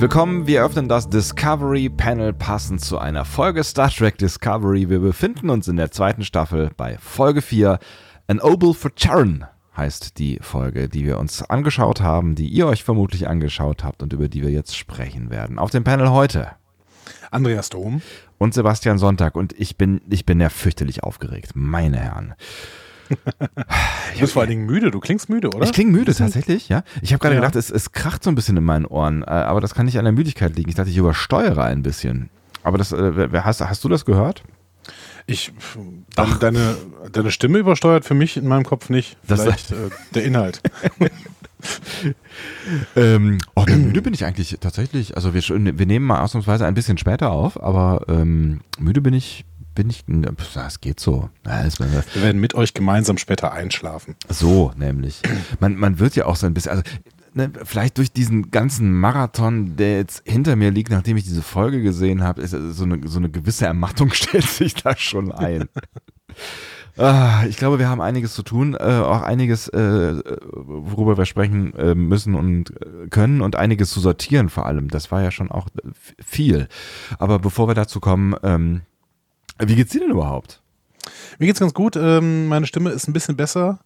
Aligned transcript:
Herzlich 0.00 0.16
willkommen. 0.16 0.46
Wir 0.46 0.64
öffnen 0.64 0.88
das 0.88 1.10
Discovery 1.10 1.90
Panel 1.90 2.32
passend 2.32 2.80
zu 2.80 2.96
einer 2.96 3.26
Folge 3.26 3.62
Star 3.62 3.90
Trek 3.90 4.16
Discovery. 4.16 4.88
Wir 4.88 4.98
befinden 4.98 5.50
uns 5.50 5.68
in 5.68 5.76
der 5.76 5.90
zweiten 5.90 6.24
Staffel 6.24 6.70
bei 6.74 6.96
Folge 6.96 7.42
4. 7.42 7.78
An 8.26 8.40
Oval 8.40 8.72
for 8.72 8.92
Charon 8.96 9.44
heißt 9.76 10.18
die 10.18 10.38
Folge, 10.40 10.88
die 10.88 11.04
wir 11.04 11.18
uns 11.18 11.42
angeschaut 11.42 12.00
haben, 12.00 12.34
die 12.34 12.48
ihr 12.48 12.66
euch 12.66 12.82
vermutlich 12.82 13.28
angeschaut 13.28 13.84
habt 13.84 14.02
und 14.02 14.14
über 14.14 14.28
die 14.28 14.40
wir 14.40 14.48
jetzt 14.48 14.74
sprechen 14.74 15.28
werden. 15.28 15.58
Auf 15.58 15.68
dem 15.68 15.84
Panel 15.84 16.10
heute 16.10 16.52
Andreas 17.30 17.68
Dom 17.68 18.00
und 18.38 18.54
Sebastian 18.54 18.96
Sonntag 18.96 19.36
und 19.36 19.52
ich 19.52 19.76
bin 19.76 20.00
ich 20.08 20.24
bin 20.24 20.40
ja 20.40 20.48
fürchterlich 20.48 21.04
aufgeregt, 21.04 21.50
meine 21.52 21.98
Herren. 21.98 22.32
Du 24.14 24.20
bist 24.20 24.32
vor 24.32 24.42
allen 24.42 24.50
Dingen 24.50 24.66
müde, 24.66 24.90
du 24.90 25.00
klingst 25.00 25.28
müde, 25.28 25.48
oder? 25.48 25.64
Ich 25.64 25.72
klinge 25.72 25.92
müde 25.92 26.14
tatsächlich, 26.14 26.68
ja. 26.68 26.82
Ich 27.02 27.12
habe 27.12 27.20
gerade 27.20 27.34
ja. 27.34 27.40
gedacht, 27.40 27.56
es, 27.56 27.70
es 27.70 27.92
kracht 27.92 28.22
so 28.22 28.30
ein 28.30 28.34
bisschen 28.34 28.56
in 28.56 28.64
meinen 28.64 28.84
Ohren, 28.84 29.22
äh, 29.22 29.26
aber 29.26 29.60
das 29.60 29.74
kann 29.74 29.86
nicht 29.86 29.98
an 29.98 30.04
der 30.04 30.12
Müdigkeit 30.12 30.56
liegen. 30.56 30.68
Ich 30.68 30.74
dachte, 30.74 30.90
ich 30.90 30.96
übersteuere 30.96 31.64
ein 31.64 31.82
bisschen. 31.82 32.30
Aber 32.62 32.78
das, 32.78 32.92
äh, 32.92 33.28
hast, 33.42 33.60
hast 33.60 33.84
du 33.84 33.88
das 33.88 34.04
gehört? 34.04 34.42
Ich, 35.26 35.52
dann, 36.16 36.38
deine, 36.40 36.76
deine 37.12 37.30
Stimme 37.30 37.58
übersteuert 37.58 38.04
für 38.04 38.14
mich 38.14 38.36
in 38.36 38.46
meinem 38.46 38.64
Kopf 38.64 38.90
nicht. 38.90 39.16
Vielleicht 39.22 39.70
äh, 39.72 39.90
der 40.14 40.24
Inhalt. 40.24 40.60
ähm, 42.96 43.38
oh, 43.54 43.64
müde 43.64 44.02
bin 44.02 44.14
ich 44.14 44.24
eigentlich 44.24 44.56
tatsächlich. 44.60 45.16
Also 45.16 45.34
wir, 45.34 45.42
wir 45.42 45.86
nehmen 45.86 46.06
mal 46.06 46.20
ausnahmsweise 46.20 46.66
ein 46.66 46.74
bisschen 46.74 46.98
später 46.98 47.30
auf, 47.30 47.62
aber 47.62 48.04
ähm, 48.08 48.60
müde 48.78 49.00
bin 49.00 49.14
ich, 49.14 49.44
bin 49.80 49.88
ich, 49.88 50.04
das 50.52 50.82
geht 50.82 51.00
so. 51.00 51.30
Wir 51.42 52.22
werden 52.22 52.38
mit 52.38 52.54
euch 52.54 52.74
gemeinsam 52.74 53.16
später 53.16 53.52
einschlafen. 53.52 54.14
So, 54.28 54.72
nämlich. 54.76 55.22
Man, 55.58 55.76
man 55.76 55.98
wird 55.98 56.16
ja 56.16 56.26
auch 56.26 56.36
so 56.36 56.46
ein 56.46 56.52
bisschen, 56.52 56.72
also 56.72 56.82
ne, 57.32 57.50
vielleicht 57.64 57.96
durch 57.96 58.12
diesen 58.12 58.50
ganzen 58.50 58.92
Marathon, 58.92 59.76
der 59.76 59.96
jetzt 59.96 60.22
hinter 60.26 60.54
mir 60.56 60.70
liegt, 60.70 60.90
nachdem 60.90 61.16
ich 61.16 61.24
diese 61.24 61.40
Folge 61.40 61.80
gesehen 61.80 62.22
habe, 62.22 62.42
ist 62.42 62.50
so 62.50 62.84
eine, 62.84 63.08
so 63.08 63.18
eine 63.18 63.30
gewisse 63.30 63.64
Ermattung 63.64 64.10
stellt 64.12 64.44
sich 64.44 64.74
da 64.74 64.94
schon 64.98 65.32
ein. 65.32 65.66
Ah, 66.98 67.44
ich 67.48 67.56
glaube, 67.56 67.78
wir 67.78 67.88
haben 67.88 68.02
einiges 68.02 68.34
zu 68.34 68.42
tun, 68.42 68.74
äh, 68.74 68.82
auch 68.82 69.22
einiges, 69.22 69.68
äh, 69.68 70.20
worüber 70.52 71.16
wir 71.16 71.24
sprechen 71.24 71.74
äh, 71.74 71.94
müssen 71.94 72.34
und 72.34 72.74
können 73.08 73.40
und 73.40 73.56
einiges 73.56 73.88
zu 73.88 74.00
sortieren 74.00 74.50
vor 74.50 74.66
allem. 74.66 74.88
Das 74.88 75.10
war 75.10 75.22
ja 75.22 75.30
schon 75.30 75.50
auch 75.50 75.68
viel. 76.22 76.68
Aber 77.18 77.38
bevor 77.38 77.66
wir 77.68 77.74
dazu 77.74 78.00
kommen, 78.00 78.34
ähm, 78.42 78.82
wie 79.68 79.76
geht's 79.76 79.92
dir 79.92 80.00
denn 80.00 80.10
überhaupt? 80.10 80.62
Mir 81.38 81.46
geht's 81.46 81.60
ganz 81.60 81.74
gut. 81.74 81.96
Ähm, 81.96 82.48
meine 82.48 82.66
Stimme 82.66 82.90
ist 82.90 83.08
ein 83.08 83.12
bisschen 83.12 83.36
besser. 83.36 83.80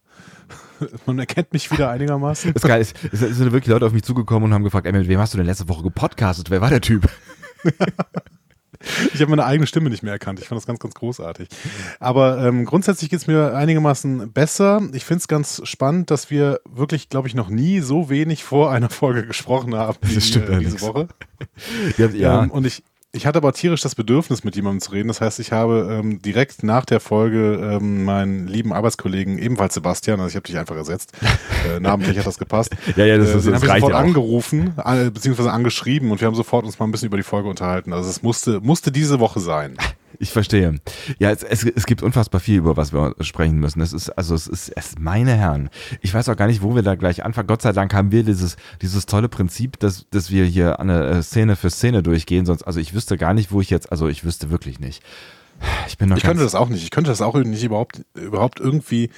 Man 1.07 1.19
erkennt 1.19 1.53
mich 1.53 1.71
wieder 1.71 1.91
einigermaßen. 1.91 2.53
Das 2.53 2.63
ist 2.63 2.69
geil. 2.69 2.81
Es, 2.81 2.95
es 3.13 3.37
sind 3.37 3.53
wirklich 3.53 3.73
Leute 3.73 3.87
auf 3.87 3.93
mich 3.93 4.03
zugekommen 4.03 4.45
und 4.45 4.55
haben 4.55 4.65
gefragt, 4.65 4.87
ey, 4.87 4.93
mit 4.93 5.09
wem 5.09 5.21
hast 5.21 5.35
du 5.35 5.39
denn 5.39 5.47
letzte 5.47 5.69
Woche 5.69 5.83
gepodcastet? 5.83 6.51
Wer 6.51 6.61
war 6.61 6.71
der 6.71 6.81
Typ? 6.81 7.09
Ich 9.15 9.21
habe 9.21 9.31
meine 9.31 9.45
eigene 9.45 9.67
Stimme 9.67 9.91
nicht 9.91 10.03
mehr 10.03 10.13
erkannt. 10.13 10.41
Ich 10.41 10.49
fand 10.49 10.59
das 10.59 10.67
ganz, 10.67 10.79
ganz 10.79 10.95
großartig. 10.95 11.49
Aber 12.01 12.45
ähm, 12.45 12.65
grundsätzlich 12.65 13.11
geht 13.11 13.21
es 13.21 13.27
mir 13.27 13.55
einigermaßen 13.55 14.33
besser. 14.33 14.83
Ich 14.93 15.05
finde 15.05 15.21
es 15.21 15.29
ganz 15.29 15.63
spannend, 15.65 16.11
dass 16.11 16.31
wir 16.31 16.61
wirklich, 16.65 17.09
glaube 17.09 17.29
ich, 17.29 17.35
noch 17.35 17.49
nie 17.49 17.81
so 17.81 18.11
wenig 18.11 18.45
vor 18.45 18.71
einer 18.71 18.91
Folge 18.91 19.27
gesprochen 19.27 19.75
haben 19.75 19.97
wie 20.03 20.15
das 20.15 20.29
stimmt, 20.29 20.49
äh, 20.49 20.59
diese 20.59 20.81
Woche. 20.83 21.09
ja, 21.97 22.09
ja. 22.09 22.43
Ähm, 22.43 22.51
und 22.51 22.67
ich, 22.67 22.83
ich 23.15 23.27
hatte 23.27 23.39
aber 23.39 23.53
tierisch 23.53 23.81
das 23.81 23.95
Bedürfnis, 23.95 24.45
mit 24.45 24.57
jemandem 24.57 24.81
zu 24.81 24.91
reden. 24.91 25.09
Das 25.09 25.21
heißt, 25.21 25.39
ich 25.39 25.53
habe 25.53 26.01
ähm, 26.01 26.21
direkt 26.21 26.63
nach 26.63 26.85
der 26.85 27.01
Folge 27.01 27.79
ähm, 27.81 28.05
meinen 28.05 28.49
lieben 28.49 28.73
Arbeitskollegen, 28.73 29.39
ebenfalls 29.39 29.75
Sebastian, 29.75 30.19
also 30.21 30.31
ich 30.31 30.37
habe 30.37 30.47
dich 30.47 30.59
einfach 30.59 30.77
ersetzt, 30.77 31.13
äh, 31.69 31.81
namentlich 31.81 32.19
hat 32.19 32.27
das 32.27 32.39
gepasst. 32.39 32.75
ja, 32.97 33.05
ja, 33.05 33.17
das, 33.17 33.31
äh, 33.31 33.39
ist, 33.39 33.47
das 33.47 33.63
reicht 33.63 33.81
sofort 33.81 33.95
auch. 33.95 33.99
angerufen, 33.99 34.75
äh, 34.85 35.11
beziehungsweise 35.11 35.53
angeschrieben 35.53 36.11
und 36.11 36.21
wir 36.21 36.27
haben 36.27 36.35
sofort 36.35 36.65
uns 36.65 36.79
mal 36.79 36.87
ein 36.87 36.91
bisschen 36.93 37.07
über 37.07 37.17
die 37.17 37.23
Folge 37.23 37.49
unterhalten. 37.49 37.93
Also 37.93 38.11
es 38.11 38.23
musste, 38.23 38.61
musste 38.61 38.91
diese 38.91 39.21
Woche 39.21 39.41
sein. 39.41 39.77
Ich 40.25 40.33
verstehe. 40.33 40.81
Ja, 41.19 41.31
es, 41.31 41.43
es, 41.43 41.65
es 41.65 41.85
gibt 41.85 42.03
unfassbar 42.03 42.41
viel, 42.41 42.57
über 42.57 42.79
was 42.79 42.95
wir 42.95 43.15
sprechen 43.21 43.59
müssen. 43.59 43.83
Es 43.83 43.93
ist, 43.93 44.09
also 44.09 44.35
es 44.35 44.47
ist, 44.47 44.71
es 44.75 44.95
meine 44.99 45.35
Herren. 45.35 45.69
Ich 46.01 46.15
weiß 46.15 46.31
auch 46.31 46.37
gar 46.37 46.47
nicht, 46.47 46.63
wo 46.63 46.75
wir 46.75 46.83
da 46.83 46.95
gleich 46.95 47.23
anfangen. 47.23 47.47
Gott 47.47 47.61
sei 47.61 47.73
Dank 47.73 47.93
haben 47.93 48.11
wir 48.11 48.23
dieses, 48.23 48.57
dieses 48.81 49.05
tolle 49.05 49.29
Prinzip, 49.29 49.79
dass, 49.81 50.09
dass 50.09 50.31
wir 50.31 50.47
hier 50.47 50.81
eine 50.81 51.09
äh, 51.09 51.23
Szene 51.23 51.57
für 51.57 51.69
Szene 51.69 52.03
durchgehen. 52.03 52.47
Sonst, 52.47 52.63
also 52.63 52.81
ich 52.81 52.95
wüsste 52.95 53.19
gar 53.19 53.35
nicht, 53.35 53.53
wo 53.53 53.61
ich 53.61 53.69
jetzt, 53.69 53.93
also 53.93 54.09
ich 54.09 54.25
wüsste 54.25 54.49
wirklich 54.49 54.81
nicht. 54.81 55.03
Ich 55.89 55.99
bin 55.99 56.09
noch 56.09 56.17
Ich 56.17 56.23
könnte 56.23 56.43
das 56.43 56.55
auch 56.55 56.71
nicht. 56.71 56.83
Ich 56.83 56.91
könnte 56.91 57.11
das 57.11 57.21
auch 57.21 57.35
nicht 57.35 57.63
überhaupt, 57.63 58.01
überhaupt 58.15 58.61
irgendwie 58.61 59.11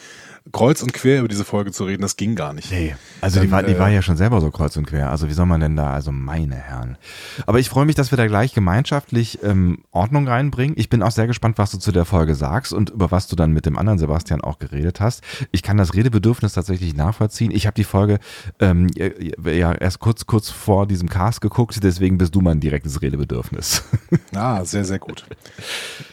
kreuz 0.53 0.83
und 0.83 0.93
quer 0.93 1.21
über 1.21 1.29
diese 1.29 1.45
Folge 1.45 1.73
zu 1.73 1.85
reden, 1.85 2.03
das 2.03 2.17
ging 2.17 2.35
gar 2.35 2.53
nicht. 2.53 2.71
Nee, 2.71 2.95
also 3.21 3.39
Dann, 3.39 3.47
die, 3.47 3.53
war, 3.53 3.63
die 3.63 3.73
äh, 3.73 3.79
war 3.79 3.89
ja 3.89 4.03
schon 4.03 4.17
selber 4.17 4.41
so 4.41 4.51
kreuz 4.51 4.77
und 4.77 4.87
quer. 4.87 5.11
Also 5.11 5.29
wie 5.29 5.33
soll 5.33 5.47
man 5.47 5.61
denn 5.61 5.77
da, 5.77 5.91
also 5.91 6.13
meine 6.13 6.57
Herren. 6.57 6.99
Aber 7.47 7.59
ich 7.59 7.69
freue 7.69 7.87
mich, 7.87 7.95
dass 7.95 8.11
wir 8.11 8.17
da 8.17 8.27
gleich 8.27 8.55
gemeinschaftlich 8.55 9.43
ähm, 9.43 9.79
Ordnung 9.91 10.29
reinbringen. 10.29 10.77
Ich 10.79 10.89
bin 10.89 11.03
auch 11.03 11.11
sehr 11.11 11.27
gespannt, 11.27 11.59
was 11.59 11.71
du 11.71 11.79
zu 11.79 11.93
der 11.93 12.05
Folge 12.05 12.35
sagst 12.35 12.73
und 12.73 12.91
über 12.91 13.11
was 13.11 13.27
du 13.27 13.37
dann 13.37 13.53
mit 13.53 13.67
dem 13.67 13.77
anderen 13.77 13.99
Sebastian 13.99 14.41
auch 14.41 14.59
geredet 14.59 15.01
hast. 15.01 15.23
Ich 15.53 15.63
kann 15.63 15.77
das 15.77 15.95
Redebedürfnis 15.95 16.55
tatsächlich 16.55 16.95
nachvollziehen. 16.95 17.51
Ich 17.51 17.67
habe 17.67 17.75
die 17.75 17.85
Folge 17.85 18.19
ähm, 18.61 18.89
ja 18.97 19.73
erst 19.73 20.01
kurz, 20.01 20.27
kurz 20.27 20.51
vor 20.51 20.87
diesem 20.87 21.09
Cast 21.09 21.41
geguckt, 21.41 21.79
deswegen 21.83 22.19
bist 22.19 22.35
du 22.35 22.41
mein 22.41 22.61
direktes 22.61 23.03
Redebedürfnis. 23.03 23.85
Ah, 24.35 24.65
sehr, 24.65 24.85
sehr 24.85 24.99
gut. 24.99 25.25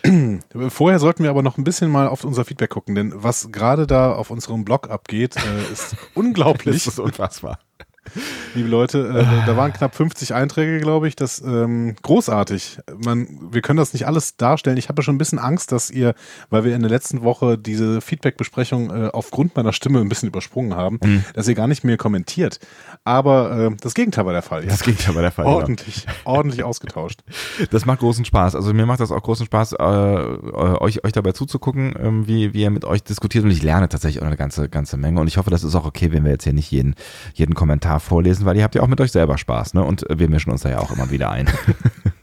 Vorher 0.69 1.00
sollten 1.00 1.23
wir 1.23 1.29
aber 1.29 1.41
noch 1.41 1.57
ein 1.57 1.63
bisschen 1.63 1.91
mal 1.91 2.07
auf 2.07 2.23
unser 2.23 2.45
Feedback 2.45 2.69
gucken, 2.69 2.95
denn 2.95 3.11
was 3.15 3.51
gerade 3.51 3.85
da 3.85 4.13
auf 4.23 4.29
unserem 4.31 4.63
Blog 4.63 4.89
abgeht, 4.89 5.35
äh, 5.35 5.72
ist 5.72 5.97
unglaublich. 6.13 6.85
das 6.85 6.94
ist 6.94 7.00
unfassbar. 7.00 7.59
Liebe 8.55 8.69
Leute, 8.69 9.07
äh, 9.07 9.45
da 9.45 9.57
waren 9.57 9.73
knapp 9.73 9.95
50 9.95 10.33
Einträge, 10.33 10.79
glaube 10.79 11.07
ich. 11.07 11.15
Das 11.15 11.41
ähm, 11.41 11.95
großartig. 12.01 12.79
Man, 13.03 13.27
wir 13.51 13.61
können 13.61 13.77
das 13.77 13.93
nicht 13.93 14.07
alles 14.07 14.37
darstellen. 14.37 14.77
Ich 14.77 14.89
habe 14.89 15.01
schon 15.01 15.15
ein 15.15 15.17
bisschen 15.17 15.39
Angst, 15.39 15.71
dass 15.71 15.89
ihr, 15.89 16.13
weil 16.49 16.63
wir 16.63 16.75
in 16.75 16.81
der 16.81 16.89
letzten 16.89 17.23
Woche 17.23 17.57
diese 17.57 18.01
Feedback-Besprechung 18.01 18.89
äh, 18.89 19.09
aufgrund 19.11 19.55
meiner 19.55 19.73
Stimme 19.73 19.99
ein 20.01 20.09
bisschen 20.09 20.27
übersprungen 20.27 20.75
haben, 20.75 20.99
mhm. 21.03 21.23
dass 21.33 21.47
ihr 21.47 21.55
gar 21.55 21.67
nicht 21.67 21.83
mehr 21.83 21.97
kommentiert. 21.97 22.59
Aber 23.03 23.71
äh, 23.71 23.75
das 23.81 23.93
Gegenteil 23.93 24.25
war 24.25 24.33
der 24.33 24.41
Fall. 24.41 24.65
Das 24.65 24.83
Gegenteil 24.83 25.15
war 25.15 25.21
der 25.21 25.31
Fall. 25.31 25.45
Ordentlich, 25.45 26.05
genau. 26.05 26.17
ordentlich 26.25 26.63
ausgetauscht. 26.63 27.21
Das 27.71 27.85
macht 27.85 27.99
großen 27.99 28.25
Spaß. 28.25 28.55
Also 28.55 28.73
mir 28.73 28.85
macht 28.85 28.99
das 28.99 29.11
auch 29.11 29.21
großen 29.21 29.45
Spaß, 29.45 29.73
äh, 29.73 29.83
äh, 29.83 30.49
euch, 30.79 31.03
euch 31.03 31.11
dabei 31.11 31.31
zuzugucken, 31.31 31.95
ähm, 31.99 32.27
wie, 32.27 32.53
wie 32.53 32.61
ihr 32.61 32.69
mit 32.69 32.85
euch 32.85 33.03
diskutiert. 33.03 33.45
Und 33.45 33.51
ich 33.51 33.63
lerne 33.63 33.89
tatsächlich 33.89 34.21
auch 34.21 34.27
eine 34.27 34.37
ganze, 34.37 34.69
ganze 34.69 34.97
Menge. 34.97 35.19
Und 35.21 35.27
ich 35.27 35.37
hoffe, 35.37 35.49
das 35.49 35.63
ist 35.63 35.75
auch 35.75 35.85
okay, 35.85 36.11
wenn 36.11 36.23
wir 36.23 36.31
jetzt 36.31 36.43
hier 36.43 36.53
nicht 36.53 36.71
jeden, 36.71 36.95
jeden 37.33 37.55
Kommentar 37.55 37.92
vorlesen, 37.99 38.45
weil 38.45 38.57
ihr 38.57 38.63
habt 38.63 38.75
ja 38.75 38.81
auch 38.81 38.87
mit 38.87 39.01
euch 39.01 39.11
selber 39.11 39.37
Spaß, 39.37 39.73
ne? 39.73 39.83
Und 39.83 40.05
wir 40.09 40.29
mischen 40.29 40.51
uns 40.51 40.61
da 40.61 40.69
ja 40.69 40.79
auch 40.79 40.91
immer 40.91 41.11
wieder 41.11 41.31
ein. 41.31 41.49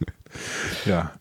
ja, 0.85 1.13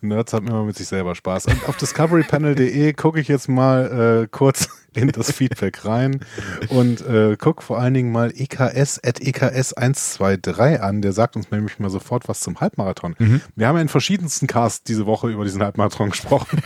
Nerds 0.00 0.32
haben 0.32 0.46
immer 0.46 0.64
mit 0.64 0.76
sich 0.76 0.86
selber 0.86 1.14
Spaß. 1.14 1.46
Und 1.46 1.68
auf 1.68 1.76
discoverypanel.de 1.76 2.92
gucke 2.92 3.20
ich 3.20 3.28
jetzt 3.28 3.48
mal 3.48 4.22
äh, 4.24 4.28
kurz 4.30 4.68
in 4.94 5.08
das 5.08 5.32
Feedback 5.32 5.84
rein 5.84 6.20
und 6.68 7.06
äh, 7.06 7.36
guck 7.38 7.62
vor 7.62 7.78
allen 7.78 7.94
Dingen 7.94 8.12
mal 8.12 8.32
EKS 8.34 9.00
at 9.04 9.20
EKS 9.20 9.74
123 9.74 10.80
an. 10.80 11.02
Der 11.02 11.12
sagt 11.12 11.36
uns 11.36 11.50
nämlich 11.50 11.78
mal 11.78 11.90
sofort 11.90 12.28
was 12.28 12.40
zum 12.40 12.60
Halbmarathon. 12.60 13.14
Mhm. 13.18 13.40
Wir 13.56 13.68
haben 13.68 13.76
ja 13.76 13.82
in 13.82 13.88
verschiedensten 13.88 14.46
Casts 14.46 14.84
diese 14.84 15.06
Woche 15.06 15.28
über 15.28 15.44
diesen 15.44 15.62
Halbmarathon 15.62 16.10
gesprochen. 16.10 16.62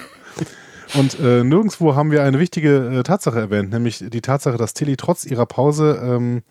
Und 0.94 1.18
äh, 1.20 1.42
nirgendwo 1.42 1.94
haben 1.94 2.10
wir 2.10 2.22
eine 2.22 2.38
wichtige 2.38 2.98
äh, 2.98 3.02
Tatsache 3.02 3.40
erwähnt, 3.40 3.70
nämlich 3.70 4.04
die 4.06 4.20
Tatsache, 4.20 4.58
dass 4.58 4.74
Tilly 4.74 4.96
trotz 4.96 5.24
ihrer 5.24 5.46
Pause 5.46 5.98
ähm, 6.04 6.42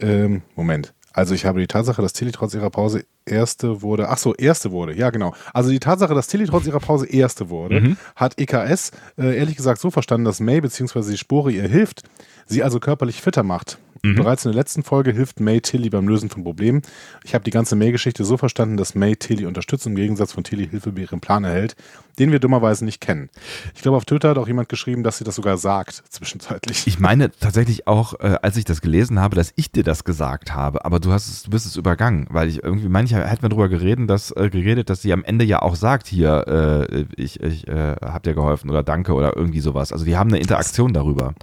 ähm, 0.00 0.42
Moment. 0.54 0.94
Also 1.12 1.34
ich 1.34 1.44
habe 1.44 1.60
die 1.60 1.66
Tatsache, 1.66 2.00
dass 2.00 2.12
Tilly 2.14 2.32
trotz 2.32 2.54
ihrer 2.54 2.70
Pause 2.70 3.04
erste 3.26 3.82
wurde. 3.82 4.08
Ach 4.08 4.18
so, 4.18 4.34
erste 4.34 4.70
wurde. 4.72 4.96
Ja, 4.96 5.10
genau. 5.10 5.34
Also 5.52 5.70
die 5.70 5.78
Tatsache, 5.78 6.14
dass 6.14 6.26
Tilly 6.26 6.46
trotz 6.46 6.66
ihrer 6.66 6.80
Pause 6.80 7.06
erste 7.06 7.50
wurde, 7.50 7.80
mhm. 7.80 7.96
hat 8.16 8.40
EKS 8.40 8.92
äh, 9.18 9.36
ehrlich 9.36 9.56
gesagt 9.56 9.80
so 9.80 9.90
verstanden, 9.90 10.24
dass 10.24 10.40
May 10.40 10.60
bzw. 10.60 11.10
die 11.10 11.18
Spore 11.18 11.52
ihr 11.52 11.68
hilft, 11.68 12.02
sie 12.46 12.62
also 12.62 12.80
körperlich 12.80 13.20
fitter 13.20 13.42
macht. 13.42 13.78
Mhm. 14.04 14.16
Bereits 14.16 14.44
in 14.44 14.50
der 14.50 14.58
letzten 14.58 14.82
Folge 14.82 15.12
hilft 15.12 15.38
May 15.38 15.60
Tilly 15.60 15.88
beim 15.88 16.08
Lösen 16.08 16.28
von 16.28 16.42
Problemen. 16.42 16.82
Ich 17.24 17.34
habe 17.34 17.44
die 17.44 17.52
ganze 17.52 17.76
May-Geschichte 17.76 18.24
so 18.24 18.36
verstanden, 18.36 18.76
dass 18.76 18.96
May 18.96 19.14
Tilly 19.14 19.46
unterstützt 19.46 19.86
im 19.86 19.94
Gegensatz 19.94 20.32
von 20.32 20.42
Tilly 20.42 20.66
Hilfe 20.66 20.90
bei 20.90 21.02
ihrem 21.02 21.20
Plan 21.20 21.44
erhält, 21.44 21.76
den 22.18 22.32
wir 22.32 22.40
dummerweise 22.40 22.84
nicht 22.84 23.00
kennen. 23.00 23.30
Ich 23.76 23.82
glaube, 23.82 23.96
auf 23.96 24.04
Twitter 24.04 24.30
hat 24.30 24.38
auch 24.38 24.48
jemand 24.48 24.68
geschrieben, 24.68 25.04
dass 25.04 25.18
sie 25.18 25.24
das 25.24 25.36
sogar 25.36 25.56
sagt, 25.56 26.02
zwischenzeitlich. 26.08 26.84
Ich 26.88 26.98
meine 26.98 27.30
tatsächlich 27.30 27.86
auch, 27.86 28.18
äh, 28.18 28.38
als 28.42 28.56
ich 28.56 28.64
das 28.64 28.80
gelesen 28.80 29.20
habe, 29.20 29.36
dass 29.36 29.52
ich 29.54 29.70
dir 29.70 29.84
das 29.84 30.02
gesagt 30.02 30.52
habe, 30.52 30.84
aber 30.84 30.98
du 30.98 31.12
hast 31.12 31.28
es, 31.28 31.44
du 31.44 31.50
bist 31.50 31.66
es 31.66 31.76
übergangen, 31.76 32.26
weil 32.30 32.48
ich 32.48 32.64
irgendwie, 32.64 32.88
manchmal 32.88 33.28
hätten 33.28 33.42
wir 33.42 33.50
darüber 33.50 33.68
geredet, 33.68 34.10
dass, 34.10 34.32
äh, 34.32 34.50
geredet, 34.50 34.90
dass 34.90 35.02
sie 35.02 35.12
am 35.12 35.22
Ende 35.22 35.44
ja 35.44 35.62
auch 35.62 35.76
sagt, 35.76 36.08
hier, 36.08 36.88
äh, 36.90 37.04
ich, 37.14 37.40
ich 37.40 37.68
äh, 37.68 37.94
hab 38.02 38.24
dir 38.24 38.34
geholfen 38.34 38.68
oder 38.68 38.82
danke 38.82 39.12
oder 39.12 39.36
irgendwie 39.36 39.60
sowas. 39.60 39.92
Also 39.92 40.04
die 40.04 40.16
haben 40.16 40.30
eine 40.30 40.40
Interaktion 40.40 40.92
darüber. 40.92 41.34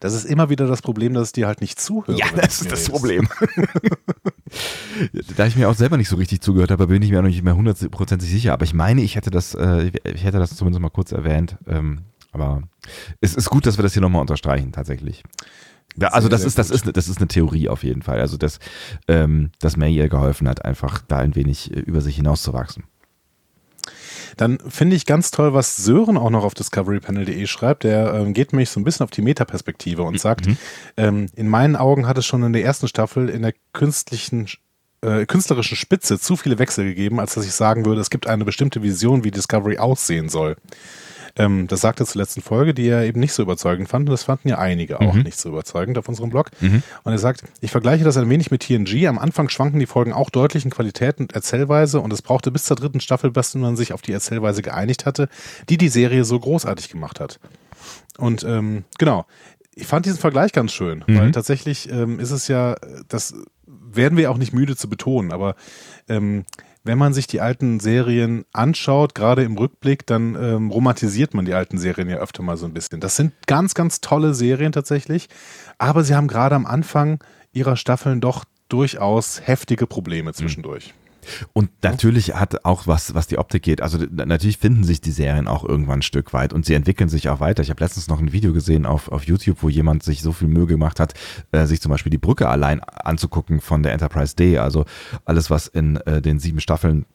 Das 0.00 0.14
ist 0.14 0.24
immer 0.24 0.50
wieder 0.50 0.66
das 0.66 0.82
Problem, 0.82 1.14
dass 1.14 1.28
es 1.28 1.32
dir 1.32 1.46
halt 1.46 1.60
nicht 1.60 1.80
zuhört. 1.80 2.18
Ja, 2.18 2.26
das 2.34 2.60
ist 2.60 2.70
das 2.70 2.80
redest. 2.80 2.90
Problem. 2.90 3.28
da 5.36 5.46
ich 5.46 5.56
mir 5.56 5.68
auch 5.68 5.74
selber 5.74 5.96
nicht 5.96 6.08
so 6.08 6.16
richtig 6.16 6.40
zugehört 6.40 6.70
habe, 6.70 6.86
bin 6.86 7.02
ich 7.02 7.10
mir 7.10 7.20
auch 7.20 7.24
nicht 7.24 7.42
mehr 7.42 7.56
hundertprozentig 7.56 8.28
sicher. 8.28 8.52
Aber 8.52 8.64
ich 8.64 8.74
meine, 8.74 9.02
ich 9.02 9.16
hätte 9.16 9.30
das, 9.30 9.54
äh, 9.54 9.90
ich 10.04 10.24
hätte 10.24 10.38
das 10.38 10.56
zumindest 10.56 10.82
mal 10.82 10.90
kurz 10.90 11.12
erwähnt. 11.12 11.56
Ähm, 11.66 12.02
aber 12.32 12.62
es 13.20 13.34
ist 13.34 13.48
gut, 13.48 13.66
dass 13.66 13.78
wir 13.78 13.82
das 13.82 13.94
hier 13.94 14.02
nochmal 14.02 14.20
unterstreichen, 14.20 14.72
tatsächlich. 14.72 15.22
Ja, 15.98 16.08
also 16.08 16.28
das 16.28 16.44
ist, 16.44 16.58
das 16.58 16.70
ist, 16.70 16.94
das 16.94 17.08
ist 17.08 17.18
eine 17.18 17.28
Theorie 17.28 17.68
auf 17.68 17.82
jeden 17.82 18.02
Fall. 18.02 18.20
Also 18.20 18.36
dass, 18.36 18.58
ähm, 19.08 19.50
dass 19.60 19.76
May 19.76 19.94
ihr 19.94 20.08
geholfen 20.08 20.48
hat, 20.48 20.64
einfach 20.64 21.02
da 21.08 21.18
ein 21.18 21.34
wenig 21.34 21.74
äh, 21.74 21.80
über 21.80 22.02
sich 22.02 22.16
hinauszuwachsen. 22.16 22.84
Dann 24.36 24.58
finde 24.68 24.96
ich 24.96 25.06
ganz 25.06 25.30
toll, 25.30 25.54
was 25.54 25.76
Sören 25.76 26.16
auch 26.18 26.30
noch 26.30 26.44
auf 26.44 26.54
discoverypanel.de 26.54 27.46
schreibt. 27.46 27.84
Der 27.84 28.14
ähm, 28.14 28.34
geht 28.34 28.52
nämlich 28.52 28.70
so 28.70 28.78
ein 28.78 28.84
bisschen 28.84 29.04
auf 29.04 29.10
die 29.10 29.22
Metaperspektive 29.22 30.02
und 30.02 30.20
sagt, 30.20 30.46
mhm. 30.46 30.58
ähm, 30.96 31.26
in 31.34 31.48
meinen 31.48 31.76
Augen 31.76 32.06
hat 32.06 32.18
es 32.18 32.26
schon 32.26 32.42
in 32.42 32.52
der 32.52 32.62
ersten 32.62 32.88
Staffel 32.88 33.28
in 33.28 33.42
der 33.42 33.54
künstlichen 33.72 34.46
äh, 35.02 35.26
künstlerischen 35.26 35.76
Spitze 35.76 36.18
zu 36.18 36.36
viele 36.36 36.58
Wechsel 36.58 36.84
gegeben, 36.84 37.20
als 37.20 37.34
dass 37.34 37.46
ich 37.46 37.52
sagen 37.52 37.84
würde, 37.84 38.00
es 38.00 38.10
gibt 38.10 38.26
eine 38.26 38.44
bestimmte 38.44 38.82
Vision, 38.82 39.24
wie 39.24 39.30
Discovery 39.30 39.78
aussehen 39.78 40.28
soll. 40.28 40.56
Ähm, 41.36 41.66
das 41.66 41.80
sagte 41.80 42.04
zur 42.04 42.20
letzten 42.20 42.40
Folge, 42.40 42.74
die 42.74 42.88
er 42.88 43.04
eben 43.04 43.20
nicht 43.20 43.32
so 43.32 43.42
überzeugend 43.42 43.88
fand. 43.88 44.08
Und 44.08 44.12
das 44.12 44.24
fanden 44.24 44.48
ja 44.48 44.58
einige 44.58 45.00
auch 45.00 45.14
mhm. 45.14 45.22
nicht 45.22 45.38
so 45.38 45.48
überzeugend 45.48 45.98
auf 45.98 46.08
unserem 46.08 46.30
Blog. 46.30 46.50
Mhm. 46.60 46.82
Und 47.04 47.12
er 47.12 47.18
sagt, 47.18 47.44
ich 47.60 47.70
vergleiche 47.70 48.04
das 48.04 48.16
ein 48.16 48.28
wenig 48.28 48.50
mit 48.50 48.62
TNG. 48.62 49.06
Am 49.06 49.18
Anfang 49.18 49.48
schwanken 49.48 49.78
die 49.78 49.86
Folgen 49.86 50.12
auch 50.12 50.30
deutlich 50.30 50.64
in 50.64 50.70
Qualität 50.70 51.18
und 51.18 51.32
Erzählweise. 51.32 52.00
Und 52.00 52.12
es 52.12 52.22
brauchte 52.22 52.50
bis 52.50 52.64
zur 52.64 52.76
dritten 52.76 53.00
Staffel, 53.00 53.30
bis 53.30 53.54
man 53.54 53.76
sich 53.76 53.92
auf 53.92 54.02
die 54.02 54.12
Erzählweise 54.12 54.62
geeinigt 54.62 55.06
hatte, 55.06 55.28
die 55.68 55.76
die 55.76 55.88
Serie 55.88 56.24
so 56.24 56.38
großartig 56.38 56.88
gemacht 56.88 57.20
hat. 57.20 57.38
Und 58.18 58.44
ähm, 58.44 58.84
genau, 58.98 59.26
ich 59.74 59.86
fand 59.86 60.06
diesen 60.06 60.18
Vergleich 60.18 60.52
ganz 60.52 60.72
schön, 60.72 61.04
mhm. 61.06 61.18
weil 61.18 61.30
tatsächlich 61.32 61.90
ähm, 61.90 62.18
ist 62.18 62.30
es 62.30 62.48
ja, 62.48 62.76
das 63.08 63.34
werden 63.66 64.16
wir 64.16 64.30
auch 64.30 64.38
nicht 64.38 64.52
müde 64.52 64.76
zu 64.76 64.88
betonen, 64.88 65.32
aber 65.32 65.54
ähm, 66.08 66.44
wenn 66.86 66.98
man 66.98 67.12
sich 67.12 67.26
die 67.26 67.40
alten 67.40 67.80
Serien 67.80 68.44
anschaut, 68.52 69.14
gerade 69.14 69.42
im 69.42 69.56
Rückblick, 69.56 70.06
dann 70.06 70.34
ähm, 70.34 70.70
romantisiert 70.70 71.34
man 71.34 71.44
die 71.44 71.54
alten 71.54 71.78
Serien 71.78 72.08
ja 72.08 72.16
öfter 72.16 72.42
mal 72.42 72.56
so 72.56 72.66
ein 72.66 72.74
bisschen. 72.74 73.00
Das 73.00 73.16
sind 73.16 73.32
ganz, 73.46 73.74
ganz 73.74 74.00
tolle 74.00 74.34
Serien 74.34 74.72
tatsächlich, 74.72 75.28
aber 75.78 76.04
sie 76.04 76.14
haben 76.14 76.28
gerade 76.28 76.54
am 76.54 76.66
Anfang 76.66 77.18
ihrer 77.52 77.76
Staffeln 77.76 78.20
doch 78.20 78.44
durchaus 78.68 79.40
heftige 79.46 79.86
Probleme 79.86 80.32
zwischendurch. 80.32 80.88
Mhm. 80.88 81.05
Und 81.52 81.70
natürlich 81.82 82.34
hat 82.34 82.64
auch 82.64 82.86
was, 82.86 83.14
was 83.14 83.26
die 83.26 83.38
Optik 83.38 83.62
geht. 83.62 83.80
Also 83.80 83.98
natürlich 84.10 84.58
finden 84.58 84.84
sich 84.84 85.00
die 85.00 85.10
Serien 85.10 85.48
auch 85.48 85.64
irgendwann 85.64 86.00
ein 86.00 86.02
Stück 86.02 86.32
weit 86.32 86.52
und 86.52 86.66
sie 86.66 86.74
entwickeln 86.74 87.08
sich 87.08 87.28
auch 87.28 87.40
weiter. 87.40 87.62
Ich 87.62 87.70
habe 87.70 87.82
letztens 87.82 88.08
noch 88.08 88.20
ein 88.20 88.32
Video 88.32 88.52
gesehen 88.52 88.86
auf, 88.86 89.10
auf 89.10 89.24
YouTube, 89.24 89.58
wo 89.62 89.68
jemand 89.68 90.02
sich 90.02 90.22
so 90.22 90.32
viel 90.32 90.48
Mühe 90.48 90.66
gemacht 90.66 91.00
hat, 91.00 91.14
äh, 91.52 91.66
sich 91.66 91.80
zum 91.80 91.90
Beispiel 91.90 92.10
die 92.10 92.18
Brücke 92.18 92.48
allein 92.48 92.80
anzugucken 92.80 93.60
von 93.60 93.82
der 93.82 93.92
Enterprise 93.92 94.36
D. 94.36 94.58
Also 94.58 94.84
alles, 95.24 95.50
was 95.50 95.66
in 95.66 95.96
äh, 95.98 96.20
den 96.20 96.38
sieben 96.38 96.60
Staffeln 96.60 97.06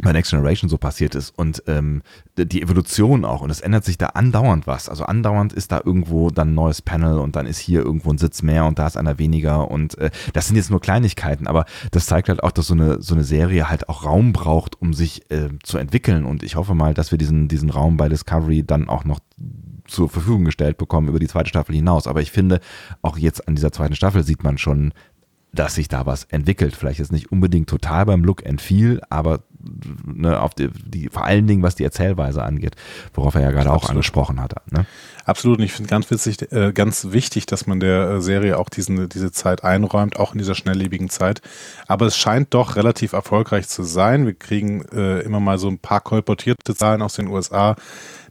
bei 0.00 0.12
Next 0.12 0.30
Generation 0.30 0.68
so 0.68 0.78
passiert 0.78 1.14
ist 1.14 1.30
und 1.30 1.62
ähm, 1.66 2.02
die 2.36 2.62
Evolution 2.62 3.24
auch 3.24 3.42
und 3.42 3.50
es 3.50 3.60
ändert 3.60 3.84
sich 3.84 3.98
da 3.98 4.06
andauernd 4.06 4.66
was. 4.66 4.88
Also 4.88 5.04
andauernd 5.04 5.52
ist 5.52 5.72
da 5.72 5.80
irgendwo 5.84 6.30
dann 6.30 6.50
ein 6.50 6.54
neues 6.54 6.82
Panel 6.82 7.18
und 7.18 7.36
dann 7.36 7.46
ist 7.46 7.58
hier 7.58 7.82
irgendwo 7.82 8.10
ein 8.10 8.18
Sitz 8.18 8.42
mehr 8.42 8.64
und 8.64 8.78
da 8.78 8.86
ist 8.86 8.96
einer 8.96 9.18
weniger 9.18 9.70
und 9.70 9.98
äh, 9.98 10.10
das 10.32 10.46
sind 10.46 10.56
jetzt 10.56 10.70
nur 10.70 10.80
Kleinigkeiten, 10.80 11.46
aber 11.46 11.64
das 11.90 12.06
zeigt 12.06 12.28
halt 12.28 12.42
auch, 12.42 12.52
dass 12.52 12.66
so 12.66 12.74
eine 12.74 13.02
so 13.02 13.14
eine 13.14 13.24
Serie 13.24 13.68
halt 13.68 13.88
auch 13.88 14.04
Raum 14.04 14.32
braucht, 14.32 14.80
um 14.80 14.94
sich 14.94 15.30
äh, 15.30 15.48
zu 15.62 15.78
entwickeln 15.78 16.24
und 16.24 16.42
ich 16.42 16.56
hoffe 16.56 16.74
mal, 16.74 16.94
dass 16.94 17.10
wir 17.10 17.18
diesen 17.18 17.48
diesen 17.48 17.70
Raum 17.70 17.96
bei 17.96 18.08
Discovery 18.08 18.64
dann 18.64 18.88
auch 18.88 19.04
noch 19.04 19.20
zur 19.86 20.08
Verfügung 20.08 20.44
gestellt 20.44 20.78
bekommen 20.78 21.08
über 21.08 21.18
die 21.18 21.28
zweite 21.28 21.48
Staffel 21.48 21.74
hinaus. 21.74 22.06
Aber 22.06 22.20
ich 22.20 22.30
finde, 22.30 22.60
auch 23.02 23.18
jetzt 23.18 23.46
an 23.48 23.56
dieser 23.56 23.72
zweiten 23.72 23.94
Staffel 23.94 24.22
sieht 24.22 24.44
man 24.44 24.58
schon, 24.58 24.92
dass 25.52 25.74
sich 25.74 25.88
da 25.88 26.06
was 26.06 26.24
entwickelt. 26.24 26.74
Vielleicht 26.74 27.00
ist 27.00 27.12
nicht 27.12 27.30
unbedingt 27.30 27.68
total 27.68 28.06
beim 28.06 28.24
Look 28.24 28.46
and 28.46 28.60
Feel, 28.60 29.00
aber 29.10 29.44
ne, 30.04 30.40
auf 30.40 30.54
die, 30.54 30.68
die, 30.84 31.08
vor 31.08 31.24
allen 31.24 31.46
Dingen, 31.46 31.62
was 31.62 31.74
die 31.74 31.84
Erzählweise 31.84 32.42
angeht, 32.42 32.76
worauf 33.14 33.34
er 33.34 33.42
ja 33.42 33.50
gerade 33.50 33.72
auch 33.72 33.88
angesprochen 33.88 34.40
hat. 34.40 34.54
Ne? 34.70 34.86
Absolut. 35.24 35.58
Und 35.58 35.64
ich 35.64 35.72
finde 35.72 35.90
ganz 35.90 36.10
witzig, 36.10 36.52
äh, 36.52 36.72
ganz 36.72 37.08
wichtig, 37.10 37.46
dass 37.46 37.66
man 37.66 37.80
der 37.80 38.10
äh, 38.10 38.20
Serie 38.20 38.58
auch 38.58 38.68
diesen, 38.68 39.08
diese 39.08 39.32
Zeit 39.32 39.64
einräumt, 39.64 40.16
auch 40.16 40.32
in 40.32 40.38
dieser 40.38 40.54
schnelllebigen 40.54 41.08
Zeit. 41.08 41.42
Aber 41.86 42.06
es 42.06 42.16
scheint 42.16 42.54
doch 42.54 42.76
relativ 42.76 43.12
erfolgreich 43.12 43.68
zu 43.68 43.82
sein. 43.82 44.26
Wir 44.26 44.34
kriegen 44.34 44.84
äh, 44.92 45.20
immer 45.20 45.40
mal 45.40 45.58
so 45.58 45.68
ein 45.68 45.78
paar 45.78 46.00
kolportierte 46.00 46.74
Zahlen 46.74 47.02
aus 47.02 47.14
den 47.14 47.28
USA 47.28 47.76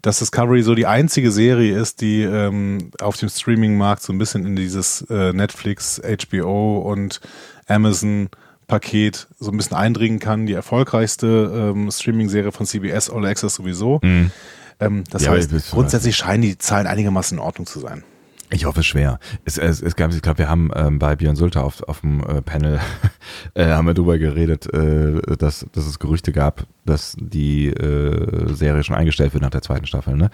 dass 0.01 0.19
Discovery 0.19 0.63
so 0.63 0.73
die 0.73 0.87
einzige 0.87 1.31
Serie 1.31 1.77
ist, 1.77 2.01
die 2.01 2.23
ähm, 2.23 2.91
auf 2.99 3.17
dem 3.17 3.29
Streaming-Markt 3.29 4.01
so 4.01 4.11
ein 4.11 4.17
bisschen 4.17 4.45
in 4.45 4.55
dieses 4.55 5.01
äh, 5.09 5.31
Netflix, 5.31 6.01
HBO 6.01 6.79
und 6.79 7.21
Amazon 7.67 8.29
Paket 8.71 9.27
so 9.37 9.51
ein 9.51 9.57
bisschen 9.57 9.75
eindringen 9.75 10.19
kann. 10.19 10.45
Die 10.45 10.53
erfolgreichste 10.53 11.73
ähm, 11.75 11.91
Streaming-Serie 11.91 12.53
von 12.53 12.65
CBS, 12.65 13.09
All 13.09 13.25
Access 13.25 13.55
sowieso. 13.55 13.99
Mhm. 14.01 14.31
Ähm, 14.79 15.03
das 15.09 15.25
ja, 15.25 15.31
heißt, 15.31 15.51
grundsätzlich 15.71 16.15
scheinen 16.15 16.41
die 16.41 16.57
Zahlen 16.57 16.87
einigermaßen 16.87 17.37
in 17.37 17.43
Ordnung 17.43 17.67
zu 17.67 17.81
sein. 17.81 18.05
Ich 18.53 18.65
hoffe 18.65 18.83
schwer. 18.83 19.17
Es, 19.45 19.57
es, 19.57 19.81
es 19.81 19.95
gab, 19.95 20.13
ich 20.13 20.21
glaube, 20.21 20.39
wir 20.39 20.49
haben 20.49 20.71
ähm, 20.75 20.99
bei 20.99 21.15
Björn 21.15 21.37
Sulter 21.37 21.63
auf, 21.63 21.81
auf 21.83 22.01
dem 22.01 22.19
äh, 22.19 22.41
Panel 22.41 22.81
äh, 23.53 23.67
haben 23.67 23.87
wir 23.87 23.93
darüber 23.93 24.17
geredet, 24.17 24.71
äh, 24.73 25.21
dass, 25.37 25.65
dass 25.71 25.85
es 25.87 25.99
Gerüchte 25.99 26.33
gab, 26.33 26.65
dass 26.85 27.15
die 27.17 27.67
äh, 27.67 28.53
Serie 28.53 28.83
schon 28.83 28.97
eingestellt 28.97 29.33
wird 29.33 29.41
nach 29.41 29.51
der 29.51 29.61
zweiten 29.61 29.85
Staffel. 29.85 30.17
Ne? 30.17 30.29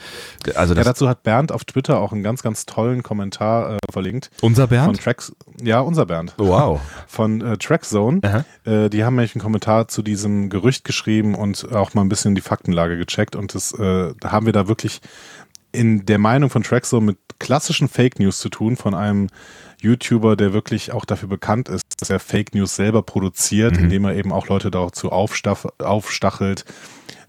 Also 0.55 0.73
ja, 0.73 0.83
dazu 0.83 1.07
hat 1.07 1.21
Bernd 1.21 1.51
auf 1.51 1.63
Twitter 1.65 1.99
auch 1.99 2.11
einen 2.11 2.23
ganz, 2.23 2.41
ganz 2.41 2.65
tollen 2.65 3.03
Kommentar 3.03 3.75
äh, 3.75 3.77
verlinkt. 3.91 4.31
Unser 4.41 4.65
Bernd? 4.65 4.95
Von 4.95 5.03
Tracks, 5.03 5.33
ja, 5.61 5.79
unser 5.81 6.07
Bernd. 6.07 6.33
Wow. 6.37 6.81
Von 7.07 7.41
äh, 7.41 7.57
Trackzone. 7.57 8.45
Äh, 8.65 8.89
die 8.89 9.03
haben 9.03 9.15
nämlich 9.15 9.35
einen 9.35 9.43
Kommentar 9.43 9.87
zu 9.89 10.01
diesem 10.01 10.49
Gerücht 10.49 10.83
geschrieben 10.85 11.35
und 11.35 11.71
auch 11.71 11.93
mal 11.93 12.01
ein 12.01 12.09
bisschen 12.09 12.33
die 12.33 12.41
Faktenlage 12.41 12.97
gecheckt 12.97 13.35
und 13.35 13.53
das 13.53 13.73
äh, 13.73 14.13
haben 14.23 14.47
wir 14.47 14.53
da 14.53 14.67
wirklich 14.67 15.01
in 15.71 16.05
der 16.05 16.17
Meinung 16.17 16.49
von 16.49 16.63
Traxo 16.63 17.01
mit 17.01 17.17
klassischen 17.39 17.87
Fake 17.87 18.19
News 18.19 18.39
zu 18.39 18.49
tun 18.49 18.77
von 18.77 18.93
einem 18.93 19.27
YouTuber, 19.81 20.35
der 20.35 20.53
wirklich 20.53 20.91
auch 20.91 21.05
dafür 21.05 21.29
bekannt 21.29 21.69
ist, 21.69 21.83
dass 21.99 22.09
er 22.09 22.19
Fake 22.19 22.55
News 22.55 22.75
selber 22.75 23.03
produziert, 23.03 23.77
mhm. 23.77 23.85
indem 23.85 24.05
er 24.05 24.15
eben 24.15 24.31
auch 24.31 24.47
Leute 24.47 24.71
dazu 24.71 25.11
aufstachelt, 25.11 26.65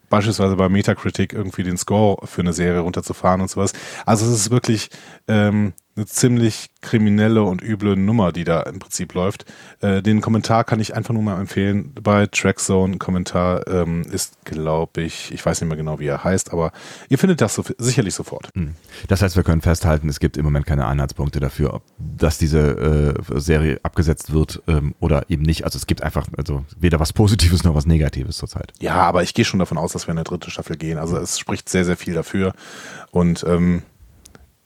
beispielsweise 0.08 0.56
bei 0.56 0.68
Metacritic 0.68 1.32
irgendwie 1.32 1.62
den 1.62 1.76
Score 1.76 2.26
für 2.26 2.40
eine 2.40 2.54
Serie 2.54 2.80
runterzufahren 2.80 3.40
und 3.40 3.50
sowas. 3.50 3.72
Also 4.06 4.26
es 4.26 4.32
ist 4.32 4.50
wirklich 4.50 4.88
ähm, 5.26 5.74
eine 5.98 6.06
ziemlich 6.06 6.70
kriminelle 6.80 7.42
und 7.42 7.60
üble 7.60 7.96
Nummer, 7.96 8.32
die 8.32 8.44
da 8.44 8.62
im 8.62 8.78
Prinzip 8.78 9.14
läuft. 9.14 9.44
Äh, 9.80 10.00
den 10.00 10.20
Kommentar 10.20 10.62
kann 10.64 10.78
ich 10.78 10.94
einfach 10.94 11.12
nur 11.12 11.22
mal 11.22 11.40
empfehlen. 11.40 11.92
Bei 12.00 12.26
Trackzone 12.26 12.98
Kommentar 12.98 13.66
ähm, 13.66 14.02
ist, 14.02 14.44
glaube 14.44 15.02
ich, 15.02 15.32
ich 15.32 15.44
weiß 15.44 15.60
nicht 15.60 15.68
mehr 15.68 15.76
genau, 15.76 15.98
wie 15.98 16.06
er 16.06 16.22
heißt, 16.22 16.52
aber 16.52 16.72
ihr 17.08 17.18
findet 17.18 17.40
das 17.40 17.54
so, 17.54 17.64
sicherlich 17.78 18.14
sofort. 18.14 18.50
Hm. 18.54 18.74
Das 19.08 19.22
heißt, 19.22 19.36
wir 19.36 19.42
können 19.42 19.60
festhalten, 19.60 20.08
es 20.08 20.20
gibt 20.20 20.36
im 20.36 20.44
Moment 20.44 20.66
keine 20.66 20.86
Anhaltspunkte 20.86 21.40
dafür, 21.40 21.74
ob, 21.74 21.82
dass 21.98 22.38
diese 22.38 23.14
äh, 23.28 23.40
Serie 23.40 23.80
abgesetzt 23.82 24.32
wird 24.32 24.62
ähm, 24.68 24.94
oder 25.00 25.28
eben 25.28 25.42
nicht. 25.42 25.64
Also 25.64 25.78
es 25.78 25.86
gibt 25.86 26.02
einfach 26.02 26.28
also 26.36 26.64
weder 26.78 27.00
was 27.00 27.12
Positives 27.12 27.64
noch 27.64 27.74
was 27.74 27.86
Negatives 27.86 28.36
zurzeit. 28.36 28.72
Ja, 28.78 28.94
aber 28.94 29.24
ich 29.24 29.34
gehe 29.34 29.44
schon 29.44 29.58
davon 29.58 29.78
aus, 29.78 29.92
dass 29.92 30.06
wir 30.06 30.12
in 30.12 30.18
eine 30.18 30.24
dritte 30.24 30.50
Staffel 30.50 30.76
gehen. 30.76 30.96
Also 30.96 31.16
es 31.16 31.38
spricht 31.38 31.68
sehr, 31.68 31.84
sehr 31.84 31.96
viel 31.96 32.14
dafür 32.14 32.52
und 33.10 33.44
ähm, 33.48 33.82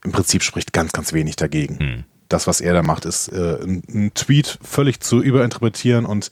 im 0.04 0.12
Prinzip 0.12 0.42
spricht 0.42 0.72
ganz, 0.72 0.92
ganz 0.92 1.12
wenig 1.12 1.36
dagegen. 1.36 1.78
Hm. 1.78 2.04
Das, 2.28 2.46
was 2.46 2.60
er 2.60 2.72
da 2.72 2.82
macht, 2.82 3.04
ist 3.04 3.28
äh, 3.28 3.58
ein, 3.62 3.82
ein, 3.88 4.14
Tweet 4.14 4.58
völlig 4.62 5.00
zu 5.00 5.22
überinterpretieren 5.22 6.06
und 6.06 6.30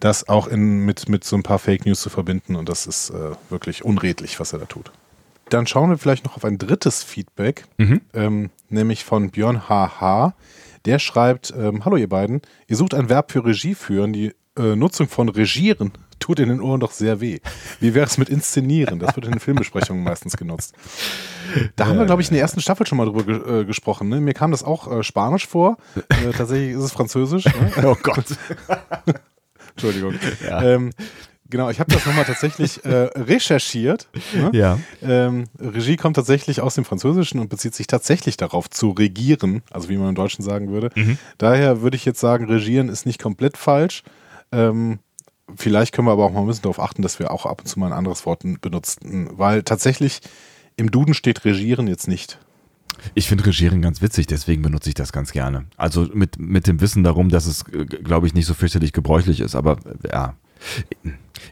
das 0.00 0.28
auch 0.28 0.48
in, 0.48 0.84
mit, 0.84 1.08
mit 1.08 1.24
so 1.24 1.36
ein 1.36 1.42
paar 1.42 1.58
Fake 1.58 1.86
News 1.86 2.00
zu 2.00 2.10
verbinden. 2.10 2.56
Und 2.56 2.68
das 2.68 2.86
ist 2.86 3.10
äh, 3.10 3.30
wirklich 3.48 3.84
unredlich, 3.84 4.40
was 4.40 4.52
er 4.52 4.58
da 4.58 4.66
tut. 4.66 4.90
Dann 5.48 5.66
schauen 5.66 5.90
wir 5.90 5.98
vielleicht 5.98 6.24
noch 6.24 6.36
auf 6.36 6.44
ein 6.44 6.58
drittes 6.58 7.04
Feedback, 7.04 7.64
mhm. 7.78 8.00
ähm, 8.12 8.50
nämlich 8.68 9.04
von 9.04 9.30
Björn 9.30 9.68
HH. 9.68 10.34
Der 10.84 10.98
schreibt, 10.98 11.54
ähm, 11.56 11.84
hallo 11.84 11.96
ihr 11.96 12.08
beiden, 12.08 12.42
ihr 12.66 12.76
sucht 12.76 12.94
ein 12.94 13.08
Verb 13.08 13.30
für 13.30 13.44
Regie 13.44 13.74
führen. 13.74 14.12
Die 14.12 14.34
äh, 14.58 14.74
Nutzung 14.74 15.08
von 15.08 15.28
Regieren 15.28 15.92
tut 16.26 16.40
in 16.40 16.48
den 16.48 16.60
Ohren 16.60 16.80
doch 16.80 16.90
sehr 16.90 17.20
weh. 17.20 17.38
Wie 17.78 17.94
wäre 17.94 18.04
es 18.04 18.18
mit 18.18 18.28
Inszenieren? 18.28 18.98
Das 18.98 19.14
wird 19.14 19.26
in 19.26 19.32
den 19.32 19.38
Filmbesprechungen 19.38 20.02
meistens 20.02 20.36
genutzt. 20.36 20.74
Da 21.76 21.86
haben 21.86 21.98
wir, 21.98 22.04
glaube 22.04 22.20
ich, 22.20 22.28
in 22.28 22.34
der 22.34 22.42
ersten 22.42 22.60
Staffel 22.60 22.84
schon 22.84 22.98
mal 22.98 23.04
drüber 23.04 23.22
ge 23.22 23.60
äh, 23.60 23.64
gesprochen. 23.64 24.08
Ne? 24.08 24.20
Mir 24.20 24.34
kam 24.34 24.50
das 24.50 24.64
auch 24.64 24.90
äh, 24.90 25.04
Spanisch 25.04 25.46
vor. 25.46 25.76
Äh, 25.94 26.32
tatsächlich 26.36 26.72
ist 26.72 26.82
es 26.82 26.92
Französisch. 26.92 27.44
Ne? 27.44 27.52
Oh 27.84 27.96
Gott. 28.02 28.24
Entschuldigung. 29.70 30.14
Ja. 30.44 30.62
Ähm, 30.62 30.90
Genau, 31.48 31.70
ich 31.70 31.78
habe 31.78 31.92
das 31.92 32.04
nochmal 32.04 32.24
tatsächlich 32.24 32.84
äh, 32.84 33.08
recherchiert. 33.14 34.08
Ne? 34.34 34.50
Ja. 34.52 34.80
Ähm, 35.00 35.44
Regie 35.60 35.94
kommt 35.94 36.16
tatsächlich 36.16 36.60
aus 36.60 36.74
dem 36.74 36.84
Französischen 36.84 37.38
und 37.38 37.48
bezieht 37.48 37.72
sich 37.72 37.86
tatsächlich 37.86 38.36
darauf 38.36 38.68
zu 38.68 38.90
regieren, 38.90 39.62
also 39.70 39.88
wie 39.88 39.96
man 39.96 40.08
im 40.08 40.16
Deutschen 40.16 40.42
sagen 40.44 40.72
würde. 40.72 40.90
Mhm. 40.96 41.18
Daher 41.38 41.82
würde 41.82 41.96
ich 41.96 42.04
jetzt 42.04 42.18
sagen, 42.18 42.46
regieren 42.46 42.88
ist 42.88 43.06
nicht 43.06 43.22
komplett 43.22 43.56
falsch. 43.56 44.02
Ähm, 44.50 44.98
vielleicht 45.54 45.94
können 45.94 46.08
wir 46.08 46.12
aber 46.12 46.24
auch 46.24 46.32
mal 46.32 46.40
ein 46.40 46.46
bisschen 46.46 46.62
darauf 46.62 46.80
achten, 46.80 47.02
dass 47.02 47.18
wir 47.18 47.30
auch 47.30 47.46
ab 47.46 47.60
und 47.60 47.66
zu 47.66 47.78
mal 47.78 47.86
ein 47.86 47.92
anderes 47.92 48.26
Wort 48.26 48.42
benutzen, 48.60 49.28
weil 49.32 49.62
tatsächlich 49.62 50.20
im 50.76 50.90
Duden 50.90 51.14
steht 51.14 51.44
regieren 51.44 51.86
jetzt 51.88 52.08
nicht. 52.08 52.38
Ich 53.14 53.28
finde 53.28 53.44
Regieren 53.46 53.82
ganz 53.82 54.00
witzig, 54.00 54.26
deswegen 54.26 54.62
benutze 54.62 54.88
ich 54.88 54.94
das 54.94 55.12
ganz 55.12 55.30
gerne. 55.32 55.66
Also 55.76 56.08
mit, 56.14 56.38
mit 56.38 56.66
dem 56.66 56.80
Wissen 56.80 57.04
darum, 57.04 57.28
dass 57.28 57.46
es, 57.46 57.62
äh, 57.68 57.84
glaube 57.84 58.26
ich, 58.26 58.34
nicht 58.34 58.46
so 58.46 58.54
fürchterlich 58.54 58.92
gebräuchlich 58.92 59.40
ist, 59.40 59.54
aber 59.54 59.76
ja, 60.10 60.34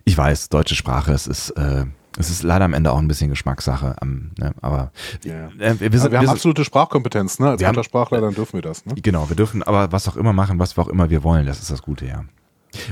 ich 0.04 0.16
weiß, 0.16 0.48
deutsche 0.48 0.74
Sprache, 0.74 1.12
es 1.12 1.26
ist, 1.26 1.50
äh, 1.50 1.84
Es 2.16 2.30
ist 2.30 2.44
leider 2.44 2.64
am 2.64 2.74
Ende 2.74 2.92
auch 2.92 2.98
ein 2.98 3.08
bisschen 3.08 3.28
Geschmackssache, 3.28 4.00
am, 4.00 4.30
ne, 4.38 4.54
aber 4.62 4.92
Ja. 5.24 5.48
äh, 5.58 5.80
wir, 5.80 5.90
Also 5.92 5.98
sind, 5.98 6.12
wir 6.12 6.18
haben 6.18 6.26
sind- 6.26 6.34
absolute 6.36 6.64
Sprachkompetenz, 6.64 7.40
ne? 7.40 7.50
Als 7.50 7.60
Wir 7.60 7.66
Muttersprachler, 7.68 8.20
dann 8.20 8.34
dürfen 8.34 8.54
wir 8.54 8.62
das, 8.62 8.86
ne? 8.86 8.94
Genau, 9.02 9.28
wir 9.28 9.34
dürfen 9.36 9.62
aber 9.64 9.90
was 9.92 10.06
auch 10.08 10.16
immer 10.16 10.32
machen, 10.32 10.58
was 10.60 10.76
wir 10.76 10.82
auch 10.84 10.88
immer 10.88 11.10
wir 11.10 11.24
wollen. 11.24 11.44
Das 11.44 11.58
ist 11.60 11.70
das 11.72 11.82
Gute, 11.82 12.06
ja. 12.06 12.24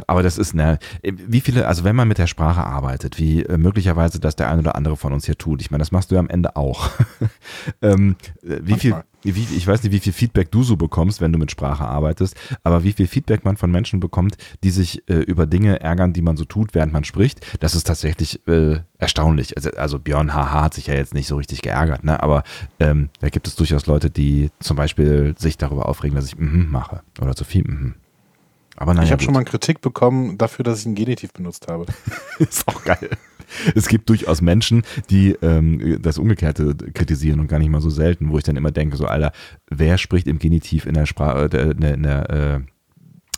Aber 0.07 0.23
das 0.23 0.39
ist, 0.39 0.55
ne, 0.55 0.79
wie 1.03 1.41
viele, 1.41 1.67
also 1.67 1.85
wenn 1.85 1.97
man 1.97 2.09
mit 2.09 2.19
der 2.19 2.27
Sprache 2.27 2.65
arbeitet, 2.65 3.19
wie 3.19 3.43
äh, 3.43 3.57
möglicherweise 3.57 4.21
das 4.21 4.37
der 4.37 4.51
ein 4.51 4.59
oder 4.59 4.77
andere 4.77 4.97
von 4.97 5.13
uns 5.13 5.27
hier 5.27 5.37
tut, 5.37 5.61
ich 5.61 5.71
meine, 5.71 5.81
das 5.81 5.93
machst 5.93 6.11
du 6.11 6.15
ja 6.15 6.21
am 6.21 6.29
Ende 6.29 6.57
auch. 6.57 6.91
ähm, 7.83 8.17
äh, 8.43 8.59
wie 8.63 8.75
viel, 8.75 8.91
Manchmal. 8.93 9.05
wie, 9.23 9.57
ich 9.57 9.67
weiß 9.67 9.83
nicht, 9.83 9.93
wie 9.93 10.01
viel 10.01 10.13
Feedback 10.13 10.51
du 10.51 10.63
so 10.63 10.77
bekommst, 10.77 11.21
wenn 11.21 11.33
du 11.33 11.39
mit 11.39 11.51
Sprache 11.51 11.85
arbeitest, 11.85 12.37
aber 12.63 12.85
wie 12.85 12.93
viel 12.93 13.07
Feedback 13.07 13.45
man 13.45 13.57
von 13.57 13.71
Menschen 13.71 14.01
bekommt, 14.01 14.37
die 14.63 14.71
sich 14.71 15.09
äh, 15.09 15.15
über 15.15 15.47
Dinge 15.47 15.81
ärgern, 15.81 16.13
die 16.13 16.23
man 16.23 16.37
so 16.37 16.45
tut, 16.45 16.75
während 16.75 16.93
man 16.93 17.05
spricht, 17.05 17.41
das 17.61 17.75
ist 17.75 17.87
tatsächlich 17.87 18.47
äh, 18.47 18.81
erstaunlich. 18.99 19.57
Also, 19.57 19.71
also 19.71 19.99
Björn 19.99 20.35
Haha 20.35 20.63
hat 20.63 20.75
sich 20.75 20.87
ja 20.87 20.95
jetzt 20.95 21.15
nicht 21.15 21.27
so 21.27 21.37
richtig 21.37 21.63
geärgert, 21.63 22.05
ne? 22.05 22.23
aber 22.23 22.43
ähm, 22.81 23.11
da 23.21 23.29
gibt 23.29 23.47
es 23.47 23.57
durchaus 23.57 23.87
Leute, 23.87 24.11
die 24.11 24.51
zum 24.61 24.77
Beispiel 24.77 25.35
sich 25.39 25.59
darüber 25.59 25.89
aufregen, 25.89 26.17
dass 26.17 26.27
ich 26.27 26.39
mhm 26.39 26.71
mache 26.71 27.03
oder 27.21 27.35
zu 27.35 27.45
viel 27.45 27.65
mhm. 27.65 27.95
Aber 28.77 28.95
naja, 28.95 29.07
ich 29.07 29.13
habe 29.13 29.23
schon 29.23 29.35
mal 29.35 29.45
Kritik 29.45 29.81
bekommen 29.81 30.39
dafür, 30.39 30.65
dass 30.65 30.81
ich 30.81 30.87
ein 30.87 30.95
Genitiv 30.95 31.33
benutzt 31.33 31.69
habe. 31.69 31.87
ist 32.39 32.67
auch 32.69 32.85
geil. 32.85 33.11
Es 33.75 33.89
gibt 33.89 34.09
durchaus 34.09 34.41
Menschen, 34.41 34.83
die 35.11 35.33
ähm, 35.43 35.99
das 36.01 36.17
Umgekehrte 36.19 36.75
kritisieren 36.95 37.41
und 37.41 37.49
gar 37.49 37.59
nicht 37.59 37.69
mal 37.69 37.83
so 37.83 37.91
selten, 37.91 38.31
wo 38.31 38.39
ich 38.39 38.45
dann 38.45 38.57
immer 38.57 38.71
denke, 38.71 38.97
so 38.97 39.07
Alter, 39.07 39.33
wer 39.69 39.99
spricht 39.99 40.27
im 40.27 40.39
Genitiv 40.39 40.87
in 40.87 40.95
der 40.95 41.07
Sprache, 41.07 41.51
äh, 41.53 41.71
in 41.73 41.81
der, 41.81 41.95
in 41.95 42.03
der 42.03 42.31
äh, 42.31 42.61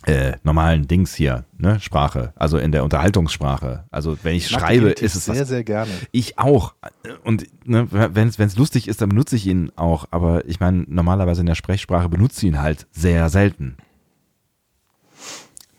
äh, 0.05 0.37
normalen 0.43 0.87
Dings 0.87 1.15
hier, 1.15 1.45
ne, 1.57 1.79
Sprache, 1.79 2.31
also 2.35 2.57
in 2.57 2.71
der 2.71 2.83
Unterhaltungssprache. 2.83 3.85
Also 3.89 4.17
wenn 4.23 4.35
ich 4.35 4.45
Ich 4.45 4.51
schreibe, 4.51 4.91
ist 4.91 5.15
es 5.15 5.27
was 5.27 5.35
sehr, 5.35 5.45
sehr 5.45 5.63
gerne. 5.63 5.91
ich 6.11 6.37
auch. 6.37 6.75
Und 7.23 7.47
ne, 7.65 7.87
wenn 7.91 8.27
es 8.27 8.55
lustig 8.55 8.87
ist, 8.87 9.01
dann 9.01 9.09
benutze 9.09 9.35
ich 9.35 9.47
ihn 9.47 9.71
auch. 9.75 10.07
Aber 10.11 10.47
ich 10.47 10.59
meine, 10.59 10.85
normalerweise 10.87 11.41
in 11.41 11.47
der 11.47 11.55
Sprechsprache 11.55 12.07
benutze 12.07 12.45
ich 12.45 12.53
ihn 12.53 12.61
halt 12.61 12.87
sehr 12.91 13.29
selten. 13.29 13.77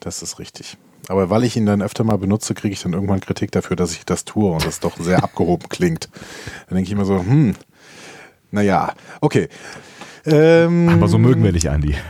Das 0.07 0.23
ist 0.23 0.39
richtig. 0.39 0.79
Aber 1.09 1.31
weil 1.31 1.43
ich 1.43 1.57
ihn 1.57 1.67
dann 1.67 1.83
öfter 1.83 2.05
mal 2.05 2.17
benutze, 2.17 2.55
kriege 2.55 2.73
ich 2.73 2.81
dann 2.81 2.93
irgendwann 2.93 3.19
Kritik 3.19 3.51
dafür, 3.51 3.75
dass 3.75 3.91
ich 3.93 4.07
das 4.07 4.25
tue 4.25 4.53
und 4.53 4.65
das 4.65 4.79
doch 4.79 4.97
sehr 4.99 5.25
abgehoben 5.25 5.69
klingt. 5.69 6.09
Dann 6.69 6.77
denke 6.77 6.87
ich 6.87 6.93
immer 6.93 7.05
so, 7.05 7.19
hm, 7.19 7.57
naja, 8.53 8.95
okay. 9.21 9.49
Ähm, 10.25 10.89
Aber 10.91 11.09
so 11.09 11.19
mögen 11.19 11.43
wir 11.43 11.51
dich, 11.51 11.69
Andi. 11.69 11.97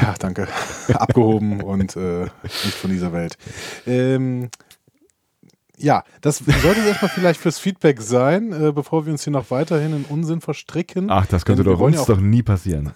Ja, 0.00 0.14
danke. 0.18 0.48
Abgehoben 0.94 1.60
und 1.60 1.94
äh, 1.96 2.22
nicht 2.42 2.74
von 2.76 2.90
dieser 2.90 3.12
Welt. 3.12 3.36
Ähm, 3.86 4.48
ja, 5.76 6.04
das 6.22 6.38
sollte 6.38 6.80
erstmal 6.80 7.10
vielleicht 7.10 7.38
fürs 7.38 7.58
Feedback 7.58 8.00
sein, 8.00 8.52
äh, 8.52 8.72
bevor 8.72 9.04
wir 9.04 9.12
uns 9.12 9.24
hier 9.24 9.32
noch 9.32 9.50
weiterhin 9.50 9.94
in 9.94 10.04
Unsinn 10.06 10.40
verstricken. 10.40 11.10
Ach, 11.10 11.26
das 11.26 11.44
könnte 11.44 11.64
Denn 11.64 11.74
doch 11.74 11.80
uns 11.80 11.96
ja 11.96 12.04
doch 12.06 12.20
nie 12.20 12.42
passieren. 12.42 12.92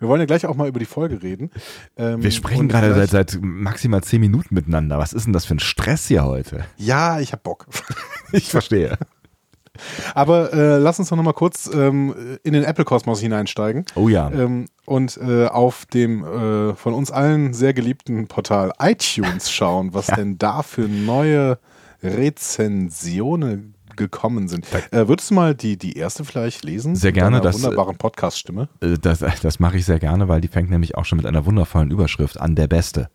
Wir 0.00 0.08
wollen 0.08 0.20
ja 0.20 0.26
gleich 0.26 0.46
auch 0.46 0.54
mal 0.56 0.68
über 0.68 0.78
die 0.78 0.84
Folge 0.86 1.22
reden. 1.22 1.50
Ähm, 1.96 2.22
Wir 2.22 2.30
sprechen 2.30 2.68
gerade 2.68 2.94
seit, 2.94 3.10
seit 3.10 3.38
maximal 3.42 4.02
zehn 4.02 4.20
Minuten 4.20 4.54
miteinander. 4.54 4.98
Was 4.98 5.12
ist 5.12 5.24
denn 5.26 5.32
das 5.32 5.44
für 5.44 5.54
ein 5.54 5.60
Stress 5.60 6.06
hier 6.08 6.24
heute? 6.24 6.64
Ja, 6.76 7.20
ich 7.20 7.32
hab 7.32 7.42
Bock. 7.42 7.66
Ich 8.32 8.48
verstehe. 8.50 8.98
Aber 10.14 10.52
äh, 10.52 10.78
lass 10.78 10.98
uns 11.00 11.08
doch 11.08 11.16
nochmal 11.16 11.34
kurz 11.34 11.68
ähm, 11.72 12.14
in 12.44 12.52
den 12.52 12.62
Apple-Kosmos 12.64 13.20
hineinsteigen. 13.20 13.84
Oh 13.96 14.08
ja. 14.08 14.30
Ähm, 14.30 14.66
und 14.86 15.16
äh, 15.16 15.46
auf 15.46 15.84
dem 15.86 16.24
äh, 16.24 16.74
von 16.74 16.94
uns 16.94 17.10
allen 17.10 17.54
sehr 17.54 17.74
geliebten 17.74 18.26
Portal 18.28 18.72
iTunes 18.80 19.50
schauen, 19.50 19.92
was 19.94 20.06
Ja. 20.08 20.16
denn 20.16 20.38
da 20.38 20.62
für 20.62 20.82
neue 20.82 21.58
Rezensionen 22.02 23.74
gekommen 23.96 24.48
sind. 24.48 24.66
Äh, 24.90 25.08
würdest 25.08 25.30
du 25.30 25.34
mal 25.34 25.54
die, 25.54 25.76
die 25.76 25.94
erste 25.96 26.24
vielleicht 26.24 26.64
lesen? 26.64 26.94
Sehr 26.96 27.08
Mit 27.08 27.14
gerne, 27.16 27.36
deiner 27.38 27.42
das, 27.44 27.56
äh, 27.60 27.62
wunderbaren 27.64 27.96
Podcast-Stimme. 27.96 28.68
Äh, 28.80 28.98
Das, 29.00 29.18
das 29.42 29.60
mache 29.60 29.76
ich 29.78 29.84
sehr 29.84 29.98
gerne, 29.98 30.28
weil 30.28 30.40
die 30.40 30.48
fängt 30.48 30.70
nämlich 30.70 30.96
auch 30.96 31.04
schon 31.04 31.16
mit 31.16 31.26
einer 31.26 31.46
wundervollen 31.46 31.90
Überschrift 31.90 32.40
an, 32.40 32.54
der 32.54 32.66
Beste. 32.68 33.08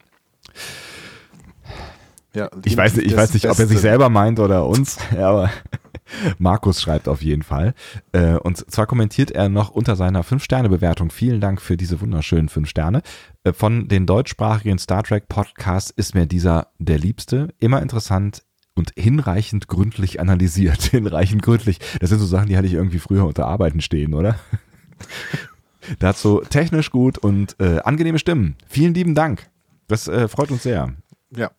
Ja, 2.34 2.50
Ich 2.64 2.78
weiß, 2.78 2.96
nicht- 2.96 3.08
ich 3.08 3.16
weiß 3.18 3.34
nicht, 3.34 3.50
ob 3.50 3.58
er 3.58 3.66
sich 3.68 3.80
selber 3.80 4.10
meint 4.10 4.40
oder 4.40 4.66
uns, 4.68 4.98
aber 5.18 5.50
Markus 6.38 6.82
schreibt 6.82 7.08
auf 7.08 7.22
jeden 7.24 7.42
Fall. 7.44 7.74
Äh, 8.12 8.34
Und 8.36 8.70
zwar 8.72 8.86
kommentiert 8.88 9.32
er 9.32 9.50
noch 9.50 9.70
unter 9.70 9.96
seiner 9.96 10.24
5-Sterne-Bewertung, 10.24 11.10
vielen 11.12 11.42
Dank 11.42 11.60
für 11.62 11.76
diese 11.76 12.02
wunderschönen 12.02 12.50
5 12.50 12.70
Sterne. 12.70 13.02
Äh, 13.44 13.54
Von 13.54 13.88
den 13.88 14.06
deutschsprachigen 14.06 14.78
Star 14.78 15.04
Trek 15.04 15.28
Podcasts 15.28 15.92
ist 15.92 16.14
mir 16.16 16.28
dieser 16.28 16.68
der 16.78 17.00
liebste, 17.00 17.50
immer 17.60 17.82
interessant 17.82 18.44
und 18.80 18.92
hinreichend 18.98 19.68
gründlich 19.68 20.20
analysiert. 20.20 20.82
Hinreichend 20.92 21.44
gründlich. 21.44 21.80
Das 22.00 22.10
sind 22.10 22.20
so 22.20 22.26
Sachen, 22.26 22.48
die 22.48 22.58
hatte 22.58 22.68
ich 22.68 22.74
irgendwie 22.74 23.00
früher 23.00 23.26
unter 23.26 23.46
Arbeiten 23.46 23.82
stehen, 23.82 24.14
oder? 24.16 24.40
Dazu 26.00 26.42
technisch 26.50 26.92
gut 26.92 27.18
und 27.18 27.56
äh, 27.60 27.80
angenehme 27.80 28.20
Stimmen. 28.20 28.56
Vielen 28.68 28.94
lieben 28.94 29.16
Dank. 29.16 29.50
Das 29.88 30.08
äh, 30.08 30.28
freut 30.28 30.52
uns 30.52 30.64
sehr. 30.64 30.94
Ja. 31.36 31.52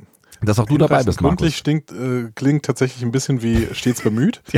Dass 0.42 0.58
auch 0.58 0.66
du 0.66 0.78
dabei 0.78 1.02
bist, 1.02 1.20
Markus. 1.20 1.38
Gründlich 1.38 1.56
stinkt, 1.56 1.92
äh, 1.92 2.30
klingt 2.34 2.64
tatsächlich 2.64 3.02
ein 3.02 3.10
bisschen 3.12 3.42
wie 3.42 3.68
stets 3.72 4.02
bemüht. 4.02 4.42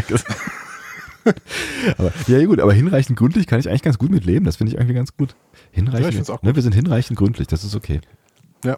Ja, 1.24 1.94
aber, 1.98 2.12
ja, 2.26 2.44
gut, 2.46 2.58
aber 2.58 2.72
hinreichend 2.72 3.16
gründlich 3.16 3.46
kann 3.46 3.60
ich 3.60 3.68
eigentlich 3.68 3.82
ganz 3.82 3.96
gut 3.96 4.10
mit 4.10 4.24
leben. 4.24 4.44
Das 4.44 4.56
finde 4.56 4.72
ich 4.72 4.76
irgendwie 4.76 4.94
ganz 4.94 5.16
gut. 5.16 5.36
Hinreichend. 5.70 6.26
Ja, 6.26 6.34
Ne, 6.34 6.40
gut. 6.48 6.56
wir 6.56 6.62
sind 6.62 6.74
hinreichend 6.74 7.16
gründlich, 7.16 7.46
das 7.46 7.62
ist 7.62 7.76
okay. 7.76 8.00
Ja. 8.64 8.76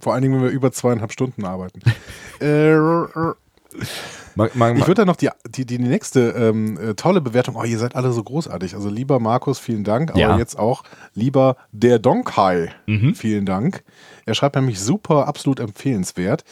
Vor 0.00 0.12
allen 0.14 0.22
Dingen, 0.22 0.34
wenn 0.36 0.42
wir 0.42 0.50
über 0.50 0.72
zweieinhalb 0.72 1.12
Stunden 1.12 1.44
arbeiten. 1.44 1.80
äh, 2.40 2.70
äh, 2.72 3.34
Ich 3.74 4.86
würde 4.86 4.94
da 4.94 5.04
noch 5.04 5.16
die, 5.16 5.28
die, 5.48 5.64
die 5.66 5.78
nächste 5.78 6.30
ähm, 6.30 6.78
äh, 6.78 6.94
tolle 6.94 7.20
Bewertung. 7.20 7.56
Oh, 7.56 7.64
ihr 7.64 7.78
seid 7.78 7.94
alle 7.96 8.12
so 8.12 8.22
großartig. 8.22 8.74
Also 8.74 8.88
lieber 8.88 9.18
Markus, 9.20 9.58
vielen 9.58 9.84
Dank. 9.84 10.10
Aber 10.10 10.18
Ja. 10.20 10.38
jetzt 10.38 10.58
auch 10.58 10.84
lieber 11.14 11.56
der 11.72 11.98
Donkai. 11.98 12.70
Mhm. 12.86 13.14
Vielen 13.14 13.46
Dank. 13.46 13.82
Er 14.26 14.34
schreibt 14.34 14.56
nämlich 14.56 14.78
super, 14.80 15.26
absolut 15.26 15.58
empfehlenswert. 15.60 16.44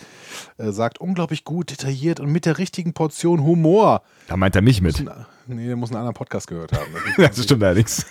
Er 0.59 0.73
sagt 0.73 0.99
unglaublich 1.01 1.45
gut, 1.45 1.71
detailliert 1.71 2.21
und 2.21 2.31
mit 2.33 2.47
der 2.47 2.59
richtigen 2.59 2.93
Portion 2.95 3.43
Humor. 3.45 4.03
da 4.29 4.37
meint 4.37 4.57
er 4.57 4.63
mich 4.63 4.81
mit. 4.83 5.05
Nee, 5.47 5.67
der 5.67 5.77
muss 5.77 5.91
einen 5.91 5.99
anderen 5.99 6.15
Podcast 6.15 6.47
gehört 6.49 6.73
haben. 6.73 6.87
Das 7.17 7.43
stimmt 7.43 7.63
allerdings. 7.63 8.07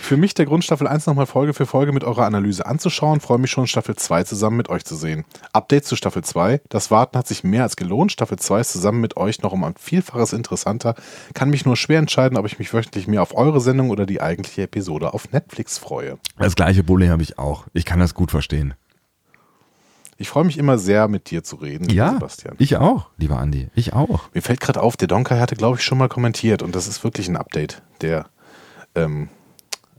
Für 0.00 0.16
mich 0.16 0.34
der 0.34 0.44
Grund, 0.46 0.64
Staffel 0.64 0.86
1 0.86 1.06
nochmal 1.06 1.26
Folge 1.26 1.54
für 1.54 1.66
Folge 1.66 1.92
mit 1.92 2.04
eurer 2.04 2.26
Analyse 2.26 2.66
anzuschauen. 2.66 3.20
Freue 3.20 3.38
mich 3.38 3.50
schon, 3.50 3.66
Staffel 3.66 3.96
2 3.96 4.24
zusammen 4.24 4.56
mit 4.56 4.68
euch 4.68 4.84
zu 4.84 4.96
sehen. 4.96 5.24
Update 5.52 5.86
zu 5.86 5.96
Staffel 5.96 6.22
2. 6.22 6.60
Das 6.68 6.90
Warten 6.90 7.16
hat 7.16 7.26
sich 7.26 7.44
mehr 7.44 7.62
als 7.62 7.76
gelohnt. 7.76 8.12
Staffel 8.12 8.38
2 8.38 8.60
ist 8.60 8.72
zusammen 8.72 9.00
mit 9.00 9.16
euch 9.16 9.42
noch 9.42 9.52
um 9.52 9.64
ein 9.64 9.74
Vielfaches 9.78 10.32
interessanter. 10.32 10.94
Kann 11.32 11.50
mich 11.50 11.64
nur 11.64 11.76
schwer 11.76 11.98
entscheiden, 11.98 12.36
ob 12.36 12.46
ich 12.46 12.58
mich 12.58 12.72
wöchentlich 12.74 13.06
mehr 13.06 13.22
auf 13.22 13.34
eure 13.34 13.60
Sendung 13.60 13.90
oder 13.90 14.06
die 14.06 14.20
eigentliche 14.20 14.62
Episode 14.62 15.14
auf 15.14 15.32
Netflix 15.32 15.78
freue. 15.78 16.18
Das 16.38 16.54
gleiche 16.56 16.84
Problem 16.84 17.10
habe 17.10 17.22
ich 17.22 17.38
auch. 17.38 17.64
Ich 17.72 17.84
kann 17.84 18.00
das 18.00 18.14
gut 18.14 18.30
verstehen. 18.30 18.74
Ich 20.16 20.28
freue 20.28 20.44
mich 20.44 20.58
immer 20.58 20.78
sehr, 20.78 21.08
mit 21.08 21.30
dir 21.30 21.42
zu 21.42 21.56
reden, 21.56 21.84
lieber 21.88 21.94
Ja, 22.04 22.12
Sebastian. 22.12 22.54
ich 22.58 22.76
auch, 22.76 23.10
lieber 23.16 23.38
Andi. 23.38 23.68
Ich 23.74 23.94
auch. 23.94 24.32
Mir 24.32 24.42
fällt 24.42 24.60
gerade 24.60 24.80
auf, 24.80 24.96
der 24.96 25.08
Donkai 25.08 25.40
hatte, 25.40 25.56
glaube 25.56 25.78
ich, 25.78 25.84
schon 25.84 25.98
mal 25.98 26.08
kommentiert 26.08 26.62
und 26.62 26.76
das 26.76 26.86
ist 26.86 27.02
wirklich 27.02 27.26
ein 27.28 27.36
Update 27.36 27.82
der 28.00 28.26
ähm, 28.94 29.28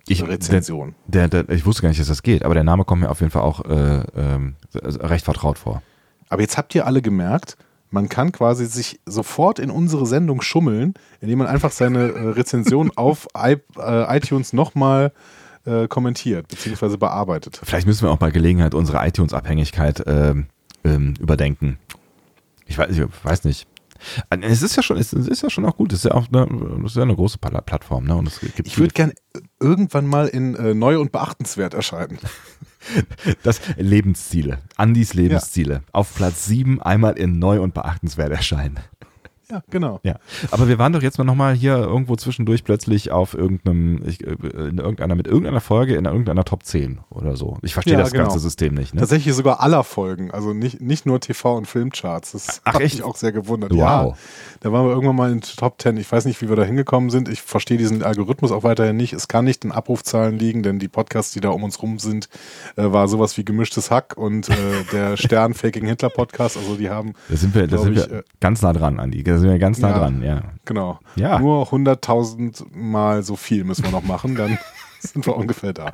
Ich, 0.07 0.25
Rezension. 0.25 0.95
Der, 1.07 1.27
der, 1.27 1.43
der, 1.43 1.55
ich 1.55 1.65
wusste 1.65 1.81
gar 1.81 1.89
nicht, 1.89 1.99
dass 1.99 2.07
das 2.07 2.21
geht, 2.23 2.43
aber 2.43 2.53
der 2.53 2.63
Name 2.63 2.85
kommt 2.85 3.01
mir 3.01 3.09
auf 3.09 3.21
jeden 3.21 3.31
Fall 3.31 3.41
auch 3.41 3.65
äh, 3.65 4.03
ähm, 4.15 4.55
recht 4.73 5.25
vertraut 5.25 5.57
vor. 5.57 5.81
Aber 6.29 6.41
jetzt 6.41 6.57
habt 6.57 6.75
ihr 6.75 6.85
alle 6.85 7.01
gemerkt, 7.01 7.57
man 7.89 8.09
kann 8.09 8.31
quasi 8.31 8.65
sich 8.65 8.99
sofort 9.05 9.57
in 9.57 9.71
unsere 9.71 10.05
Sendung 10.05 10.41
schummeln, 10.41 10.93
indem 11.21 11.39
man 11.39 11.47
einfach 11.47 11.71
seine 11.71 12.11
äh, 12.11 12.27
Rezension 12.29 12.91
auf 12.95 13.27
I, 13.35 13.57
äh, 13.79 14.17
iTunes 14.17 14.53
nochmal 14.53 15.11
äh, 15.65 15.87
kommentiert 15.87 16.47
bzw. 16.47 16.97
bearbeitet. 16.97 17.59
Vielleicht 17.63 17.87
müssen 17.87 18.03
wir 18.03 18.11
auch 18.11 18.17
bei 18.17 18.31
Gelegenheit 18.31 18.73
unsere 18.73 19.05
iTunes-Abhängigkeit 19.05 20.03
ähm, 20.05 20.47
ähm, 20.83 21.15
überdenken. 21.19 21.79
Ich 22.67 22.77
weiß, 22.77 22.95
ich 22.97 23.03
weiß 23.23 23.43
nicht. 23.43 23.67
Es 24.41 24.61
ist 24.61 24.75
ja 24.75 24.83
schon, 24.83 24.97
es 24.97 25.13
ist 25.13 25.41
ja 25.41 25.49
schon 25.49 25.65
auch 25.65 25.77
gut. 25.77 25.93
Es 25.93 25.99
ist 25.99 26.05
ja 26.05 26.11
auch 26.11 26.27
eine, 26.31 26.83
ist 26.85 26.95
ja 26.95 27.03
eine 27.03 27.15
große 27.15 27.37
Pla- 27.37 27.61
Plattform, 27.61 28.05
ne? 28.05 28.15
Und 28.15 28.27
es 28.27 28.39
gibt 28.39 28.67
Ich 28.67 28.77
würde 28.77 28.93
gern 28.93 29.13
irgendwann 29.59 30.05
mal 30.07 30.27
in 30.27 30.55
äh, 30.55 30.73
neu 30.73 30.99
und 30.99 31.11
beachtenswert 31.11 31.73
erscheinen. 31.73 32.17
das 33.43 33.61
Lebensziele, 33.77 34.59
Andis 34.75 35.13
Lebensziele. 35.13 35.81
Auf 35.91 36.13
Platz 36.15 36.45
7 36.45 36.81
einmal 36.81 37.17
in 37.17 37.39
neu 37.39 37.61
und 37.61 37.73
beachtenswert 37.73 38.31
erscheinen. 38.31 38.79
Ja, 39.49 39.61
genau. 39.69 39.99
Ja, 40.03 40.15
aber 40.51 40.67
wir 40.67 40.79
waren 40.79 40.91
doch 40.93 41.03
jetzt 41.03 41.17
mal 41.17 41.23
nochmal 41.23 41.53
hier 41.53 41.77
irgendwo 41.77 42.15
zwischendurch 42.15 42.63
plötzlich 42.63 43.11
auf 43.11 43.33
irgendeinem, 43.35 44.01
ich, 44.05 44.25
äh, 44.25 44.31
in 44.31 44.77
irgendeiner, 44.79 45.15
mit 45.15 45.27
irgendeiner 45.27 45.61
Folge 45.61 45.95
in 45.95 46.05
irgendeiner 46.05 46.43
Top 46.45 46.63
10 46.63 46.99
oder 47.11 47.35
so. 47.35 47.57
Ich 47.61 47.73
verstehe 47.73 47.93
Ja, 47.93 47.99
das 47.99 48.11
genau. 48.11 48.23
ganze 48.25 48.39
System 48.39 48.73
nicht. 48.73 48.93
Ne? 48.93 49.01
Tatsächlich 49.01 49.33
sogar 49.35 49.59
aller 49.61 49.83
Folgen, 49.83 50.31
also 50.31 50.53
nicht, 50.53 50.81
nicht 50.81 51.05
nur 51.05 51.19
TV- 51.19 51.55
und 51.57 51.67
Filmcharts. 51.67 52.31
Das 52.31 52.61
Ach, 52.63 52.73
hat 52.73 52.81
echt? 52.81 52.95
mich 52.95 53.03
auch 53.03 53.15
sehr 53.15 53.31
gewundert. 53.31 53.71
Wow. 53.71 53.77
Ja, 53.79 54.13
da 54.61 54.71
waren 54.71 54.85
wir 54.85 54.93
irgendwann 54.93 55.15
mal 55.15 55.31
in 55.31 55.41
Top 55.41 55.79
10. 55.81 55.97
Ich 55.97 56.11
weiß 56.11 56.25
nicht, 56.25 56.41
wie 56.41 56.49
wir 56.49 56.55
da 56.55 56.63
hingekommen 56.63 57.09
sind. 57.11 57.29
Ich 57.29 57.41
verstehe 57.41 57.77
diesen 57.77 58.01
Algorithmus 58.03 58.51
auch 58.51 58.63
weiterhin 58.63 58.97
nicht. 58.97 59.13
Es 59.13 59.27
kann 59.27 59.45
nicht 59.45 59.63
in 59.63 59.71
Abrufzahlen 59.71 60.39
liegen, 60.39 60.63
denn 60.63 60.79
die 60.79 60.87
Podcasts, 60.87 61.33
die 61.33 61.39
da 61.39 61.49
um 61.49 61.63
uns 61.63 61.81
rum 61.81 61.99
sind, 61.99 62.29
äh, 62.77 62.91
war 62.91 63.07
sowas 63.07 63.37
wie 63.37 63.45
gemischtes 63.45 63.91
Hack 63.91 64.17
und 64.17 64.49
äh, 64.49 64.53
der 64.91 65.17
Stern 65.17 65.53
Faking 65.53 65.85
Hitler 65.85 66.09
Podcast. 66.09 66.57
Also 66.57 66.75
die 66.75 66.89
haben, 66.89 67.13
Da 67.29 67.35
sind 67.35 67.53
wir, 67.53 67.67
da 67.67 67.77
sind 67.77 67.97
ich, 67.97 68.09
wir 68.09 68.19
äh, 68.19 68.23
ganz 68.39 68.61
nah 68.61 68.73
dran, 68.73 68.99
Andi. 68.99 69.23
Da 69.35 69.39
sind 69.41 69.49
wir 69.49 69.59
ganz 69.59 69.79
nah 69.79 69.89
Ja. 69.89 69.97
dran, 69.99 70.23
ja. 70.23 70.41
genau, 70.65 70.99
Ja. 71.15 71.39
nur 71.39 71.67
100.000 71.71 72.65
Mal 72.73 73.23
so 73.23 73.35
viel 73.35 73.63
müssen 73.63 73.83
wir 73.83 73.91
noch 73.91 74.03
machen, 74.03 74.35
dann 74.35 74.57
sind 74.99 75.25
wir 75.25 75.35
ungefähr 75.35 75.73
da. 75.73 75.91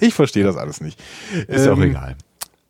Ich 0.00 0.14
verstehe 0.14 0.44
das 0.44 0.56
alles 0.56 0.80
nicht. 0.80 1.00
Ist 1.48 1.66
ja 1.66 1.72
auch 1.72 1.76
Ähm, 1.78 1.82
egal. 1.90 2.16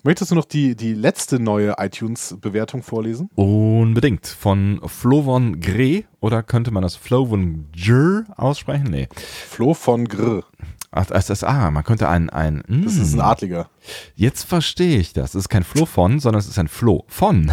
Möchtest 0.05 0.33
du 0.33 0.35
noch 0.35 0.45
die, 0.47 0.75
die 0.75 0.95
letzte 0.95 1.39
neue 1.39 1.75
iTunes-Bewertung 1.79 2.83
vorlesen? 2.83 3.31
Unbedingt. 3.37 4.27
Von 4.27 4.81
Flovon 4.87 5.61
Gre 5.61 6.03
oder 6.21 6.43
könnte 6.43 6.73
man 6.73 6.83
das 6.83 6.97
Flovon 6.97 7.69
Gr 7.73 8.25
aussprechen? 8.37 8.89
Nee. 8.91 9.09
Flo 9.49 9.75
von 9.75 10.09
Grr. 10.09 10.43
Ach, 10.91 11.07
das 11.07 11.31
ist, 11.31 11.45
ah, 11.45 11.71
man 11.71 11.85
könnte 11.85 12.09
ein, 12.09 12.31
ein, 12.31 12.63
Das 12.85 12.97
ist 12.97 13.13
ein 13.15 13.19
mm, 13.19 13.23
Adliger. 13.23 13.71
jetzt 14.17 14.43
verstehe 14.43 14.99
ich 14.99 15.13
das. 15.13 15.31
Es 15.31 15.43
ist 15.45 15.49
kein 15.49 15.63
Flo 15.65 15.87
von, 15.87 16.19
sondern 16.21 16.41
es 16.41 16.49
ist 16.49 16.59
ein 16.59 16.69
Flo 16.69 17.05
von. 17.07 17.53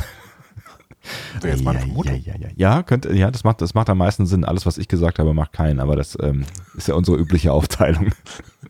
Wäre 1.42 1.56
jetzt 1.56 1.64
meine 1.64 1.80
ja, 1.80 1.86
Vermutung. 1.86 2.22
ja, 2.26 2.34
ja, 2.34 2.40
ja. 2.40 2.50
ja, 2.56 2.84
könnte, 2.84 3.14
ja, 3.14 3.32
das 3.32 3.44
macht, 3.44 3.62
das 3.62 3.74
macht 3.74 3.90
am 3.90 3.98
meisten 3.98 4.26
Sinn. 4.26 4.44
Alles, 4.44 4.66
was 4.66 4.78
ich 4.78 4.88
gesagt 4.88 5.20
habe, 5.20 5.34
macht 5.34 5.54
keinen, 5.54 5.80
aber 5.80 5.96
das 5.96 6.18
ähm, 6.22 6.46
ist 6.76 6.88
ja 6.88 6.96
unsere 6.96 7.18
übliche 7.18 7.52
Aufteilung. 7.52 8.12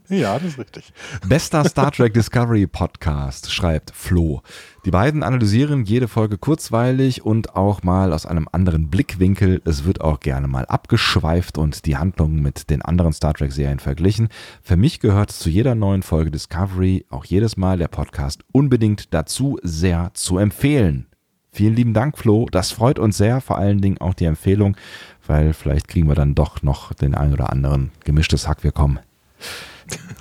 Ja, 0.07 0.39
das 0.39 0.49
ist 0.49 0.59
richtig. 0.59 0.91
Bester 1.27 1.63
Star 1.65 1.91
Trek 1.91 2.15
Discovery 2.15 2.65
Podcast, 2.65 3.51
schreibt 3.51 3.91
Flo. 3.91 4.41
Die 4.85 4.91
beiden 4.91 5.21
analysieren 5.21 5.83
jede 5.83 6.07
Folge 6.07 6.37
kurzweilig 6.39 7.23
und 7.25 7.55
auch 7.55 7.83
mal 7.83 8.11
aus 8.11 8.25
einem 8.25 8.47
anderen 8.51 8.89
Blickwinkel. 8.89 9.61
Es 9.65 9.85
wird 9.85 10.01
auch 10.01 10.19
gerne 10.19 10.47
mal 10.47 10.65
abgeschweift 10.65 11.59
und 11.59 11.85
die 11.85 11.97
Handlung 11.97 12.41
mit 12.41 12.69
den 12.71 12.81
anderen 12.81 13.13
Star 13.13 13.33
Trek 13.33 13.51
Serien 13.51 13.79
verglichen. 13.79 14.29
Für 14.63 14.77
mich 14.77 14.99
gehört 14.99 15.31
zu 15.31 15.49
jeder 15.49 15.75
neuen 15.75 16.01
Folge 16.01 16.31
Discovery 16.31 17.05
auch 17.09 17.25
jedes 17.25 17.57
Mal 17.57 17.77
der 17.77 17.87
Podcast 17.87 18.43
unbedingt 18.51 19.13
dazu 19.13 19.59
sehr 19.61 20.11
zu 20.13 20.37
empfehlen. 20.37 21.08
Vielen 21.51 21.75
lieben 21.75 21.93
Dank, 21.93 22.17
Flo. 22.17 22.47
Das 22.51 22.71
freut 22.71 22.99
uns 22.99 23.17
sehr, 23.17 23.41
vor 23.41 23.57
allen 23.57 23.81
Dingen 23.81 23.97
auch 23.99 24.13
die 24.13 24.25
Empfehlung, 24.25 24.77
weil 25.25 25.53
vielleicht 25.53 25.87
kriegen 25.87 26.07
wir 26.07 26.15
dann 26.15 26.35
doch 26.35 26.61
noch 26.61 26.93
den 26.93 27.15
ein 27.15 27.33
oder 27.33 27.51
anderen 27.51 27.91
gemischtes 28.03 28.47
Hack. 28.47 28.63
Wir 28.63 28.71
kommen. 28.71 28.99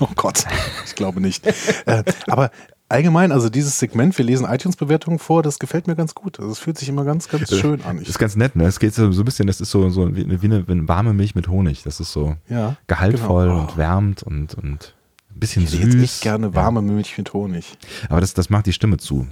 Oh 0.01 0.09
Gott, 0.15 0.45
ich 0.87 0.95
glaube 0.95 1.21
nicht. 1.21 1.45
äh, 1.85 2.03
aber 2.29 2.51
allgemein, 2.89 3.33
also 3.33 3.49
dieses 3.51 3.79
Segment, 3.79 4.17
wir 4.17 4.25
lesen 4.25 4.47
iTunes-Bewertungen 4.47 5.19
vor, 5.19 5.43
das 5.43 5.59
gefällt 5.59 5.87
mir 5.89 5.97
ganz 5.97 6.15
gut. 6.15 6.39
Also 6.39 6.53
es 6.53 6.59
fühlt 6.59 6.79
sich 6.79 6.89
immer 6.89 7.05
ganz, 7.05 7.29
ganz 7.29 7.55
schön 7.55 7.83
an. 7.83 7.97
Das 7.97 8.05
Ich, 8.05 8.09
ist 8.11 8.19
ganz 8.19 8.37
nett, 8.37 8.57
ne? 8.57 8.65
Es 8.65 8.79
geht 8.79 8.95
so, 8.95 9.11
so 9.13 9.23
ein 9.23 9.25
bisschen, 9.25 9.47
das 9.47 9.61
ist 9.61 9.71
so, 9.71 9.91
so 9.91 10.15
wie, 10.17 10.23
eine, 10.25 10.41
wie 10.69 10.73
eine 10.73 10.89
warme 10.89 11.13
Milch 11.13 11.35
mit 11.35 11.49
Honig. 11.49 11.83
Das 11.83 12.01
ist 12.01 12.13
so 12.13 12.37
ja, 12.49 12.77
gehaltvoll 12.87 13.49
genau. 13.49 13.61
und 13.63 13.77
wärmt 13.77 14.23
und, 14.23 14.55
und 14.55 14.95
ein 15.35 15.41
bisschen 15.41 15.65
Ich 15.65 15.73
hätte 15.75 15.83
jetzt 15.83 15.93
süß. 15.93 16.03
echt 16.03 16.21
gerne 16.23 16.55
warme 16.55 16.81
Milch 16.81 17.19
mit 17.19 17.33
Honig. 17.35 17.77
Aber 18.09 18.21
das, 18.23 18.33
das 18.35 18.49
macht 18.51 18.67
die 18.67 18.73
Stimme 18.73 18.97
zu. 18.99 19.27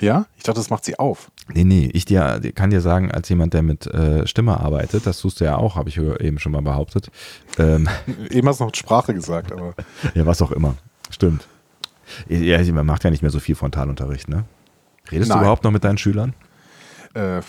Ja? 0.00 0.26
Ich 0.36 0.42
dachte, 0.44 0.58
das 0.58 0.70
macht 0.70 0.84
sie 0.84 0.98
auf. 0.98 1.30
Nee, 1.52 1.64
nee, 1.64 1.90
ich 1.92 2.04
dir, 2.04 2.40
kann 2.54 2.70
dir 2.70 2.80
sagen, 2.80 3.10
als 3.10 3.28
jemand, 3.28 3.54
der 3.54 3.62
mit 3.62 3.86
äh, 3.86 4.26
Stimme 4.26 4.58
arbeitet, 4.58 5.06
das 5.06 5.20
tust 5.20 5.40
du 5.40 5.44
ja 5.44 5.56
auch, 5.56 5.76
habe 5.76 5.88
ich 5.88 5.98
eben 5.98 6.38
schon 6.38 6.52
mal 6.52 6.62
behauptet. 6.62 7.10
Ähm, 7.58 7.88
Eben 8.30 8.48
hast 8.48 8.60
du 8.60 8.64
noch 8.64 8.74
Sprache 8.74 9.14
gesagt, 9.14 9.52
aber 9.52 9.74
ja, 10.14 10.26
was 10.26 10.40
auch 10.42 10.52
immer. 10.52 10.76
Stimmt. 11.10 11.46
Ja, 12.28 12.60
man 12.72 12.86
macht 12.86 13.04
ja 13.04 13.10
nicht 13.10 13.22
mehr 13.22 13.30
so 13.30 13.38
viel 13.40 13.54
Frontalunterricht, 13.54 14.28
ne? 14.28 14.44
Redest 15.12 15.28
Nein. 15.28 15.38
du 15.38 15.42
überhaupt 15.42 15.64
noch 15.64 15.70
mit 15.70 15.84
deinen 15.84 15.98
Schülern? 15.98 16.34
äh, 17.14 17.40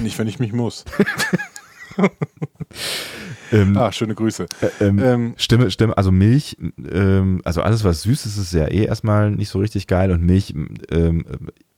nicht, 0.00 0.18
wenn 0.18 0.28
ich 0.28 0.38
mich 0.38 0.52
muss. 0.52 0.84
Ähm, 3.52 3.76
Ah, 3.76 3.90
schöne 3.90 4.14
Grüße. 4.14 4.46
Äh, 4.60 4.84
ähm, 4.84 4.98
Ähm, 5.00 5.34
Stimme, 5.36 5.70
Stimme, 5.70 5.96
also 5.96 6.12
Milch, 6.12 6.56
ähm, 6.88 7.40
also 7.44 7.62
alles 7.62 7.82
was 7.84 8.02
süß 8.02 8.26
ist, 8.26 8.36
ist 8.36 8.52
ja 8.52 8.66
eh 8.68 8.84
erstmal 8.84 9.30
nicht 9.32 9.48
so 9.48 9.58
richtig 9.58 9.86
geil 9.88 10.12
und 10.12 10.22
Milch, 10.22 10.54
ähm, 10.90 11.24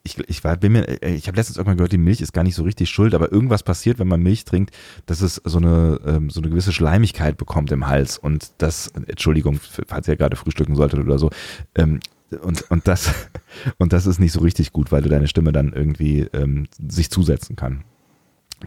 ich, 0.04 0.18
ich 0.28 0.42
war, 0.42 0.56
bin 0.56 0.72
mir, 0.72 1.02
äh, 1.02 1.14
ich 1.14 1.28
habe 1.28 1.36
letztens 1.36 1.56
irgendwann 1.56 1.76
gehört, 1.76 1.92
die 1.92 1.98
Milch 1.98 2.20
ist 2.20 2.32
gar 2.32 2.42
nicht 2.42 2.54
so 2.54 2.64
richtig 2.64 2.90
schuld, 2.90 3.14
aber 3.14 3.30
irgendwas 3.30 3.62
passiert, 3.62 3.98
wenn 3.98 4.08
man 4.08 4.22
Milch 4.22 4.44
trinkt, 4.44 4.74
dass 5.06 5.20
es 5.20 5.40
so 5.44 5.58
eine, 5.58 6.00
ähm, 6.04 6.30
so 6.30 6.40
eine 6.40 6.50
gewisse 6.50 6.72
Schleimigkeit 6.72 7.36
bekommt 7.36 7.70
im 7.72 7.86
Hals 7.86 8.18
und 8.18 8.52
das, 8.58 8.88
Entschuldigung, 8.88 9.60
falls 9.86 10.08
ihr 10.08 10.16
gerade 10.16 10.36
frühstücken 10.36 10.74
solltet 10.74 11.00
oder 11.00 11.18
so, 11.18 11.30
ähm, 11.76 12.00
und, 12.42 12.70
und 12.70 12.88
das, 12.88 13.12
und 13.78 13.92
das 13.92 14.06
ist 14.06 14.18
nicht 14.18 14.32
so 14.32 14.40
richtig 14.40 14.72
gut, 14.72 14.90
weil 14.90 15.02
du 15.02 15.08
deine 15.08 15.28
Stimme 15.28 15.52
dann 15.52 15.72
irgendwie 15.72 16.26
ähm, 16.32 16.66
sich 16.78 17.10
zusetzen 17.10 17.56
kann. 17.56 17.84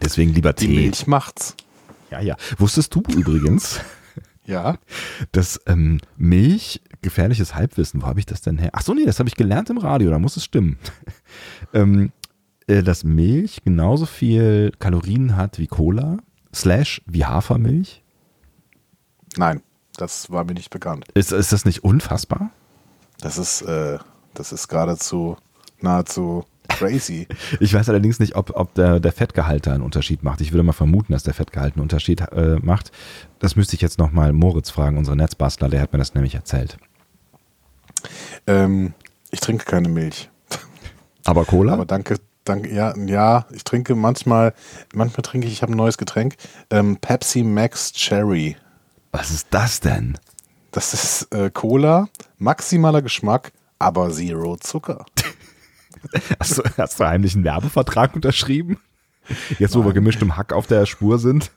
Deswegen 0.00 0.32
lieber 0.32 0.52
die 0.52 0.66
Tee. 0.66 0.74
Milch 0.74 1.06
macht's. 1.06 1.56
Ja, 2.10 2.20
ja. 2.20 2.36
Wusstest 2.58 2.94
du 2.94 3.02
übrigens, 3.14 3.80
Ja. 4.46 4.78
dass 5.32 5.60
ähm, 5.66 6.00
Milch 6.16 6.80
gefährliches 7.02 7.54
Halbwissen, 7.54 8.02
wo 8.02 8.06
habe 8.06 8.20
ich 8.20 8.26
das 8.26 8.40
denn 8.40 8.58
her? 8.58 8.70
Ach 8.72 8.82
so, 8.82 8.94
nee, 8.94 9.04
das 9.04 9.18
habe 9.18 9.28
ich 9.28 9.36
gelernt 9.36 9.70
im 9.70 9.78
Radio, 9.78 10.10
da 10.10 10.18
muss 10.18 10.36
es 10.36 10.44
stimmen. 10.44 10.78
Ähm, 11.72 12.12
äh, 12.66 12.82
dass 12.82 13.04
Milch 13.04 13.62
genauso 13.64 14.06
viel 14.06 14.72
Kalorien 14.78 15.36
hat 15.36 15.58
wie 15.58 15.66
Cola, 15.66 16.18
slash 16.54 17.02
wie 17.06 17.24
Hafermilch. 17.24 18.02
Nein, 19.36 19.62
das 19.96 20.30
war 20.30 20.44
mir 20.44 20.54
nicht 20.54 20.70
bekannt. 20.70 21.04
Ist, 21.14 21.32
ist 21.32 21.52
das 21.52 21.64
nicht 21.64 21.84
unfassbar? 21.84 22.50
Das 23.20 23.38
ist, 23.38 23.62
äh, 23.62 23.98
das 24.34 24.52
ist 24.52 24.68
geradezu 24.68 25.36
nahezu 25.80 26.44
crazy. 26.68 27.26
Ich 27.60 27.72
weiß 27.72 27.88
allerdings 27.88 28.18
nicht, 28.18 28.36
ob, 28.36 28.50
ob 28.54 28.74
der, 28.74 29.00
der 29.00 29.12
Fettgehalt 29.12 29.66
da 29.66 29.72
einen 29.72 29.82
Unterschied 29.82 30.22
macht. 30.22 30.40
Ich 30.40 30.52
würde 30.52 30.62
mal 30.62 30.72
vermuten, 30.72 31.12
dass 31.12 31.22
der 31.22 31.34
Fettgehalt 31.34 31.74
einen 31.74 31.82
Unterschied 31.82 32.20
äh, 32.32 32.58
macht. 32.60 32.92
Das 33.38 33.56
müsste 33.56 33.76
ich 33.76 33.82
jetzt 33.82 33.98
nochmal 33.98 34.32
Moritz 34.32 34.70
fragen, 34.70 34.98
unseren 34.98 35.18
Netzbastler, 35.18 35.68
der 35.68 35.80
hat 35.80 35.92
mir 35.92 35.98
das 35.98 36.14
nämlich 36.14 36.34
erzählt. 36.34 36.76
ähm, 38.46 38.94
ich 39.30 39.40
trinke 39.40 39.64
keine 39.64 39.88
Milch. 39.88 40.30
Aber 41.26 41.44
Cola? 41.44 41.72
Aber 41.72 41.86
danke, 41.86 42.16
danke, 42.44 42.72
ja, 42.72 42.96
ja, 42.96 43.46
ich 43.52 43.64
trinke 43.64 43.94
manchmal, 43.94 44.54
manchmal 44.94 45.22
trinke 45.22 45.46
ich, 45.46 45.52
ich 45.52 45.62
habe 45.62 45.72
ein 45.72 45.76
neues 45.76 45.98
Getränk, 45.98 46.36
ähm, 46.70 46.96
Pepsi 46.96 47.42
Max 47.42 47.92
Cherry. 47.92 48.56
Was 49.10 49.30
ist 49.30 49.48
das 49.50 49.80
denn? 49.80 50.18
Das 50.70 50.94
ist 50.94 51.32
äh, 51.32 51.50
Cola, 51.50 52.08
maximaler 52.38 53.02
Geschmack, 53.02 53.52
aber 53.78 54.10
Zero 54.10 54.56
Zucker. 54.56 55.04
Hast 56.38 56.58
du, 56.58 56.62
hast 56.76 57.00
du 57.00 57.04
heimlich 57.04 57.34
einen 57.34 57.42
Werbevertrag 57.42 58.14
unterschrieben? 58.14 58.78
Jetzt, 59.58 59.74
wo 59.74 59.84
wir 59.84 59.92
gemischt 59.92 60.22
im 60.22 60.36
Hack 60.36 60.52
auf 60.52 60.68
der 60.68 60.86
Spur 60.86 61.18
sind. 61.18 61.50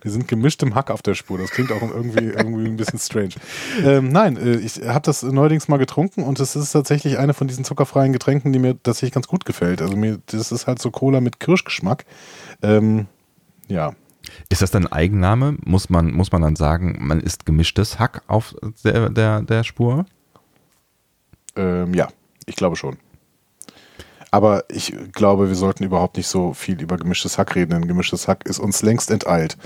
Wir 0.00 0.10
sind 0.10 0.28
gemischt 0.28 0.62
im 0.62 0.74
Hack 0.74 0.90
auf 0.90 1.02
der 1.02 1.14
Spur. 1.14 1.38
Das 1.38 1.50
klingt 1.50 1.72
auch 1.72 1.82
irgendwie, 1.82 2.26
irgendwie 2.26 2.66
ein 2.66 2.76
bisschen 2.76 2.98
strange. 2.98 3.34
Ähm, 3.82 4.08
nein, 4.10 4.36
äh, 4.36 4.56
ich 4.56 4.82
habe 4.82 5.02
das 5.02 5.22
neuerdings 5.22 5.68
mal 5.68 5.78
getrunken 5.78 6.22
und 6.22 6.40
es 6.40 6.56
ist 6.56 6.72
tatsächlich 6.72 7.18
eine 7.18 7.34
von 7.34 7.48
diesen 7.48 7.64
zuckerfreien 7.64 8.12
Getränken, 8.12 8.52
die 8.52 8.58
mir 8.58 8.80
tatsächlich 8.82 9.12
ganz 9.12 9.28
gut 9.28 9.44
gefällt. 9.44 9.82
Also 9.82 9.96
mir, 9.96 10.18
das 10.26 10.52
ist 10.52 10.66
halt 10.66 10.80
so 10.80 10.90
Cola 10.90 11.20
mit 11.20 11.40
Kirschgeschmack. 11.40 12.04
Ähm, 12.62 13.06
ja, 13.68 13.94
Ist 14.48 14.62
das 14.62 14.70
dann 14.70 14.86
Eigenname? 14.86 15.56
Muss 15.64 15.90
man, 15.90 16.12
muss 16.12 16.32
man 16.32 16.42
dann 16.42 16.56
sagen, 16.56 16.96
man 17.00 17.20
isst 17.20 17.46
gemischtes 17.46 17.98
Hack 17.98 18.22
auf 18.26 18.54
der, 18.84 19.10
der, 19.10 19.42
der 19.42 19.64
Spur? 19.64 20.06
ähm, 21.56 21.94
ja, 21.94 22.08
ich 22.46 22.56
glaube 22.56 22.76
schon. 22.76 22.96
Aber 24.34 24.64
ich 24.68 24.92
glaube, 25.12 25.46
wir 25.46 25.54
sollten 25.54 25.84
überhaupt 25.84 26.16
nicht 26.16 26.26
so 26.26 26.54
viel 26.54 26.82
über 26.82 26.96
gemischtes 26.96 27.38
Hack 27.38 27.54
reden, 27.54 27.70
denn 27.70 27.86
gemischtes 27.86 28.26
Hack 28.26 28.44
ist 28.46 28.58
uns 28.58 28.82
längst 28.82 29.12
enteilt. 29.12 29.56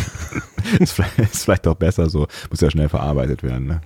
ist, 0.78 0.92
vielleicht, 0.92 1.18
ist 1.18 1.44
vielleicht 1.44 1.64
doch 1.64 1.76
besser 1.76 2.10
so. 2.10 2.26
Muss 2.50 2.60
ja 2.60 2.70
schnell 2.70 2.90
verarbeitet 2.90 3.42
werden. 3.42 3.66
Ne? 3.66 3.80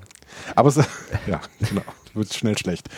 Aber 0.56 0.68
es, 0.68 0.78
ja, 1.28 1.40
genau, 1.60 1.82
wird 2.14 2.34
schnell 2.34 2.58
schlecht. 2.58 2.88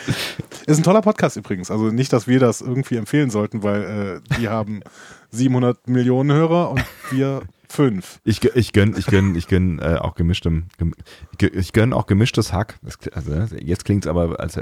Ist 0.67 0.79
ein 0.79 0.85
toller 0.85 1.03
Podcast 1.03 1.37
übrigens. 1.37 1.71
Also 1.71 1.91
nicht, 1.91 2.15
dass 2.15 2.29
wir 2.29 2.41
das 2.41 2.63
irgendwie 2.63 2.97
empfehlen 2.97 3.29
sollten, 3.29 3.63
weil 3.63 4.23
äh, 4.31 4.39
die 4.39 4.49
haben 4.49 4.81
700 5.33 5.89
Millionen 5.89 6.33
Hörer 6.33 6.71
und 6.71 6.83
wir 7.11 7.43
fünf. 7.73 8.21
Ich, 8.25 8.43
ich 8.45 8.73
gönn, 8.73 8.95
ich 8.97 9.07
gönn, 9.07 9.35
ich 9.35 9.49
gönn 9.49 9.79
äh, 9.79 9.97
auch 10.01 10.15
gemischtem, 10.15 10.65
gem, 10.79 10.95
ich 11.33 11.39
gö- 11.39 11.55
ich 11.59 11.73
gönn 11.73 11.93
auch 11.93 12.07
gemischtes 12.07 12.53
Hack. 12.53 12.79
Das, 12.83 12.99
also, 13.13 13.57
jetzt 13.57 13.85
klingt 13.85 14.05
es 14.05 14.09
aber, 14.11 14.39
als, 14.39 14.57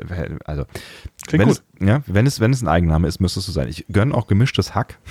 also, 0.45 0.65
Klingt 1.27 1.43
wenn 1.43 1.49
gut. 1.49 1.63
es, 1.81 1.87
ja, 1.87 2.03
wenn 2.07 2.27
es, 2.27 2.41
wenn 2.41 2.53
es 2.53 2.63
ein 2.63 2.69
Eigenname 2.69 3.09
ist, 3.09 3.21
müsste 3.21 3.41
es 3.41 3.47
so 3.47 3.53
sein. 3.53 3.69
Ich 3.69 3.85
gönn 3.93 4.13
auch 4.13 4.27
gemischtes 4.27 4.75
Hack. 4.75 4.99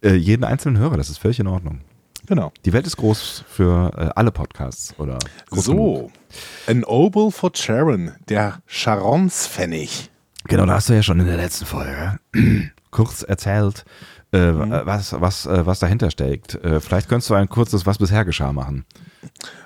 Äh, 0.00 0.14
jeden 0.14 0.44
einzelnen 0.44 0.78
Hörer, 0.78 0.96
das 0.96 1.10
ist 1.10 1.18
völlig 1.18 1.38
in 1.40 1.48
Ordnung. 1.48 1.80
Genau. 2.26 2.52
Die 2.64 2.72
Welt 2.72 2.86
ist 2.86 2.96
groß 2.96 3.44
für 3.48 3.92
äh, 3.96 4.10
alle 4.14 4.30
Podcasts 4.30 4.94
oder. 4.98 5.18
So, 5.50 6.10
An 6.66 6.84
Obel 6.84 7.30
for 7.30 7.50
Sharon, 7.54 8.12
der 8.28 8.60
Charons-Pfennig. 8.66 10.10
Genau, 10.44 10.66
da 10.66 10.74
hast 10.74 10.88
du 10.88 10.94
ja 10.94 11.02
schon 11.02 11.20
in 11.20 11.26
der 11.26 11.36
letzten 11.36 11.66
Folge 11.66 12.18
kurz 12.90 13.22
erzählt, 13.22 13.84
äh, 14.36 14.52
mhm. 14.52 14.70
was, 14.84 15.20
was, 15.20 15.46
äh, 15.46 15.66
was 15.66 15.78
dahinter 15.78 16.10
steckt. 16.10 16.54
Äh, 16.56 16.80
vielleicht 16.80 17.08
könntest 17.08 17.30
du 17.30 17.34
ein 17.34 17.48
kurzes 17.48 17.86
Was 17.86 17.98
bisher 17.98 18.24
geschah 18.24 18.52
machen. 18.52 18.84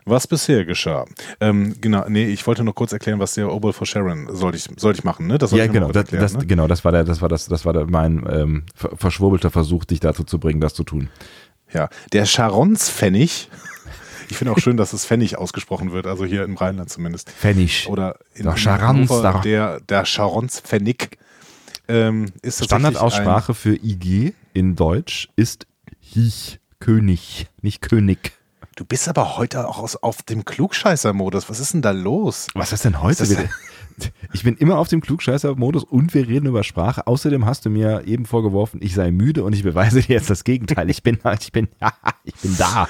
Was 0.05 0.27
bisher 0.27 0.65
geschah. 0.65 1.05
Ähm, 1.41 1.75
genau, 1.81 2.05
nee, 2.09 2.27
ich 2.27 2.47
wollte 2.47 2.65
noch 2.65 2.75
kurz 2.75 2.93
erklären, 2.93 3.19
was 3.19 3.35
der 3.35 3.53
Obel 3.53 3.73
for 3.73 3.87
Sharon 3.87 4.29
sollte 4.35 4.57
ich, 4.57 4.69
sollte 4.77 5.01
ich 5.01 5.05
machen, 5.05 5.27
ne? 5.27 5.39
Das 5.39 5.51
ja, 5.51 5.67
genau, 5.67 5.89
das, 5.89 6.05
erklären, 6.05 6.23
das, 6.23 6.35
ne? 6.35 6.47
genau, 6.47 6.67
das 6.67 6.85
war 6.85 6.93
der, 6.93 7.05
das 7.05 7.21
war 7.21 7.29
das, 7.29 7.47
das 7.47 7.65
war 7.65 7.73
der, 7.73 7.87
mein 7.87 8.25
ähm, 8.31 8.63
verschwurbelter 8.75 9.51
Versuch, 9.51 9.85
dich 9.85 10.01
dazu 10.01 10.25
zu 10.25 10.39
bringen, 10.39 10.61
das 10.61 10.75
zu 10.75 10.85
tun. 10.85 11.09
Ja, 11.73 11.89
der 12.13 12.27
Charons-Pfennig. 12.27 13.49
Ich 14.29 14.37
finde 14.37 14.53
auch 14.53 14.59
schön, 14.59 14.77
dass 14.77 14.93
es 14.93 15.05
Pfennig 15.05 15.37
ausgesprochen 15.37 15.93
wird, 15.93 16.07
also 16.07 16.25
hier 16.25 16.45
im 16.45 16.57
Rheinland 16.57 16.89
zumindest. 16.89 17.31
Pfennig. 17.31 17.89
Oder 17.89 18.17
in, 18.35 18.45
Doch, 18.45 18.57
Charons, 18.57 19.11
Hannover, 19.11 19.41
der, 19.45 19.81
der 19.81 20.05
Charons-Pfennig 20.05 21.19
ähm, 21.89 22.27
ist 22.43 22.65
Standardaussprache 22.65 23.55
für 23.55 23.75
IG 23.75 24.35
in 24.61 24.77
Deutsch 24.77 25.31
ist 25.37 25.67
Hich, 26.01 26.61
König, 26.81 27.47
nicht 27.63 27.81
König. 27.81 28.33
Du 28.77 28.85
bist 28.85 29.09
aber 29.09 29.39
heute 29.39 29.67
auch 29.67 29.79
aus, 29.79 29.97
auf 29.97 30.21
dem 30.23 30.45
Klugscheißer-Modus. 30.45 31.49
Was 31.49 31.61
ist 31.61 31.73
denn 31.73 31.81
da 31.81 31.93
los? 31.93 32.47
Was 32.53 32.75
ist 32.75 32.85
denn 32.85 33.01
heute? 33.01 33.23
Ist 33.23 33.39
ich 34.33 34.43
bin 34.43 34.57
immer 34.57 34.79
auf 34.79 34.89
dem 34.89 35.01
Klugscheißer-Modus 35.01 35.85
und 35.85 36.15
wir 36.15 36.29
reden 36.29 36.47
über 36.47 36.65
Sprache. 36.65 37.07
Außerdem 37.07 37.47
hast 37.47 37.67
du 37.67 37.71
mir 37.71 38.03
eben 38.07 38.27
vorgeworfen, 38.27 38.81
ich 38.83 38.95
sei 38.95 39.11
müde 39.11 39.45
und 39.45 39.53
ich 39.55 39.63
beweise 39.63 40.01
dir 40.03 40.15
jetzt 40.15 40.31
das 40.31 40.45
Gegenteil. 40.45 40.91
Ich 40.91 41.03
bin, 41.03 41.19
ich 41.41 41.53
bin, 41.53 41.69
ich 42.25 42.35
bin 42.35 42.57
da. 42.59 42.89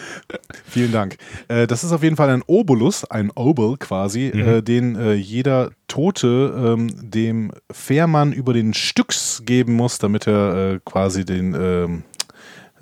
Vielen 0.65 0.93
Dank. 0.93 1.17
Äh, 1.49 1.67
das 1.67 1.85
ist 1.85 1.93
auf 1.93 2.03
jeden 2.03 2.17
Fall 2.17 2.31
ein 2.31 2.43
Obolus, 2.47 3.05
ein 3.05 3.31
Obel 3.31 3.77
quasi, 3.79 4.31
mhm. 4.33 4.41
Äh, 4.41 4.63
den 4.63 4.97
äh, 4.97 5.15
jeder 5.15 5.71
Tote 5.89 6.77
ähm, 6.79 6.89
dem 7.01 7.53
Fährmann 7.71 8.33
über 8.33 8.53
den 8.53 8.75
Stücks 8.75 9.43
geben 9.45 9.75
muss, 9.75 9.99
damit 9.99 10.29
er 10.29 10.81
quasi 10.85 11.25
den 11.25 11.55
ähm, 11.59 12.03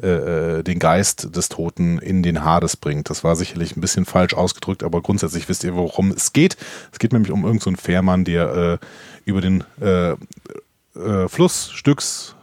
äh, 0.02 0.62
den 0.62 0.78
Geist 0.78 1.36
des 1.36 1.48
Toten 1.48 1.98
in 1.98 2.22
den 2.22 2.44
Hades 2.44 2.76
bringt. 2.76 3.10
Das 3.10 3.24
war 3.24 3.36
sicherlich 3.36 3.76
ein 3.76 3.80
bisschen 3.80 4.04
falsch 4.04 4.34
ausgedrückt, 4.34 4.82
aber 4.82 5.02
grundsätzlich 5.02 5.48
wisst 5.48 5.64
ihr, 5.64 5.74
worum 5.74 6.10
es 6.10 6.32
geht. 6.32 6.56
Es 6.92 6.98
geht 6.98 7.12
nämlich 7.12 7.32
um 7.32 7.44
irgendeinen 7.44 7.76
so 7.76 7.82
Fährmann, 7.82 8.24
der 8.24 8.78
äh, 8.80 8.86
über 9.24 9.40
den 9.40 9.64
äh, 9.80 10.12
äh 10.12 11.28
Fluss 11.28 11.70
Stücks 11.70 12.34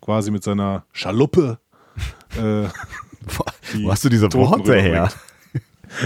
quasi 0.00 0.30
mit 0.30 0.44
seiner 0.44 0.84
Schaluppe. 0.92 1.58
Äh, 2.36 2.40
Wo 3.82 3.90
hast 3.90 4.04
du 4.04 4.08
diese 4.08 4.32
Worte 4.32 4.80
her? 4.80 5.10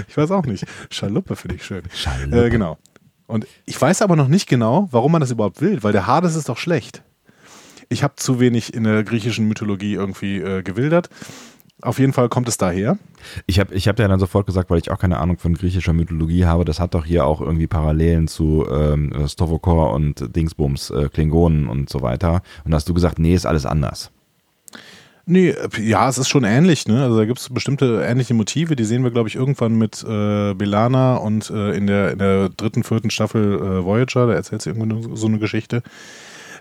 Ich 0.07 0.17
weiß 0.17 0.31
auch 0.31 0.45
nicht. 0.45 0.67
Schaluppe 0.91 1.35
finde 1.37 1.57
ich 1.57 1.65
schön. 1.65 1.83
Schaluppe. 1.95 2.51
genau. 2.51 2.79
Und 3.27 3.47
ich 3.67 3.81
weiß 3.81 4.03
aber 4.03 4.17
noch 4.17 4.29
nicht 4.29 4.49
genau, 4.49 4.89
warum 4.91 5.13
man 5.13 5.21
das 5.21 5.31
überhaupt 5.31 5.61
will, 5.61 5.83
weil 5.83 5.93
der 5.93 6.07
Hades 6.07 6.35
ist 6.35 6.49
doch 6.49 6.57
schlecht. 6.57 7.03
Ich 7.89 8.03
habe 8.03 8.17
zu 8.17 8.41
wenig 8.41 8.75
in 8.75 8.85
der 8.85 9.03
griechischen 9.05 9.49
Mythologie 9.49 9.95
irgendwie 9.95 10.39
äh, 10.39 10.63
gewildert. 10.63 11.09
Auf 11.81 12.01
jeden 12.01 12.13
Fall 12.13 12.29
kommt 12.29 12.49
es 12.49 12.59
daher. 12.59 12.99
Ich 13.47 13.61
habe 13.61 13.73
ich 13.73 13.87
hab 13.87 13.99
ja 14.01 14.09
dann 14.09 14.19
sofort 14.19 14.47
gesagt, 14.47 14.69
weil 14.69 14.79
ich 14.79 14.91
auch 14.91 14.99
keine 14.99 15.19
Ahnung 15.19 15.39
von 15.39 15.55
griechischer 15.55 15.93
Mythologie 15.93 16.45
habe, 16.45 16.65
das 16.65 16.81
hat 16.81 16.95
doch 16.95 17.05
hier 17.05 17.25
auch 17.25 17.41
irgendwie 17.41 17.69
Parallelen 17.69 18.27
zu 18.27 18.67
ähm, 18.69 19.29
Stovokor 19.29 19.93
und 19.93 20.35
Dingsbums, 20.35 20.91
äh, 20.91 21.09
Klingonen 21.09 21.69
und 21.69 21.89
so 21.89 22.03
weiter. 22.03 22.43
Und 22.65 22.73
da 22.73 22.77
hast 22.77 22.89
du 22.89 22.95
gesagt, 22.95 23.21
nee, 23.21 23.35
ist 23.35 23.47
alles 23.47 23.65
anders. 23.65 24.11
Nee, 25.25 25.55
ja, 25.79 26.09
es 26.09 26.17
ist 26.17 26.31
schon 26.31 26.45
ähnlich, 26.45 26.89
ne? 26.89 27.03
Also 27.03 27.19
da 27.19 27.27
gibt 27.27 27.39
es 27.39 27.51
bestimmte 27.51 28.03
ähnliche 28.03 28.33
Motive, 28.33 28.77
die 28.77 28.85
sehen 28.85 29.05
wir, 29.05 29.11
glaube 29.11 29.29
ich, 29.29 29.37
irgendwann 29.37 29.77
mit 29.77 30.03
äh, 30.03 30.55
Belana 30.55 31.17
und 31.17 31.51
äh, 31.51 31.77
in, 31.77 31.87
der, 31.87 32.13
in 32.13 32.19
der 32.19 32.49
dritten, 32.49 32.83
vierten 32.83 33.11
Staffel 33.11 33.57
äh, 33.57 33.85
Voyager, 33.85 34.27
da 34.27 34.33
erzählt 34.33 34.63
sie 34.63 34.71
irgendwann 34.71 35.15
so 35.15 35.27
eine 35.27 35.39
Geschichte. 35.39 35.83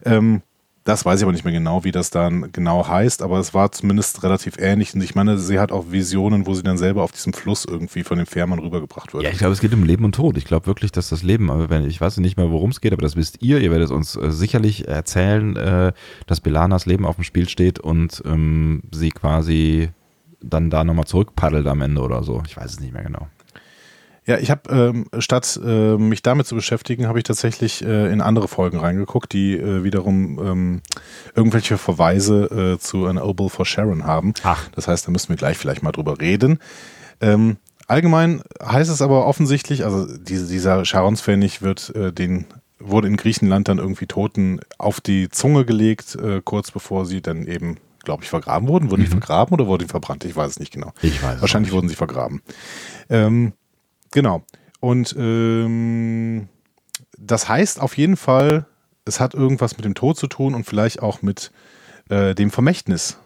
Ähm, 0.04 0.42
das 0.88 1.06
weiß 1.06 1.20
ich 1.20 1.24
aber 1.24 1.34
nicht 1.34 1.44
mehr 1.44 1.54
genau, 1.54 1.84
wie 1.84 1.92
das 1.92 2.12
dann 2.12 2.52
genau 2.54 2.88
heißt, 2.88 3.22
aber 3.22 3.40
es 3.40 3.54
war 3.54 3.74
zumindest 3.74 4.24
relativ 4.24 4.58
ähnlich. 4.58 4.96
Und 4.96 5.02
ich 5.02 5.16
meine, 5.16 5.38
sie 5.38 5.60
hat 5.60 5.74
auch 5.74 5.92
Visionen, 5.92 6.48
wo 6.48 6.54
sie 6.54 6.64
dann 6.64 6.78
selber 6.78 7.04
auf 7.04 7.12
diesem 7.12 7.34
Fluss 7.34 7.66
irgendwie 7.66 8.04
von 8.04 8.18
dem 8.18 8.26
Fährmann 8.26 8.60
rübergebracht 8.60 9.14
wird. 9.14 9.24
Ja, 9.24 9.30
ich 9.30 9.38
glaube, 9.38 9.52
es 9.52 9.60
geht 9.60 9.74
um 9.74 9.84
Leben 9.84 10.06
und 10.06 10.16
Tod. 10.16 10.38
Ich 10.38 10.46
glaube 10.46 10.66
wirklich, 10.66 10.94
dass 10.94 11.10
das 11.10 11.24
Leben, 11.24 11.52
aber 11.52 11.70
wenn, 11.70 11.86
ich 11.86 12.00
weiß 12.00 12.18
nicht 12.18 12.38
mehr, 12.38 12.52
worum 12.52 12.70
es 12.70 12.80
geht, 12.80 12.94
aber 12.94 13.02
das 13.02 13.18
wisst 13.18 13.42
ihr. 13.42 13.60
Ihr 13.60 13.70
werdet 13.70 13.92
uns 13.92 14.16
äh, 14.16 14.32
sicherlich 14.32 14.88
erzählen, 14.88 15.58
äh, 15.58 15.92
dass 16.26 16.40
Belanas 16.40 16.86
Leben 16.86 17.06
auf 17.06 17.16
dem 17.16 17.26
Spiel 17.26 17.50
steht 17.50 17.80
und 17.80 18.24
ähm, 18.26 18.84
sie 18.94 19.10
quasi 19.10 19.90
dann 20.42 20.70
da 20.70 20.86
nochmal 20.86 21.06
zurückpaddelt 21.06 21.68
am 21.68 21.82
Ende 21.82 22.02
oder 22.02 22.24
so. 22.24 22.44
Ich 22.48 22.56
weiß 22.56 22.72
es 22.72 22.80
nicht 22.80 22.94
mehr 22.94 23.04
genau. 23.04 23.28
Ja, 24.28 24.38
ich 24.38 24.52
habe 24.52 24.70
ähm, 24.70 25.06
statt 25.20 25.58
äh, 25.64 25.98
mich 25.98 26.22
damit 26.22 26.48
zu 26.48 26.56
beschäftigen, 26.56 27.08
habe 27.08 27.18
ich 27.18 27.24
tatsächlich 27.24 27.82
äh, 27.82 28.12
in 28.12 28.20
andere 28.20 28.50
Folgen 28.50 28.78
reingeguckt, 28.78 29.32
die 29.32 29.58
äh, 29.58 29.86
wiederum 29.86 30.38
ähm, 30.40 30.82
irgendwelche 31.34 31.78
Verweise 31.78 32.76
äh, 32.76 32.78
zu 32.78 33.08
An 33.08 33.18
Oboe 33.18 33.50
for 33.50 33.66
Sharon 33.66 34.04
haben. 34.04 34.34
Ach. 34.44 34.68
Das 34.76 34.90
heißt, 34.90 35.08
da 35.08 35.12
müssen 35.12 35.30
wir 35.30 35.38
gleich 35.38 35.58
vielleicht 35.58 35.82
mal 35.82 35.94
drüber 35.94 36.20
reden. 36.20 36.60
Ähm, 37.22 37.56
allgemein 37.88 38.42
heißt 38.62 38.92
es 38.92 39.02
aber 39.02 39.26
offensichtlich, 39.26 39.86
also 39.86 40.06
diese, 40.18 40.48
dieser 40.48 40.84
Sharons-Pfennig 40.84 41.62
wird 41.62 41.96
äh, 41.96 42.12
den 42.12 42.46
wurde 42.80 43.08
in 43.08 43.18
Griechenland 43.18 43.70
dann 43.70 43.80
irgendwie 43.80 44.06
Toten 44.06 44.60
auf 44.78 45.02
die 45.02 45.30
Zunge 45.30 45.66
gelegt, 45.66 46.16
äh, 46.16 46.42
kurz 46.44 46.70
bevor 46.70 47.06
sie 47.06 47.22
dann 47.22 47.48
eben 47.48 47.78
glaube 48.04 48.24
ich, 48.24 48.30
vergraben 48.30 48.70
wurden. 48.70 48.90
Wurden 48.90 49.02
mhm. 49.02 49.06
die 49.06 49.12
vergraben 49.12 49.54
oder 49.54 49.68
wurden 49.68 49.84
die 49.84 49.90
verbrannt? 49.90 50.24
Ich 50.24 50.36
weiß 50.36 50.52
es 50.52 50.60
nicht 50.60 50.72
genau. 50.72 50.94
Ich 51.02 51.22
weiß. 51.22 51.42
Wahrscheinlich 51.42 51.74
wurden 51.74 51.90
sie 51.90 51.96
vergraben. 51.96 52.42
Ähm, 53.10 53.52
Genau. 54.12 54.44
Und 54.80 55.16
ähm, 55.18 56.50
das 57.18 57.50
heißt 57.50 57.82
auf 57.82 57.98
jeden 57.98 58.18
Fall, 58.18 58.66
es 59.06 59.20
hat 59.20 59.34
irgendwas 59.34 59.78
mit 59.78 59.86
dem 59.86 59.96
Tod 59.96 60.18
zu 60.18 60.28
tun 60.28 60.54
und 60.54 60.66
vielleicht 60.66 61.02
auch 61.02 61.22
mit 61.22 61.52
äh, 62.10 62.36
dem 62.36 62.52
Vermächtnis. 62.52 63.18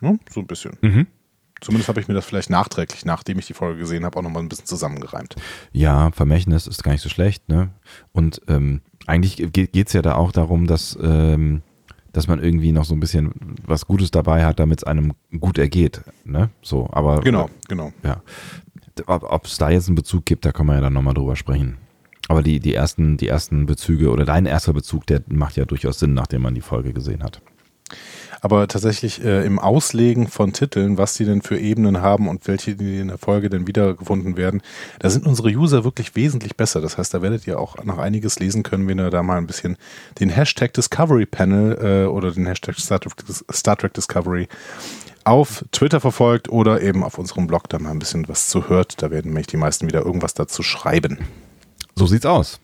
Ne? 0.00 0.18
So 0.30 0.40
ein 0.40 0.46
bisschen. 0.46 0.76
Mhm. 0.80 1.06
Zumindest 1.60 1.88
habe 1.88 2.00
ich 2.00 2.08
mir 2.08 2.14
das 2.14 2.26
vielleicht 2.26 2.50
nachträglich, 2.50 3.04
nachdem 3.06 3.38
ich 3.38 3.46
die 3.46 3.54
Folge 3.54 3.78
gesehen 3.78 4.04
habe, 4.04 4.18
auch 4.18 4.22
nochmal 4.22 4.42
ein 4.42 4.48
bisschen 4.48 4.66
zusammengereimt. 4.66 5.36
Ja, 5.72 6.10
Vermächtnis 6.10 6.66
ist 6.66 6.84
gar 6.84 6.92
nicht 6.92 7.00
so 7.00 7.08
schlecht. 7.08 7.48
Ne? 7.48 7.70
Und 8.12 8.42
ähm, 8.46 8.82
eigentlich 9.06 9.36
geht 9.52 9.86
es 9.86 9.92
ja 9.94 10.02
da 10.02 10.16
auch 10.16 10.32
darum, 10.32 10.66
dass, 10.66 10.98
ähm, 11.02 11.62
dass 12.12 12.28
man 12.28 12.42
irgendwie 12.42 12.72
noch 12.72 12.84
so 12.84 12.94
ein 12.94 13.00
bisschen 13.00 13.56
was 13.64 13.86
Gutes 13.86 14.10
dabei 14.10 14.44
hat, 14.44 14.60
damit 14.60 14.80
es 14.80 14.84
einem 14.84 15.14
gut 15.40 15.56
ergeht. 15.56 16.02
Ne? 16.24 16.50
So, 16.60 16.90
aber. 16.92 17.20
Genau, 17.20 17.48
genau. 17.68 17.90
Ja 18.02 18.22
ob 19.06 19.46
es 19.46 19.58
da 19.58 19.70
jetzt 19.70 19.88
einen 19.88 19.96
Bezug 19.96 20.24
gibt, 20.24 20.44
da 20.44 20.52
kann 20.52 20.66
man 20.66 20.76
ja 20.76 20.82
dann 20.82 20.92
nochmal 20.92 21.14
drüber 21.14 21.36
sprechen. 21.36 21.78
Aber 22.28 22.42
die, 22.42 22.60
die, 22.60 22.74
ersten, 22.74 23.16
die 23.16 23.28
ersten 23.28 23.66
Bezüge 23.66 24.10
oder 24.10 24.24
dein 24.24 24.46
erster 24.46 24.72
Bezug, 24.72 25.06
der 25.06 25.22
macht 25.28 25.56
ja 25.56 25.64
durchaus 25.64 25.98
Sinn, 25.98 26.14
nachdem 26.14 26.42
man 26.42 26.54
die 26.54 26.60
Folge 26.60 26.92
gesehen 26.92 27.22
hat. 27.22 27.40
Aber 28.40 28.68
tatsächlich 28.68 29.24
äh, 29.24 29.44
im 29.46 29.58
Auslegen 29.58 30.26
von 30.28 30.52
Titeln, 30.52 30.98
was 30.98 31.14
die 31.14 31.24
denn 31.24 31.42
für 31.42 31.58
Ebenen 31.58 32.00
haben 32.00 32.28
und 32.28 32.46
welche 32.46 32.74
die 32.74 32.98
in 32.98 33.08
der 33.08 33.18
Folge 33.18 33.48
denn 33.48 33.66
wiedergefunden 33.66 34.36
werden, 34.36 34.60
da 34.98 35.08
sind 35.08 35.26
unsere 35.26 35.48
User 35.48 35.84
wirklich 35.84 36.14
wesentlich 36.16 36.56
besser. 36.56 36.80
Das 36.80 36.98
heißt, 36.98 37.14
da 37.14 37.22
werdet 37.22 37.46
ihr 37.46 37.58
auch 37.58 37.82
noch 37.84 37.98
einiges 37.98 38.38
lesen 38.38 38.62
können, 38.62 38.86
wenn 38.88 39.00
ihr 39.00 39.10
da 39.10 39.22
mal 39.22 39.38
ein 39.38 39.46
bisschen 39.46 39.76
den 40.20 40.28
Hashtag 40.28 40.74
Discovery 40.74 41.26
Panel 41.26 42.04
äh, 42.04 42.06
oder 42.06 42.30
den 42.30 42.46
Hashtag 42.46 42.78
Star 42.78 43.00
Trek, 43.00 43.14
Star 43.52 43.76
Trek 43.76 43.94
Discovery 43.94 44.48
auf 45.26 45.64
Twitter 45.72 46.00
verfolgt 46.00 46.48
oder 46.48 46.80
eben 46.82 47.02
auf 47.02 47.18
unserem 47.18 47.46
Blog 47.46 47.68
da 47.68 47.78
mal 47.78 47.90
ein 47.90 47.98
bisschen 47.98 48.28
was 48.28 48.48
zu 48.48 48.68
hört. 48.68 49.02
Da 49.02 49.10
werden 49.10 49.28
nämlich 49.28 49.48
die 49.48 49.56
meisten 49.56 49.86
wieder 49.86 50.04
irgendwas 50.04 50.34
dazu 50.34 50.62
schreiben. 50.62 51.18
So 51.96 52.06
sieht's 52.06 52.26
aus. 52.26 52.60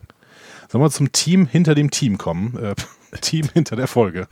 Sollen 0.69 0.83
wir 0.83 0.89
zum 0.89 1.11
Team 1.11 1.45
hinter 1.45 1.75
dem 1.75 1.91
Team 1.91 2.17
kommen? 2.17 2.57
Äh, 2.57 2.75
Team 3.21 3.49
hinter 3.53 3.75
der 3.75 3.87
Folge. 3.87 4.27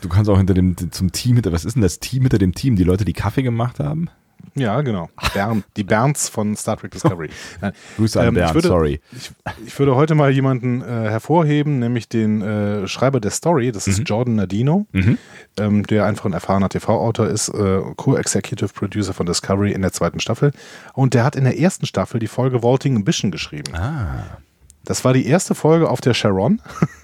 Du 0.00 0.08
kannst 0.08 0.30
auch 0.30 0.38
hinter 0.38 0.54
dem 0.54 0.76
zum 0.92 1.12
Team 1.12 1.34
hinter. 1.34 1.52
Was 1.52 1.64
ist 1.64 1.74
denn 1.74 1.82
das 1.82 1.98
Team 1.98 2.22
hinter 2.22 2.38
dem 2.38 2.54
Team? 2.54 2.76
Die 2.76 2.84
Leute, 2.84 3.04
die 3.04 3.12
Kaffee 3.12 3.42
gemacht 3.42 3.80
haben? 3.80 4.08
Ja, 4.54 4.80
genau. 4.82 5.08
Bern, 5.32 5.64
die 5.76 5.84
Bernds 5.84 6.28
von 6.28 6.54
Star 6.56 6.76
Trek 6.76 6.90
Discovery. 6.90 7.30
Grüße 7.96 8.20
an 8.20 8.28
ähm, 8.28 8.34
Bernd, 8.34 8.54
würde, 8.54 8.68
sorry. 8.68 9.00
Ich, 9.12 9.30
ich, 9.66 9.78
würde 9.78 9.96
heute 9.96 10.14
mal 10.14 10.30
jemanden 10.30 10.82
äh, 10.82 10.84
hervorheben, 10.84 11.78
nämlich 11.78 12.08
den 12.08 12.42
äh, 12.42 12.86
Schreiber 12.86 13.20
der 13.20 13.30
Story, 13.30 13.72
das 13.72 13.86
ist 13.88 14.00
mhm. 14.00 14.04
Jordan 14.04 14.34
Nadino, 14.36 14.86
mhm. 14.92 15.18
ähm, 15.58 15.86
der 15.86 16.04
einfach 16.04 16.26
ein 16.26 16.34
erfahrener 16.34 16.68
TV-Autor 16.68 17.28
ist, 17.28 17.48
äh, 17.48 17.80
Co-Executive 17.96 18.72
Producer 18.74 19.14
von 19.14 19.26
Discovery 19.26 19.72
in 19.72 19.82
der 19.82 19.92
zweiten 19.92 20.20
Staffel. 20.20 20.52
Und 20.92 21.14
der 21.14 21.24
hat 21.24 21.34
in 21.34 21.44
der 21.44 21.58
ersten 21.58 21.86
Staffel 21.86 22.20
die 22.20 22.28
Folge 22.28 22.62
Vaulting 22.62 22.96
Ambition 22.96 23.30
geschrieben. 23.30 23.74
Ah. 23.74 24.24
Das 24.84 25.04
war 25.04 25.12
die 25.12 25.26
erste 25.26 25.54
Folge 25.54 25.88
auf 25.88 26.00
der 26.00 26.12
Sharon. 26.12 26.60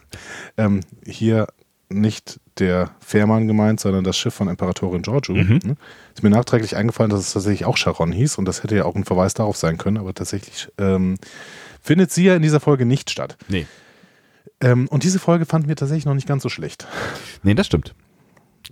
ähm, 0.57 0.81
hier 1.07 1.47
nicht 1.91 2.41
der 2.59 2.91
Fährmann 3.01 3.47
gemeint, 3.47 3.81
sondern 3.81 4.05
das 4.05 4.19
Schiff 4.19 4.35
von 4.35 4.49
Imperatorin 4.49 5.03
Giorgio. 5.03 5.37
Mhm. 5.37 5.77
Ist 6.19 6.25
mir 6.25 6.31
nachträglich 6.31 6.75
eingefallen, 6.75 7.13
dass 7.13 7.21
es 7.21 7.33
tatsächlich 7.33 7.65
auch 7.65 7.77
Charon 7.77 8.11
hieß 8.11 8.39
und 8.39 8.45
das 8.45 8.65
hätte 8.65 8.75
ja 8.75 8.87
auch 8.87 8.97
ein 8.97 9.05
Verweis 9.05 9.35
darauf 9.35 9.57
sein 9.57 9.79
können, 9.79 9.99
aber 9.99 10.13
tatsächlich 10.15 10.69
ähm, 10.77 11.15
findet 11.81 12.11
sie 12.11 12.25
ja 12.25 12.35
in 12.35 12.43
dieser 12.43 12.59
Folge 12.59 12.87
nicht 12.87 13.09
statt. 13.09 13.37
Nee. 13.47 13.69
Ähm, 14.61 14.89
und 14.89 15.05
diese 15.05 15.21
Folge 15.21 15.47
fanden 15.47 15.69
wir 15.69 15.77
tatsächlich 15.77 16.07
noch 16.07 16.15
nicht 16.15 16.27
ganz 16.27 16.43
so 16.43 16.49
schlecht. 16.49 16.89
Nee, 17.45 17.55
das 17.55 17.67
stimmt. 17.67 17.95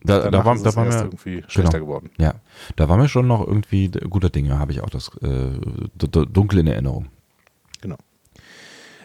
Da, 0.03 0.29
da 0.29 0.45
war, 0.45 0.59
da 0.59 0.75
war 0.75 0.87
mir 0.87 0.97
irgendwie 0.97 1.45
schlechter 1.47 1.79
genau. 1.79 1.85
geworden. 1.85 2.11
Ja, 2.19 2.35
da 2.75 2.89
war 2.89 2.97
mir 2.97 3.09
schon 3.09 3.29
noch 3.29 3.47
irgendwie 3.47 3.91
guter 3.91 4.29
Dinge, 4.29 4.59
habe 4.59 4.73
ich 4.73 4.81
auch 4.81 4.91
das 4.91 5.13
äh, 5.23 5.53
dunkel 5.97 6.59
in 6.59 6.67
Erinnerung. 6.67 7.07
Genau. 7.81 7.99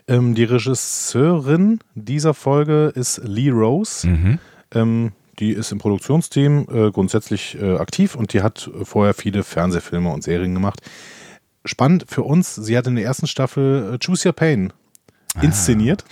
Ähm, 0.07 0.33
die 0.33 0.45
Regisseurin 0.45 1.77
dieser 1.93 2.33
Folge 2.33 2.91
ist 2.95 3.21
Lee 3.23 3.51
Rose. 3.51 4.07
Mhm. 4.07 4.39
Ähm, 4.73 5.11
die 5.41 5.51
ist 5.51 5.73
im 5.73 5.79
Produktionsteam 5.79 6.67
äh, 6.71 6.91
grundsätzlich 6.91 7.57
äh, 7.61 7.75
aktiv 7.75 8.15
und 8.15 8.31
die 8.31 8.41
hat 8.41 8.69
vorher 8.83 9.13
viele 9.13 9.43
Fernsehfilme 9.43 10.09
und 10.13 10.23
Serien 10.23 10.53
gemacht. 10.53 10.79
Spannend 11.65 12.05
für 12.07 12.23
uns, 12.23 12.55
sie 12.55 12.77
hat 12.77 12.87
in 12.87 12.95
der 12.95 13.03
ersten 13.05 13.27
Staffel 13.27 13.95
äh, 13.95 13.97
Choose 14.05 14.29
Your 14.29 14.33
Pain 14.33 14.71
Ah. 15.33 15.43
inszeniert, 15.43 16.03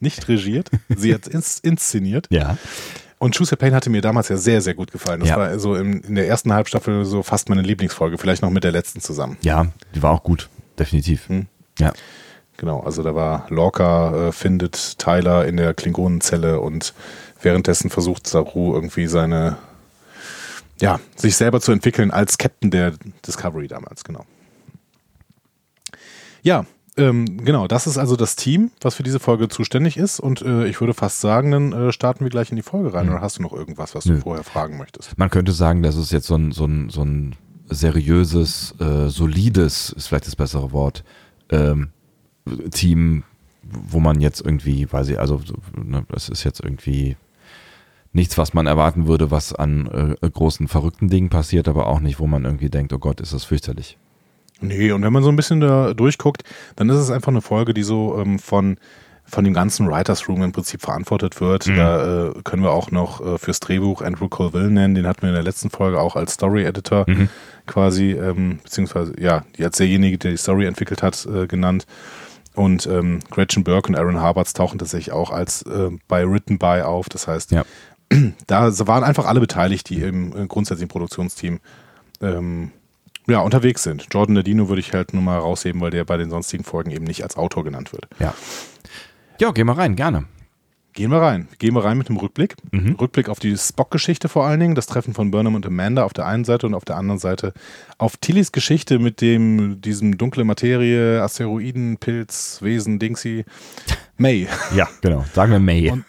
nicht 0.00 0.28
regiert. 0.28 0.70
Sie 0.88 1.12
hat 1.12 1.26
ins 1.26 1.58
inszeniert. 1.58 2.26
Ja. 2.30 2.56
Und 3.18 3.36
Choose 3.36 3.52
Your 3.52 3.58
Pain 3.58 3.74
hatte 3.74 3.90
mir 3.90 4.00
damals 4.00 4.30
ja 4.30 4.38
sehr, 4.38 4.62
sehr 4.62 4.72
gut 4.72 4.90
gefallen. 4.90 5.20
Das 5.20 5.28
Ja. 5.28 5.36
war 5.36 5.58
so 5.58 5.74
in, 5.74 6.00
in 6.00 6.14
der 6.14 6.26
ersten 6.26 6.54
Halbstaffel 6.54 7.04
so 7.04 7.22
fast 7.22 7.50
meine 7.50 7.60
Lieblingsfolge, 7.60 8.16
vielleicht 8.16 8.40
noch 8.40 8.48
mit 8.50 8.64
der 8.64 8.72
letzten 8.72 9.00
zusammen. 9.02 9.36
Ja, 9.42 9.66
die 9.94 10.02
war 10.02 10.10
auch 10.12 10.22
gut. 10.22 10.48
Definitiv. 10.78 11.28
Hm. 11.28 11.48
Ja. 11.78 11.92
Genau, 12.56 12.80
also 12.80 13.02
da 13.02 13.14
war 13.14 13.44
Lorca 13.50 14.28
äh, 14.28 14.32
findet 14.32 14.98
Tyler 14.98 15.44
in 15.46 15.58
der 15.58 15.74
Klingonenzelle 15.74 16.58
und 16.60 16.94
währenddessen 17.42 17.90
versucht 17.90 18.26
Saru 18.26 18.74
irgendwie 18.74 19.06
seine, 19.06 19.56
ja, 20.80 21.00
sich 21.16 21.36
selber 21.36 21.60
zu 21.60 21.72
entwickeln 21.72 22.10
als 22.10 22.38
Captain 22.38 22.70
der 22.70 22.92
Discovery 23.26 23.68
damals, 23.68 24.04
genau. 24.04 24.24
Ja, 26.42 26.66
ähm, 26.96 27.42
genau, 27.44 27.68
das 27.68 27.86
ist 27.86 27.96
also 27.96 28.16
das 28.16 28.36
Team, 28.36 28.70
was 28.82 28.96
für 28.96 29.02
diese 29.02 29.18
Folge 29.18 29.48
zuständig 29.48 29.96
ist 29.96 30.20
und 30.20 30.42
äh, 30.42 30.66
ich 30.66 30.80
würde 30.80 30.92
fast 30.92 31.20
sagen, 31.20 31.50
dann 31.50 31.72
äh, 31.72 31.92
starten 31.92 32.24
wir 32.24 32.30
gleich 32.30 32.50
in 32.50 32.56
die 32.56 32.62
Folge 32.62 32.92
rein. 32.92 33.08
Oder 33.08 33.22
hast 33.22 33.38
du 33.38 33.42
noch 33.42 33.52
irgendwas, 33.52 33.94
was 33.94 34.04
du 34.04 34.12
Nö. 34.12 34.20
vorher 34.20 34.44
fragen 34.44 34.76
möchtest? 34.76 35.16
Man 35.16 35.30
könnte 35.30 35.52
sagen, 35.52 35.82
das 35.82 35.96
ist 35.96 36.12
jetzt 36.12 36.26
so 36.26 36.36
ein, 36.36 36.52
so 36.52 36.66
ein, 36.66 36.90
so 36.90 37.02
ein 37.02 37.34
seriöses, 37.70 38.74
äh, 38.78 39.08
solides, 39.08 39.90
ist 39.90 40.08
vielleicht 40.08 40.26
das 40.26 40.36
bessere 40.36 40.72
Wort, 40.72 41.02
ähm, 41.48 41.90
Team, 42.72 43.24
wo 43.62 44.00
man 44.00 44.20
jetzt 44.20 44.44
irgendwie, 44.44 44.90
weiß 44.90 45.08
ich, 45.08 45.18
also 45.18 45.40
ne, 45.74 46.04
das 46.08 46.28
ist 46.28 46.44
jetzt 46.44 46.60
irgendwie 46.60 47.16
nichts, 48.12 48.36
was 48.38 48.52
man 48.54 48.66
erwarten 48.66 49.06
würde, 49.06 49.30
was 49.30 49.54
an 49.54 50.16
äh, 50.22 50.28
großen 50.30 50.68
verrückten 50.68 51.08
Dingen 51.08 51.30
passiert, 51.30 51.68
aber 51.68 51.86
auch 51.86 52.00
nicht, 52.00 52.18
wo 52.20 52.26
man 52.26 52.44
irgendwie 52.44 52.70
denkt, 52.70 52.92
oh 52.92 52.98
Gott, 52.98 53.20
ist 53.20 53.32
das 53.32 53.44
fürchterlich. 53.44 53.96
Nee, 54.60 54.92
und 54.92 55.02
wenn 55.02 55.12
man 55.12 55.22
so 55.24 55.28
ein 55.28 55.36
bisschen 55.36 55.60
da 55.60 55.92
durchguckt, 55.94 56.44
dann 56.76 56.88
ist 56.88 56.96
es 56.96 57.10
einfach 57.10 57.32
eine 57.32 57.40
Folge, 57.40 57.74
die 57.74 57.82
so 57.82 58.16
ähm, 58.20 58.38
von, 58.38 58.76
von 59.24 59.42
dem 59.44 59.54
ganzen 59.54 59.88
Writers 59.88 60.28
Room 60.28 60.42
im 60.42 60.52
Prinzip 60.52 60.82
verantwortet 60.82 61.40
wird. 61.40 61.66
Mhm. 61.66 61.76
Da 61.76 62.28
äh, 62.28 62.32
können 62.44 62.62
wir 62.62 62.70
auch 62.70 62.90
noch 62.92 63.20
äh, 63.26 63.38
fürs 63.38 63.58
Drehbuch 63.60 64.02
Andrew 64.02 64.28
Colville 64.28 64.70
nennen, 64.70 64.94
den 64.94 65.06
hatten 65.06 65.22
wir 65.22 65.30
in 65.30 65.34
der 65.34 65.42
letzten 65.42 65.70
Folge 65.70 65.98
auch 66.00 66.14
als 66.14 66.34
Story 66.34 66.64
Editor 66.64 67.06
Mhm. 67.08 67.28
quasi, 67.66 68.12
ähm, 68.12 68.60
beziehungsweise 68.62 69.14
ja, 69.20 69.42
als 69.58 69.78
derjenige, 69.78 70.18
der 70.18 70.30
die 70.32 70.36
Story 70.36 70.66
entwickelt 70.66 71.02
hat, 71.02 71.26
äh, 71.26 71.46
genannt. 71.48 71.86
Und 72.54 72.86
ähm, 72.86 73.20
Gretchen 73.30 73.64
Burke 73.64 73.88
und 73.88 73.96
Aaron 73.96 74.20
Harbards 74.20 74.52
tauchen 74.52 74.78
tatsächlich 74.78 75.10
auch 75.12 75.30
als 75.30 75.62
äh, 75.62 75.88
bei 76.06 76.28
Written 76.28 76.58
By 76.58 76.82
auf. 76.84 77.08
Das 77.08 77.26
heißt, 77.26 77.50
Ja. 77.50 77.64
da 78.46 78.86
waren 78.86 79.04
einfach 79.04 79.26
alle 79.26 79.40
beteiligt, 79.40 79.88
die 79.88 80.02
im 80.02 80.36
äh, 80.36 80.46
grundsätzlichen 80.46 80.88
Produktionsteam 80.88 81.60
ähm, 82.20 82.70
ja, 83.26 83.40
unterwegs 83.40 83.82
sind. 83.82 84.08
Jordan 84.10 84.36
Ladino 84.36 84.68
würde 84.68 84.80
ich 84.80 84.92
halt 84.92 85.12
nur 85.14 85.22
mal 85.22 85.38
rausheben, 85.38 85.80
weil 85.80 85.90
der 85.90 86.04
bei 86.04 86.16
den 86.16 86.30
sonstigen 86.30 86.64
Folgen 86.64 86.90
eben 86.90 87.04
nicht 87.04 87.22
als 87.22 87.36
Autor 87.36 87.64
genannt 87.64 87.92
wird. 87.92 88.08
Ja. 88.18 88.34
Ja, 89.40 89.50
geh 89.50 89.64
mal 89.64 89.74
rein, 89.74 89.96
gerne. 89.96 90.24
Gehen 90.94 91.10
wir 91.10 91.22
rein. 91.22 91.48
Gehen 91.58 91.74
wir 91.74 91.84
rein 91.84 91.96
mit 91.96 92.10
dem 92.10 92.18
Rückblick. 92.18 92.54
Mhm. 92.70 92.96
Rückblick 93.00 93.30
auf 93.30 93.38
die 93.38 93.56
Spock-Geschichte 93.56 94.28
vor 94.28 94.44
allen 94.44 94.60
Dingen, 94.60 94.74
das 94.74 94.86
Treffen 94.86 95.14
von 95.14 95.30
Burnham 95.30 95.54
und 95.54 95.64
Amanda 95.64 96.04
auf 96.04 96.12
der 96.12 96.26
einen 96.26 96.44
Seite 96.44 96.66
und 96.66 96.74
auf 96.74 96.84
der 96.84 96.96
anderen 96.96 97.18
Seite 97.18 97.54
auf 97.96 98.18
Tillys 98.18 98.52
Geschichte 98.52 98.98
mit 98.98 99.22
dem, 99.22 99.80
diesem 99.80 100.18
dunkle 100.18 100.44
Materie, 100.44 101.22
Asteroiden, 101.22 101.96
Pilz, 101.96 102.58
Wesen, 102.60 102.98
Dingsy, 102.98 103.46
May. 104.18 104.46
Ja, 104.74 104.88
genau. 105.00 105.24
Sagen 105.32 105.52
wir 105.52 105.58
May. 105.58 105.90
Und, 105.90 106.04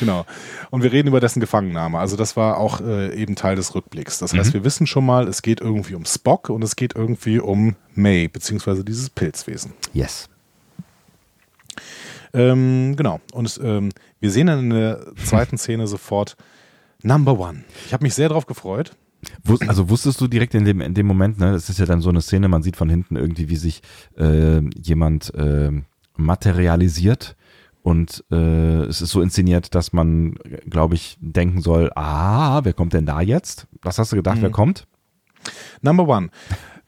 genau. 0.00 0.26
Und 0.70 0.82
wir 0.82 0.92
reden 0.92 1.08
über 1.08 1.20
dessen 1.20 1.40
Gefangennahme. 1.40 1.98
Also 1.98 2.16
das 2.16 2.36
war 2.36 2.58
auch 2.58 2.80
äh, 2.80 3.14
eben 3.14 3.36
Teil 3.36 3.56
des 3.56 3.74
Rückblicks. 3.74 4.18
Das 4.18 4.34
heißt, 4.34 4.54
wir 4.54 4.64
wissen 4.64 4.86
schon 4.86 5.06
mal, 5.06 5.28
es 5.28 5.42
geht 5.42 5.60
irgendwie 5.60 5.94
um 5.94 6.04
Spock 6.04 6.48
und 6.48 6.62
es 6.62 6.76
geht 6.76 6.96
irgendwie 6.96 7.38
um 7.38 7.76
May, 7.94 8.28
beziehungsweise 8.28 8.84
dieses 8.84 9.10
Pilzwesen. 9.10 9.72
yes. 9.92 10.28
Ähm, 12.34 12.94
genau. 12.96 13.20
Und 13.32 13.60
ähm, 13.62 13.90
wir 14.20 14.30
sehen 14.30 14.46
dann 14.46 14.60
in 14.60 14.70
der 14.70 15.04
zweiten 15.22 15.58
Szene 15.58 15.86
sofort 15.86 16.36
Number 17.02 17.38
One. 17.38 17.64
Ich 17.86 17.92
habe 17.92 18.04
mich 18.04 18.14
sehr 18.14 18.28
darauf 18.28 18.46
gefreut. 18.46 18.96
Also 19.68 19.88
wusstest 19.88 20.20
du 20.20 20.26
direkt 20.26 20.54
in 20.54 20.64
dem, 20.64 20.80
in 20.80 20.94
dem 20.94 21.06
Moment, 21.06 21.38
ne, 21.38 21.52
das 21.52 21.68
ist 21.68 21.78
ja 21.78 21.86
dann 21.86 22.00
so 22.00 22.08
eine 22.08 22.22
Szene, 22.22 22.48
man 22.48 22.62
sieht 22.62 22.76
von 22.76 22.88
hinten 22.88 23.16
irgendwie, 23.16 23.48
wie 23.48 23.56
sich 23.56 23.82
äh, 24.16 24.60
jemand 24.80 25.32
äh, 25.34 25.70
materialisiert 26.16 27.36
und 27.82 28.24
äh, 28.30 28.84
es 28.84 29.02
ist 29.02 29.10
so 29.10 29.20
inszeniert, 29.20 29.74
dass 29.74 29.92
man, 29.92 30.34
glaube 30.68 30.94
ich, 30.94 31.16
denken 31.20 31.60
soll, 31.60 31.90
ah, 31.94 32.60
wer 32.64 32.72
kommt 32.72 32.92
denn 32.92 33.06
da 33.06 33.20
jetzt? 33.20 33.66
Was 33.82 33.98
hast 33.98 34.12
du 34.12 34.16
gedacht, 34.16 34.38
wer 34.40 34.50
kommt? 34.50 34.86
Number 35.80 36.06
One. 36.06 36.28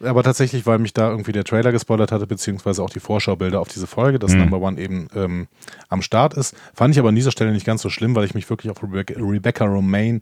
Aber 0.00 0.22
tatsächlich, 0.22 0.66
weil 0.66 0.78
mich 0.78 0.92
da 0.92 1.10
irgendwie 1.10 1.32
der 1.32 1.44
Trailer 1.44 1.72
gespoilert 1.72 2.12
hatte, 2.12 2.26
beziehungsweise 2.26 2.82
auch 2.82 2.90
die 2.90 3.00
Vorschaubilder 3.00 3.60
auf 3.60 3.68
diese 3.68 3.86
Folge, 3.86 4.18
dass 4.18 4.32
Mhm. 4.32 4.40
Number 4.40 4.60
One 4.60 4.80
eben 4.80 5.08
ähm, 5.14 5.46
am 5.88 6.02
Start 6.02 6.34
ist, 6.34 6.54
fand 6.74 6.94
ich 6.94 6.98
aber 6.98 7.08
an 7.08 7.14
dieser 7.14 7.30
Stelle 7.30 7.52
nicht 7.52 7.66
ganz 7.66 7.82
so 7.82 7.90
schlimm, 7.90 8.14
weil 8.14 8.24
ich 8.24 8.34
mich 8.34 8.48
wirklich 8.50 8.70
auf 8.70 8.82
Rebecca, 8.82 9.14
Rebecca 9.18 9.64
Romaine 9.64 10.20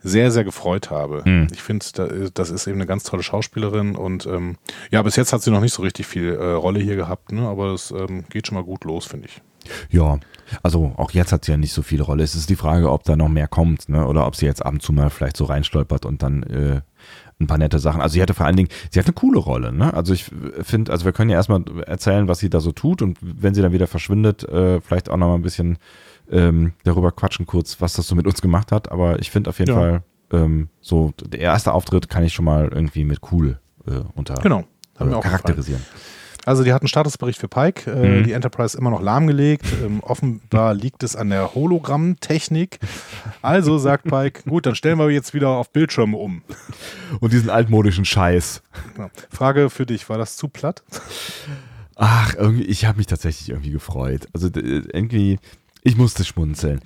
sehr, 0.00 0.30
sehr 0.30 0.44
gefreut 0.44 0.90
habe. 0.90 1.22
Mhm. 1.24 1.48
Ich 1.52 1.62
finde, 1.62 1.86
da, 1.94 2.06
das 2.32 2.50
ist 2.50 2.66
eben 2.66 2.76
eine 2.76 2.86
ganz 2.86 3.04
tolle 3.04 3.22
Schauspielerin 3.22 3.96
und 3.96 4.26
ähm, 4.26 4.56
ja, 4.90 5.02
bis 5.02 5.16
jetzt 5.16 5.32
hat 5.32 5.42
sie 5.42 5.50
noch 5.50 5.60
nicht 5.62 5.72
so 5.72 5.82
richtig 5.82 6.06
viel 6.06 6.34
äh, 6.34 6.44
Rolle 6.52 6.80
hier 6.80 6.96
gehabt, 6.96 7.32
ne? 7.32 7.48
aber 7.48 7.72
es 7.72 7.90
ähm, 7.90 8.24
geht 8.28 8.46
schon 8.46 8.56
mal 8.56 8.64
gut 8.64 8.84
los, 8.84 9.06
finde 9.06 9.28
ich. 9.28 9.40
Ja, 9.90 10.18
also 10.62 10.92
auch 10.96 11.10
jetzt 11.12 11.32
hat 11.32 11.44
sie 11.44 11.52
ja 11.52 11.56
nicht 11.56 11.72
so 11.72 11.82
viel 11.82 12.02
Rolle. 12.02 12.22
Es 12.22 12.34
ist 12.34 12.50
die 12.50 12.56
Frage, 12.56 12.90
ob 12.90 13.04
da 13.04 13.16
noch 13.16 13.28
mehr 13.28 13.48
kommt, 13.48 13.88
ne? 13.88 14.06
Oder 14.06 14.26
ob 14.26 14.36
sie 14.36 14.46
jetzt 14.46 14.64
ab 14.64 14.74
und 14.74 14.80
zu 14.82 14.92
mal 14.92 15.10
vielleicht 15.10 15.36
so 15.36 15.44
reinstolpert 15.44 16.04
und 16.04 16.22
dann 16.22 16.42
äh, 16.44 16.80
ein 17.40 17.46
paar 17.46 17.58
nette 17.58 17.78
Sachen. 17.78 18.00
Also 18.00 18.14
sie 18.14 18.22
hatte 18.22 18.34
vor 18.34 18.46
allen 18.46 18.56
Dingen, 18.56 18.68
sie 18.90 18.98
hat 18.98 19.06
eine 19.06 19.14
coole 19.14 19.38
Rolle, 19.38 19.72
ne? 19.72 19.92
Also 19.94 20.12
ich 20.12 20.30
finde, 20.62 20.92
also 20.92 21.04
wir 21.04 21.12
können 21.12 21.30
ja 21.30 21.36
erstmal 21.36 21.64
erzählen, 21.86 22.28
was 22.28 22.38
sie 22.38 22.50
da 22.50 22.60
so 22.60 22.72
tut 22.72 23.02
und 23.02 23.18
wenn 23.20 23.54
sie 23.54 23.62
dann 23.62 23.72
wieder 23.72 23.86
verschwindet, 23.86 24.44
äh, 24.44 24.80
vielleicht 24.80 25.08
auch 25.10 25.16
noch 25.16 25.28
mal 25.28 25.34
ein 25.34 25.42
bisschen 25.42 25.78
ähm, 26.30 26.72
darüber 26.84 27.12
quatschen 27.12 27.46
kurz, 27.46 27.80
was 27.80 27.94
das 27.94 28.06
so 28.06 28.14
mit 28.14 28.26
uns 28.26 28.40
gemacht 28.40 28.70
hat. 28.72 28.92
Aber 28.92 29.18
ich 29.18 29.30
finde 29.30 29.50
auf 29.50 29.58
jeden 29.58 29.72
Ja. 29.72 29.76
Fall 29.76 30.02
ähm, 30.32 30.68
so, 30.80 31.12
der 31.22 31.40
erste 31.40 31.72
Auftritt 31.72 32.08
kann 32.08 32.22
ich 32.24 32.32
schon 32.32 32.44
mal 32.44 32.68
irgendwie 32.72 33.04
mit 33.04 33.20
cool 33.32 33.58
äh, 33.86 34.00
unter 34.14 34.34
Genau. 34.34 34.64
Äh, 34.98 35.04
auch 35.12 35.22
gefallen. 35.22 35.82
Also 36.46 36.62
die 36.64 36.72
hat 36.72 36.82
einen 36.82 36.88
Statusbericht 36.88 37.38
für 37.40 37.48
Pike, 37.48 37.90
äh, 37.90 38.20
Mhm. 38.20 38.24
die 38.24 38.32
Enterprise 38.32 38.76
immer 38.76 38.90
noch 38.90 39.00
lahmgelegt. 39.00 39.64
Ähm, 39.84 40.00
offenbar 40.00 40.74
liegt 40.74 41.02
es 41.02 41.16
an 41.16 41.30
der 41.30 41.54
Hologrammtechnik. 41.54 42.78
Also 43.42 43.78
sagt 43.78 44.04
Pike, 44.04 44.42
gut, 44.48 44.66
dann 44.66 44.74
stellen 44.74 44.98
wir 44.98 45.10
jetzt 45.10 45.32
wieder 45.34 45.48
auf 45.50 45.70
Bildschirme 45.70 46.16
um. 46.16 46.42
Und 47.20 47.32
diesen 47.32 47.50
altmodischen 47.50 48.04
Scheiß. 48.04 48.62
Ja. 48.98 49.10
Frage 49.30 49.70
für 49.70 49.86
dich, 49.86 50.08
war 50.08 50.18
das 50.18 50.36
zu 50.36 50.48
platt? 50.48 50.82
Ach, 51.96 52.34
irgendwie, 52.34 52.64
ich 52.64 52.84
habe 52.86 52.98
mich 52.98 53.06
tatsächlich 53.06 53.50
irgendwie 53.50 53.70
gefreut. 53.70 54.26
Also 54.32 54.48
d- 54.48 54.60
irgendwie, 54.92 55.38
ich 55.82 55.96
musste 55.96 56.24
schmunzeln. 56.24 56.80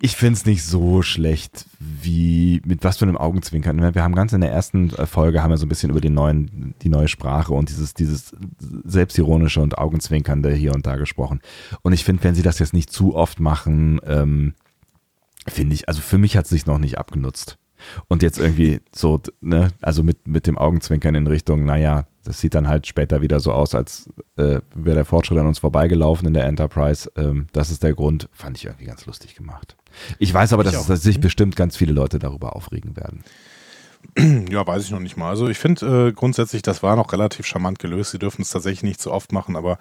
Ich 0.00 0.16
finde 0.16 0.34
es 0.34 0.46
nicht 0.46 0.64
so 0.64 1.02
schlecht, 1.02 1.66
wie 1.78 2.60
mit 2.64 2.84
was 2.84 2.98
für 2.98 3.04
einem 3.04 3.16
Augenzwinkern. 3.16 3.94
Wir 3.94 4.02
haben 4.02 4.14
ganz 4.14 4.32
in 4.32 4.40
der 4.40 4.52
ersten 4.52 4.90
Folge 4.90 5.42
haben 5.42 5.50
wir 5.50 5.56
so 5.56 5.66
ein 5.66 5.68
bisschen 5.68 5.90
über 5.90 6.00
den 6.00 6.14
neuen, 6.14 6.74
die 6.82 6.88
neue 6.88 7.08
Sprache 7.08 7.54
und 7.54 7.68
dieses, 7.68 7.94
dieses 7.94 8.32
selbstironische 8.84 9.60
und 9.60 9.78
Augenzwinkernde 9.78 10.52
hier 10.52 10.74
und 10.74 10.86
da 10.86 10.96
gesprochen. 10.96 11.40
Und 11.82 11.92
ich 11.92 12.04
finde, 12.04 12.24
wenn 12.24 12.34
sie 12.34 12.42
das 12.42 12.58
jetzt 12.58 12.74
nicht 12.74 12.90
zu 12.90 13.14
oft 13.14 13.40
machen, 13.40 14.00
ähm, 14.06 14.54
finde 15.46 15.74
ich, 15.74 15.88
also 15.88 16.00
für 16.00 16.18
mich 16.18 16.36
hat 16.36 16.44
es 16.44 16.50
sich 16.50 16.66
noch 16.66 16.78
nicht 16.78 16.98
abgenutzt. 16.98 17.58
Und 18.08 18.22
jetzt 18.22 18.38
irgendwie 18.38 18.80
so, 18.94 19.20
ne, 19.40 19.68
also 19.80 20.02
mit, 20.02 20.26
mit 20.26 20.46
dem 20.46 20.58
Augenzwinkern 20.58 21.14
in 21.14 21.26
Richtung, 21.26 21.64
naja, 21.64 22.06
das 22.24 22.40
sieht 22.40 22.54
dann 22.54 22.68
halt 22.68 22.86
später 22.86 23.20
wieder 23.20 23.38
so 23.40 23.52
aus, 23.52 23.74
als 23.74 24.08
äh, 24.36 24.60
wäre 24.74 24.96
der 24.96 25.04
Fortschritt 25.04 25.38
an 25.38 25.46
uns 25.46 25.58
vorbeigelaufen 25.58 26.26
in 26.26 26.34
der 26.34 26.46
Enterprise. 26.46 27.10
Ähm, 27.16 27.46
das 27.52 27.70
ist 27.70 27.82
der 27.82 27.94
Grund, 27.94 28.28
fand 28.32 28.56
ich 28.56 28.64
irgendwie 28.64 28.86
ganz 28.86 29.04
lustig 29.06 29.34
gemacht. 29.34 29.76
Ich 30.18 30.32
weiß 30.32 30.52
aber, 30.52 30.64
dass, 30.64 30.86
dass 30.86 31.02
sich 31.02 31.20
bestimmt 31.20 31.54
ganz 31.56 31.76
viele 31.76 31.92
Leute 31.92 32.18
darüber 32.18 32.56
aufregen 32.56 32.96
werden. 32.96 33.22
Ja, 34.50 34.66
weiß 34.66 34.84
ich 34.84 34.90
noch 34.90 35.00
nicht 35.00 35.16
mal. 35.16 35.30
Also 35.30 35.48
ich 35.48 35.58
finde 35.58 36.08
äh, 36.08 36.12
grundsätzlich, 36.12 36.60
das 36.60 36.82
war 36.82 36.94
noch 36.94 37.12
relativ 37.12 37.46
charmant 37.46 37.78
gelöst. 37.78 38.10
Sie 38.10 38.18
dürfen 38.18 38.42
es 38.42 38.50
tatsächlich 38.50 38.82
nicht 38.82 39.00
so 39.00 39.10
oft 39.10 39.32
machen, 39.32 39.56
aber 39.56 39.78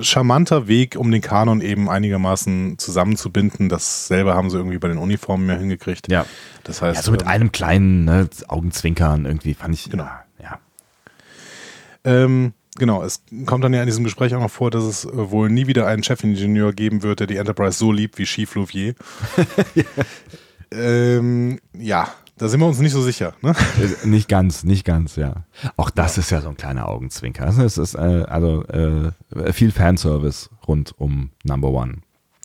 charmanter 0.00 0.68
Weg, 0.68 0.96
um 0.96 1.10
den 1.10 1.20
Kanon 1.20 1.60
eben 1.60 1.88
einigermaßen 1.88 2.78
zusammenzubinden. 2.78 3.68
Dasselbe 3.68 4.34
haben 4.34 4.50
sie 4.50 4.56
irgendwie 4.56 4.78
bei 4.78 4.88
den 4.88 4.98
Uniformen 4.98 5.46
mehr 5.46 5.58
hingekriegt. 5.58 6.10
Ja. 6.10 6.26
Das 6.64 6.82
heißt, 6.82 6.96
Ja, 6.96 7.02
so 7.02 7.12
mit 7.12 7.22
ähm, 7.22 7.28
einem 7.28 7.52
kleinen 7.52 8.04
ne, 8.04 8.28
Augenzwinkern 8.48 9.24
irgendwie 9.26 9.54
fand 9.54 9.74
ich, 9.74 9.90
Genau. 9.90 10.04
ja, 10.04 10.22
ja. 10.42 10.58
Ähm, 12.04 12.52
genau, 12.76 13.02
es 13.02 13.22
kommt 13.46 13.62
dann 13.64 13.72
ja 13.74 13.80
in 13.80 13.86
diesem 13.86 14.04
Gespräch 14.04 14.34
auch 14.34 14.40
noch 14.40 14.50
vor, 14.50 14.70
dass 14.70 14.84
es 14.84 15.04
äh, 15.04 15.30
wohl 15.30 15.50
nie 15.50 15.66
wieder 15.66 15.86
einen 15.86 16.02
Chefingenieur 16.02 16.72
geben 16.72 17.02
wird, 17.02 17.20
der 17.20 17.26
die 17.26 17.36
Enterprise 17.36 17.78
so 17.78 17.92
liebt 17.92 18.18
wie 18.18 18.24
Chief 18.24 18.52
Louvier. 18.54 18.94
ähm, 20.72 21.60
ja, 21.76 22.08
da 22.38 22.48
sind 22.48 22.60
wir 22.60 22.66
uns 22.66 22.78
nicht 22.80 22.92
so 22.92 23.02
sicher. 23.02 23.34
Ne? 23.42 23.54
Äh, 24.04 24.06
Nicht 24.06 24.28
ganz, 24.28 24.64
nicht 24.64 24.84
ganz, 24.84 25.16
ja. 25.16 25.44
Auch 25.76 25.90
das 25.90 26.18
ist 26.18 26.30
ja 26.30 26.40
so 26.40 26.48
ein 26.48 26.56
kleiner 26.56 26.88
Augenzwinker. 26.88 27.44
Also 27.44 27.62
Es 27.62 27.78
ist 27.78 27.94
äh, 27.94 28.24
also 28.28 28.64
äh, 28.66 29.12
viel 29.52 29.70
Fanservice 29.70 30.50
rund 30.66 30.94
um 30.98 31.30
Number 31.44 31.68
One. 31.70 31.98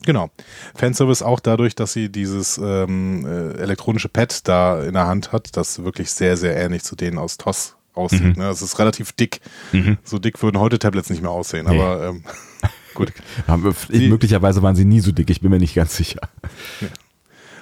Genau. 0.04 0.30
Fanservice 0.76 1.22
auch 1.22 1.40
dadurch, 1.40 1.74
dass 1.74 1.92
sie 1.92 2.10
dieses 2.10 2.58
ähm, 2.62 3.26
äh, 3.26 3.54
elektronische 3.58 4.08
Pad 4.08 4.46
da 4.46 4.82
in 4.84 4.94
der 4.94 5.06
Hand 5.06 5.32
hat, 5.32 5.56
das 5.56 5.82
wirklich 5.82 6.10
sehr, 6.12 6.36
sehr 6.36 6.56
ähnlich 6.56 6.84
zu 6.84 6.94
denen 6.94 7.18
aus 7.18 7.36
TOS 7.36 7.74
aussieht. 7.94 8.36
Mhm. 8.36 8.42
Ne? 8.42 8.48
Es 8.48 8.62
ist 8.62 8.78
relativ 8.78 9.12
dick. 9.12 9.40
Mhm. 9.72 9.98
So 10.04 10.18
dick 10.20 10.40
würden 10.42 10.60
heute 10.60 10.78
Tablets 10.78 11.10
nicht 11.10 11.20
mehr 11.22 11.32
aussehen, 11.32 11.66
Nee. 11.68 11.76
aber 11.80 12.08
ähm, 12.10 12.22
gut. 12.94 13.12
Möglicherweise 13.90 14.62
waren 14.62 14.76
sie 14.76 14.84
nie 14.84 15.00
so 15.00 15.10
dick, 15.10 15.30
ich 15.30 15.40
bin 15.40 15.50
mir 15.50 15.58
nicht 15.58 15.74
ganz 15.74 15.96
sicher. 15.96 16.20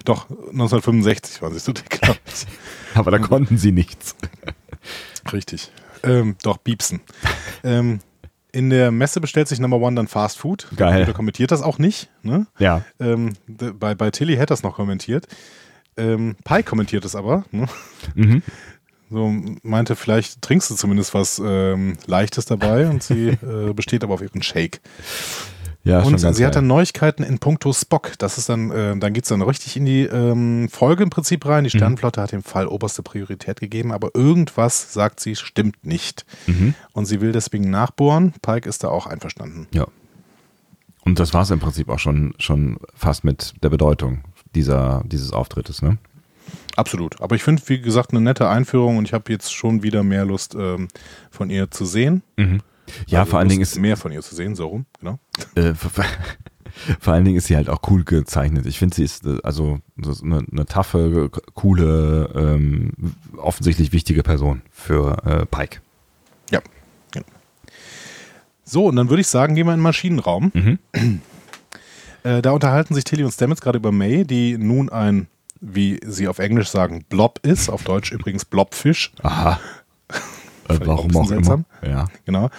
Doch, 0.07 0.31
1965 0.31 1.42
waren 1.42 1.53
sie 1.53 1.59
so 1.59 1.73
dick. 1.73 2.01
Aber 2.95 3.11
da 3.11 3.19
konnten 3.19 3.59
sie 3.59 3.73
nichts. 3.73 4.14
Richtig. 5.33 5.71
Ähm, 6.05 6.37
doch, 6.42 6.59
Biepsen. 6.59 7.01
ähm, 7.64 7.99
in 8.53 8.71
der 8.71 8.92
Messe 8.92 9.21
bestellt 9.21 9.49
sich 9.49 9.59
Number 9.59 9.79
One 9.79 9.97
dann 9.97 10.07
Fast 10.07 10.38
Food. 10.38 10.69
Geil. 10.77 11.05
Der 11.05 11.12
kommentiert 11.12 11.51
das 11.51 11.61
auch 11.61 11.79
nicht. 11.79 12.09
Ne? 12.23 12.47
Ja. 12.59 12.85
Ähm, 13.01 13.35
bei, 13.47 13.95
bei 13.95 14.11
Tilly 14.12 14.37
hätte 14.37 14.47
das 14.47 14.62
noch 14.62 14.77
kommentiert. 14.77 15.27
Ähm, 15.97 16.37
Pi 16.45 16.62
kommentiert 16.62 17.05
es 17.05 17.16
aber. 17.16 17.45
Ne? 17.51 17.66
Mhm. 18.14 18.42
So 19.11 19.35
meinte, 19.62 19.97
vielleicht 19.97 20.40
trinkst 20.40 20.71
du 20.71 20.75
zumindest 20.77 21.14
was 21.14 21.42
ähm, 21.45 21.99
Leichtes 22.07 22.47
dabei 22.47 22.88
und 22.88 23.03
sie 23.03 23.29
äh, 23.29 23.73
besteht 23.75 24.05
aber 24.05 24.14
auf 24.14 24.23
ihren 24.23 24.42
Shake. 24.42 24.81
Ja, 25.87 26.01
und 26.01 26.18
sie 26.18 26.27
hat 26.27 26.37
geil. 26.37 26.51
dann 26.51 26.66
Neuigkeiten 26.66 27.22
in 27.22 27.38
puncto 27.38 27.72
Spock. 27.72 28.12
Das 28.18 28.38
ist 28.38 28.49
dann, 28.49 28.70
äh, 28.72 28.96
dann 28.99 29.12
geht's 29.12 29.29
dann 29.29 29.40
richtig 29.40 29.77
in 29.77 29.85
die 29.87 30.03
ähm, 30.03 30.68
Folge 30.68 31.05
im 31.05 31.11
Prinzip 31.11 31.46
rein. 31.46 31.62
Die 31.62 31.68
Mhm. 31.68 31.79
Sternenflotte 31.79 32.20
hat 32.20 32.33
dem 32.33 32.42
Fall 32.42 32.66
oberste 32.66 33.03
Priorität 33.05 33.61
gegeben, 33.61 33.92
aber 33.92 34.11
irgendwas, 34.14 34.92
sagt 34.92 35.20
sie, 35.20 35.37
stimmt 35.37 35.87
nicht. 35.87 36.27
Mhm. 36.49 36.75
Und 36.92 37.05
sie 37.07 37.20
will 37.20 37.31
deswegen 37.31 37.70
nachbohren. 37.70 38.35
Pike 38.42 38.68
ist 38.68 38.83
da 38.83 38.88
auch 38.88 39.07
einverstanden. 39.07 39.68
Ja. 39.72 39.87
Und 41.05 41.20
das 41.20 41.33
war 41.33 41.42
es 41.42 41.51
im 41.53 41.61
Prinzip 41.61 41.88
auch 41.88 42.01
schon, 42.01 42.35
schon 42.38 42.79
fast 42.96 43.22
mit 43.22 43.55
der 43.62 43.68
Bedeutung 43.68 44.22
dieser, 44.57 45.05
dieses 45.07 45.33
Auftrittes, 45.33 45.83
ne? 45.83 45.99
Absolut. 46.75 47.20
Aber 47.22 47.37
ich 47.37 47.42
finde, 47.44 47.62
wie 47.66 47.81
gesagt, 47.81 48.11
eine 48.11 48.20
nette 48.20 48.49
Einführung 48.49 48.99
und 48.99 49.05
ich 49.07 49.14
habe 49.14 49.33
jetzt 49.33 49.55
schon 49.55 49.83
wieder 49.85 50.03
mehr 50.03 50.25
Lust 50.25 50.57
ähm, 50.59 50.88
von 51.31 51.49
ihr 51.49 51.70
zu 51.70 51.85
sehen. 51.87 52.22
Ja, 53.07 53.20
Also 53.20 53.31
vor 53.31 53.38
allen 53.38 53.49
Dingen 53.49 53.62
ist 53.62 53.79
mehr 53.79 53.96
von 53.96 54.12
ihr 54.12 54.22
zu 54.22 54.35
sehen, 54.35 54.55
so 54.55 54.66
rum, 54.68 54.87
genau. 55.01 55.18
äh, 55.55 55.75
vor, 57.01 57.12
allen 57.12 57.25
Dingen 57.25 57.37
ist 57.37 57.46
sie 57.46 57.57
halt 57.57 57.68
auch 57.68 57.81
cool 57.90 58.05
gezeichnet. 58.05 58.66
Ich 58.66 58.79
finde, 58.79 58.96
sie 58.96 59.05
ist 59.05 59.25
äh, 59.27 59.38
also 59.42 59.79
so 60.01 60.25
eine, 60.25 60.44
eine 60.51 60.66
taffe, 60.66 61.31
coole, 61.55 62.31
ähm, 62.35 62.92
offensichtlich 63.37 63.92
wichtige 63.92 64.22
Person 64.22 64.62
für 64.70 65.16
äh, 65.25 65.46
Pike. 65.46 65.81
Ja. 66.51 66.61
genau. 67.12 67.27
So, 68.64 68.87
und 68.87 68.96
dann 68.96 69.09
würde 69.09 69.20
ich 69.20 69.29
sagen, 69.29 69.55
gehen 69.55 69.66
wir 69.66 69.72
in 69.72 69.79
den 69.79 69.85
Maschinenraum. 69.85 70.51
Mhm. 70.55 70.79
Äh, 72.22 72.42
da 72.42 72.51
unterhalten 72.51 72.94
sich 72.94 73.05
Tilly 73.05 73.22
und 73.22 73.31
Stamets 73.31 73.61
gerade 73.61 73.79
über 73.79 73.92
May, 73.92 74.25
die 74.25 74.59
nun 74.59 74.88
ein, 74.88 75.29
wie 75.61 76.01
sie 76.05 76.27
auf 76.27 76.40
Englisch 76.40 76.68
sagen, 76.68 77.05
Blob 77.09 77.38
ist, 77.42 77.68
auf 77.68 77.85
Deutsch 77.85 78.11
übrigens 78.11 78.44
Blobfisch. 78.44 79.12
Aha. 79.22 79.61
Äh, 80.68 80.74
auch 80.74 80.81
warum 80.87 81.16
auch 81.16 81.22
bisschen 81.22 81.38
immer. 81.38 81.44
seltsam. 81.46 81.64
Ja. 81.85 82.05
Genau. 82.24 82.50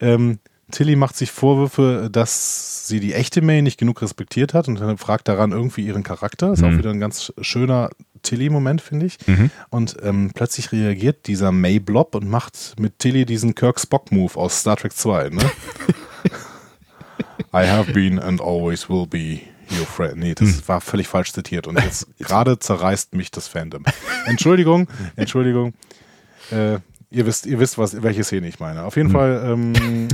Ähm, 0.00 0.38
Tilly 0.70 0.96
macht 0.96 1.16
sich 1.16 1.30
Vorwürfe, 1.30 2.08
dass 2.10 2.86
sie 2.88 2.98
die 2.98 3.12
echte 3.12 3.42
May 3.42 3.60
nicht 3.60 3.78
genug 3.78 4.00
respektiert 4.00 4.54
hat 4.54 4.68
und 4.68 4.78
fragt 4.98 5.28
daran 5.28 5.52
irgendwie 5.52 5.84
ihren 5.86 6.02
Charakter. 6.02 6.52
Ist 6.54 6.62
auch 6.64 6.70
Mhm. 6.70 6.78
wieder 6.78 6.90
ein 6.90 7.00
ganz 7.00 7.32
schöner 7.42 7.90
Tilly-Moment, 8.22 8.80
finde 8.80 9.04
ich. 9.06 9.18
Mhm. 9.26 9.50
Und 9.68 9.96
ähm, 10.02 10.30
plötzlich 10.34 10.72
reagiert 10.72 11.26
dieser 11.26 11.52
May-Blob 11.52 12.14
und 12.14 12.26
macht 12.28 12.74
mit 12.80 12.98
Tilly 13.00 13.26
diesen 13.26 13.54
Kirk-Spock-Move 13.54 14.34
aus 14.36 14.60
Star 14.60 14.76
Trek 14.76 14.92
2. 14.94 15.28
Ne? 15.30 15.42
I 17.54 17.66
have 17.66 17.92
been 17.92 18.18
and 18.18 18.40
always 18.40 18.88
will 18.88 19.06
be 19.06 19.40
your 19.78 19.84
friend. 19.86 20.16
Nee, 20.18 20.34
das 20.34 20.48
Hm. 20.48 20.62
war 20.68 20.80
völlig 20.80 21.08
falsch 21.08 21.32
zitiert 21.32 21.66
und 21.66 21.78
jetzt 21.82 22.06
gerade 22.18 22.58
zerreißt 22.58 23.14
mich 23.14 23.30
das 23.30 23.46
Fandom. 23.48 23.84
Entschuldigung, 24.26 24.88
Entschuldigung. 25.16 25.74
Äh, 26.50 26.78
ihr 27.12 27.26
wisst, 27.26 27.46
ihr 27.46 27.58
wisst, 27.58 27.78
was, 27.78 28.02
welche 28.02 28.24
Szene 28.24 28.48
ich 28.48 28.58
meine. 28.60 28.84
Auf 28.84 28.96
jeden 28.96 29.08
Hm. 29.08 29.14
Fall 29.14 29.42
ähm, 29.46 30.08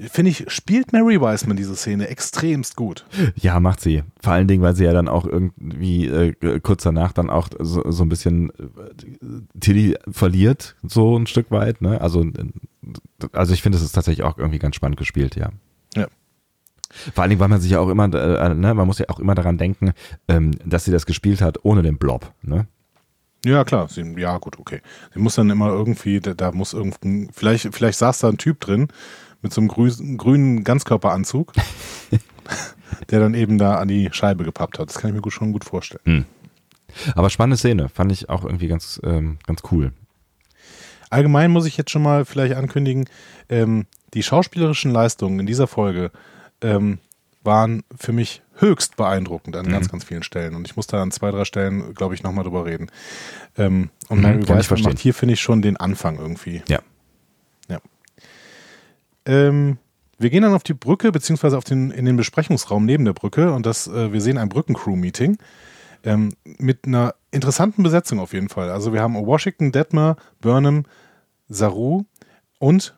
finde 0.08 0.30
ich, 0.30 0.44
spielt 0.48 0.92
Mary 0.92 1.20
Wiseman 1.20 1.56
diese 1.56 1.76
Szene 1.76 2.08
extremst 2.08 2.76
gut. 2.76 3.04
Ja, 3.36 3.60
macht 3.60 3.80
sie. 3.80 4.02
Vor 4.22 4.32
allen 4.32 4.48
Dingen, 4.48 4.62
weil 4.62 4.76
sie 4.76 4.84
ja 4.84 4.92
dann 4.92 5.08
auch 5.08 5.26
irgendwie 5.26 6.06
äh, 6.06 6.60
kurz 6.60 6.82
danach 6.82 7.12
dann 7.12 7.30
auch 7.30 7.48
so, 7.58 7.90
so 7.90 8.04
ein 8.04 8.08
bisschen 8.08 8.50
äh, 8.50 9.58
Tilly 9.60 9.96
verliert, 10.10 10.76
so 10.82 11.18
ein 11.18 11.26
Stück 11.26 11.50
weit. 11.50 11.82
Ne? 11.82 12.00
Also, 12.00 12.22
äh, 12.22 12.30
also 13.32 13.52
ich 13.52 13.62
finde, 13.62 13.78
es 13.78 13.84
ist 13.84 13.92
tatsächlich 13.92 14.24
auch 14.24 14.38
irgendwie 14.38 14.58
ganz 14.58 14.76
spannend 14.76 14.98
gespielt, 14.98 15.36
ja. 15.36 15.50
Ja. 15.94 16.06
Vor 17.14 17.22
allen 17.22 17.30
Dingen, 17.30 17.40
weil 17.40 17.48
man 17.48 17.60
sich 17.60 17.70
ja 17.72 17.78
auch 17.80 17.88
immer, 17.88 18.12
äh, 18.12 18.54
ne, 18.54 18.74
man 18.74 18.86
muss 18.86 18.98
ja 18.98 19.08
auch 19.08 19.20
immer 19.20 19.34
daran 19.34 19.58
denken, 19.58 19.92
ähm, 20.28 20.52
dass 20.64 20.84
sie 20.84 20.90
das 20.90 21.06
gespielt 21.06 21.40
hat 21.40 21.64
ohne 21.64 21.82
den 21.82 21.98
Blob. 21.98 22.32
Ne? 22.42 22.66
Ja, 23.44 23.64
klar. 23.64 23.88
Sie, 23.88 24.02
ja, 24.18 24.36
gut, 24.38 24.58
okay. 24.58 24.80
Sie 25.14 25.20
muss 25.20 25.34
dann 25.34 25.50
immer 25.50 25.68
irgendwie, 25.68 26.20
da, 26.20 26.34
da 26.34 26.52
muss 26.52 26.72
irgendein, 26.72 27.30
vielleicht, 27.32 27.74
vielleicht 27.74 27.98
saß 27.98 28.18
da 28.18 28.28
ein 28.28 28.38
Typ 28.38 28.60
drin 28.60 28.88
mit 29.42 29.52
so 29.52 29.60
einem 29.60 29.68
grü 29.68 29.90
grünen 30.16 30.64
Ganzkörperanzug, 30.64 31.52
der 33.10 33.20
dann 33.20 33.34
eben 33.34 33.56
da 33.58 33.76
an 33.76 33.88
die 33.88 34.10
Scheibe 34.12 34.44
gepappt 34.44 34.78
hat. 34.78 34.88
Das 34.90 34.98
kann 34.98 35.10
ich 35.10 35.14
mir 35.14 35.22
gut, 35.22 35.32
schon 35.32 35.52
gut 35.52 35.64
vorstellen. 35.64 36.26
Aber 37.14 37.30
spannende 37.30 37.56
Szene, 37.56 37.88
fand 37.88 38.12
ich 38.12 38.28
auch 38.28 38.44
irgendwie 38.44 38.68
ganz, 38.68 39.00
ähm, 39.04 39.38
ganz 39.46 39.62
cool. 39.70 39.92
Allgemein 41.08 41.50
muss 41.50 41.66
ich 41.66 41.76
jetzt 41.76 41.90
schon 41.90 42.02
mal 42.02 42.24
vielleicht 42.24 42.54
ankündigen, 42.54 43.08
ähm, 43.48 43.86
die 44.14 44.22
schauspielerischen 44.22 44.92
Leistungen 44.92 45.40
in 45.40 45.46
dieser 45.46 45.66
Folge 45.66 46.10
ähm, 46.60 46.98
waren 47.42 47.82
für 47.98 48.12
mich 48.12 48.42
höchst 48.56 48.96
beeindruckend 48.96 49.56
an 49.56 49.66
Mhm. 49.66 49.70
ganz, 49.70 49.88
ganz 49.88 50.04
vielen 50.04 50.22
Stellen. 50.22 50.54
Und 50.54 50.66
ich 50.66 50.76
muss 50.76 50.86
da 50.86 51.00
an 51.02 51.10
zwei, 51.10 51.30
drei 51.30 51.44
Stellen, 51.44 51.94
glaube 51.94 52.14
ich, 52.14 52.22
nochmal 52.22 52.44
drüber 52.44 52.66
reden. 52.66 52.90
Ähm, 53.56 53.90
und 54.08 54.18
Mhm, 54.18 54.22
Mary 54.22 54.48
Wiseman 54.48 54.82
macht 54.82 54.98
hier, 54.98 55.14
finde 55.14 55.34
ich, 55.34 55.40
schon 55.40 55.62
den 55.62 55.76
Anfang 55.78 56.18
irgendwie. 56.18 56.62
Ja. 56.68 56.80
Ähm, 59.26 59.76
wir 60.18 60.30
gehen 60.30 60.42
dann 60.42 60.54
auf 60.54 60.62
die 60.62 60.74
Brücke, 60.74 61.12
beziehungsweise 61.12 61.56
auf 61.58 61.64
den, 61.64 61.90
in 61.90 62.04
den 62.06 62.16
Besprechungsraum 62.16 62.84
neben 62.84 63.04
der 63.04 63.12
Brücke 63.12 63.52
und 63.52 63.66
das, 63.66 63.86
äh, 63.86 64.12
wir 64.12 64.20
sehen 64.20 64.38
ein 64.38 64.48
Brückencrew-Meeting 64.48 65.36
ähm, 66.04 66.32
mit 66.44 66.86
einer 66.86 67.14
interessanten 67.30 67.82
Besetzung 67.82 68.18
auf 68.18 68.32
jeden 68.32 68.48
Fall. 68.48 68.70
Also 68.70 68.92
wir 68.92 69.02
haben 69.02 69.14
Washington, 69.14 69.72
Detmer, 69.72 70.16
Burnham, 70.40 70.84
Saru 71.48 72.04
und 72.58 72.96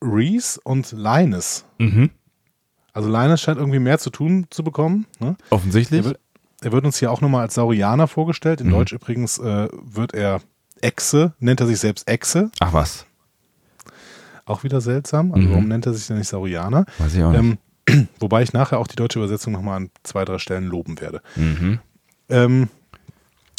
Reese 0.00 0.60
und 0.62 0.92
Linus. 0.92 1.64
Mhm. 1.78 2.10
Also 2.92 3.08
Linus 3.08 3.40
scheint 3.40 3.58
irgendwie 3.58 3.78
mehr 3.78 3.98
zu 3.98 4.10
tun 4.10 4.46
zu 4.50 4.62
bekommen. 4.64 5.06
Ne? 5.20 5.36
Offensichtlich. 5.50 6.00
Er, 6.00 6.04
wird, 6.06 6.20
er 6.62 6.72
wird 6.72 6.84
uns 6.84 6.98
hier 6.98 7.10
auch 7.12 7.20
nochmal 7.20 7.42
als 7.42 7.54
Saurianer 7.54 8.06
vorgestellt. 8.08 8.60
In 8.60 8.68
Mhm. 8.68 8.72
Deutsch 8.72 8.92
übrigens 8.92 9.38
äh, 9.38 9.68
wird 9.72 10.14
er 10.14 10.40
Echse, 10.80 11.34
nennt 11.38 11.60
er 11.60 11.66
sich 11.66 11.78
selbst 11.78 12.08
Echse. 12.08 12.50
Ach 12.60 12.72
was, 12.72 13.06
Auch 14.46 14.64
wieder 14.64 14.80
seltsam. 14.80 15.32
Also 15.32 15.46
Mhm. 15.46 15.50
warum 15.52 15.68
nennt 15.68 15.86
er 15.86 15.94
sich 15.94 16.06
denn 16.08 16.18
nicht 16.18 16.28
Saurianer? 16.28 16.84
weiß 16.98 17.14
ich 17.14 17.22
auch 17.22 17.30
nicht. 17.32 17.58
Ähm, 17.88 18.08
wobei 18.18 18.42
ich 18.42 18.52
nachher 18.52 18.78
auch 18.78 18.86
die 18.88 18.96
deutsche 18.96 19.18
Übersetzung 19.20 19.52
nochmal 19.52 19.76
an 19.76 19.90
zwei, 20.02 20.24
drei 20.24 20.38
Stellen 20.38 20.64
loben 20.66 21.00
werde. 21.00 21.22
mhm. 21.36 21.78
Ähm, 22.28 22.68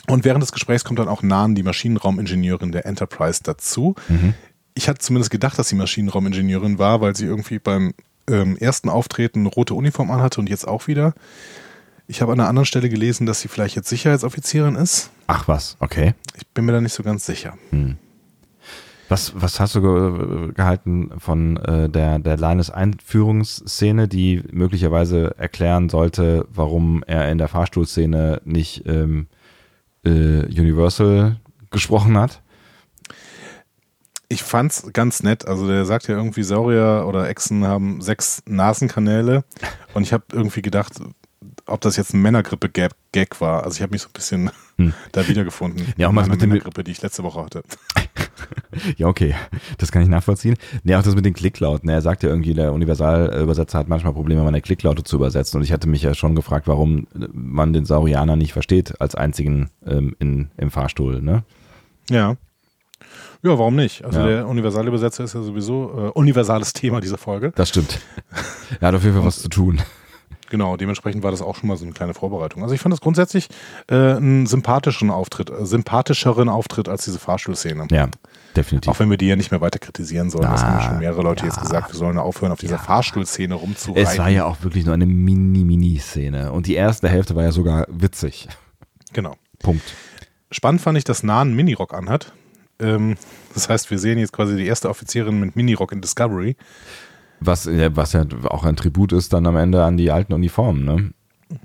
und 0.07 0.25
während 0.25 0.41
des 0.41 0.51
Gesprächs 0.51 0.83
kommt 0.83 0.97
dann 0.99 1.07
auch 1.07 1.21
Nan, 1.23 1.53
die 1.55 1.63
Maschinenraumingenieurin 1.63 2.71
der 2.71 2.85
Enterprise, 2.85 3.41
dazu. 3.43 3.95
Mhm. 4.09 4.33
Ich 4.73 4.89
hatte 4.89 4.99
zumindest 4.99 5.29
gedacht, 5.31 5.59
dass 5.59 5.69
sie 5.69 5.75
Maschinenraumingenieurin 5.75 6.79
war, 6.79 7.01
weil 7.01 7.15
sie 7.15 7.25
irgendwie 7.25 7.59
beim 7.59 7.93
ähm, 8.29 8.57
ersten 8.57 8.89
Auftreten 8.89 9.39
eine 9.39 9.49
rote 9.49 9.73
Uniform 9.73 10.11
anhatte 10.11 10.39
und 10.39 10.49
jetzt 10.49 10.67
auch 10.67 10.87
wieder. 10.87 11.13
Ich 12.07 12.21
habe 12.21 12.33
an 12.33 12.39
einer 12.39 12.49
anderen 12.49 12.65
Stelle 12.65 12.89
gelesen, 12.89 13.25
dass 13.25 13.41
sie 13.41 13.47
vielleicht 13.47 13.75
jetzt 13.75 13.89
Sicherheitsoffizierin 13.89 14.75
ist. 14.75 15.11
Ach 15.27 15.47
was, 15.47 15.77
okay. 15.79 16.13
Ich 16.35 16.45
bin 16.47 16.65
mir 16.65 16.73
da 16.73 16.81
nicht 16.81 16.93
so 16.93 17.03
ganz 17.03 17.25
sicher. 17.25 17.57
Was, 19.07 19.33
was 19.35 19.59
hast 19.59 19.75
du 19.75 19.81
ge 19.81 20.53
gehalten 20.53 21.11
von 21.19 21.57
äh, 21.57 21.89
der, 21.89 22.19
der 22.19 22.37
Linus-Einführungsszene, 22.37 24.07
die 24.07 24.41
möglicherweise 24.51 25.35
erklären 25.37 25.89
sollte, 25.89 26.45
warum 26.53 27.03
er 27.07 27.29
in 27.29 27.37
der 27.37 27.49
Fahrstuhlszene 27.49 28.41
nicht 28.45 28.83
ähm, 28.87 29.27
äh, 30.05 30.45
Universal 30.45 31.41
gesprochen 31.71 32.17
hat? 32.17 32.41
Ich 34.31 34.43
fand's 34.43 34.87
ganz 34.93 35.23
nett. 35.23 35.45
Also 35.47 35.67
der 35.67 35.85
sagt 35.85 36.07
ja 36.07 36.15
irgendwie, 36.15 36.43
Saurier 36.43 37.05
oder 37.07 37.27
Echsen 37.27 37.65
haben 37.67 38.01
sechs 38.01 38.41
Nasenkanäle. 38.47 39.43
Und 39.93 40.03
ich 40.03 40.13
habe 40.13 40.23
irgendwie 40.31 40.61
gedacht, 40.61 40.93
ob 41.65 41.81
das 41.81 41.97
jetzt 41.97 42.13
ein 42.13 42.21
Männergrippe-Gag 42.21 43.41
war. 43.41 43.63
Also 43.63 43.75
ich 43.77 43.81
habe 43.81 43.91
mich 43.91 44.01
so 44.03 44.07
ein 44.09 44.13
bisschen 44.13 44.51
Hm. 44.77 44.93
da 45.11 45.27
wiedergefunden. 45.27 45.85
Ja, 45.97 46.07
auch 46.07 46.11
mal 46.13 46.25
mit 46.27 46.41
dem- 46.41 46.49
Männergrippe, 46.49 46.83
die 46.83 46.91
ich 46.91 47.01
letzte 47.01 47.23
Woche 47.23 47.43
hatte. 47.43 47.63
Ja, 48.97 49.07
okay, 49.07 49.35
das 49.77 49.91
kann 49.91 50.01
ich 50.01 50.07
nachvollziehen. 50.07 50.55
Nee, 50.83 50.95
auch 50.95 51.03
das 51.03 51.13
mit 51.13 51.25
den 51.25 51.33
Klicklauten. 51.33 51.89
Er 51.89 52.01
sagt 52.01 52.23
ja 52.23 52.29
irgendwie, 52.29 52.53
der 52.53 52.71
Universalübersetzer 52.73 53.77
hat 53.77 53.89
manchmal 53.89 54.13
Probleme, 54.13 54.43
meine 54.43 54.61
Klicklaute 54.61 55.03
zu 55.03 55.17
übersetzen. 55.17 55.57
Und 55.57 55.63
ich 55.63 55.71
hatte 55.73 55.87
mich 55.89 56.01
ja 56.01 56.13
schon 56.13 56.35
gefragt, 56.35 56.67
warum 56.67 57.05
man 57.33 57.73
den 57.73 57.85
Saurianer 57.85 58.35
nicht 58.37 58.53
versteht 58.53 58.99
als 59.01 59.13
einzigen 59.13 59.69
ähm, 59.85 60.15
in, 60.19 60.49
im 60.57 60.71
Fahrstuhl. 60.71 61.21
Ne? 61.21 61.43
Ja. 62.09 62.37
Ja, 63.43 63.57
warum 63.57 63.75
nicht? 63.75 64.05
Also 64.05 64.19
Ja. 64.19 64.27
der 64.27 64.47
Universalübersetzer 64.47 65.23
ist 65.23 65.33
ja 65.33 65.41
sowieso 65.41 65.91
äh, 66.07 66.09
universales 66.11 66.73
Thema 66.73 67.01
dieser 67.01 67.17
Folge. 67.17 67.51
Das 67.55 67.69
stimmt. 67.69 67.99
Er 68.79 68.89
hat 68.89 68.95
auf 68.95 69.03
jeden 69.03 69.15
Fall 69.15 69.25
was 69.25 69.41
zu 69.41 69.49
tun. 69.49 69.81
Genau, 70.49 70.75
dementsprechend 70.75 71.23
war 71.23 71.31
das 71.31 71.41
auch 71.41 71.55
schon 71.55 71.69
mal 71.69 71.77
so 71.77 71.85
eine 71.85 71.93
kleine 71.93 72.13
Vorbereitung. 72.13 72.61
Also 72.61 72.75
ich 72.75 72.81
fand 72.81 72.91
das 72.91 72.99
grundsätzlich 72.99 73.47
äh, 73.89 73.95
einen 73.95 74.45
sympathischen 74.47 75.09
Auftritt, 75.09 75.49
äh, 75.49 75.65
sympathischeren 75.65 76.49
Auftritt 76.49 76.89
als 76.89 77.05
diese 77.05 77.19
Fahrstuhlszene. 77.19 77.87
Ja, 77.89 78.09
definitiv. 78.57 78.91
Auch 78.91 78.99
wenn 78.99 79.09
wir 79.09 79.15
die 79.17 79.27
ja 79.27 79.37
nicht 79.37 79.49
mehr 79.51 79.61
weiter 79.61 79.79
kritisieren 79.79 80.29
sollen. 80.29 80.43
das 80.51 80.61
haben 80.61 80.75
Ah, 80.77 80.81
schon 80.81 80.99
mehrere 80.99 81.21
Leute 81.21 81.45
jetzt 81.45 81.55
ja. 81.55 81.61
gesagt, 81.63 81.93
wir 81.93 81.97
sollen 81.97 82.17
aufhören, 82.17 82.51
auf 82.51 82.59
dieser 82.59 82.75
Ja. 82.75 82.81
Fahrstuhlszene 82.81 83.55
rumzureiten. 83.55 84.03
es 84.05 84.17
war 84.19 84.27
ja 84.29 84.43
auch 84.45 84.61
wirklich 84.61 84.83
nur 84.83 84.93
eine 84.93 85.05
Mini-Mini-Szene. 85.05 86.51
Und 86.51 86.67
die 86.67 86.75
erste 86.75 87.07
Hälfte 87.07 87.33
war 87.35 87.43
ja 87.43 87.53
sogar 87.53 87.85
witzig. 87.89 88.49
Genau. 89.13 89.35
Punkt. 89.59 89.83
Spannend 90.51 90.81
fand 90.81 90.97
ich, 90.97 91.05
dass 91.05 91.23
Nah 91.23 91.41
einen 91.41 91.55
Minirock 91.55 91.93
anhat. 91.93 92.33
Ähm, 92.81 93.15
das 93.53 93.69
heißt, 93.69 93.89
wir 93.91 93.99
sehen 93.99 94.19
jetzt 94.19 94.33
quasi 94.33 94.55
die 94.55 94.65
erste 94.65 94.89
Offizierin 94.89 95.39
mit 95.39 95.55
Minirock 95.55 95.91
in 95.91 96.01
Discovery. 96.01 96.55
Was, 97.39 97.65
ja, 97.65 97.95
was 97.95 98.13
ja 98.13 98.25
auch 98.45 98.65
ein 98.65 98.75
Tribut 98.75 99.13
ist 99.13 99.33
dann 99.33 99.47
am 99.47 99.57
Ende 99.57 99.83
an 99.83 99.97
die 99.97 100.11
alten 100.11 100.33
Uniformen, 100.33 100.85
ne? 100.85 101.11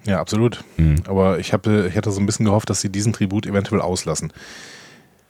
Ja, 0.04 0.20
absolut. 0.20 0.64
Mhm. 0.78 0.96
Aber 1.06 1.38
ich, 1.38 1.52
hab, 1.52 1.66
ich 1.66 1.96
hatte 1.96 2.10
so 2.10 2.20
ein 2.20 2.26
bisschen 2.26 2.46
gehofft, 2.46 2.70
dass 2.70 2.80
sie 2.80 2.90
diesen 2.90 3.12
Tribut 3.12 3.46
eventuell 3.46 3.80
auslassen. 3.80 4.32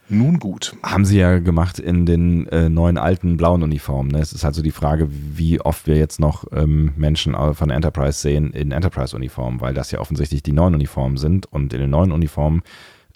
Nun 0.09 0.39
gut. 0.39 0.76
Haben 0.84 1.05
sie 1.05 1.18
ja 1.18 1.41
gemacht 1.41 1.80
in 1.80 2.07
den 2.07 2.47
äh, 2.49 2.68
neuen 2.68 2.97
alten 2.97 3.37
blauen 3.37 3.64
Uniformen. 3.64 4.12
Ne? 4.12 4.20
Es 4.20 4.32
ist 4.32 4.45
halt 4.45 4.55
so 4.55 4.62
die 4.62 4.70
Frage, 4.70 5.09
wie 5.11 5.61
oft 5.61 5.89
wir 5.89 5.97
jetzt 5.97 6.20
noch 6.20 6.45
ähm, 6.53 6.93
Menschen 6.97 7.34
äh, 7.34 7.55
von 7.55 7.70
Enterprise 7.70 8.20
sehen 8.20 8.53
in 8.53 8.70
Enterprise-Uniformen, 8.70 9.61
weil 9.61 9.74
das 9.74 9.91
ja 9.91 9.99
offensichtlich 9.99 10.45
die 10.45 10.53
neuen 10.53 10.74
Uniformen 10.74 11.16
sind 11.16 11.47
und 11.47 11.72
in 11.72 11.80
den 11.80 11.91
neuen 11.91 12.12
Uniformen 12.12 12.62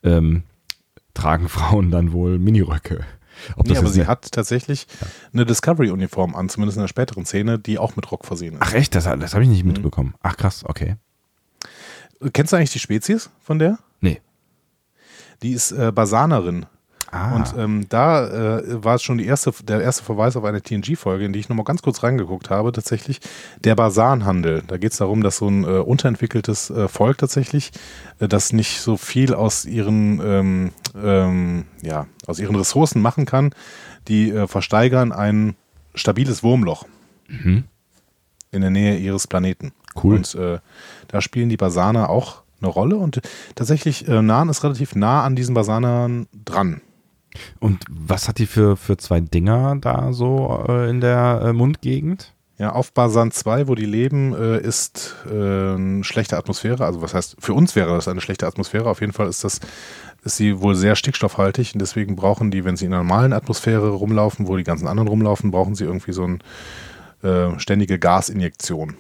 ähm, 0.03 0.43
tragen 1.15 1.49
Frauen 1.49 1.91
dann 1.91 2.13
wohl 2.13 2.39
Miniröcke. 2.39 3.05
Ob 3.57 3.67
Nee, 3.69 3.77
aber 3.79 3.89
sie 3.89 4.07
hat 4.07 4.33
tatsächlich 4.33 4.87
eine 5.33 5.47
Discovery-Uniform 5.47 6.35
an, 6.35 6.49
zumindest 6.51 6.77
in 6.77 6.83
der 6.83 6.89
späteren 6.89 7.25
Szene, 7.25 7.59
die 7.59 7.79
auch 7.79 7.97
mit 7.97 8.11
Rock 8.13 8.27
versehen 8.27 8.55
ist. 8.55 8.61
Ach 8.63 8.75
echt, 8.75 8.95
das, 8.95 9.05
das 9.05 9.33
habe 9.33 9.43
ich 9.43 9.49
Mhm. 9.49 9.55
nicht 9.55 9.65
mitbekommen. 9.65 10.15
Ach 10.23 10.37
krass, 10.37 10.63
okay. 10.67 10.97
Kennst 12.35 12.53
du 12.53 12.57
eigentlich 12.57 12.73
die 12.73 12.79
Spezies 12.81 13.31
von 13.41 13.59
der? 13.59 13.79
Nee. 14.01 14.21
Die 15.43 15.53
ist 15.53 15.73
äh, 15.73 15.91
Basanerin. 15.91 16.67
Ah, 17.13 17.35
Und 17.35 17.55
ähm, 17.59 17.87
da 17.89 18.59
äh, 18.59 18.85
war 18.85 18.95
es 18.95 19.03
schon 19.03 19.19
die 19.19 19.27
erste, 19.27 19.53
der 19.65 19.81
erste 19.81 20.05
Verweis 20.05 20.37
auf 20.37 20.45
eine 20.45 20.63
TNG-Folge, 20.63 21.25
in 21.25 21.33
die 21.33 21.41
ich 21.41 21.49
nochmal 21.49 21.65
ganz 21.65 21.83
kurz 21.83 22.05
reingeguckt 22.05 22.51
habe, 22.51 22.71
tatsächlich 22.71 23.21
der 23.59 23.75
Basanhandel. 23.75 24.63
Da 24.69 24.77
geht 24.77 24.93
es 24.93 24.99
darum, 24.99 25.23
dass 25.23 25.39
so 25.39 25.49
ein 25.49 25.65
äh, 25.65 25.79
unterentwickeltes 25.79 26.71
äh, 26.71 26.87
Volk 26.87 27.19
tatsächlich, 27.19 27.73
äh, 28.21 28.29
das 28.29 28.53
nicht 28.53 28.81
so 28.81 28.97
viel 28.97 29.35
aus 29.35 29.65
ihren, 29.65 30.21
ähm, 30.25 30.71
ähm, 30.97 31.65
ja, 31.83 32.07
aus 32.29 32.39
ihren 32.39 32.55
Ressourcen 32.55 33.03
machen 33.03 33.27
kann, 33.27 33.55
die 34.07 34.31
äh, 34.31 34.47
versteigern 34.47 35.11
ein 35.11 35.57
stabiles 35.97 36.45
Wurmloch 36.45 36.87
mhm. 37.27 37.65
in 38.53 38.61
der 38.61 38.71
Nähe 38.71 38.97
ihres 38.99 39.27
Planeten. 39.27 39.73
Cool. 40.01 40.17
Und 40.17 40.37
äh, 40.37 40.61
da 41.09 41.21
spielen 41.21 41.49
die 41.49 41.57
Basaner 41.57 42.09
auch 42.09 42.43
eine 42.61 42.71
Rolle 42.71 42.97
und 42.97 43.21
tatsächlich, 43.57 44.07
äh, 44.07 44.23
Nahen 44.23 44.49
ist 44.49 44.63
relativ 44.63 44.95
nah 44.95 45.25
an 45.25 45.35
diesen 45.35 45.55
Basanern 45.55 46.29
dran. 46.45 46.81
Und 47.61 47.85
was 47.89 48.29
hat 48.29 48.39
die 48.39 48.47
für, 48.47 48.77
für 48.77 48.97
zwei 48.97 49.21
Dinger 49.21 49.77
da 49.81 50.13
so 50.13 50.65
äh, 50.69 50.91
in 50.91 51.01
der 51.01 51.43
äh, 51.45 51.53
Mundgegend? 51.53 52.35
Ja, 52.59 52.73
auf 52.73 52.93
Basan 52.93 53.31
2, 53.31 53.69
wo 53.69 53.75
die 53.75 53.87
leben, 53.87 54.35
äh, 54.35 54.61
ist 54.61 55.17
äh, 55.27 55.33
eine 55.33 56.05
schlechte 56.05 56.37
Atmosphäre. 56.37 56.85
Also 56.85 57.01
was 57.01 57.15
heißt, 57.15 57.37
für 57.39 57.55
uns 57.55 57.75
wäre 57.75 57.95
das 57.95 58.07
eine 58.07 58.21
schlechte 58.21 58.47
Atmosphäre. 58.47 58.91
Auf 58.91 59.01
jeden 59.01 59.15
Fall 59.15 59.29
ist 59.29 59.45
das, 59.45 59.61
ist 60.25 60.37
sie 60.37 60.61
wohl 60.61 60.75
sehr 60.75 60.95
stickstoffhaltig 60.95 61.73
und 61.73 61.81
deswegen 61.81 62.17
brauchen 62.17 62.51
die, 62.51 62.67
wenn 62.67 62.77
sie 62.77 62.85
in 62.85 62.93
einer 62.93 63.03
normalen 63.03 63.33
Atmosphäre 63.33 63.89
rumlaufen, 63.89 64.47
wo 64.47 64.59
die 64.59 64.65
ganzen 64.65 64.89
anderen 64.89 65.09
rumlaufen, 65.09 65.51
brauchen 65.51 65.75
sie 65.75 65.85
irgendwie 65.85 66.13
so 66.13 66.25
eine 66.25 66.39
äh, 67.23 67.59
ständige 67.59 67.99
Gasinjektion 67.99 68.95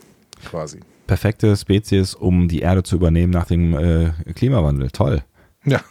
quasi. 0.46 0.80
Perfekte 1.06 1.54
Spezies, 1.54 2.14
um 2.14 2.48
die 2.48 2.60
Erde 2.60 2.82
zu 2.82 2.96
übernehmen 2.96 3.32
nach 3.32 3.44
dem 3.44 3.74
äh, 3.74 4.12
Klimawandel. 4.32 4.90
Toll. 4.90 5.22
Ja, 5.66 5.82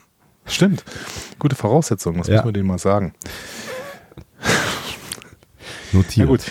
stimmt. 0.53 0.83
Gute 1.39 1.55
Voraussetzung, 1.55 2.17
das 2.17 2.27
Ja. 2.27 2.35
müssen 2.35 2.45
wir 2.47 2.53
denen 2.53 2.67
mal 2.67 2.79
sagen. 2.79 3.13
Notiert. 5.91 6.17
Ja 6.17 6.25
gut. 6.25 6.41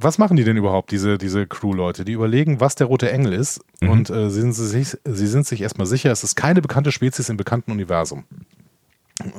Was 0.00 0.18
machen 0.18 0.36
die 0.36 0.44
denn 0.44 0.56
überhaupt, 0.56 0.92
diese, 0.92 1.18
diese 1.18 1.46
Crew-Leute? 1.48 2.04
Die 2.04 2.12
überlegen, 2.12 2.60
was 2.60 2.76
der 2.76 2.86
rote 2.86 3.10
Engel 3.10 3.32
ist 3.32 3.60
Mhm. 3.80 3.88
und 3.90 4.10
äh, 4.10 4.30
sind 4.30 4.52
sie, 4.52 4.66
sich, 4.66 4.96
sie 5.04 5.26
sind 5.26 5.46
sich 5.46 5.60
erstmal 5.60 5.86
sicher, 5.88 6.12
es 6.12 6.22
ist 6.22 6.36
keine 6.36 6.62
bekannte 6.62 6.92
Spezies 6.92 7.28
im 7.28 7.36
bekannten 7.36 7.72
Universum. 7.72 8.24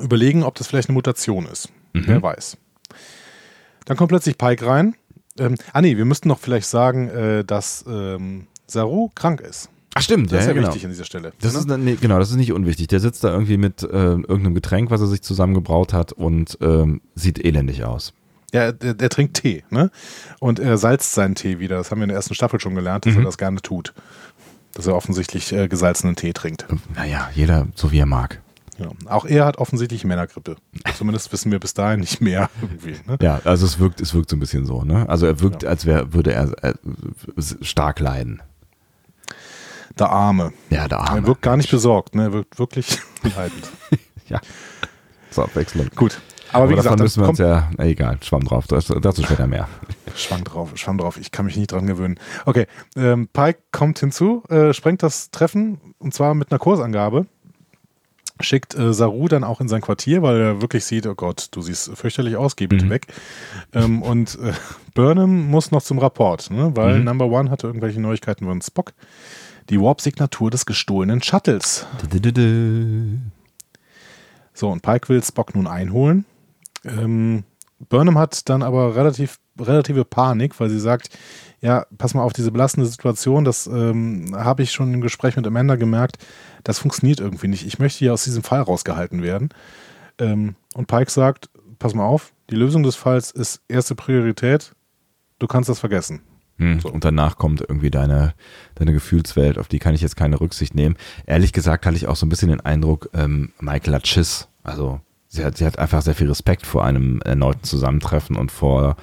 Überlegen, 0.01 0.43
ob 0.43 0.55
das 0.55 0.67
vielleicht 0.67 0.89
eine 0.89 0.95
Mutation 0.95 1.45
ist. 1.45 1.69
Mhm. 1.93 2.03
Wer 2.07 2.21
weiß. 2.21 2.57
Dann 3.85 3.95
kommt 3.95 4.09
plötzlich 4.09 4.37
Pike 4.37 4.65
rein. 4.65 4.95
Ähm, 5.37 5.55
ah 5.71 5.81
nee, 5.81 5.95
wir 5.95 6.03
müssten 6.03 6.27
noch 6.27 6.39
vielleicht 6.39 6.67
sagen, 6.67 7.07
äh, 7.09 7.45
dass 7.45 7.85
ähm, 7.87 8.47
Saru 8.67 9.09
krank 9.15 9.39
ist. 9.39 9.69
Ach 9.95 10.01
stimmt, 10.01 10.31
Das 10.31 10.41
ist 10.41 10.47
ja, 10.47 10.53
genau. 10.53 10.67
wichtig 10.67 10.85
an 10.85 10.91
dieser 10.91 11.05
Stelle. 11.05 11.33
Das 11.41 11.53
Ne? 11.53 11.59
ist, 11.59 11.79
nee, 11.79 11.97
genau, 11.99 12.19
das 12.19 12.29
ist 12.29 12.35
nicht 12.37 12.51
unwichtig. 12.53 12.87
Der 12.87 12.99
sitzt 12.99 13.23
da 13.23 13.31
irgendwie 13.31 13.57
mit 13.57 13.81
äh, 13.83 13.87
irgendeinem 13.87 14.53
Getränk, 14.53 14.91
was 14.91 15.01
er 15.01 15.07
sich 15.07 15.21
zusammengebraut 15.21 15.93
hat 15.93 16.11
und 16.13 16.57
ähm, 16.61 17.01
sieht 17.15 17.43
elendig 17.43 17.83
aus. 17.83 18.13
Ja, 18.53 18.71
der, 18.71 18.93
der 18.95 19.09
trinkt 19.09 19.35
Tee, 19.35 19.63
ne? 19.69 19.91
Und 20.39 20.59
er 20.59 20.77
salzt 20.77 21.13
seinen 21.13 21.35
Tee 21.35 21.59
wieder. 21.59 21.77
Das 21.77 21.91
haben 21.91 21.99
wir 21.99 22.03
in 22.03 22.09
der 22.09 22.17
ersten 22.17 22.33
Staffel 22.33 22.59
schon 22.59 22.75
gelernt, 22.75 23.05
dass 23.05 23.13
Mhm. 23.13 23.19
er 23.21 23.25
das 23.25 23.37
gerne 23.37 23.61
tut. 23.61 23.93
Dass 24.73 24.87
er 24.87 24.95
offensichtlich 24.95 25.51
äh, 25.53 25.67
gesalzenen 25.67 26.15
Tee 26.15 26.33
trinkt. 26.33 26.65
Naja, 26.95 27.29
jeder 27.35 27.67
so 27.75 27.91
wie 27.91 27.99
er 27.99 28.05
mag. 28.05 28.41
Ja. 28.77 28.87
Auch 29.07 29.25
er 29.25 29.45
hat 29.45 29.57
offensichtlich 29.57 30.05
Männergrippe. 30.05 30.55
Zumindest 30.97 31.33
wissen 31.33 31.51
wir 31.51 31.59
bis 31.59 31.73
dahin 31.73 31.99
nicht 31.99 32.21
mehr 32.21 32.49
irgendwie. 32.61 32.95
Ne? 33.07 33.17
Ja, 33.21 33.41
also 33.43 33.65
es 33.65 33.77
wirkt, 33.77 33.99
es 34.01 34.13
wirkt 34.13 34.29
so 34.29 34.35
ein 34.37 34.39
bisschen 34.39 34.65
so, 34.65 34.83
ne? 34.83 35.07
Also 35.09 35.25
er 35.25 35.41
wirkt, 35.41 35.65
als 35.65 35.85
wär, 35.85 36.13
würde 36.13 36.31
er 36.33 36.53
äh, 36.63 36.73
stark 37.61 37.99
leiden. 37.99 38.41
Der 39.99 40.09
Arme. 40.09 40.53
Ja, 40.69 40.87
der 40.87 40.99
Arme. 40.99 41.19
Er 41.19 41.27
wirkt 41.27 41.41
gar 41.41 41.57
nicht 41.57 41.69
besorgt, 41.69 42.15
ne? 42.15 42.23
Er 42.23 42.33
wirkt 42.33 42.57
wirklich 42.59 42.99
leidend. 43.35 43.69
Ja. 44.29 44.39
Zur 45.31 45.45
Abwechslung. 45.45 45.87
Gut. 45.95 46.21
Aber, 46.53 46.69
wie 46.69 46.75
davon 46.75 46.83
gesagt, 46.97 46.99
müssen 47.01 47.23
wir 47.23 47.29
uns 47.29 47.39
ja, 47.39 47.69
na 47.77 47.85
egal, 47.85 48.19
schwamm 48.23 48.43
drauf, 48.43 48.67
dazu, 48.67 48.99
dazu 48.99 49.23
später 49.23 49.47
mehr. 49.47 49.67
Schwamm 50.15 50.43
drauf, 50.43 50.69
schwamm 50.75 50.99
drauf. 50.99 51.17
Ich 51.19 51.31
kann 51.31 51.45
mich 51.45 51.57
nicht 51.57 51.71
dran 51.71 51.87
gewöhnen. 51.87 52.19
Okay, 52.45 52.67
ähm, 52.95 53.27
Pike 53.33 53.59
kommt 53.71 53.97
hinzu, 53.99 54.43
äh, 54.49 54.71
sprengt 54.73 55.01
das 55.01 55.31
Treffen 55.31 55.79
und 55.97 56.13
zwar 56.13 56.35
mit 56.35 56.51
einer 56.51 56.59
Kursangabe. 56.59 57.25
Schickt 58.39 58.75
äh, 58.75 58.93
Saru 58.93 59.27
dann 59.27 59.43
auch 59.43 59.61
in 59.61 59.67
sein 59.67 59.81
Quartier, 59.81 60.21
weil 60.21 60.39
er 60.39 60.61
wirklich 60.61 60.85
sieht, 60.85 61.07
oh 61.07 61.15
Gott, 61.15 61.47
du 61.51 61.61
siehst 61.63 61.91
fürchterlich 61.97 62.35
aus, 62.37 62.55
geh 62.55 62.67
bitte 62.67 62.85
Mhm. 62.85 62.89
weg. 62.91 63.07
Ähm, 63.73 64.01
und 64.03 64.37
äh, 64.41 64.53
Burnham 64.93 65.47
muss 65.49 65.71
noch 65.71 65.81
zum 65.81 65.97
Rapport, 65.99 66.49
ne? 66.51 66.71
weil 66.75 66.99
Mhm. 66.99 67.05
Number 67.05 67.25
One 67.25 67.49
hatte 67.51 67.65
irgendwelche 67.67 67.99
Neuigkeiten 67.99 68.45
von 68.45 68.61
Spock. 68.61 68.93
Die 69.69 69.79
Warp-Signatur 69.79 70.49
des 70.49 70.65
gestohlenen 70.65 71.21
Shuttles. 71.21 71.85
So, 74.53 74.69
und 74.69 74.81
Pike 74.81 75.09
will 75.09 75.23
Spock 75.23 75.55
nun 75.55 75.67
einholen. 75.67 76.25
Ähm, 76.83 77.43
Burnham 77.87 78.17
hat 78.17 78.49
dann 78.49 78.61
aber 78.61 78.95
relativ, 78.95 79.39
relative 79.57 80.03
Panik, 80.03 80.59
weil 80.59 80.69
sie 80.69 80.79
sagt, 80.79 81.09
ja, 81.61 81.85
pass 81.97 82.13
mal 82.13 82.23
auf 82.23 82.33
diese 82.33 82.51
belastende 82.51 82.89
Situation, 82.89 83.45
das 83.45 83.67
ähm, 83.67 84.35
habe 84.35 84.63
ich 84.63 84.71
schon 84.71 84.93
im 84.93 85.01
Gespräch 85.01 85.35
mit 85.35 85.47
Amanda 85.47 85.75
gemerkt, 85.75 86.17
das 86.63 86.79
funktioniert 86.79 87.19
irgendwie 87.19 87.47
nicht. 87.47 87.65
Ich 87.65 87.79
möchte 87.79 87.99
hier 87.99 88.13
aus 88.13 88.23
diesem 88.23 88.43
Fall 88.43 88.61
rausgehalten 88.61 89.21
werden. 89.21 89.49
Ähm, 90.17 90.55
und 90.73 90.87
Pike 90.87 91.11
sagt, 91.11 91.49
pass 91.79 91.93
mal 91.93 92.05
auf, 92.05 92.33
die 92.49 92.55
Lösung 92.55 92.83
des 92.83 92.95
Falls 92.95 93.31
ist 93.31 93.61
erste 93.67 93.95
Priorität, 93.95 94.73
du 95.39 95.47
kannst 95.47 95.69
das 95.69 95.79
vergessen. 95.79 96.21
Hm, 96.59 96.79
So. 96.79 96.89
Und 96.89 97.03
danach 97.03 97.37
kommt 97.37 97.61
irgendwie 97.61 97.89
deine, 97.89 98.33
deine 98.75 98.93
Gefühlswelt, 98.93 99.57
auf 99.57 99.67
die 99.67 99.79
kann 99.79 99.95
ich 99.95 100.01
jetzt 100.01 100.15
keine 100.15 100.39
Rücksicht 100.39 100.75
nehmen. 100.75 100.95
Ehrlich 101.25 101.53
gesagt 101.53 101.85
hatte 101.85 101.95
ich 101.97 102.07
auch 102.07 102.15
so 102.15 102.25
ein 102.25 102.29
bisschen 102.29 102.49
den 102.49 102.61
Eindruck, 102.61 103.09
ähm, 103.13 103.51
Michael 103.59 103.95
hat 103.95 104.07
Schiss. 104.07 104.47
Also 104.63 104.99
sie 105.27 105.43
hat, 105.43 105.57
sie 105.57 105.65
hat 105.65 105.79
einfach 105.79 106.01
sehr 106.01 106.15
viel 106.15 106.27
Respekt 106.27 106.65
vor 106.65 106.83
einem 106.85 107.21
erneuten 107.21 107.63
Zusammentreffen 107.63 108.35
und 108.35 108.51
vor 108.51 108.97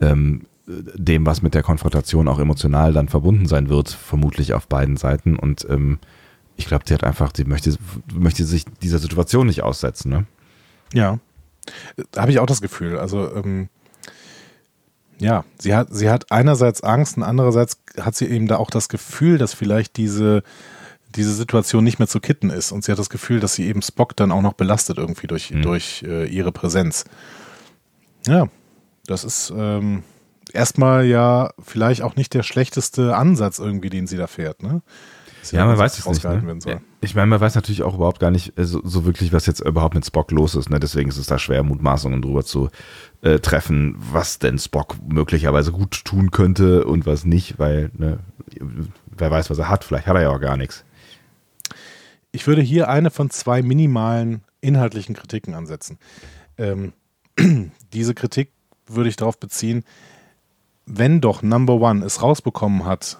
ähm, 0.00 0.46
dem, 0.66 1.24
was 1.24 1.40
mit 1.40 1.54
der 1.54 1.62
Konfrontation 1.62 2.28
auch 2.28 2.38
emotional 2.38 2.92
dann 2.92 3.08
verbunden 3.08 3.46
sein 3.46 3.70
wird, 3.70 3.88
vermutlich 3.88 4.52
auf 4.52 4.68
beiden 4.68 4.98
Seiten. 4.98 5.36
Und 5.36 5.66
ähm, 5.70 5.98
ich 6.56 6.66
glaube, 6.66 6.84
sie 6.86 6.92
hat 6.92 7.04
einfach, 7.04 7.32
sie 7.34 7.44
möchte, 7.44 7.74
möchte 8.12 8.44
sich 8.44 8.64
dieser 8.82 8.98
Situation 8.98 9.46
nicht 9.46 9.62
aussetzen. 9.62 10.10
Ne? 10.10 10.26
Ja, 10.92 11.18
da 12.10 12.22
habe 12.22 12.32
ich 12.32 12.38
auch 12.38 12.46
das 12.46 12.60
Gefühl. 12.60 12.98
Also, 12.98 13.34
ähm, 13.34 13.68
ja, 15.18 15.44
sie 15.58 15.74
hat, 15.74 15.88
sie 15.90 16.08
hat 16.10 16.30
einerseits 16.30 16.82
Angst 16.82 17.16
und 17.16 17.22
andererseits 17.22 17.78
hat 18.00 18.14
sie 18.14 18.26
eben 18.26 18.46
da 18.48 18.56
auch 18.56 18.70
das 18.70 18.88
Gefühl, 18.88 19.38
dass 19.38 19.52
vielleicht 19.54 19.96
diese, 19.96 20.42
diese 21.16 21.34
Situation 21.34 21.82
nicht 21.84 21.98
mehr 21.98 22.08
zu 22.08 22.20
kitten 22.20 22.50
ist. 22.50 22.70
Und 22.72 22.84
sie 22.84 22.92
hat 22.92 22.98
das 22.98 23.10
Gefühl, 23.10 23.40
dass 23.40 23.54
sie 23.54 23.66
eben 23.66 23.82
Spock 23.82 24.14
dann 24.16 24.30
auch 24.32 24.42
noch 24.42 24.52
belastet 24.54 24.98
irgendwie 24.98 25.26
durch, 25.26 25.50
Mhm. 25.50 25.62
durch 25.62 26.04
äh, 26.06 26.26
ihre 26.26 26.52
Präsenz. 26.52 27.04
Ja, 28.26 28.48
das 29.06 29.24
ist 29.24 29.52
ähm, 29.56 30.02
erstmal 30.52 31.06
ja 31.06 31.50
vielleicht 31.62 32.02
auch 32.02 32.16
nicht 32.16 32.34
der 32.34 32.42
schlechteste 32.42 33.16
Ansatz 33.16 33.58
irgendwie, 33.58 33.90
den 33.90 34.06
sie 34.06 34.16
da 34.16 34.26
fährt. 34.26 34.62
Ne? 34.62 34.82
Ja, 35.50 35.64
man 35.66 35.78
weiß 35.78 35.98
es 35.98 36.04
nicht. 36.14 36.24
Ne? 36.66 36.80
Ich 37.00 37.14
meine, 37.14 37.28
man 37.28 37.40
weiß 37.40 37.54
natürlich 37.54 37.84
auch 37.84 37.94
überhaupt 37.94 38.18
gar 38.18 38.30
nicht 38.30 38.58
äh, 38.58 38.64
so, 38.64 38.80
so, 38.84 39.04
wirklich, 39.04 39.32
was 39.32 39.46
jetzt 39.46 39.60
überhaupt 39.60 39.94
mit 39.94 40.04
Spock 40.04 40.30
los 40.32 40.54
ist. 40.54 40.68
Ne? 40.68 40.80
Deswegen 40.80 41.08
ist 41.08 41.16
es 41.16 41.28
da 41.28 41.38
schwer, 41.38 41.62
Mutmaßungen 41.62 42.22
drüber 42.22 42.44
zu 42.44 42.70
äh, 43.22 43.38
treffen, 43.38 43.94
was 43.98 44.38
denn 44.38 44.58
Spock 44.58 44.96
möglicherweise 45.08 45.70
gut 45.70 46.04
tun 46.04 46.30
könnte 46.30 46.84
und 46.84 47.06
was 47.06 47.24
nicht, 47.24 47.58
weil 47.58 47.90
ne, 47.94 48.18
wer 49.16 49.30
weiß, 49.30 49.48
was 49.50 49.58
er 49.58 49.68
hat. 49.68 49.84
Vielleicht 49.84 50.06
hat 50.06 50.16
er 50.16 50.22
ja 50.22 50.30
auch 50.30 50.40
gar 50.40 50.56
nichts. 50.56 50.84
Ich 52.32 52.46
würde 52.46 52.62
hier 52.62 52.88
eine 52.88 53.10
von 53.10 53.30
zwei 53.30 53.62
minimalen 53.62 54.42
inhaltlichen 54.60 55.14
Kritiken 55.14 55.54
ansetzen. 55.54 55.98
Ähm, 56.56 56.92
diese 57.92 58.14
Kritik 58.14 58.50
würde 58.86 59.08
ich 59.08 59.16
darauf 59.16 59.38
beziehen, 59.38 59.84
wenn 60.84 61.20
doch 61.20 61.42
Number 61.42 61.74
One 61.74 62.04
es 62.04 62.22
rausbekommen 62.22 62.84
hat, 62.84 63.18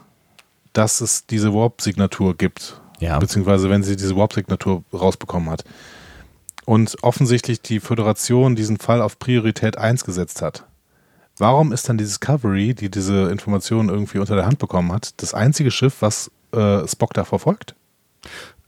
dass 0.72 1.00
es 1.00 1.26
diese 1.26 1.54
Warp-Signatur 1.54 2.36
gibt, 2.36 2.80
ja. 3.00 3.18
beziehungsweise 3.18 3.70
wenn 3.70 3.82
sie 3.82 3.96
diese 3.96 4.16
Warp-Signatur 4.16 4.82
rausbekommen 4.92 5.50
hat 5.50 5.64
und 6.64 6.96
offensichtlich 7.02 7.60
die 7.60 7.80
Föderation 7.80 8.56
diesen 8.56 8.78
Fall 8.78 9.02
auf 9.02 9.18
Priorität 9.18 9.78
1 9.78 10.04
gesetzt 10.04 10.42
hat, 10.42 10.64
warum 11.38 11.72
ist 11.72 11.88
dann 11.88 11.98
die 11.98 12.04
Discovery, 12.04 12.74
die 12.74 12.90
diese 12.90 13.30
Informationen 13.30 13.88
irgendwie 13.88 14.18
unter 14.18 14.34
der 14.34 14.46
Hand 14.46 14.58
bekommen 14.58 14.92
hat, 14.92 15.20
das 15.22 15.34
einzige 15.34 15.70
Schiff, 15.70 15.96
was 16.00 16.30
äh, 16.52 16.86
Spock 16.86 17.14
da 17.14 17.24
verfolgt? 17.24 17.74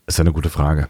Ist 0.07 0.18
ja 0.18 0.22
eine 0.22 0.33
gute 0.33 0.51
Frage. 0.51 0.89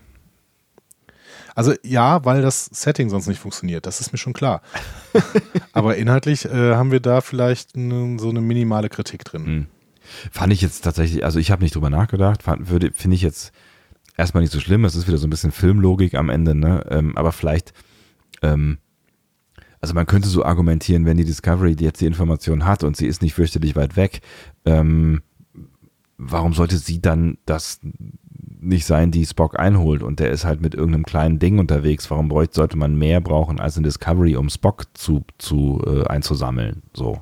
Also 1.54 1.74
ja, 1.82 2.24
weil 2.24 2.42
das 2.42 2.66
Setting 2.66 3.10
sonst 3.10 3.26
nicht 3.26 3.40
funktioniert, 3.40 3.86
das 3.86 4.00
ist 4.00 4.12
mir 4.12 4.18
schon 4.18 4.32
klar. 4.32 4.62
Aber 5.72 5.96
inhaltlich 5.96 6.44
äh, 6.44 6.74
haben 6.74 6.90
wir 6.90 7.00
da 7.00 7.20
vielleicht 7.20 7.72
so 7.72 7.78
eine 8.28 8.40
minimale 8.40 8.88
Kritik 8.88 9.24
drin. 9.24 9.44
Hm. 9.44 9.66
Fand 10.30 10.52
ich 10.52 10.60
jetzt 10.60 10.82
tatsächlich, 10.82 11.24
also 11.24 11.38
ich 11.38 11.50
habe 11.50 11.62
nicht 11.62 11.74
drüber 11.74 11.90
nachgedacht, 11.90 12.42
finde 12.42 13.14
ich 13.14 13.22
jetzt 13.22 13.52
erstmal 14.16 14.42
nicht 14.42 14.52
so 14.52 14.60
schlimm. 14.60 14.84
Es 14.84 14.94
ist 14.94 15.08
wieder 15.08 15.18
so 15.18 15.26
ein 15.26 15.30
bisschen 15.30 15.52
Filmlogik 15.52 16.14
am 16.14 16.28
Ende, 16.28 16.54
ne? 16.54 16.84
Ähm, 16.90 17.16
aber 17.16 17.32
vielleicht, 17.32 17.72
ähm, 18.42 18.78
also 19.80 19.94
man 19.94 20.06
könnte 20.06 20.28
so 20.28 20.44
argumentieren, 20.44 21.06
wenn 21.06 21.16
die 21.16 21.24
Discovery 21.24 21.76
jetzt 21.80 22.00
die 22.00 22.06
Information 22.06 22.66
hat 22.66 22.84
und 22.84 22.96
sie 22.96 23.06
ist 23.06 23.22
nicht 23.22 23.34
fürchterlich 23.34 23.76
weit 23.76 23.96
weg, 23.96 24.20
ähm, 24.64 25.22
warum 26.18 26.52
sollte 26.52 26.76
sie 26.76 27.00
dann 27.00 27.38
das 27.46 27.80
nicht 28.62 28.84
sein, 28.84 29.10
die 29.10 29.24
Spock 29.24 29.58
einholt 29.58 30.02
und 30.02 30.20
der 30.20 30.30
ist 30.30 30.44
halt 30.44 30.60
mit 30.60 30.74
irgendeinem 30.74 31.04
kleinen 31.04 31.38
Ding 31.38 31.58
unterwegs. 31.58 32.10
Warum 32.10 32.28
bräuchte, 32.28 32.56
sollte 32.56 32.76
man 32.76 32.98
mehr 32.98 33.22
brauchen 33.22 33.58
als 33.58 33.78
ein 33.78 33.84
Discovery, 33.84 34.36
um 34.36 34.50
Spock 34.50 34.84
zu, 34.92 35.24
zu 35.38 35.82
äh, 35.86 36.06
einzusammeln? 36.06 36.82
So. 36.92 37.20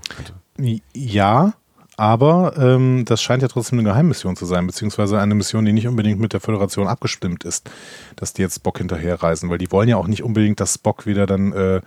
Ja, 0.95 1.55
aber 1.99 2.55
ähm, 2.57 3.05
das 3.05 3.21
scheint 3.21 3.43
ja 3.43 3.49
trotzdem 3.49 3.81
eine 3.81 3.89
Geheimmission 3.89 4.37
zu 4.37 4.47
sein, 4.47 4.69
beziehungsweise 4.69 5.19
eine 5.19 5.35
Mission, 5.35 5.65
die 5.65 5.73
nicht 5.73 5.89
unbedingt 5.89 6.21
mit 6.21 6.33
der 6.33 6.39
Föderation 6.39 6.87
abgestimmt 6.87 7.43
ist, 7.43 7.69
dass 8.15 8.33
die 8.33 8.43
jetzt 8.43 8.55
Spock 8.55 8.79
hinterherreisen, 8.79 9.51
weil 9.51 9.59
die 9.59 9.73
wollen 9.73 9.89
ja 9.89 9.97
auch 9.97 10.07
nicht 10.07 10.23
unbedingt, 10.23 10.61
dass 10.61 10.75
Spock 10.75 11.07
wieder 11.07 11.27
dann 11.27 11.53
äh, 11.53 11.81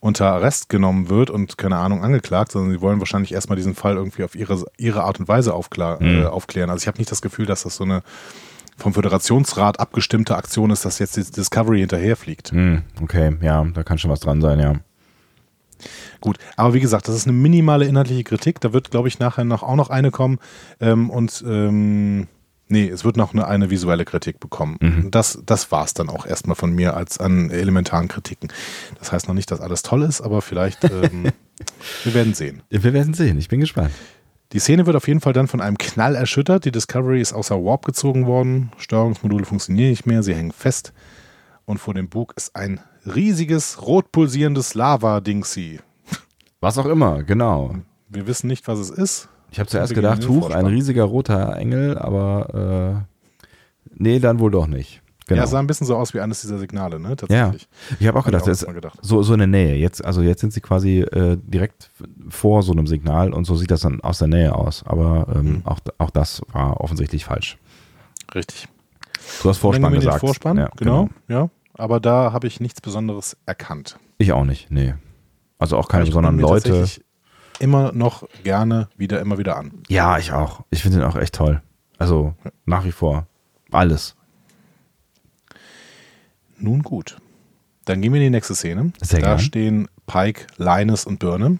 unter 0.00 0.32
Arrest 0.32 0.70
genommen 0.70 1.10
wird 1.10 1.28
und 1.28 1.58
keine 1.58 1.76
Ahnung 1.76 2.02
angeklagt, 2.02 2.52
sondern 2.52 2.72
sie 2.72 2.80
wollen 2.80 2.98
wahrscheinlich 2.98 3.32
erstmal 3.32 3.56
diesen 3.56 3.74
Fall 3.74 3.96
irgendwie 3.96 4.24
auf 4.24 4.34
ihre, 4.34 4.64
ihre 4.78 5.02
Art 5.04 5.20
und 5.20 5.28
Weise 5.28 5.52
aufklar, 5.52 6.02
mhm. 6.02 6.22
äh, 6.22 6.24
aufklären. 6.24 6.70
Also 6.70 6.84
ich 6.84 6.88
habe 6.88 6.96
nicht 6.96 7.12
das 7.12 7.20
Gefühl, 7.20 7.44
dass 7.44 7.64
das 7.64 7.76
so 7.76 7.84
eine 7.84 8.02
vom 8.78 8.94
Föderationsrat 8.94 9.80
abgestimmte 9.80 10.36
Aktion 10.36 10.70
ist, 10.70 10.86
dass 10.86 10.98
jetzt 10.98 11.16
die 11.16 11.24
Discovery 11.24 11.80
hinterherfliegt. 11.80 12.52
Hm, 12.52 12.84
okay, 13.02 13.36
ja, 13.42 13.66
da 13.74 13.82
kann 13.82 13.98
schon 13.98 14.10
was 14.10 14.20
dran 14.20 14.40
sein, 14.40 14.60
ja. 14.60 14.74
Gut, 16.20 16.38
aber 16.56 16.74
wie 16.74 16.80
gesagt, 16.80 17.08
das 17.08 17.14
ist 17.14 17.26
eine 17.26 17.36
minimale 17.36 17.86
inhaltliche 17.86 18.24
Kritik. 18.24 18.60
Da 18.60 18.72
wird, 18.72 18.90
glaube 18.90 19.08
ich, 19.08 19.18
nachher 19.18 19.44
noch 19.44 19.62
auch 19.62 19.76
noch 19.76 19.90
eine 19.90 20.10
kommen. 20.10 20.38
Ähm, 20.80 21.10
und 21.10 21.44
ähm, 21.46 22.28
nee, 22.68 22.88
es 22.88 23.04
wird 23.04 23.16
noch 23.16 23.32
eine, 23.32 23.46
eine 23.46 23.70
visuelle 23.70 24.04
Kritik 24.04 24.40
bekommen. 24.40 24.76
Mhm. 24.80 25.10
Das, 25.10 25.42
das 25.44 25.70
war 25.72 25.84
es 25.84 25.94
dann 25.94 26.08
auch 26.08 26.26
erstmal 26.26 26.56
von 26.56 26.72
mir 26.72 26.96
als 26.96 27.18
an 27.18 27.50
elementaren 27.50 28.08
Kritiken. 28.08 28.52
Das 28.98 29.12
heißt 29.12 29.28
noch 29.28 29.34
nicht, 29.34 29.50
dass 29.50 29.60
alles 29.60 29.82
toll 29.82 30.02
ist, 30.02 30.20
aber 30.20 30.42
vielleicht, 30.42 30.84
ähm, 30.84 31.32
wir 32.04 32.14
werden 32.14 32.34
sehen. 32.34 32.62
Wir 32.70 32.92
werden 32.92 33.14
sehen, 33.14 33.38
ich 33.38 33.48
bin 33.48 33.60
gespannt. 33.60 33.90
Die 34.52 34.60
Szene 34.60 34.86
wird 34.86 34.96
auf 34.96 35.06
jeden 35.06 35.20
Fall 35.20 35.34
dann 35.34 35.46
von 35.46 35.60
einem 35.60 35.76
Knall 35.76 36.14
erschüttert. 36.14 36.64
Die 36.64 36.72
Discovery 36.72 37.20
ist 37.20 37.34
außer 37.34 37.62
Warp 37.62 37.84
gezogen 37.84 38.26
worden. 38.26 38.72
Steuerungsmodule 38.78 39.44
funktionieren 39.44 39.90
nicht 39.90 40.06
mehr, 40.06 40.22
sie 40.22 40.34
hängen 40.34 40.52
fest. 40.52 40.94
Und 41.66 41.78
vor 41.78 41.92
dem 41.92 42.08
Bug 42.08 42.32
ist 42.34 42.56
ein 42.56 42.80
riesiges, 43.14 43.82
rot 43.82 44.12
pulsierendes 44.12 44.74
Lava-Dingsy. 44.74 45.80
Was 46.60 46.78
auch 46.78 46.86
immer, 46.86 47.22
genau. 47.22 47.76
Wir 48.08 48.26
wissen 48.26 48.48
nicht, 48.48 48.66
was 48.68 48.78
es 48.78 48.90
ist. 48.90 49.28
Ich 49.50 49.58
habe 49.58 49.68
zuerst 49.68 49.94
gedacht, 49.94 50.26
Huch, 50.28 50.50
ein 50.50 50.66
riesiger 50.66 51.04
roter 51.04 51.56
Engel, 51.56 51.96
aber 51.98 53.04
äh, 53.42 53.48
nee, 53.94 54.18
dann 54.18 54.40
wohl 54.40 54.50
doch 54.50 54.66
nicht. 54.66 55.02
Genau. 55.28 55.42
Ja, 55.42 55.46
sah 55.46 55.58
ein 55.58 55.66
bisschen 55.66 55.86
so 55.86 55.94
aus 55.94 56.14
wie 56.14 56.20
eines 56.20 56.40
dieser 56.40 56.58
Signale, 56.58 56.98
ne? 56.98 57.14
Tatsächlich. 57.14 57.68
Ja, 57.90 57.96
ich 58.00 58.06
habe 58.06 58.18
auch 58.18 58.24
gedacht, 58.24 58.48
auch 58.48 58.72
gedacht. 58.72 58.98
So, 59.02 59.22
so 59.22 59.34
in 59.34 59.40
der 59.40 59.46
Nähe. 59.46 59.76
Jetzt, 59.76 60.02
also 60.02 60.22
jetzt 60.22 60.40
sind 60.40 60.54
sie 60.54 60.62
quasi 60.62 61.00
äh, 61.00 61.36
direkt 61.36 61.90
vor 62.30 62.62
so 62.62 62.72
einem 62.72 62.86
Signal 62.86 63.34
und 63.34 63.44
so 63.44 63.54
sieht 63.54 63.70
das 63.70 63.82
dann 63.82 64.00
aus 64.00 64.18
der 64.18 64.28
Nähe 64.28 64.54
aus. 64.54 64.84
Aber 64.86 65.26
ähm, 65.34 65.42
mhm. 65.42 65.62
auch, 65.66 65.80
auch 65.98 66.08
das 66.08 66.40
war 66.52 66.80
offensichtlich 66.80 67.26
falsch. 67.26 67.58
Richtig. 68.34 68.68
Du 69.42 69.50
hast 69.50 69.58
Vorspann 69.58 69.92
gesagt. 69.92 70.20
Vorspann, 70.20 70.56
ja, 70.56 70.70
genau, 70.76 71.10
genau, 71.26 71.40
ja. 71.42 71.50
Aber 71.78 72.00
da 72.00 72.32
habe 72.32 72.46
ich 72.48 72.60
nichts 72.60 72.80
Besonderes 72.80 73.36
erkannt. 73.46 73.98
Ich 74.18 74.32
auch 74.32 74.44
nicht, 74.44 74.70
nee. 74.70 74.94
Also 75.58 75.76
auch 75.76 75.88
keine 75.88 76.04
besonderen 76.04 76.38
Leute. 76.38 76.86
Immer 77.60 77.92
noch 77.92 78.28
gerne 78.44 78.88
wieder, 78.96 79.20
immer 79.20 79.38
wieder 79.38 79.56
an. 79.56 79.82
Ja, 79.88 80.18
ich 80.18 80.32
auch. 80.32 80.64
Ich 80.70 80.82
finde 80.82 80.98
den 80.98 81.06
auch 81.06 81.16
echt 81.16 81.34
toll. 81.34 81.62
Also 81.96 82.34
nach 82.66 82.84
wie 82.84 82.92
vor. 82.92 83.26
Alles. 83.70 84.16
Nun 86.58 86.82
gut. 86.82 87.18
Dann 87.84 88.00
gehen 88.02 88.12
wir 88.12 88.20
in 88.20 88.26
die 88.26 88.30
nächste 88.30 88.54
Szene. 88.54 88.92
Sehr 89.00 89.20
da 89.20 89.26
gern. 89.28 89.38
stehen 89.38 89.88
Pike, 90.06 90.46
Linus 90.56 91.04
und 91.04 91.18
Burnham. 91.20 91.58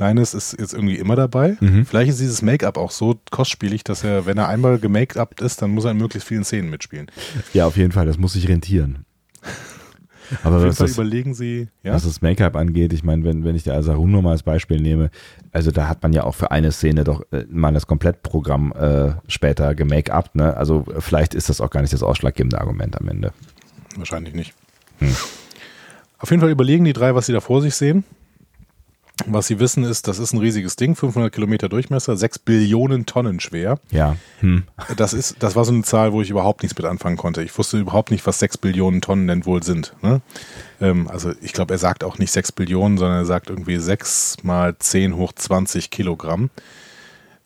Linus 0.00 0.34
ist 0.34 0.58
jetzt 0.58 0.72
irgendwie 0.74 0.96
immer 0.96 1.16
dabei. 1.16 1.56
Mhm. 1.60 1.86
Vielleicht 1.86 2.10
ist 2.10 2.20
dieses 2.20 2.42
Make-up 2.42 2.76
auch 2.76 2.90
so 2.90 3.20
kostspielig, 3.30 3.84
dass 3.84 4.02
er, 4.02 4.26
wenn 4.26 4.38
er 4.38 4.48
einmal 4.48 4.78
gemake-upt 4.78 5.40
ist, 5.40 5.62
dann 5.62 5.70
muss 5.70 5.84
er 5.84 5.92
in 5.92 5.98
möglichst 5.98 6.26
vielen 6.26 6.44
Szenen 6.44 6.70
mitspielen. 6.70 7.10
Ja, 7.52 7.66
auf 7.66 7.76
jeden 7.76 7.92
Fall. 7.92 8.06
Das 8.06 8.18
muss 8.18 8.32
sich 8.32 8.48
rentieren. 8.48 9.04
Aber 10.44 10.62
was 10.64 10.76
das, 10.76 10.92
überlegen 10.92 11.34
Sie, 11.34 11.68
ja? 11.82 11.92
was 11.92 12.04
das 12.04 12.22
Make-up 12.22 12.54
angeht, 12.54 12.92
ich 12.92 13.02
meine, 13.02 13.24
wenn, 13.24 13.44
wenn 13.44 13.56
ich 13.56 13.64
der 13.64 13.74
Asarun 13.74 14.12
nochmal 14.12 14.32
als 14.32 14.44
Beispiel 14.44 14.80
nehme, 14.80 15.10
also 15.50 15.72
da 15.72 15.88
hat 15.88 16.02
man 16.04 16.12
ja 16.12 16.22
auch 16.22 16.36
für 16.36 16.52
eine 16.52 16.70
Szene 16.70 17.02
doch 17.02 17.22
äh, 17.32 17.46
mal 17.50 17.72
das 17.72 17.88
Komplettprogramm 17.88 18.72
äh, 18.72 19.14
später 19.26 19.74
gemake-upt, 19.74 20.36
ne? 20.36 20.56
Also 20.56 20.84
vielleicht 21.00 21.34
ist 21.34 21.48
das 21.48 21.60
auch 21.60 21.70
gar 21.70 21.80
nicht 21.80 21.92
das 21.92 22.04
ausschlaggebende 22.04 22.60
Argument 22.60 23.00
am 23.00 23.08
Ende. 23.08 23.32
Wahrscheinlich 23.96 24.34
nicht. 24.34 24.54
Hm. 25.00 25.14
Auf 26.18 26.30
jeden 26.30 26.40
Fall 26.40 26.50
überlegen 26.50 26.84
die 26.84 26.92
drei, 26.92 27.14
was 27.14 27.26
sie 27.26 27.32
da 27.32 27.40
vor 27.40 27.60
sich 27.60 27.74
sehen. 27.74 28.04
Was 29.26 29.46
sie 29.46 29.60
wissen 29.60 29.84
ist, 29.84 30.08
das 30.08 30.18
ist 30.18 30.32
ein 30.32 30.38
riesiges 30.38 30.76
Ding, 30.76 30.94
500 30.96 31.32
Kilometer 31.32 31.68
Durchmesser, 31.68 32.16
6 32.16 32.40
Billionen 32.40 33.06
Tonnen 33.06 33.40
schwer. 33.40 33.78
Ja. 33.90 34.16
Hm. 34.40 34.64
Das, 34.96 35.12
ist, 35.12 35.36
das 35.40 35.56
war 35.56 35.64
so 35.64 35.72
eine 35.72 35.82
Zahl, 35.82 36.12
wo 36.12 36.22
ich 36.22 36.30
überhaupt 36.30 36.62
nichts 36.62 36.76
mit 36.76 36.86
anfangen 36.86 37.16
konnte. 37.16 37.42
Ich 37.42 37.56
wusste 37.56 37.78
überhaupt 37.78 38.10
nicht, 38.10 38.26
was 38.26 38.38
6 38.38 38.58
Billionen 38.58 39.00
Tonnen 39.00 39.26
denn 39.26 39.46
wohl 39.46 39.62
sind. 39.62 39.94
Ne? 40.02 40.20
Ähm, 40.80 41.08
also 41.08 41.32
ich 41.42 41.52
glaube, 41.52 41.74
er 41.74 41.78
sagt 41.78 42.04
auch 42.04 42.18
nicht 42.18 42.32
6 42.32 42.52
Billionen, 42.52 42.98
sondern 42.98 43.18
er 43.18 43.26
sagt 43.26 43.50
irgendwie 43.50 43.76
6 43.76 44.38
mal 44.42 44.76
10 44.78 45.16
hoch 45.16 45.32
20 45.32 45.90
Kilogramm. 45.90 46.50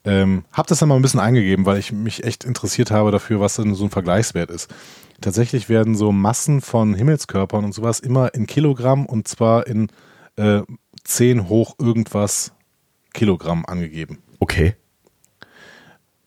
Ähm, 0.04 0.44
hab 0.52 0.66
das 0.66 0.78
dann 0.78 0.90
mal 0.90 0.96
ein 0.96 1.02
bisschen 1.02 1.20
eingegeben, 1.20 1.64
weil 1.64 1.78
ich 1.78 1.90
mich 1.90 2.24
echt 2.24 2.44
interessiert 2.44 2.90
habe 2.90 3.10
dafür, 3.10 3.40
was 3.40 3.56
denn 3.56 3.74
so 3.74 3.84
ein 3.84 3.90
Vergleichswert 3.90 4.50
ist. 4.50 4.72
Tatsächlich 5.20 5.68
werden 5.68 5.94
so 5.94 6.12
Massen 6.12 6.60
von 6.60 6.94
Himmelskörpern 6.94 7.64
und 7.64 7.72
sowas 7.72 8.00
immer 8.00 8.34
in 8.34 8.46
Kilogramm 8.46 9.06
und 9.06 9.26
zwar 9.28 9.66
in 9.66 9.88
äh, 10.36 10.62
10 11.04 11.48
hoch 11.48 11.76
irgendwas 11.78 12.52
Kilogramm 13.12 13.64
angegeben. 13.66 14.18
Okay. 14.40 14.74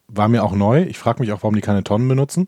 War 0.07 0.27
mir 0.27 0.43
auch 0.43 0.53
neu. 0.53 0.83
Ich 0.83 0.97
frage 0.97 1.19
mich 1.19 1.31
auch, 1.31 1.43
warum 1.43 1.55
die 1.55 1.61
keine 1.61 1.83
Tonnen 1.83 2.07
benutzen. 2.07 2.47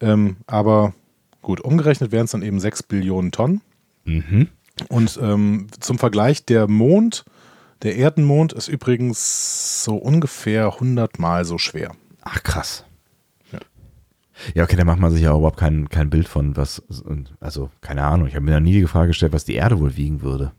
Ähm, 0.00 0.38
aber 0.46 0.94
gut, 1.42 1.60
umgerechnet 1.60 2.12
wären 2.12 2.24
es 2.24 2.30
dann 2.30 2.42
eben 2.42 2.60
6 2.60 2.84
Billionen 2.84 3.32
Tonnen. 3.32 3.60
Mhm. 4.04 4.48
Und 4.88 5.18
ähm, 5.20 5.66
zum 5.80 5.98
Vergleich, 5.98 6.44
der 6.44 6.68
Mond, 6.68 7.24
der 7.82 7.96
Erdenmond 7.96 8.52
ist 8.52 8.68
übrigens 8.68 9.84
so 9.84 9.96
ungefähr 9.96 10.72
100 10.74 11.18
Mal 11.18 11.44
so 11.44 11.58
schwer. 11.58 11.92
Ach 12.22 12.42
krass. 12.42 12.84
Ja, 14.54 14.64
okay, 14.64 14.76
da 14.76 14.84
macht 14.84 15.00
man 15.00 15.10
sich 15.10 15.22
ja 15.22 15.34
überhaupt 15.34 15.58
kein, 15.58 15.88
kein 15.88 16.10
Bild 16.10 16.28
von, 16.28 16.56
was, 16.56 16.82
also 17.40 17.70
keine 17.80 18.04
Ahnung, 18.04 18.28
ich 18.28 18.34
habe 18.34 18.44
mir 18.44 18.52
da 18.52 18.60
nie 18.60 18.72
die 18.72 18.86
Frage 18.86 19.08
gestellt, 19.08 19.32
was 19.32 19.44
die 19.44 19.54
Erde 19.54 19.80
wohl 19.80 19.96
wiegen 19.96 20.22
würde. 20.22 20.52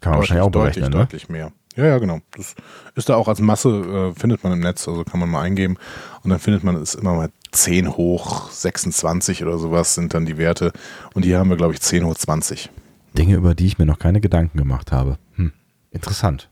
Kann 0.00 0.12
man 0.12 0.20
deutlich, 0.20 0.30
wahrscheinlich 0.30 0.46
auch 0.46 0.50
berechnen, 0.50 0.92
deutlich, 0.92 0.94
ne? 0.94 1.04
deutlich 1.04 1.28
mehr. 1.28 1.52
Ja, 1.76 1.84
ja, 1.84 1.98
genau. 1.98 2.20
Das 2.36 2.54
ist 2.94 3.08
da 3.08 3.16
auch 3.16 3.28
als 3.28 3.40
Masse, 3.40 3.68
äh, 4.14 4.18
findet 4.18 4.42
man 4.42 4.54
im 4.54 4.60
Netz, 4.60 4.88
also 4.88 5.04
kann 5.04 5.20
man 5.20 5.28
mal 5.28 5.42
eingeben 5.42 5.76
und 6.22 6.30
dann 6.30 6.38
findet 6.38 6.64
man 6.64 6.76
es 6.76 6.94
immer 6.94 7.14
mal 7.14 7.28
10 7.52 7.96
hoch 7.96 8.50
26 8.50 9.42
oder 9.42 9.58
sowas 9.58 9.94
sind 9.94 10.14
dann 10.14 10.24
die 10.24 10.38
Werte 10.38 10.72
und 11.14 11.24
hier 11.24 11.38
haben 11.38 11.50
wir, 11.50 11.56
glaube 11.56 11.74
ich, 11.74 11.80
10 11.80 12.04
hoch 12.06 12.14
20. 12.14 12.70
Dinge, 13.16 13.36
über 13.36 13.54
die 13.54 13.66
ich 13.66 13.78
mir 13.78 13.86
noch 13.86 13.98
keine 13.98 14.20
Gedanken 14.20 14.58
gemacht 14.58 14.90
habe. 14.90 15.18
Hm. 15.36 15.52
Interessant. 15.90 16.50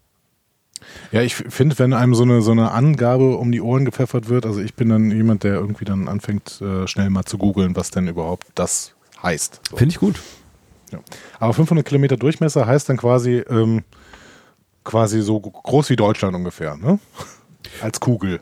Ja, 1.12 1.22
ich 1.22 1.34
finde, 1.34 1.78
wenn 1.78 1.94
einem 1.94 2.14
so 2.14 2.24
eine, 2.24 2.42
so 2.42 2.52
eine 2.52 2.72
Angabe 2.72 3.36
um 3.36 3.50
die 3.50 3.62
Ohren 3.62 3.86
gepfeffert 3.86 4.28
wird, 4.28 4.44
also 4.44 4.60
ich 4.60 4.74
bin 4.74 4.90
dann 4.90 5.10
jemand, 5.10 5.44
der 5.44 5.54
irgendwie 5.54 5.86
dann 5.86 6.08
anfängt, 6.08 6.60
äh, 6.60 6.86
schnell 6.86 7.08
mal 7.08 7.24
zu 7.24 7.38
googeln, 7.38 7.76
was 7.76 7.90
denn 7.90 8.08
überhaupt 8.08 8.46
das 8.54 8.94
heißt. 9.22 9.60
So. 9.70 9.76
Finde 9.76 9.92
ich 9.92 9.98
gut. 9.98 10.20
Ja. 10.94 11.00
Aber 11.40 11.52
500 11.54 11.84
Kilometer 11.86 12.16
Durchmesser 12.16 12.66
heißt 12.66 12.88
dann 12.88 12.96
quasi, 12.96 13.36
ähm, 13.48 13.84
quasi 14.84 15.20
so 15.22 15.40
groß 15.40 15.90
wie 15.90 15.96
Deutschland 15.96 16.34
ungefähr, 16.36 16.76
ne? 16.76 16.98
Als 17.82 18.00
Kugel. 18.00 18.40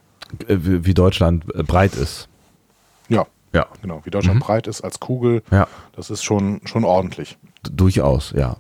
Äh, 0.48 0.56
Wie 0.60 0.94
Deutschland 0.94 1.44
äh, 1.54 1.62
breit 1.62 1.94
ist. 1.94 2.28
Ja, 3.08 3.26
Ja. 3.52 3.66
genau. 3.82 4.00
Wie 4.04 4.10
Deutschland 4.10 4.36
Mhm. 4.40 4.42
breit 4.42 4.66
ist 4.66 4.80
als 4.82 4.98
Kugel, 5.00 5.42
Ja. 5.50 5.68
das 5.94 6.10
ist 6.10 6.22
schon, 6.24 6.60
schon 6.64 6.84
ordentlich. 6.84 7.38
D 7.66 7.70
durchaus, 7.72 8.32
ja. 8.36 8.56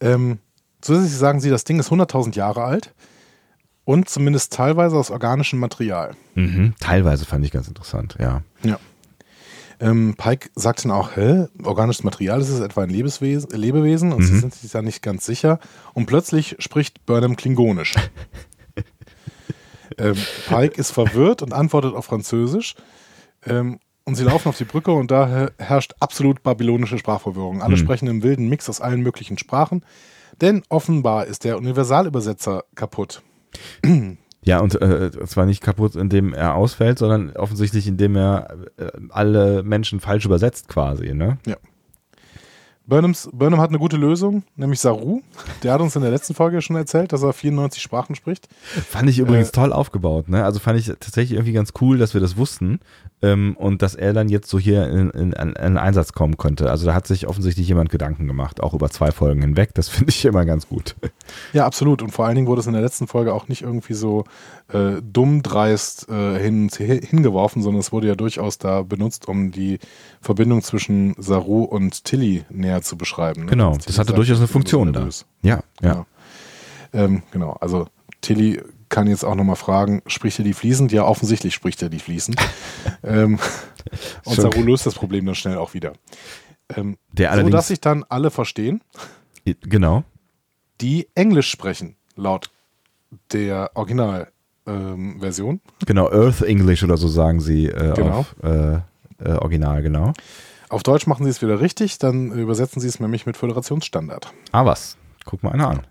Ähm, 0.00 0.38
zusätzlich 0.80 1.16
sagen 1.16 1.40
sie, 1.40 1.50
das 1.50 1.64
Ding 1.64 1.78
ist 1.78 1.90
100.000 1.90 2.36
Jahre 2.36 2.64
alt 2.64 2.92
und 3.84 4.08
zumindest 4.08 4.52
teilweise 4.52 4.96
aus 4.96 5.10
organischem 5.10 5.58
Material. 5.58 6.14
Mhm. 6.34 6.74
Teilweise 6.80 7.24
fand 7.24 7.44
ich 7.44 7.50
ganz 7.52 7.68
interessant, 7.68 8.16
ja. 8.18 8.42
Ja. 8.62 8.78
Ähm, 9.78 10.14
Pike 10.16 10.48
sagt 10.54 10.84
dann 10.84 10.92
auch, 10.92 11.16
hä, 11.16 11.46
organisches 11.62 12.02
Material, 12.04 12.40
ist 12.40 12.48
es 12.48 12.60
etwa 12.60 12.82
ein 12.82 12.90
Lebewesen, 12.90 13.50
Lebewesen? 13.50 14.12
Und 14.12 14.22
sie 14.22 14.32
Mhm. 14.32 14.40
sind 14.40 14.54
sich 14.54 14.70
da 14.70 14.80
nicht 14.82 15.02
ganz 15.02 15.26
sicher. 15.26 15.58
Und 15.92 16.06
plötzlich 16.06 16.56
spricht 16.60 17.04
Burnham 17.06 17.36
Klingonisch. 17.36 17.94
ähm, 19.98 20.16
Pike 20.48 20.80
ist 20.80 20.90
verwirrt 20.92 21.42
und 21.42 21.52
antwortet 21.52 21.94
auf 21.94 22.06
Französisch. 22.06 22.74
Ähm, 23.44 23.78
und 24.04 24.14
sie 24.14 24.24
laufen 24.24 24.48
auf 24.48 24.56
die 24.56 24.64
Brücke 24.64 24.92
und 24.92 25.10
da 25.10 25.26
her- 25.26 25.52
herrscht 25.58 25.94
absolut 26.00 26.42
babylonische 26.42 26.98
Sprachverwirrung. 26.98 27.62
Alle 27.62 27.76
Mhm. 27.76 27.80
sprechen 27.80 28.06
im 28.08 28.22
wilden 28.22 28.48
Mix 28.48 28.68
aus 28.68 28.80
allen 28.80 29.00
möglichen 29.02 29.38
Sprachen. 29.38 29.84
Denn 30.40 30.62
offenbar 30.68 31.26
ist 31.26 31.44
der 31.44 31.56
Universalübersetzer 31.58 32.64
kaputt. 32.74 33.22
Ja, 34.46 34.60
und 34.60 34.80
äh, 34.80 35.10
zwar 35.26 35.44
nicht 35.44 35.60
kaputt, 35.60 35.96
indem 35.96 36.32
er 36.32 36.54
ausfällt, 36.54 36.98
sondern 36.98 37.34
offensichtlich, 37.36 37.86
indem 37.88 38.16
er 38.16 38.56
äh, 38.76 38.90
alle 39.10 39.62
Menschen 39.64 39.98
falsch 40.00 40.24
übersetzt 40.24 40.68
quasi, 40.68 41.14
ne? 41.14 41.38
Burnhams, 42.88 43.28
Burnham 43.32 43.60
hat 43.60 43.70
eine 43.70 43.80
gute 43.80 43.96
Lösung, 43.96 44.44
nämlich 44.54 44.78
Saru. 44.78 45.20
Der 45.64 45.72
hat 45.72 45.80
uns 45.80 45.96
in 45.96 46.02
der 46.02 46.12
letzten 46.12 46.34
Folge 46.34 46.62
schon 46.62 46.76
erzählt, 46.76 47.12
dass 47.12 47.24
er 47.24 47.32
94 47.32 47.82
Sprachen 47.82 48.14
spricht. 48.14 48.46
Fand 48.88 49.10
ich 49.10 49.18
übrigens 49.18 49.48
Äh, 49.48 49.52
toll 49.52 49.72
aufgebaut, 49.72 50.28
ne? 50.28 50.44
Also 50.44 50.60
fand 50.60 50.78
ich 50.78 50.86
tatsächlich 50.86 51.32
irgendwie 51.32 51.52
ganz 51.52 51.72
cool, 51.80 51.98
dass 51.98 52.14
wir 52.14 52.20
das 52.20 52.36
wussten 52.36 52.78
ähm, 53.22 53.56
und 53.58 53.80
dass 53.80 53.94
er 53.94 54.12
dann 54.12 54.28
jetzt 54.28 54.50
so 54.50 54.58
hier 54.58 54.86
in, 54.88 55.10
in, 55.10 55.32
in, 55.32 55.52
in 55.52 55.78
Einsatz 55.78 56.12
kommen 56.12 56.36
konnte. 56.36 56.70
Also 56.70 56.86
da 56.86 56.94
hat 56.94 57.06
sich 57.06 57.26
offensichtlich 57.26 57.66
jemand 57.66 57.88
Gedanken 57.90 58.26
gemacht, 58.26 58.62
auch 58.62 58.74
über 58.74 58.90
zwei 58.90 59.10
Folgen 59.10 59.40
hinweg. 59.40 59.70
Das 59.74 59.88
finde 59.88 60.10
ich 60.10 60.24
immer 60.24 60.44
ganz 60.44 60.68
gut. 60.68 60.96
Ja, 61.52 61.64
absolut. 61.64 62.02
Und 62.02 62.10
vor 62.10 62.26
allen 62.26 62.34
Dingen 62.34 62.46
wurde 62.46 62.60
es 62.60 62.66
in 62.66 62.74
der 62.74 62.82
letzten 62.82 63.06
Folge 63.06 63.32
auch 63.32 63.48
nicht 63.48 63.62
irgendwie 63.62 63.94
so 63.94 64.24
äh, 64.72 65.00
dumm 65.02 65.42
dreist 65.42 66.08
äh, 66.10 66.38
hin, 66.38 66.68
hingeworfen, 66.68 67.62
sondern 67.62 67.80
es 67.80 67.92
wurde 67.92 68.08
ja 68.08 68.14
durchaus 68.14 68.58
da 68.58 68.82
benutzt, 68.82 69.28
um 69.28 69.50
die 69.50 69.78
Verbindung 70.20 70.62
zwischen 70.62 71.14
Saru 71.18 71.64
und 71.64 72.04
Tilly 72.04 72.44
näher 72.50 72.82
zu 72.82 72.96
beschreiben. 72.96 73.44
ne? 73.44 73.50
Genau, 73.50 73.78
das 73.84 73.98
hatte 73.98 74.12
durchaus 74.12 74.38
eine 74.38 74.48
Funktion 74.48 74.92
da. 74.92 75.08
Ja, 75.42 75.50
ja. 75.50 75.62
Genau. 75.80 76.06
Ähm, 76.92 77.22
genau, 77.30 77.52
also 77.60 77.86
Tilly 78.20 78.60
kann 78.88 79.06
jetzt 79.06 79.24
auch 79.24 79.34
nochmal 79.34 79.56
fragen, 79.56 80.02
spricht 80.06 80.38
er 80.38 80.44
die 80.44 80.54
fließend? 80.54 80.92
Ja, 80.92 81.04
offensichtlich 81.04 81.54
spricht 81.54 81.82
er 81.82 81.88
die 81.88 81.98
fließend. 81.98 82.36
ähm, 83.02 83.38
und 84.24 84.36
Saru 84.36 84.62
löst 84.62 84.86
das 84.86 84.94
Problem 84.94 85.26
dann 85.26 85.34
schnell 85.34 85.58
auch 85.58 85.74
wieder. 85.74 85.92
Ähm, 86.74 86.96
Der 87.12 87.36
so, 87.40 87.48
dass 87.48 87.68
sich 87.68 87.80
dann 87.80 88.04
alle 88.08 88.30
verstehen, 88.30 88.82
genau, 89.44 90.04
die 90.80 91.08
Englisch 91.14 91.50
sprechen, 91.50 91.96
laut 92.16 92.50
der 93.32 93.70
Originalversion. 93.74 94.32
Version. 95.20 95.60
genau, 95.86 96.10
Earth 96.10 96.42
English 96.42 96.82
oder 96.82 96.96
so 96.96 97.06
sagen 97.06 97.40
sie 97.40 97.66
äh, 97.66 97.94
Genau. 97.94 98.18
auf 98.18 98.34
äh, 98.42 98.78
äh, 99.20 99.32
Original, 99.38 99.80
genau. 99.82 100.12
Auf 100.68 100.82
Deutsch 100.82 101.06
machen 101.06 101.22
sie 101.24 101.30
es 101.30 101.40
wieder 101.40 101.60
richtig, 101.60 101.98
dann 101.98 102.32
übersetzen 102.32 102.80
sie 102.80 102.88
es 102.88 102.98
nämlich 102.98 103.26
mit 103.26 103.36
Föderationsstandard. 103.36 104.32
Ah, 104.50 104.64
was? 104.66 104.96
Guck 105.24 105.44
mal 105.44 105.52
einer 105.52 105.68
an. 105.68 105.86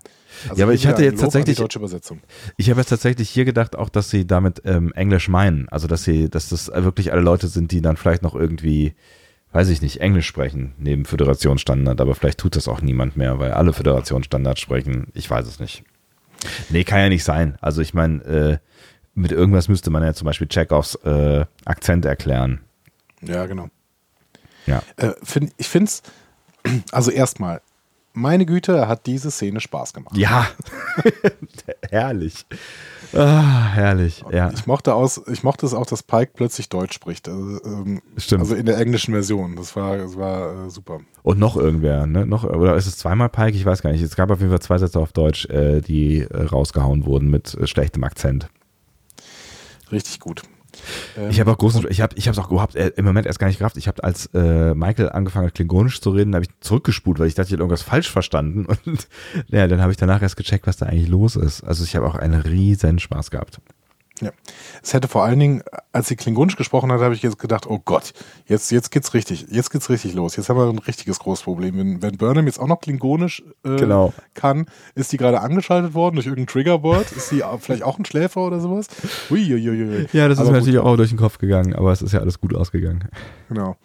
Also 0.48 0.58
Ja, 0.60 0.64
aber 0.66 0.74
ich 0.74 0.86
hatte 0.86 1.04
jetzt 1.04 1.20
tatsächlich- 1.20 1.56
deutsche 1.58 1.78
Übersetzung. 1.78 2.20
Ich 2.56 2.70
habe 2.70 2.80
jetzt 2.80 2.88
tatsächlich 2.90 3.30
hier 3.30 3.44
gedacht, 3.44 3.76
auch, 3.76 3.88
dass 3.88 4.10
sie 4.10 4.26
damit 4.26 4.62
ähm, 4.64 4.92
Englisch 4.94 5.28
meinen. 5.28 5.68
Also, 5.68 5.86
dass 5.88 6.04
sie, 6.04 6.28
dass 6.30 6.48
das 6.48 6.68
wirklich 6.68 7.12
alle 7.12 7.22
Leute 7.22 7.48
sind, 7.48 7.72
die 7.72 7.80
dann 7.80 7.96
vielleicht 7.96 8.22
noch 8.22 8.34
irgendwie, 8.34 8.94
weiß 9.52 9.68
ich 9.68 9.82
nicht, 9.82 10.00
Englisch 10.00 10.26
sprechen, 10.26 10.74
neben 10.78 11.04
Föderationsstandard, 11.04 12.00
aber 12.00 12.14
vielleicht 12.14 12.38
tut 12.38 12.56
das 12.56 12.68
auch 12.68 12.80
niemand 12.80 13.16
mehr, 13.16 13.38
weil 13.38 13.52
alle 13.52 13.72
Föderationsstandard 13.72 14.58
sprechen. 14.58 15.08
Ich 15.14 15.30
weiß 15.30 15.46
es 15.46 15.58
nicht. 15.60 15.84
Nee, 16.68 16.84
kann 16.84 17.00
ja 17.00 17.08
nicht 17.08 17.24
sein. 17.24 17.56
Also, 17.60 17.80
ich 17.80 17.94
meine, 17.94 18.22
äh, 18.24 18.58
mit 19.14 19.32
irgendwas 19.32 19.68
müsste 19.68 19.90
man 19.90 20.02
ja 20.02 20.12
zum 20.12 20.26
Beispiel 20.26 20.46
Chekhovs 20.48 20.94
äh, 20.96 21.46
Akzent 21.64 22.04
erklären. 22.04 22.60
Ja, 23.22 23.46
genau. 23.46 23.68
Ja. 24.66 24.82
Äh, 24.96 25.12
find, 25.22 25.52
ich 25.56 25.68
finde 25.68 25.86
es, 25.86 26.02
also 26.92 27.10
erstmal, 27.10 27.62
meine 28.16 28.46
Güte, 28.46 28.88
hat 28.88 29.06
diese 29.06 29.30
Szene 29.30 29.60
Spaß 29.60 29.92
gemacht. 29.92 30.16
Ja. 30.16 30.48
herrlich. 31.90 32.46
Ah, 33.12 33.68
herrlich. 33.68 34.24
Ja, 34.32 34.50
Ich 34.52 34.66
mochte 34.66 34.94
aus, 34.94 35.20
ich 35.30 35.42
mochte 35.42 35.66
es 35.66 35.74
auch, 35.74 35.86
dass 35.86 36.02
Pike 36.02 36.32
plötzlich 36.34 36.68
Deutsch 36.68 36.94
spricht. 36.94 37.28
Also, 37.28 37.62
ähm, 37.64 38.02
stimmt. 38.16 38.40
also 38.40 38.54
in 38.54 38.66
der 38.66 38.78
englischen 38.78 39.12
Version. 39.12 39.56
Das 39.56 39.76
war, 39.76 39.98
das 39.98 40.16
war 40.16 40.66
äh, 40.66 40.70
super. 40.70 41.00
Und 41.22 41.38
noch 41.38 41.56
irgendwer, 41.56 42.06
ne? 42.06 42.26
Noch, 42.26 42.44
oder 42.44 42.74
ist 42.76 42.86
es 42.86 42.96
zweimal 42.96 43.28
Pike? 43.28 43.56
Ich 43.56 43.64
weiß 43.64 43.82
gar 43.82 43.92
nicht. 43.92 44.02
Es 44.02 44.16
gab 44.16 44.30
auf 44.30 44.40
jeden 44.40 44.50
Fall 44.50 44.60
zwei 44.62 44.78
Sätze 44.78 44.98
auf 44.98 45.12
Deutsch, 45.12 45.46
äh, 45.50 45.80
die 45.80 46.22
äh, 46.22 46.42
rausgehauen 46.42 47.04
wurden 47.04 47.30
mit 47.30 47.54
äh, 47.54 47.66
schlechtem 47.66 48.02
Akzent. 48.02 48.48
Richtig 49.92 50.20
gut. 50.20 50.42
Ähm, 51.16 51.30
Ich 51.30 51.40
habe 51.40 51.50
auch 51.50 51.58
großen, 51.58 51.86
ich 51.88 52.00
habe, 52.00 52.14
ich 52.16 52.28
habe 52.28 52.38
es 52.38 52.44
auch 52.44 52.50
überhaupt 52.50 52.76
äh, 52.76 52.92
im 52.96 53.04
Moment 53.04 53.26
erst 53.26 53.38
gar 53.38 53.46
nicht 53.48 53.58
gerafft. 53.58 53.76
Ich 53.76 53.88
habe 53.88 54.02
als 54.04 54.26
äh, 54.34 54.74
Michael 54.74 55.10
angefangen 55.10 55.46
hat 55.46 55.54
Klingonisch 55.54 56.00
zu 56.00 56.10
reden, 56.10 56.34
habe 56.34 56.44
ich 56.44 56.50
zurückgespult, 56.60 57.18
weil 57.18 57.28
ich 57.28 57.34
dachte, 57.34 57.48
ich 57.48 57.52
hätte 57.52 57.62
irgendwas 57.62 57.82
falsch 57.82 58.10
verstanden. 58.10 58.66
Und 58.84 59.08
ja, 59.48 59.66
dann 59.66 59.80
habe 59.80 59.92
ich 59.92 59.98
danach 59.98 60.22
erst 60.22 60.36
gecheckt, 60.36 60.66
was 60.66 60.76
da 60.76 60.86
eigentlich 60.86 61.08
los 61.08 61.36
ist. 61.36 61.62
Also 61.62 61.84
ich 61.84 61.96
habe 61.96 62.06
auch 62.06 62.14
einen 62.14 62.40
riesen 62.40 62.98
Spaß 62.98 63.30
gehabt. 63.30 63.60
Ja. 64.22 64.30
Es 64.82 64.94
hätte 64.94 65.08
vor 65.08 65.24
allen 65.24 65.38
Dingen, 65.38 65.62
als 65.92 66.08
sie 66.08 66.16
Klingonisch 66.16 66.56
gesprochen 66.56 66.90
hat, 66.90 67.00
habe 67.00 67.14
ich 67.14 67.22
jetzt 67.22 67.38
gedacht, 67.38 67.66
oh 67.66 67.80
Gott, 67.84 68.14
jetzt, 68.46 68.70
jetzt 68.70 68.90
geht's 68.90 69.12
richtig, 69.12 69.46
jetzt 69.50 69.70
geht's 69.70 69.90
richtig 69.90 70.14
los. 70.14 70.36
Jetzt 70.36 70.48
haben 70.48 70.56
wir 70.58 70.66
ein 70.68 70.78
richtiges 70.78 71.18
großes 71.18 71.44
Problem. 71.44 71.76
Wenn, 71.76 72.00
wenn 72.00 72.16
Burnham 72.16 72.46
jetzt 72.46 72.58
auch 72.58 72.66
noch 72.66 72.80
Klingonisch 72.80 73.42
äh, 73.64 73.76
Genau. 73.76 74.14
kann, 74.32 74.66
ist 74.94 75.12
die 75.12 75.18
gerade 75.18 75.40
angeschaltet 75.42 75.92
worden 75.92 76.14
durch 76.16 76.26
irgendein 76.26 76.46
Triggerboard? 76.52 77.12
Ist 77.12 77.28
sie 77.28 77.42
vielleicht 77.60 77.82
auch 77.82 77.98
ein 77.98 78.06
Schläfer 78.06 78.40
oder 78.40 78.58
sowas? 78.60 78.86
Uiuiui. 79.30 80.06
Ja, 80.12 80.28
das 80.28 80.38
ist 80.38 80.40
Aber 80.40 80.52
mir 80.52 80.58
gut. 80.58 80.66
natürlich 80.66 80.78
auch 80.78 80.96
durch 80.96 81.10
den 81.10 81.18
Kopf 81.18 81.36
gegangen, 81.38 81.74
aber 81.74 81.92
es 81.92 82.00
ist 82.00 82.12
ja 82.12 82.20
alles 82.20 82.40
gut 82.40 82.54
ausgegangen. 82.54 83.08
Genau. 83.50 83.76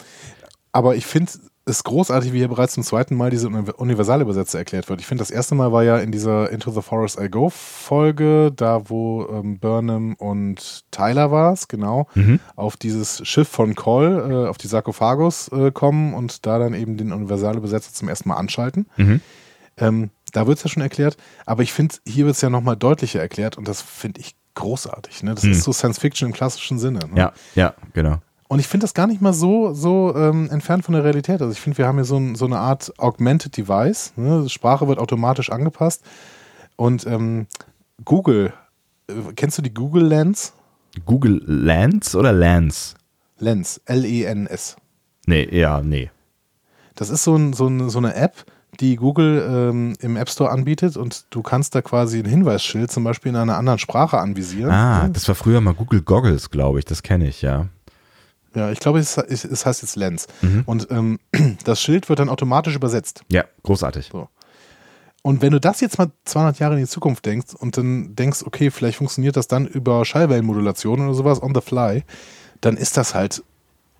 Aber 0.71 0.95
ich 0.95 1.05
finde 1.05 1.29
es 1.65 1.83
großartig, 1.83 2.33
wie 2.33 2.39
hier 2.39 2.47
bereits 2.47 2.73
zum 2.73 2.83
zweiten 2.83 3.15
Mal 3.15 3.29
diese 3.29 3.47
Uni- 3.47 3.69
Universalübersetzer 3.71 4.57
erklärt 4.57 4.89
wird. 4.89 4.99
Ich 4.99 5.05
finde, 5.07 5.21
das 5.21 5.29
erste 5.31 5.53
Mal 5.53 5.71
war 5.71 5.83
ja 5.83 5.97
in 5.99 6.11
dieser 6.11 6.49
Into 6.49 6.71
the 6.71 6.81
Forest 6.81 7.19
I 7.19 7.29
Go 7.29 7.49
Folge, 7.49 8.51
da 8.55 8.89
wo 8.89 9.27
ähm, 9.27 9.59
Burnham 9.59 10.15
und 10.15 10.83
Tyler 10.91 11.31
war 11.31 11.53
es, 11.53 11.67
genau, 11.67 12.07
Mhm. 12.15 12.39
auf 12.55 12.77
dieses 12.77 13.25
Schiff 13.27 13.47
von 13.47 13.75
Cole, 13.75 14.45
äh, 14.45 14.47
auf 14.49 14.57
die 14.57 14.67
Sarkophagus 14.67 15.49
äh, 15.49 15.71
kommen 15.71 16.13
und 16.13 16.45
da 16.45 16.57
dann 16.57 16.73
eben 16.73 16.97
den 16.97 17.11
Universalübersetzer 17.11 17.93
zum 17.93 18.09
ersten 18.09 18.29
Mal 18.29 18.35
anschalten. 18.37 18.87
Mhm. 18.97 19.21
Ähm, 19.77 20.09
da 20.33 20.47
wird 20.47 20.57
es 20.57 20.63
ja 20.63 20.69
schon 20.69 20.81
erklärt, 20.83 21.17
aber 21.45 21.61
ich 21.63 21.73
finde, 21.73 21.95
hier 22.07 22.25
wird 22.25 22.35
es 22.35 22.41
ja 22.41 22.49
nochmal 22.49 22.75
deutlicher 22.75 23.19
erklärt 23.19 23.57
und 23.57 23.67
das 23.67 23.81
finde 23.81 24.21
ich 24.21 24.35
großartig. 24.55 25.23
Ne? 25.23 25.35
Das 25.35 25.43
Mhm. 25.43 25.51
ist 25.51 25.63
so 25.63 25.71
Science 25.73 25.99
Fiction 25.99 26.27
im 26.29 26.33
klassischen 26.33 26.79
Sinne. 26.79 26.99
Ne? 26.99 27.17
Ja, 27.17 27.33
ja, 27.55 27.73
genau. 27.93 28.17
Und 28.51 28.59
ich 28.59 28.67
finde 28.67 28.83
das 28.83 28.93
gar 28.93 29.07
nicht 29.07 29.21
mal 29.21 29.31
so, 29.31 29.73
so 29.73 30.13
ähm, 30.13 30.49
entfernt 30.51 30.83
von 30.83 30.93
der 30.93 31.05
Realität. 31.05 31.41
Also 31.41 31.53
ich 31.53 31.61
finde, 31.61 31.77
wir 31.77 31.87
haben 31.87 31.95
hier 31.95 32.03
so, 32.03 32.17
ein, 32.17 32.35
so 32.35 32.43
eine 32.43 32.57
Art 32.57 32.91
Augmented 32.97 33.55
Device. 33.55 34.11
Ne? 34.17 34.49
Sprache 34.49 34.89
wird 34.89 34.99
automatisch 34.99 35.49
angepasst. 35.49 36.03
Und 36.75 37.07
ähm, 37.07 37.47
Google, 38.03 38.51
äh, 39.07 39.13
kennst 39.37 39.57
du 39.57 39.61
die 39.61 39.73
Google 39.73 40.03
Lens? 40.03 40.51
Google 41.05 41.41
Lens 41.45 42.13
oder 42.13 42.33
Lens? 42.33 42.95
Lens, 43.39 43.79
L-E-N-S. 43.85 44.75
Nee, 45.27 45.47
ja, 45.57 45.81
nee. 45.81 46.11
Das 46.95 47.09
ist 47.09 47.23
so, 47.23 47.37
ein, 47.37 47.53
so, 47.53 47.67
ein, 47.67 47.89
so 47.89 47.99
eine 47.99 48.15
App, 48.15 48.43
die 48.81 48.97
Google 48.97 49.47
ähm, 49.49 49.93
im 50.01 50.17
App 50.17 50.29
Store 50.29 50.51
anbietet 50.51 50.97
und 50.97 51.25
du 51.29 51.41
kannst 51.41 51.73
da 51.73 51.81
quasi 51.81 52.19
ein 52.19 52.25
Hinweisschild 52.25 52.91
zum 52.91 53.05
Beispiel 53.05 53.29
in 53.29 53.37
einer 53.37 53.57
anderen 53.57 53.79
Sprache 53.79 54.17
anvisieren. 54.17 54.71
Ah, 54.71 55.07
das 55.07 55.25
war 55.29 55.35
früher 55.35 55.61
mal 55.61 55.73
Google 55.73 56.01
Goggles, 56.01 56.49
glaube 56.49 56.79
ich. 56.79 56.85
Das 56.85 57.01
kenne 57.01 57.29
ich, 57.29 57.41
ja. 57.41 57.69
Ja, 58.53 58.71
ich 58.71 58.79
glaube, 58.79 58.99
es, 58.99 59.17
es, 59.17 59.65
heißt 59.65 59.81
jetzt 59.81 59.95
Lens. 59.95 60.27
Mhm. 60.41 60.63
Und 60.65 60.87
ähm, 60.91 61.19
das 61.63 61.81
Schild 61.81 62.09
wird 62.09 62.19
dann 62.19 62.29
automatisch 62.29 62.75
übersetzt. 62.75 63.23
Ja, 63.29 63.45
großartig. 63.63 64.11
Und 65.23 65.41
wenn 65.41 65.51
du 65.51 65.59
das 65.59 65.81
jetzt 65.81 65.97
mal 65.97 66.11
200 66.25 66.59
Jahre 66.59 66.73
in 66.73 66.81
die 66.81 66.87
Zukunft 66.87 67.25
denkst 67.25 67.53
und 67.53 67.77
dann 67.77 68.15
denkst, 68.15 68.43
okay, 68.45 68.71
vielleicht 68.71 68.97
funktioniert 68.97 69.37
das 69.37 69.47
dann 69.47 69.67
über 69.67 70.03
Schallwellenmodulation 70.03 71.01
oder 71.01 71.13
sowas 71.13 71.41
on 71.41 71.53
the 71.53 71.61
fly, 71.61 72.03
dann 72.59 72.75
ist 72.75 72.97
das 72.97 73.13
halt 73.15 73.43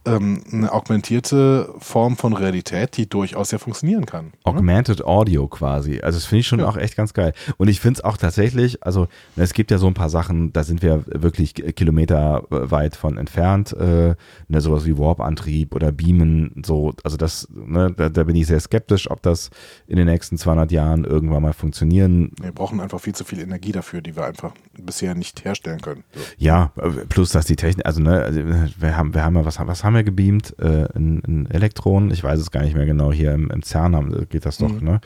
ähm, 0.06 0.44
eine 0.52 0.72
augmentierte 0.72 1.70
Form 1.80 2.18
von 2.18 2.34
Realität, 2.34 2.98
die 2.98 3.08
durchaus 3.08 3.52
ja 3.52 3.58
funktionieren 3.60 4.06
kann. 4.06 4.26
ne? 4.26 4.32
Augmented 4.44 5.04
Audio 5.06 5.48
quasi. 5.48 6.00
Also 6.02 6.18
das 6.18 6.26
finde 6.26 6.40
ich 6.42 6.48
schon 6.48 6.60
Ja. 6.60 6.68
auch 6.68 6.78
echt 6.78 6.96
ganz 6.96 7.14
geil. 7.14 7.34
Und 7.58 7.68
ich 7.68 7.80
finde 7.80 8.00
es 8.00 8.04
auch 8.04 8.18
tatsächlich, 8.18 8.84
also 8.84 9.08
ne, 9.36 9.44
es 9.44 9.54
gibt 9.54 9.70
ja 9.72 9.78
so 9.78 9.88
ein 9.88 9.94
paar 9.94 10.10
Sachen, 10.10 10.54
da 10.54 10.64
sind 10.64 10.82
wir 10.82 11.04
wirklich 11.08 11.54
kilometerweit 11.56 12.96
von 12.96 13.18
entfernt, 13.18 13.74
äh, 13.74 14.16
ne, 14.48 14.62
sowas 14.62 14.86
wie 14.86 14.98
Warp-Antrieb 14.98 15.76
oder 15.76 15.92
Beamen, 15.92 16.62
so, 16.66 16.94
also 17.04 17.18
das, 17.18 17.48
ne, 17.54 17.94
da, 17.96 18.10
da 18.10 18.24
bin 18.24 18.36
ich 18.36 18.48
sehr 18.48 18.60
skeptisch, 18.60 19.10
ob 19.10 19.22
das 19.22 19.50
in 19.88 19.98
den 19.98 20.08
nächsten 20.08 20.38
200 20.38 20.72
Jahren 20.72 21.04
irgendwann 21.06 21.44
mal 21.44 21.54
funktionieren 21.54 22.32
Wir 22.42 22.52
brauchen 22.52 22.80
einfach 22.80 23.00
viel 23.00 23.14
zu 23.16 23.24
viel 23.24 23.40
Energie 23.40 23.72
dafür, 23.72 24.02
die 24.02 24.16
wir 24.16 24.26
einfach 24.26 24.54
bisher 24.78 25.16
nicht 25.16 25.44
herstellen 25.46 25.82
können. 25.82 26.04
So. 26.14 26.22
Ja, 26.38 26.72
äh, 26.78 26.90
plus 27.08 27.32
dass 27.32 27.46
die 27.46 27.56
Technik, 27.56 27.86
also 27.86 28.02
ne, 28.02 28.22
also, 28.24 28.40
äh, 28.40 28.68
wir 28.78 28.98
haben, 28.98 29.14
wir 29.14 29.24
haben 29.24 29.36
ja, 29.36 29.46
was, 29.46 29.60
was 29.60 29.84
haben 29.84 29.91
wir 29.94 30.04
gebeamt? 30.04 30.56
Äh, 30.60 30.88
ein, 30.96 31.22
ein 31.28 31.48
Elektron, 31.52 32.12
ich 32.12 32.24
weiß 32.24 32.40
es 32.40 32.52
gar 32.52 32.64
nicht 32.64 32.76
mehr 32.76 32.86
genau, 32.86 33.12
hier 33.12 33.34
im, 33.34 33.50
im 33.52 33.64
CERN 33.64 33.96
haben, 33.96 34.28
geht 34.30 34.46
das 34.46 34.58
doch, 34.58 34.72
Mhm. 34.72 34.84
ne? 34.88 35.02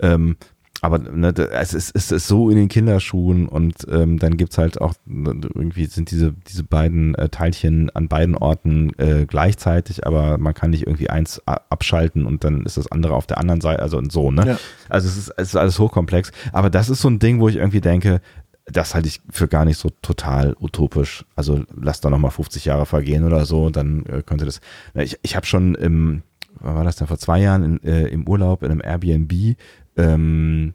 Ähm, 0.00 0.36
aber 0.80 0.98
ne, 0.98 1.32
es, 1.52 1.72
ist, 1.72 1.92
es 1.94 2.12
ist 2.12 2.26
so 2.28 2.50
in 2.50 2.56
den 2.56 2.68
Kinderschuhen 2.68 3.48
und 3.48 3.74
ähm, 3.90 4.18
dann 4.18 4.36
gibt's 4.36 4.58
halt 4.58 4.78
auch, 4.82 4.92
ne, 5.06 5.30
irgendwie 5.54 5.86
sind 5.86 6.10
diese, 6.10 6.34
diese 6.46 6.62
beiden 6.62 7.14
äh, 7.14 7.30
Teilchen 7.30 7.88
an 7.96 8.08
beiden 8.08 8.34
Orten 8.36 8.92
äh, 8.98 9.24
gleichzeitig, 9.24 10.06
aber 10.06 10.36
man 10.36 10.52
kann 10.52 10.70
nicht 10.70 10.86
irgendwie 10.86 11.08
eins 11.08 11.40
abschalten 11.46 12.26
und 12.26 12.44
dann 12.44 12.66
ist 12.66 12.76
das 12.76 12.92
andere 12.92 13.14
auf 13.14 13.26
der 13.26 13.38
anderen 13.38 13.62
Seite, 13.62 13.80
also 13.82 13.96
und 13.96 14.12
so, 14.12 14.30
ne? 14.30 14.46
Ja. 14.46 14.58
Also 14.90 15.08
es 15.08 15.16
ist, 15.16 15.32
es 15.38 15.48
ist 15.48 15.56
alles 15.56 15.78
hochkomplex. 15.78 16.32
Aber 16.52 16.68
das 16.68 16.90
ist 16.90 17.00
so 17.00 17.08
ein 17.08 17.18
Ding, 17.18 17.40
wo 17.40 17.48
ich 17.48 17.56
irgendwie 17.56 17.80
denke, 17.80 18.20
das 18.66 18.94
halte 18.94 19.08
ich 19.08 19.20
für 19.30 19.48
gar 19.48 19.64
nicht 19.64 19.78
so 19.78 19.90
total 20.02 20.56
utopisch. 20.58 21.24
Also 21.36 21.64
lass 21.74 22.00
da 22.00 22.10
nochmal 22.10 22.30
50 22.30 22.64
Jahre 22.64 22.86
vergehen 22.86 23.24
oder 23.24 23.44
so, 23.44 23.70
dann 23.70 24.06
äh, 24.06 24.22
könnte 24.22 24.44
das. 24.44 24.60
Ich, 24.94 25.18
ich 25.22 25.36
habe 25.36 25.46
schon 25.46 25.74
im, 25.74 26.22
wann 26.60 26.74
war 26.74 26.84
das 26.84 26.96
denn, 26.96 27.06
vor 27.06 27.18
zwei 27.18 27.40
Jahren 27.40 27.62
in, 27.62 27.82
äh, 27.82 28.08
im 28.08 28.26
Urlaub 28.26 28.62
in 28.62 28.70
einem 28.70 28.82
Airbnb 28.82 29.56
ähm, 29.96 30.74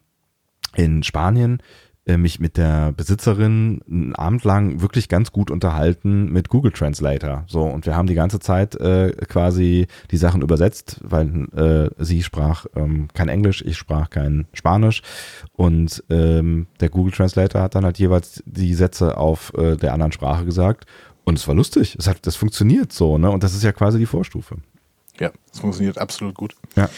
in 0.76 1.04
Spanien 1.04 1.62
mich 2.18 2.40
mit 2.40 2.58
der 2.58 2.92
Besitzerin 2.92 3.82
einen 3.90 4.16
Abend 4.16 4.44
lang 4.44 4.82
wirklich 4.82 5.10
ganz 5.10 5.32
gut 5.32 5.52
unterhalten 5.52 6.32
mit 6.32 6.50
Google 6.50 6.72
Translator. 6.72 7.44
So, 7.48 7.62
und 7.62 7.86
wir 7.86 7.96
haben 7.96 8.08
die 8.08 8.16
ganze 8.16 8.40
Zeit 8.40 8.76
äh, 8.76 9.12
quasi 9.28 9.88
die 10.12 10.18
Sachen 10.18 10.42
übersetzt, 10.42 11.00
weil 11.04 11.48
äh, 11.56 12.04
sie 12.04 12.24
sprach 12.24 12.66
ähm, 12.76 13.10
kein 13.14 13.30
Englisch, 13.30 13.64
ich 13.66 13.78
sprach 13.78 14.10
kein 14.10 14.48
Spanisch. 14.54 15.02
Und 15.54 16.04
ähm, 16.10 16.68
der 16.80 16.90
Google 16.90 17.14
Translator 17.14 17.62
hat 17.62 17.76
dann 17.76 17.86
halt 17.86 18.00
jeweils 18.00 18.42
die 18.46 18.74
Sätze 18.74 19.18
auf 19.18 19.54
äh, 19.56 19.76
der 19.76 19.94
anderen 19.94 20.12
Sprache 20.12 20.46
gesagt. 20.46 20.86
Und 21.26 21.38
es 21.38 21.48
war 21.48 21.54
lustig. 21.54 21.96
Es 22.00 22.08
hat, 22.08 22.26
das 22.26 22.36
funktioniert 22.36 22.92
so, 22.92 23.20
ne? 23.20 23.30
Und 23.30 23.44
das 23.44 23.54
ist 23.54 23.64
ja 23.64 23.72
quasi 23.72 24.00
die 24.00 24.08
Vorstufe. 24.08 24.58
Ja, 25.20 25.32
es 25.52 25.60
funktioniert 25.60 25.98
absolut 25.98 26.36
gut. 26.36 26.56
Ja. 26.76 26.90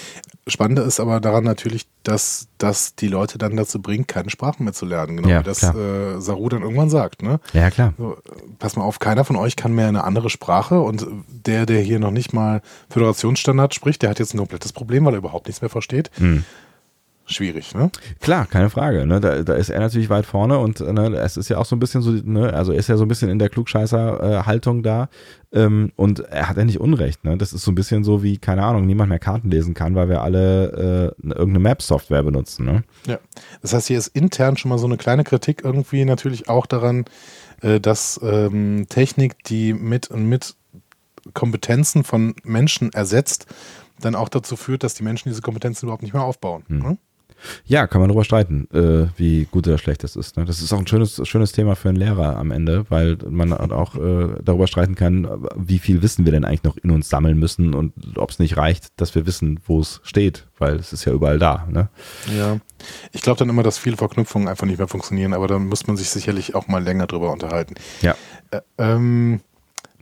Spannende 0.47 0.82
ist 0.82 0.99
aber 0.99 1.19
daran 1.19 1.43
natürlich, 1.43 1.88
dass 2.03 2.47
das 2.57 2.95
die 2.95 3.07
Leute 3.07 3.38
dann 3.38 3.55
dazu 3.55 3.82
bringt, 3.82 4.07
keine 4.07 4.30
Sprachen 4.30 4.63
mehr 4.63 4.74
zu 4.74 4.86
lernen. 4.86 5.17
Genau 5.17 5.30
Ja, 5.30 5.39
wie 5.41 5.43
das 5.43 5.63
äh, 5.63 6.19
Saru 6.19 6.49
dann 6.49 6.63
irgendwann 6.63 6.89
sagt. 6.89 7.22
Ne? 7.22 7.39
Ja, 7.53 7.69
klar. 7.69 7.93
So, 7.97 8.17
pass 8.57 8.76
mal 8.76 8.84
auf, 8.84 8.99
keiner 8.99 9.24
von 9.24 9.36
euch 9.36 9.55
kann 9.55 9.74
mehr 9.74 9.88
eine 9.88 10.03
andere 10.03 10.30
Sprache 10.30 10.82
und 10.82 11.05
der, 11.28 11.65
der 11.65 11.82
hier 11.82 11.99
noch 11.99 12.11
nicht 12.11 12.34
mal 12.34 12.61
Föderationsstandard 12.89 13.76
spricht, 13.76 14.01
der 14.01 14.09
hat 14.09 14.19
jetzt 14.19 14.34
ein 14.34 14.39
komplettes 14.39 14.74
Problem, 14.74 15.05
weil 15.05 15.13
er 15.13 15.19
überhaupt 15.19 15.47
nichts 15.47 15.61
mehr 15.61 15.69
versteht. 15.69 16.09
Hm. 16.15 16.43
Schwierig, 17.32 17.73
ne? 17.73 17.89
Klar, 18.19 18.45
keine 18.45 18.69
Frage. 18.69 19.05
Ne? 19.05 19.19
Da, 19.21 19.43
da 19.43 19.53
ist 19.53 19.69
er 19.69 19.79
natürlich 19.79 20.09
weit 20.09 20.25
vorne 20.25 20.57
und 20.57 20.82
äh, 20.82 20.91
ne, 20.91 21.15
es 21.17 21.38
ist 21.38 21.49
ja 21.49 21.57
auch 21.57 21.65
so 21.65 21.75
ein 21.75 21.79
bisschen 21.79 22.01
so, 22.01 22.11
ne, 22.11 22.53
also 22.53 22.71
er 22.71 22.79
ist 22.79 22.89
ja 22.89 22.97
so 22.97 23.05
ein 23.05 23.07
bisschen 23.07 23.29
in 23.29 23.39
der 23.39 23.49
Klugscheißer-Haltung 23.49 24.84
da 24.84 25.09
ähm, 25.53 25.91
und 25.95 26.19
er 26.19 26.49
hat 26.49 26.57
ja 26.57 26.65
nicht 26.65 26.79
Unrecht. 26.79 27.23
Ne? 27.23 27.38
Das 27.38 27.53
ist 27.53 27.63
so 27.63 27.71
ein 27.71 27.75
bisschen 27.75 28.03
so 28.03 28.21
wie, 28.23 28.38
keine 28.38 28.63
Ahnung, 28.63 28.86
niemand 28.86 29.09
mehr 29.09 29.19
Karten 29.19 29.49
lesen 29.49 29.73
kann, 29.73 29.95
weil 29.95 30.09
wir 30.09 30.21
alle 30.21 31.13
äh, 31.21 31.27
irgendeine 31.27 31.59
Map-Software 31.59 32.23
benutzen. 32.23 32.65
Ne? 32.65 32.84
Ja. 33.07 33.19
Das 33.61 33.73
heißt, 33.73 33.88
hier 33.88 33.97
ist 33.97 34.07
intern 34.07 34.57
schon 34.57 34.69
mal 34.69 34.77
so 34.77 34.88
eine 34.88 34.97
kleine 34.97 35.23
Kritik 35.23 35.63
irgendwie 35.63 36.05
natürlich 36.05 36.49
auch 36.49 36.65
daran, 36.65 37.05
äh, 37.61 37.79
dass 37.79 38.19
ähm, 38.23 38.88
Technik, 38.89 39.43
die 39.45 39.73
mit 39.73 40.09
und 40.09 40.25
mit 40.27 40.55
Kompetenzen 41.34 42.03
von 42.03 42.36
Menschen 42.43 42.91
ersetzt, 42.93 43.45
dann 43.99 44.15
auch 44.15 44.29
dazu 44.29 44.55
führt, 44.55 44.84
dass 44.84 44.95
die 44.95 45.03
Menschen 45.03 45.29
diese 45.29 45.41
Kompetenzen 45.41 45.86
überhaupt 45.86 46.03
nicht 46.03 46.13
mehr 46.13 46.23
aufbauen. 46.23 46.63
Ne? 46.67 46.97
Ja, 47.65 47.87
kann 47.87 48.01
man 48.01 48.09
darüber 48.09 48.23
streiten, 48.23 48.67
äh, 48.73 49.07
wie 49.17 49.45
gut 49.45 49.67
oder 49.67 49.77
schlecht 49.77 50.03
das 50.03 50.15
ist. 50.15 50.37
Ne? 50.37 50.45
Das 50.45 50.61
ist 50.61 50.71
auch 50.73 50.79
ein 50.79 50.87
schönes, 50.87 51.21
schönes 51.27 51.51
Thema 51.51 51.75
für 51.75 51.89
einen 51.89 51.97
Lehrer 51.97 52.37
am 52.37 52.51
Ende, 52.51 52.85
weil 52.89 53.17
man 53.29 53.53
auch 53.53 53.95
äh, 53.95 54.35
darüber 54.43 54.67
streiten 54.67 54.95
kann, 54.95 55.27
wie 55.55 55.79
viel 55.79 56.01
Wissen 56.01 56.25
wir 56.25 56.31
denn 56.31 56.45
eigentlich 56.45 56.63
noch 56.63 56.77
in 56.77 56.91
uns 56.91 57.09
sammeln 57.09 57.37
müssen 57.37 57.73
und 57.73 57.93
ob 58.17 58.29
es 58.29 58.39
nicht 58.39 58.57
reicht, 58.57 58.87
dass 58.97 59.15
wir 59.15 59.25
wissen, 59.25 59.59
wo 59.65 59.79
es 59.79 60.01
steht, 60.03 60.47
weil 60.57 60.75
es 60.75 60.93
ist 60.93 61.05
ja 61.05 61.13
überall 61.13 61.39
da. 61.39 61.67
Ne? 61.69 61.89
Ja. 62.37 62.57
Ich 63.11 63.21
glaube 63.21 63.39
dann 63.39 63.49
immer, 63.49 63.63
dass 63.63 63.77
viele 63.77 63.97
Verknüpfungen 63.97 64.47
einfach 64.47 64.65
nicht 64.65 64.79
mehr 64.79 64.87
funktionieren, 64.87 65.33
aber 65.33 65.47
da 65.47 65.59
muss 65.59 65.87
man 65.87 65.97
sich 65.97 66.09
sicherlich 66.09 66.55
auch 66.55 66.67
mal 66.67 66.83
länger 66.83 67.07
drüber 67.07 67.31
unterhalten. 67.31 67.75
Ja. 68.01 68.15
Äh, 68.51 68.61
ähm, 68.77 69.41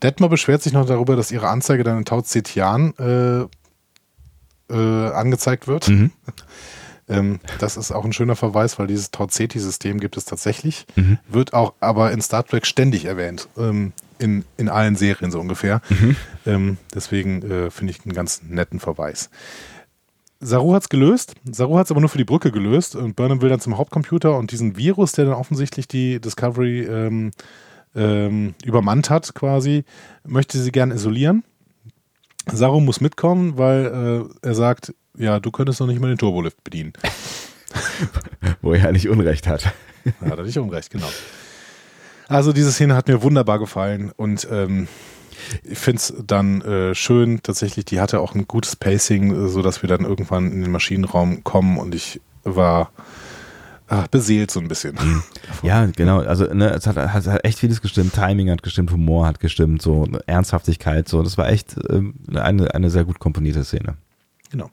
Detmar 0.02 0.30
beschwert 0.30 0.62
sich 0.62 0.74
noch 0.74 0.86
darüber, 0.86 1.16
dass 1.16 1.32
ihre 1.32 1.50
Anzeige 1.50 1.84
dann 1.84 1.98
in 1.98 2.06
Tau 2.06 2.22
Zetian 2.22 2.94
äh, 2.98 3.46
äh, 4.74 5.12
angezeigt 5.12 5.68
wird. 5.68 5.90
Mhm. 5.90 6.12
Ähm, 7.10 7.40
das 7.60 7.76
ist 7.78 7.92
auch 7.92 8.06
ein 8.06 8.14
schöner 8.14 8.36
Verweis, 8.36 8.78
weil 8.80 8.88
dieses 8.88 9.12
Tau 9.12 9.28
Ceti-System 9.28 10.00
gibt 10.00 10.16
es 10.18 10.26
tatsächlich, 10.26 10.86
Mhm. 10.96 11.18
wird 11.28 11.54
auch 11.54 11.74
aber 11.80 12.12
in 12.12 12.22
Star 12.22 12.46
Trek 12.46 12.66
ständig 12.66 13.06
erwähnt. 13.06 13.48
Ähm, 13.58 13.94
in, 14.20 14.44
in 14.58 14.68
allen 14.70 14.96
Serien 14.98 15.32
so 15.32 15.40
ungefähr. 15.40 15.82
Mhm. 15.90 16.16
Ähm, 16.46 16.78
deswegen 16.94 17.42
äh, 17.50 17.72
finde 17.72 17.92
ich 17.92 18.06
einen 18.06 18.14
ganz 18.14 18.42
netten 18.44 18.80
Verweis. 18.82 19.30
Saru 20.42 20.74
hat 20.74 20.84
es 20.84 20.90
gelöst. 20.90 21.36
Saru 21.50 21.78
hat 21.78 21.86
es 21.86 21.92
aber 21.92 22.00
nur 22.02 22.10
für 22.10 22.18
die 22.18 22.26
Brücke 22.26 22.52
gelöst. 22.52 22.96
Und 22.96 23.16
Burnham 23.16 23.42
will 23.42 23.50
dann 23.50 23.60
zum 23.62 23.78
Hauptcomputer 23.78 24.38
und 24.38 24.52
diesen 24.52 24.78
Virus, 24.78 25.14
der 25.14 25.26
dann 25.26 25.34
offensichtlich 25.34 25.88
die 25.88 26.20
Discovery 26.20 26.82
ähm, 26.82 27.32
ähm, 27.96 28.54
übermannt 28.64 29.10
hat, 29.10 29.34
quasi, 29.34 29.84
möchte 30.26 30.58
sie 30.60 30.72
gern 30.72 30.92
isolieren. 30.92 31.44
Saru 32.52 32.80
muss 32.80 33.02
mitkommen, 33.02 33.58
weil 33.58 34.30
äh, 34.44 34.48
er 34.48 34.56
sagt, 34.56 34.94
ja, 35.20 35.40
du 35.40 35.52
könntest 35.52 35.80
noch 35.80 35.88
nicht 35.88 36.00
mal 36.00 36.08
den 36.08 36.18
Turbolift 36.18 36.64
bedienen. 36.64 36.94
Wo 38.62 38.74
er 38.74 38.80
ja 38.80 38.92
nicht 38.92 39.10
Unrecht 39.10 39.48
hat. 39.48 39.72
Da 40.22 40.32
hat 40.32 40.40
er 40.40 40.46
nicht 40.46 40.58
unrecht, 40.58 40.90
genau. 40.90 41.10
Also 42.28 42.54
diese 42.54 42.72
Szene 42.72 42.96
hat 42.96 43.08
mir 43.08 43.22
wunderbar 43.22 43.60
gefallen 43.60 44.12
und 44.16 44.48
ähm, 44.50 44.88
ich 45.64 45.78
finde 45.78 45.98
es 45.98 46.14
dann 46.26 46.62
äh, 46.62 46.96
schön, 46.96 47.42
tatsächlich, 47.44 47.86
die 47.86 48.00
hatte 48.00 48.20
auch 48.20 48.36
ein 48.36 48.48
gutes 48.48 48.76
Pacing, 48.76 49.46
äh, 49.46 49.50
sodass 49.50 49.82
wir 49.82 49.90
dann 49.90 50.06
irgendwann 50.06 50.52
in 50.52 50.62
den 50.62 50.72
Maschinenraum 50.72 51.44
kommen 51.44 51.78
und 51.78 51.96
ich 51.96 52.22
war 52.44 52.92
ah, 53.88 54.06
beseelt 54.10 54.52
so 54.52 54.60
ein 54.60 54.68
bisschen. 54.68 54.98
Ja, 55.64 55.86
genau. 55.88 56.20
Also 56.20 56.46
ne, 56.46 56.70
es 56.70 56.88
hat, 56.88 56.96
hat, 56.96 57.28
hat 57.28 57.46
echt 57.46 57.60
vieles 57.60 57.82
gestimmt. 57.82 58.14
Timing 58.14 58.50
hat 58.52 58.64
gestimmt, 58.64 58.92
Humor 58.92 59.26
hat 59.26 59.40
gestimmt, 59.40 59.82
so 59.82 60.08
Ernsthaftigkeit. 60.28 61.10
So, 61.10 61.24
das 61.24 61.38
war 61.38 61.50
echt 61.50 61.76
ähm, 61.90 62.16
eine, 62.34 62.74
eine 62.74 62.90
sehr 62.90 63.06
gut 63.06 63.20
komponierte 63.20 63.64
Szene. 63.64 63.96
Genau. 64.52 64.70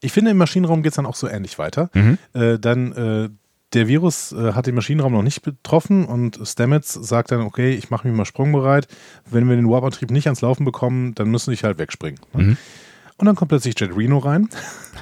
Ich 0.00 0.12
finde, 0.12 0.30
im 0.32 0.36
Maschinenraum 0.36 0.82
geht 0.82 0.92
es 0.92 0.96
dann 0.96 1.06
auch 1.06 1.14
so 1.14 1.28
ähnlich 1.28 1.58
weiter. 1.58 1.90
Mhm. 1.94 2.18
Äh, 2.32 2.58
dann 2.58 2.92
äh, 2.92 3.28
der 3.72 3.88
Virus 3.88 4.32
äh, 4.32 4.52
hat 4.52 4.66
den 4.66 4.74
Maschinenraum 4.74 5.12
noch 5.12 5.22
nicht 5.22 5.42
betroffen 5.42 6.04
und 6.04 6.38
Stamets 6.44 6.92
sagt 6.92 7.30
dann, 7.30 7.40
okay, 7.42 7.72
ich 7.74 7.88
mache 7.90 8.06
mich 8.08 8.16
mal 8.16 8.24
sprungbereit. 8.24 8.86
Wenn 9.30 9.48
wir 9.48 9.56
den 9.56 9.68
Warp-Antrieb 9.68 10.10
nicht 10.10 10.26
ans 10.26 10.40
Laufen 10.42 10.64
bekommen, 10.64 11.14
dann 11.14 11.30
müssen 11.30 11.52
ich 11.52 11.64
halt 11.64 11.78
wegspringen. 11.78 12.20
Mhm. 12.34 12.56
Und 13.16 13.26
dann 13.26 13.36
kommt 13.36 13.50
plötzlich 13.50 13.78
Jet 13.78 13.96
Reno 13.96 14.18
rein, 14.18 14.48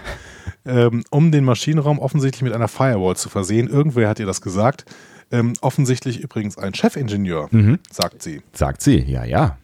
ähm, 0.67 1.03
um 1.11 1.33
den 1.33 1.45
Maschinenraum 1.45 1.99
offensichtlich 1.99 2.43
mit 2.43 2.53
einer 2.53 2.69
Firewall 2.69 3.17
zu 3.17 3.29
versehen. 3.29 3.69
Irgendwer 3.69 4.09
hat 4.09 4.21
ihr 4.21 4.27
das 4.27 4.41
gesagt. 4.43 4.85
Ähm, 5.33 5.55
offensichtlich 5.61 6.21
übrigens 6.21 6.59
ein 6.59 6.75
Chefingenieur, 6.75 7.49
Mhm. 7.53 7.79
sagt 7.91 8.23
sie. 8.23 8.43
Sagt 8.53 8.83
sie, 8.83 8.99
ja, 8.99 9.25
ja. 9.25 9.59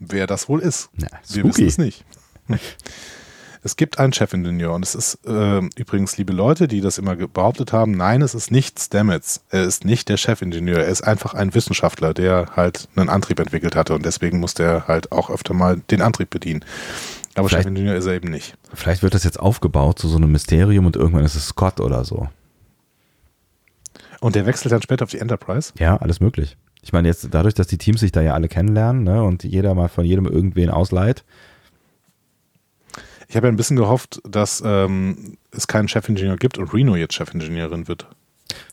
Wer 0.00 0.26
das 0.26 0.48
wohl 0.48 0.60
ist. 0.60 0.88
Na, 0.94 1.06
Wir 1.28 1.42
spooky. 1.42 1.48
wissen 1.66 1.66
es 1.68 1.78
nicht. 1.78 2.04
Es 3.66 3.74
gibt 3.74 3.98
einen 3.98 4.12
Chefingenieur 4.12 4.72
und 4.72 4.84
es 4.84 4.94
ist 4.94 5.18
ähm, 5.26 5.70
übrigens, 5.74 6.16
liebe 6.16 6.32
Leute, 6.32 6.68
die 6.68 6.80
das 6.80 6.98
immer 6.98 7.16
behauptet 7.16 7.72
haben, 7.72 7.90
nein, 7.96 8.22
es 8.22 8.32
ist 8.32 8.52
nicht 8.52 8.78
Stamets. 8.78 9.40
Er 9.50 9.64
ist 9.64 9.84
nicht 9.84 10.08
der 10.08 10.18
Chefingenieur. 10.18 10.78
Er 10.78 10.86
ist 10.86 11.02
einfach 11.02 11.34
ein 11.34 11.52
Wissenschaftler, 11.52 12.14
der 12.14 12.46
halt 12.54 12.88
einen 12.94 13.08
Antrieb 13.08 13.40
entwickelt 13.40 13.74
hatte 13.74 13.96
und 13.96 14.06
deswegen 14.06 14.38
musste 14.38 14.62
er 14.62 14.86
halt 14.86 15.10
auch 15.10 15.30
öfter 15.30 15.52
mal 15.52 15.82
den 15.90 16.00
Antrieb 16.00 16.30
bedienen. 16.30 16.64
Aber 17.34 17.48
Vielleicht- 17.48 17.64
Chefingenieur 17.64 17.96
ist 17.96 18.06
er 18.06 18.14
eben 18.14 18.30
nicht. 18.30 18.54
Vielleicht 18.72 19.02
wird 19.02 19.14
das 19.14 19.24
jetzt 19.24 19.40
aufgebaut 19.40 19.98
zu 19.98 20.06
so 20.06 20.16
einem 20.16 20.30
Mysterium 20.30 20.86
und 20.86 20.94
irgendwann 20.94 21.24
ist 21.24 21.34
es 21.34 21.48
Scott 21.48 21.80
oder 21.80 22.04
so. 22.04 22.28
Und 24.20 24.36
der 24.36 24.46
wechselt 24.46 24.70
dann 24.70 24.82
später 24.82 25.02
auf 25.02 25.10
die 25.10 25.18
Enterprise. 25.18 25.72
Ja, 25.76 25.96
alles 25.96 26.20
möglich. 26.20 26.56
Ich 26.82 26.92
meine, 26.92 27.08
jetzt 27.08 27.26
dadurch, 27.32 27.54
dass 27.54 27.66
die 27.66 27.78
Teams 27.78 27.98
sich 27.98 28.12
da 28.12 28.22
ja 28.22 28.34
alle 28.34 28.46
kennenlernen 28.46 29.02
ne, 29.02 29.24
und 29.24 29.42
jeder 29.42 29.74
mal 29.74 29.88
von 29.88 30.04
jedem 30.04 30.24
irgendwen 30.24 30.70
ausleiht. 30.70 31.24
Ich 33.28 33.36
habe 33.36 33.46
ja 33.46 33.52
ein 33.52 33.56
bisschen 33.56 33.76
gehofft, 33.76 34.20
dass 34.28 34.62
ähm, 34.64 35.36
es 35.50 35.66
keinen 35.66 35.88
Chefingenieur 35.88 36.36
gibt 36.36 36.58
und 36.58 36.72
Reno 36.72 36.96
jetzt 36.96 37.14
Chefingenieurin 37.14 37.88
wird. 37.88 38.06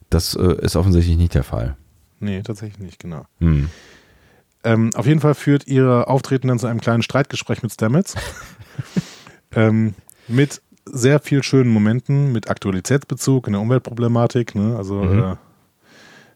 Das 0.09 0.35
äh, 0.35 0.55
ist 0.61 0.75
offensichtlich 0.75 1.17
nicht 1.17 1.33
der 1.33 1.43
Fall. 1.43 1.75
Nee, 2.19 2.41
tatsächlich 2.43 2.79
nicht, 2.79 2.99
genau. 2.99 3.25
Hm. 3.39 3.69
Ähm, 4.63 4.91
auf 4.95 5.05
jeden 5.07 5.19
Fall 5.19 5.33
führt 5.33 5.67
ihr 5.67 6.05
Auftreten 6.07 6.47
dann 6.47 6.59
zu 6.59 6.67
einem 6.67 6.79
kleinen 6.79 7.01
Streitgespräch 7.03 7.63
mit 7.63 7.73
Stamets. 7.73 8.15
ähm, 9.55 9.93
mit 10.27 10.61
sehr 10.85 11.19
viel 11.19 11.43
schönen 11.43 11.69
Momenten, 11.71 12.31
mit 12.31 12.49
Aktualitätsbezug 12.49 13.47
in 13.47 13.53
der 13.53 13.61
Umweltproblematik. 13.61 14.55
Ne? 14.55 14.75
Also 14.77 14.95
Mhm. 14.95 15.19
äh, 15.19 15.35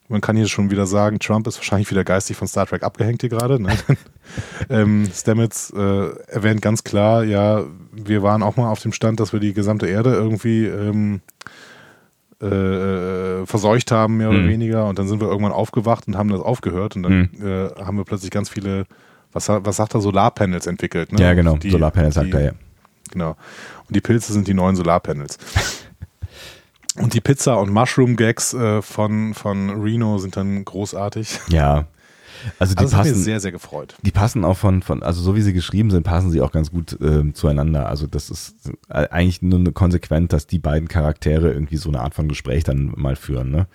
man 0.09 0.21
kann 0.21 0.35
hier 0.37 0.47
schon 0.47 0.71
wieder 0.71 0.85
sagen, 0.85 1.19
Trump 1.19 1.47
ist 1.47 1.57
wahrscheinlich 1.57 1.91
wieder 1.91 2.03
geistig 2.03 2.37
von 2.37 2.47
Star 2.47 2.65
Trek 2.65 2.83
abgehängt 2.83 3.21
hier 3.21 3.29
gerade. 3.29 3.61
Ne? 3.61 3.75
ähm, 4.69 5.09
Stamets 5.13 5.71
äh, 5.71 6.09
erwähnt 6.27 6.61
ganz 6.61 6.83
klar, 6.83 7.23
ja, 7.23 7.63
wir 7.91 8.23
waren 8.23 8.41
auch 8.43 8.55
mal 8.55 8.69
auf 8.71 8.79
dem 8.81 8.93
Stand, 8.93 9.19
dass 9.19 9.33
wir 9.33 9.39
die 9.39 9.53
gesamte 9.53 9.87
Erde 9.87 10.13
irgendwie 10.13 10.65
ähm, 10.65 11.21
äh, 12.41 13.45
verseucht 13.45 13.91
haben, 13.91 14.17
mehr 14.17 14.29
oder 14.29 14.39
Mhm. 14.39 14.49
weniger. 14.49 14.87
Und 14.87 14.99
dann 14.99 15.07
sind 15.07 15.19
wir 15.21 15.27
irgendwann 15.27 15.51
aufgewacht 15.51 16.07
und 16.07 16.17
haben 16.17 16.29
das 16.29 16.41
aufgehört. 16.41 16.95
Und 16.95 17.03
dann 17.03 17.29
äh, 17.41 17.69
haben 17.83 17.97
wir 17.97 18.05
plötzlich 18.05 18.31
ganz 18.31 18.49
viele, 18.49 18.85
was, 19.33 19.49
was 19.49 19.75
sagt 19.75 19.93
er, 19.95 20.01
Solarpanels 20.01 20.67
entwickelt. 20.67 21.11
Ne? 21.11 21.21
Ja, 21.21 21.33
genau. 21.33 21.57
Die- 21.57 21.71
Solarpanels 21.71 22.15
sagt 22.15 22.27
die- 22.27 22.33
er, 22.33 22.41
ja. 22.45 22.51
Genau. 23.11 23.31
Und 23.87 23.95
die 23.95 24.01
Pilze 24.01 24.33
sind 24.33 24.47
die 24.47 24.53
neuen 24.53 24.75
Solarpanels. 24.75 25.37
Und 26.97 27.13
die 27.13 27.21
Pizza- 27.21 27.59
und 27.59 27.71
Mushroom-Gags 27.71 28.53
äh, 28.53 28.81
von, 28.81 29.33
von 29.33 29.81
Reno 29.81 30.17
sind 30.17 30.35
dann 30.35 30.65
großartig. 30.65 31.39
Ja. 31.49 31.85
Also 32.59 32.75
die 32.75 32.79
Also 32.79 32.85
das 32.85 32.93
hat 32.93 33.05
mir 33.05 33.11
passen, 33.11 33.23
sehr, 33.23 33.39
sehr 33.39 33.51
gefreut. 33.51 33.95
die 34.03 34.11
passen 34.11 34.45
auch 34.45 34.57
von, 34.57 34.81
von, 34.81 35.01
also 35.03 35.21
so 35.21 35.35
wie 35.35 35.41
sie 35.41 35.53
geschrieben 35.53 35.89
sind, 35.89 36.03
passen 36.03 36.31
sie 36.31 36.41
auch 36.41 36.51
ganz 36.51 36.71
gut 36.71 36.97
ähm, 37.01 37.33
zueinander. 37.33 37.89
Also 37.89 38.07
das 38.07 38.29
ist 38.29 38.69
äh, 38.89 39.07
eigentlich 39.09 39.41
nur 39.41 39.59
eine 39.59 39.71
konsequent, 39.71 40.33
dass 40.33 40.47
die 40.47 40.59
beiden 40.59 40.87
Charaktere 40.87 41.51
irgendwie 41.51 41.77
so 41.77 41.89
eine 41.89 42.01
Art 42.01 42.13
von 42.13 42.27
Gespräch 42.27 42.63
dann 42.63 42.93
mal 42.95 43.15
führen, 43.15 43.51
ne? 43.51 43.67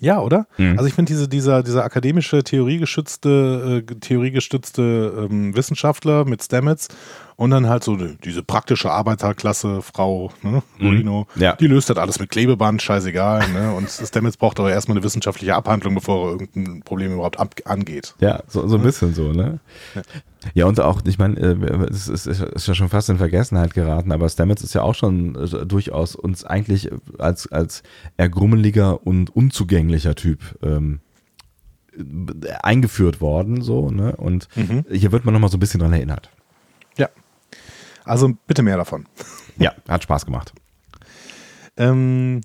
Ja, 0.00 0.20
oder? 0.20 0.48
Mhm. 0.58 0.74
Also 0.78 0.86
ich 0.86 0.94
finde 0.94 1.12
diese, 1.12 1.28
dieser, 1.28 1.62
dieser 1.62 1.84
akademische, 1.84 2.42
theoriegestützte, 2.42 3.84
äh, 3.88 3.94
theoriegestützte 3.94 5.28
ähm, 5.30 5.56
Wissenschaftler 5.56 6.24
mit 6.24 6.42
Stamets 6.42 6.88
und 7.36 7.50
dann 7.50 7.68
halt 7.68 7.82
so 7.84 7.96
die- 7.96 8.16
diese 8.24 8.42
praktische 8.42 8.90
Arbeiterklasse 8.90 9.82
Frau, 9.82 10.30
ne, 10.42 10.62
Mhm. 10.78 10.88
Reno, 10.88 11.26
Ja. 11.36 11.54
die 11.56 11.66
löst 11.66 11.90
das 11.90 11.96
alles 11.96 12.18
mit 12.18 12.30
Klebeband, 12.30 12.80
scheißegal, 12.82 13.48
ne? 13.50 13.72
Und 13.74 13.88
Stamets 14.08 14.36
braucht 14.36 14.58
aber 14.60 14.70
erstmal 14.70 14.96
eine 14.96 15.04
wissenschaftliche 15.04 15.54
Abhandlung, 15.54 15.94
bevor 15.94 16.26
er 16.26 16.32
irgendein 16.40 16.82
Problem 16.82 17.12
überhaupt 17.14 17.38
angeht. 17.66 18.14
Ja, 18.20 18.42
so, 18.48 18.66
so 18.68 18.76
ein 18.76 18.82
bisschen 18.82 19.14
so, 19.14 19.32
ne? 19.32 19.60
Ja, 20.54 20.66
und 20.66 20.80
auch, 20.80 21.02
ich 21.04 21.18
meine, 21.18 21.38
äh, 21.38 21.86
es 21.90 22.08
ist, 22.08 22.26
ist 22.26 22.66
ja 22.66 22.74
schon 22.74 22.88
fast 22.88 23.08
in 23.08 23.18
Vergessenheit 23.18 23.74
geraten, 23.74 24.10
aber 24.10 24.28
Stamets 24.28 24.62
ist 24.64 24.74
ja 24.74 24.82
auch 24.82 24.94
schon 24.94 25.36
äh, 25.36 25.66
durchaus 25.66 26.16
uns 26.16 26.44
eigentlich 26.44 26.90
als, 27.18 27.50
als 27.52 27.82
eher 28.16 28.28
grummeliger 28.28 29.06
und 29.06 29.34
unzugänglicher 29.34 30.14
Typ 30.16 30.40
ähm, 30.62 30.98
äh, 31.96 32.02
eingeführt 32.62 33.20
worden, 33.20 33.62
so, 33.62 33.90
ne? 33.90 34.16
Und 34.16 34.48
Mhm. 34.56 34.84
hier 34.90 35.12
wird 35.12 35.24
man 35.24 35.34
nochmal 35.34 35.50
so 35.50 35.56
ein 35.56 35.60
bisschen 35.60 35.80
dran 35.80 35.92
erinnert. 35.92 36.30
Also 38.04 38.32
bitte 38.46 38.62
mehr 38.62 38.76
davon. 38.76 39.06
Ja, 39.56 39.72
hat 39.88 40.02
Spaß 40.02 40.26
gemacht. 40.26 40.52
Ähm, 41.76 42.40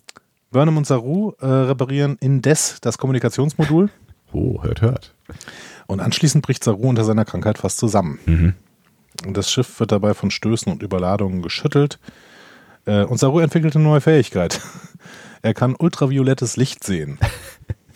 Burnham 0.51 0.78
und 0.78 0.88
Saru 0.88 1.34
äh, 1.39 1.45
reparieren 1.45 2.18
indes 2.20 2.80
das 2.82 2.97
Kommunikationsmodul 2.97 3.89
Oh, 4.34 4.62
hört, 4.62 4.82
hört. 4.82 5.14
und 5.88 5.99
anschließend 6.01 6.45
bricht 6.45 6.64
Saru 6.64 6.89
unter 6.89 7.03
seiner 7.05 7.26
Krankheit 7.26 7.58
fast 7.58 7.78
zusammen. 7.78 8.20
Mhm. 8.26 8.53
Und 9.26 9.36
das 9.38 9.49
Schiff 9.51 9.80
wird 9.80 9.91
dabei 9.91 10.14
von 10.14 10.32
Stößen 10.32 10.72
und 10.72 10.84
Überladungen 10.84 11.41
geschüttelt. 11.41 11.99
Äh, 12.86 13.03
und 13.03 13.18
Saru 13.18 13.39
entwickelt 13.39 13.76
eine 13.76 13.84
neue 13.84 14.01
Fähigkeit. 14.01 14.62
Er 15.43 15.53
kann 15.53 15.76
ultraviolettes 15.78 16.58
Licht 16.58 16.84
sehen. 16.84 17.20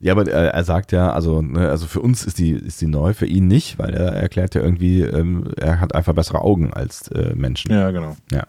Ja, 0.00 0.12
aber 0.12 0.26
er, 0.26 0.54
er 0.54 0.64
sagt 0.64 0.92
ja, 0.92 1.12
also, 1.12 1.42
ne, 1.42 1.68
also 1.68 1.86
für 1.86 2.00
uns 2.00 2.24
ist 2.24 2.38
die, 2.38 2.52
ist 2.52 2.80
die 2.80 2.86
neu, 2.86 3.14
für 3.14 3.26
ihn 3.26 3.46
nicht, 3.46 3.78
weil 3.78 3.94
er 3.94 4.12
erklärt 4.12 4.54
ja 4.54 4.62
irgendwie, 4.62 5.02
ähm, 5.02 5.52
er 5.56 5.80
hat 5.80 5.94
einfach 5.94 6.14
bessere 6.14 6.40
Augen 6.40 6.72
als 6.72 7.08
äh, 7.08 7.34
Menschen. 7.34 7.72
Ja, 7.72 7.90
genau. 7.90 8.16
Ja. 8.32 8.44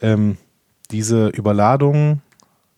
Ähm, 0.00 0.36
diese 0.90 1.28
Überladungen 1.28 2.21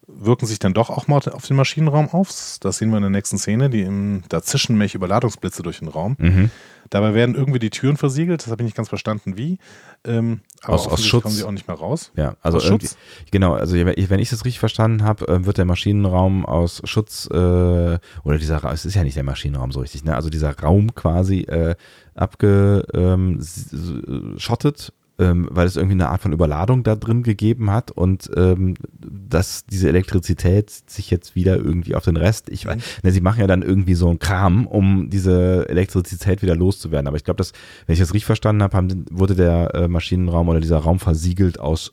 wirken 0.06 0.46
sich 0.46 0.58
dann 0.58 0.74
doch 0.74 0.90
auch 0.90 1.06
mal 1.08 1.20
auf 1.32 1.46
den 1.46 1.56
Maschinenraum 1.56 2.08
auf. 2.10 2.28
Das 2.60 2.78
sehen 2.78 2.90
wir 2.90 2.96
in 2.96 3.02
der 3.02 3.10
nächsten 3.10 3.38
Szene. 3.38 3.70
Die 3.70 3.82
im, 3.82 4.22
da 4.28 4.42
zischen 4.42 4.72
nämlich 4.74 4.94
Überladungsblitze 4.94 5.62
durch 5.62 5.78
den 5.78 5.88
Raum. 5.88 6.16
Mhm. 6.18 6.50
Dabei 6.90 7.14
werden 7.14 7.34
irgendwie 7.34 7.58
die 7.58 7.70
Türen 7.70 7.96
versiegelt. 7.96 8.42
Das 8.42 8.50
habe 8.50 8.62
ich 8.62 8.66
nicht 8.66 8.76
ganz 8.76 8.90
verstanden, 8.90 9.38
wie. 9.38 9.58
Ähm, 10.04 10.40
aber 10.62 10.74
Aus- 10.74 10.86
aus 10.88 11.04
Schutz. 11.04 11.22
kommen 11.22 11.34
sie 11.34 11.44
auch 11.44 11.50
nicht 11.50 11.66
mehr 11.66 11.76
raus. 11.78 12.12
Ja, 12.16 12.36
also 12.42 12.58
Aus 12.58 12.64
Schutz? 12.64 12.96
genau, 13.30 13.54
also 13.54 13.74
wenn 13.76 14.20
ich 14.20 14.28
das 14.30 14.44
richtig 14.44 14.60
verstanden 14.60 15.02
habe, 15.02 15.26
äh, 15.28 15.46
wird 15.46 15.56
der 15.56 15.64
Maschinenraum 15.64 16.44
aus 16.44 16.82
Schutz 16.84 17.26
äh, 17.30 17.34
oder 17.34 18.38
dieser 18.38 18.62
es 18.72 18.84
ist 18.84 18.94
ja 18.94 19.02
nicht 19.04 19.16
der 19.16 19.24
Maschinenraum 19.24 19.72
so 19.72 19.80
richtig, 19.80 20.04
ne? 20.04 20.14
Also 20.14 20.28
dieser 20.28 20.58
Raum 20.58 20.94
quasi 20.94 21.40
äh, 21.42 21.74
abgeschottet, 22.14 24.92
ähm, 25.18 25.48
weil 25.50 25.66
es 25.66 25.76
irgendwie 25.76 25.94
eine 25.94 26.08
Art 26.08 26.20
von 26.22 26.32
Überladung 26.32 26.82
da 26.82 26.96
drin 26.96 27.22
gegeben 27.22 27.70
hat 27.70 27.90
und 27.90 28.30
ähm, 28.36 28.74
dass 28.98 29.64
diese 29.66 29.88
Elektrizität 29.88 30.70
sich 30.70 31.10
jetzt 31.10 31.34
wieder 31.34 31.56
irgendwie 31.56 31.94
auf 31.94 32.04
den 32.04 32.16
Rest, 32.16 32.48
ich 32.48 32.66
weiß, 32.66 32.82
ne, 33.02 33.12
sie 33.12 33.20
machen 33.20 33.40
ja 33.40 33.46
dann 33.46 33.62
irgendwie 33.62 33.94
so 33.94 34.08
einen 34.08 34.18
Kram, 34.18 34.66
um 34.66 35.10
diese 35.10 35.68
Elektrizität 35.68 36.42
wieder 36.42 36.56
loszuwerden. 36.56 37.06
Aber 37.06 37.16
ich 37.16 37.24
glaube, 37.24 37.38
dass, 37.38 37.52
wenn 37.86 37.94
ich 37.94 38.00
das 38.00 38.12
richtig 38.12 38.26
verstanden 38.26 38.62
habe, 38.62 38.76
haben, 38.76 39.04
wurde 39.10 39.34
der 39.34 39.74
äh, 39.74 39.88
Maschinenraum 39.88 40.48
oder 40.48 40.60
dieser 40.60 40.78
Raum 40.78 40.98
versiegelt 40.98 41.60
aus 41.60 41.92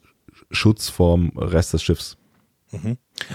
Schutz 0.50 0.90
vorm 0.90 1.32
Rest 1.38 1.74
des 1.74 1.84
Schiffs. 1.84 2.18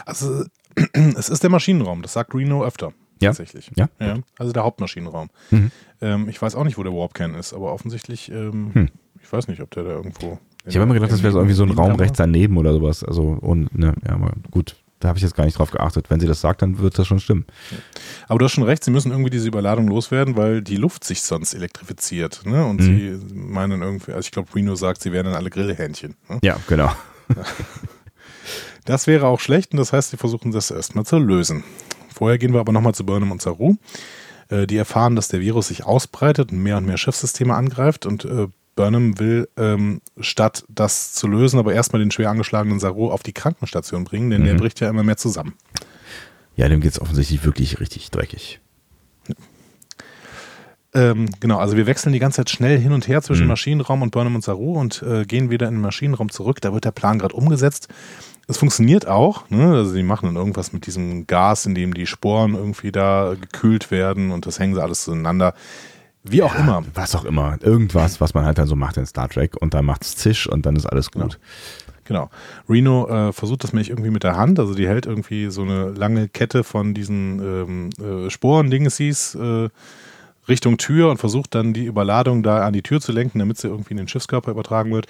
Also 0.04 0.44
es 1.16 1.28
ist 1.28 1.42
der 1.42 1.50
Maschinenraum, 1.50 2.02
das 2.02 2.12
sagt 2.12 2.34
Reno 2.34 2.64
öfter. 2.64 2.92
Ja. 3.20 3.30
Tatsächlich. 3.30 3.70
Ja? 3.76 3.88
ja. 3.98 4.18
Also 4.38 4.52
der 4.52 4.64
Hauptmaschinenraum. 4.64 5.30
Mhm. 5.50 5.70
Ähm, 6.00 6.28
ich 6.28 6.40
weiß 6.40 6.54
auch 6.54 6.64
nicht, 6.64 6.76
wo 6.76 6.82
der 6.82 6.92
Warpcan 6.92 7.34
ist, 7.34 7.54
aber 7.54 7.72
offensichtlich, 7.72 8.30
ähm, 8.30 8.74
Hm. 8.74 8.88
Ich 9.26 9.32
weiß 9.32 9.48
nicht, 9.48 9.60
ob 9.60 9.70
der 9.72 9.82
da 9.84 9.90
irgendwo. 9.90 10.38
Ich 10.64 10.74
habe 10.76 10.84
immer 10.84 10.94
gedacht, 10.94 11.12
das 11.12 11.22
wäre 11.22 11.32
so 11.32 11.38
irgendwie 11.38 11.54
so 11.54 11.64
ein 11.64 11.70
Raum 11.72 11.94
rechts 11.96 12.16
daneben 12.18 12.56
oder 12.56 12.72
sowas. 12.72 13.04
Also, 13.04 13.22
und, 13.22 13.76
ne, 13.76 13.92
ja, 14.06 14.14
aber 14.14 14.32
gut, 14.50 14.76
da 15.00 15.08
habe 15.08 15.18
ich 15.18 15.22
jetzt 15.22 15.34
gar 15.36 15.44
nicht 15.44 15.58
drauf 15.58 15.70
geachtet. 15.70 16.10
Wenn 16.10 16.18
sie 16.20 16.26
das 16.26 16.40
sagt, 16.40 16.62
dann 16.62 16.78
wird 16.78 16.98
das 16.98 17.06
schon 17.06 17.20
stimmen. 17.20 17.44
Aber 18.28 18.38
du 18.38 18.44
hast 18.46 18.52
schon 18.52 18.64
recht, 18.64 18.82
sie 18.82 18.90
müssen 18.90 19.10
irgendwie 19.12 19.30
diese 19.30 19.46
Überladung 19.46 19.86
loswerden, 19.88 20.36
weil 20.36 20.62
die 20.62 20.76
Luft 20.76 21.04
sich 21.04 21.22
sonst 21.22 21.54
elektrifiziert. 21.54 22.42
Ne? 22.46 22.64
Und 22.64 22.80
Mhm. 22.80 22.84
sie 23.20 23.34
meinen 23.34 23.82
irgendwie, 23.82 24.12
also 24.12 24.24
ich 24.26 24.30
glaube, 24.32 24.52
Reno 24.54 24.74
sagt, 24.74 25.02
sie 25.02 25.12
wären 25.12 25.26
dann 25.26 25.34
alle 25.34 25.50
Grillhähnchen. 25.50 26.16
Ne? 26.28 26.38
Ja, 26.42 26.56
genau. 26.68 26.90
Das 28.84 29.08
wäre 29.08 29.26
auch 29.26 29.40
schlecht 29.40 29.72
und 29.72 29.78
das 29.78 29.92
heißt, 29.92 30.10
sie 30.10 30.16
versuchen 30.16 30.52
das 30.52 30.70
erstmal 30.70 31.04
zu 31.04 31.18
lösen. 31.18 31.64
Vorher 32.14 32.38
gehen 32.38 32.52
wir 32.52 32.60
aber 32.60 32.70
nochmal 32.72 32.94
zu 32.94 33.04
Burnham 33.04 33.32
und 33.32 33.42
Saru. 33.42 33.74
Äh, 34.48 34.68
die 34.68 34.76
erfahren, 34.76 35.16
dass 35.16 35.26
der 35.26 35.40
Virus 35.40 35.68
sich 35.68 35.84
ausbreitet 35.84 36.52
und 36.52 36.62
mehr 36.62 36.76
und 36.76 36.86
mehr 36.86 36.96
Schiffssysteme 36.96 37.52
angreift 37.54 38.06
und 38.06 38.24
äh, 38.24 38.46
Burnham 38.76 39.18
will, 39.18 39.48
ähm, 39.56 40.00
statt 40.20 40.64
das 40.68 41.12
zu 41.14 41.26
lösen, 41.26 41.58
aber 41.58 41.74
erstmal 41.74 42.00
den 42.00 42.10
schwer 42.12 42.30
angeschlagenen 42.30 42.78
Saru 42.78 43.10
auf 43.10 43.22
die 43.24 43.32
Krankenstation 43.32 44.04
bringen, 44.04 44.30
denn 44.30 44.44
der 44.44 44.54
Mhm. 44.54 44.58
bricht 44.58 44.78
ja 44.80 44.88
immer 44.88 45.02
mehr 45.02 45.16
zusammen. 45.16 45.54
Ja, 46.54 46.68
dem 46.68 46.80
geht's 46.80 47.00
offensichtlich 47.00 47.44
wirklich 47.44 47.80
richtig 47.80 48.10
dreckig. 48.10 48.60
Ähm, 50.94 51.26
genau, 51.40 51.58
also 51.58 51.76
wir 51.76 51.86
wechseln 51.86 52.12
die 52.12 52.18
ganze 52.18 52.36
Zeit 52.38 52.50
schnell 52.50 52.78
hin 52.78 52.92
und 52.92 53.06
her 53.08 53.20
zwischen 53.20 53.42
Mhm. 53.42 53.48
Maschinenraum 53.48 54.02
und 54.02 54.12
Burnham 54.12 54.34
und 54.36 54.44
Saru 54.44 54.78
und 54.78 55.02
äh, 55.02 55.24
gehen 55.26 55.50
wieder 55.50 55.68
in 55.68 55.74
den 55.74 55.80
Maschinenraum 55.82 56.30
zurück. 56.30 56.60
Da 56.62 56.72
wird 56.72 56.84
der 56.86 56.92
Plan 56.92 57.18
gerade 57.18 57.34
umgesetzt. 57.34 57.88
Es 58.48 58.56
funktioniert 58.58 59.06
auch. 59.06 59.50
Ne? 59.50 59.74
Also 59.74 59.94
die 59.94 60.02
machen 60.04 60.26
dann 60.26 60.36
irgendwas 60.36 60.72
mit 60.72 60.86
diesem 60.86 61.26
Gas, 61.26 61.66
in 61.66 61.74
dem 61.74 61.92
die 61.92 62.06
Sporen 62.06 62.54
irgendwie 62.54 62.92
da 62.92 63.34
gekühlt 63.38 63.90
werden 63.90 64.30
und 64.30 64.46
das 64.46 64.58
hängen 64.58 64.74
sie 64.74 64.82
alles 64.82 65.02
zueinander. 65.04 65.54
Wie 66.28 66.42
auch 66.42 66.54
immer. 66.58 66.84
Was 66.94 67.14
auch 67.14 67.24
immer. 67.24 67.58
Irgendwas, 67.62 68.20
was 68.20 68.34
man 68.34 68.44
halt 68.44 68.58
dann 68.58 68.66
so 68.66 68.76
macht 68.76 68.96
in 68.96 69.06
Star 69.06 69.28
Trek 69.28 69.56
und 69.60 69.74
dann 69.74 69.84
macht's 69.84 70.16
Zisch 70.16 70.46
und 70.48 70.66
dann 70.66 70.76
ist 70.76 70.86
alles 70.86 71.10
gut. 71.10 71.38
Genau. 72.04 72.30
Reno 72.68 73.08
äh, 73.08 73.32
versucht 73.32 73.64
das 73.64 73.72
nämlich 73.72 73.90
irgendwie 73.90 74.10
mit 74.10 74.22
der 74.22 74.36
Hand. 74.36 74.60
Also 74.60 74.74
die 74.74 74.86
hält 74.86 75.06
irgendwie 75.06 75.50
so 75.50 75.62
eine 75.62 75.90
lange 75.90 76.28
Kette 76.28 76.62
von 76.62 76.94
diesen 76.94 77.90
ähm, 78.00 78.26
äh, 78.26 78.30
Sporen-Dingesis 78.30 79.34
äh, 79.34 79.68
Richtung 80.48 80.78
Tür 80.78 81.10
und 81.10 81.16
versucht 81.18 81.54
dann 81.56 81.72
die 81.72 81.84
Überladung 81.86 82.44
da 82.44 82.64
an 82.64 82.72
die 82.72 82.82
Tür 82.82 83.00
zu 83.00 83.10
lenken, 83.10 83.40
damit 83.40 83.58
sie 83.58 83.66
irgendwie 83.66 83.90
in 83.94 83.96
den 83.96 84.06
Schiffskörper 84.08 84.52
übertragen 84.52 84.92
wird. 84.92 85.08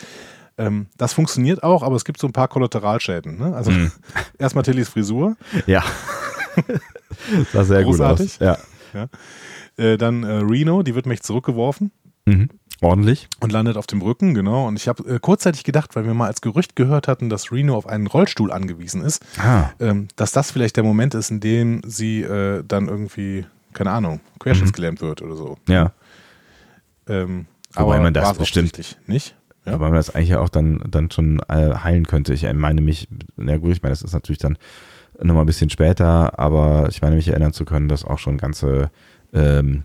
Ähm, 0.57 0.87
das 0.97 1.13
funktioniert 1.13 1.63
auch, 1.63 1.83
aber 1.83 1.97
es 1.97 2.07
gibt 2.07 2.19
so 2.19 2.27
ein 2.27 2.33
paar 2.33 2.49
Kollateralschäden. 2.49 3.37
Ne? 3.39 3.55
Also 3.55 3.71
Mhm. 3.71 3.93
erstmal 4.39 4.65
Tillys 4.65 4.89
Frisur, 4.89 5.37
Ja. 5.67 5.85
sah 7.53 7.65
sehr 7.65 7.83
Großartig. 7.83 8.39
gut 8.39 8.49
aus. 8.49 8.59
Ja. 8.95 9.09
Äh, 9.77 9.97
dann 9.97 10.23
äh, 10.25 10.33
Reno, 10.43 10.83
die 10.83 10.95
wird 10.95 11.07
mich 11.07 11.23
zurückgeworfen 11.23 11.91
Mhm. 12.29 12.49
Ordentlich. 12.83 13.29
und 13.41 13.53
landet 13.53 13.77
auf 13.77 13.87
dem 13.87 14.03
Rücken, 14.03 14.35
genau. 14.35 14.67
Und 14.67 14.77
ich 14.77 14.89
habe 14.89 15.09
äh, 15.09 15.19
kurzzeitig 15.21 15.63
gedacht, 15.65 15.95
weil 15.97 16.05
wir 16.05 16.13
mal 16.13 16.27
als 16.27 16.41
Gerücht 16.41 16.75
gehört 16.77 17.07
hatten, 17.09 17.29
dass 17.31 17.53
Reno 17.53 17.77
auf 17.77 17.87
einen 17.87 18.07
Rollstuhl 18.09 18.51
angewiesen 18.53 19.01
ist, 19.03 19.25
Ah. 19.39 19.71
ähm, 19.81 20.09
dass 20.17 20.33
das 20.33 20.51
vielleicht 20.51 20.77
der 20.77 20.83
Moment 20.85 21.15
ist, 21.15 21.31
in 21.31 21.39
dem 21.41 21.83
sie 21.87 22.23
äh, 22.23 22.65
dann 22.67 22.89
irgendwie, 22.89 23.47
keine 23.75 23.93
Ahnung, 23.93 24.21
querschnittsgelähmt 24.41 25.01
wird 25.01 25.23
oder 25.23 25.37
so. 25.37 25.57
Ja. 25.69 25.93
Ähm, 27.09 27.47
Wobei 27.75 28.01
man 28.01 28.13
das 28.15 28.37
bestimmt- 28.37 28.79
nicht. 29.07 29.37
Ja. 29.65 29.75
Aber 29.75 29.87
man 29.87 29.95
das 29.95 30.15
eigentlich 30.15 30.31
ja 30.31 30.41
auch 30.41 30.49
dann, 30.49 30.83
dann 30.89 31.11
schon 31.11 31.41
äh, 31.49 31.75
heilen 31.77 32.07
könnte. 32.07 32.33
Ich 32.35 32.43
meine 32.53 32.81
mich, 32.81 33.09
na 33.37 33.57
gut, 33.59 33.73
ich 33.73 33.83
meine, 33.83 33.93
das 33.93 34.03
ist 34.03 34.13
natürlich 34.13 34.39
dann 34.39 34.59
nochmal 35.21 35.43
ein 35.45 35.47
bisschen 35.47 35.71
später, 35.71 36.39
aber 36.39 36.89
ich 36.91 37.03
meine 37.03 37.17
mich 37.17 37.29
erinnern 37.29 37.53
zu 37.53 37.65
können, 37.65 37.89
dass 37.89 38.05
auch 38.05 38.19
schon 38.19 38.37
ganze 38.39 38.91
ähm, 39.37 39.85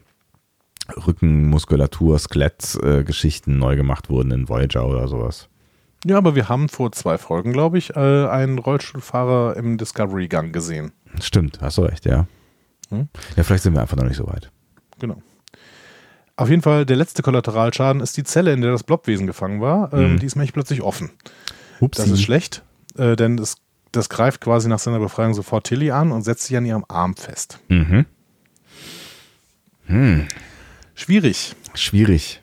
Rückenmuskulatur, 1.05 2.17
Skelettgeschichten 2.17 3.55
äh, 3.55 3.57
neu 3.57 3.75
gemacht 3.75 4.09
wurden 4.09 4.31
in 4.31 4.49
Voyager 4.49 4.87
oder 4.87 5.07
sowas. 5.07 5.47
Ja, 6.05 6.17
aber 6.17 6.35
wir 6.35 6.49
haben 6.49 6.67
vor 6.67 6.91
zwei 6.91 7.17
Folgen, 7.17 7.53
glaube 7.53 7.77
ich, 7.77 7.95
äh, 7.95 8.27
einen 8.27 8.57
Rollstuhlfahrer 8.57 9.55
im 9.57 9.77
Discovery-Gang 9.77 10.51
gesehen. 10.51 10.93
Stimmt, 11.21 11.59
hast 11.61 11.77
du 11.77 11.83
recht, 11.83 12.05
ja. 12.05 12.25
Hm? 12.89 13.07
Ja, 13.35 13.43
vielleicht 13.43 13.63
sind 13.63 13.73
wir 13.73 13.81
einfach 13.81 13.97
noch 13.97 14.05
nicht 14.05 14.17
so 14.17 14.27
weit. 14.27 14.51
Genau. 14.99 15.21
Auf 16.37 16.49
jeden 16.49 16.63
Fall, 16.63 16.87
der 16.87 16.95
letzte 16.95 17.21
Kollateralschaden 17.21 18.01
ist 18.01 18.17
die 18.17 18.23
Zelle, 18.23 18.51
in 18.51 18.61
der 18.61 18.71
das 18.71 18.83
Blobwesen 18.83 19.27
gefangen 19.27 19.61
war. 19.61 19.93
Ähm, 19.93 20.13
mhm. 20.13 20.19
Die 20.19 20.25
ist 20.25 20.35
nämlich 20.35 20.53
plötzlich 20.53 20.81
offen. 20.81 21.11
Upsi. 21.79 22.01
Das 22.01 22.09
ist 22.09 22.23
schlecht, 22.23 22.63
äh, 22.97 23.15
denn 23.15 23.37
das, 23.37 23.57
das 23.91 24.09
greift 24.09 24.41
quasi 24.41 24.67
nach 24.67 24.79
seiner 24.79 24.99
Befreiung 24.99 25.35
sofort 25.35 25.67
Tilly 25.67 25.91
an 25.91 26.11
und 26.11 26.23
setzt 26.23 26.45
sich 26.45 26.57
an 26.57 26.65
ihrem 26.65 26.85
Arm 26.87 27.15
fest. 27.15 27.59
Mhm. 27.67 28.07
Hm. 29.91 30.27
Schwierig. 30.95 31.55
Schwierig. 31.73 32.41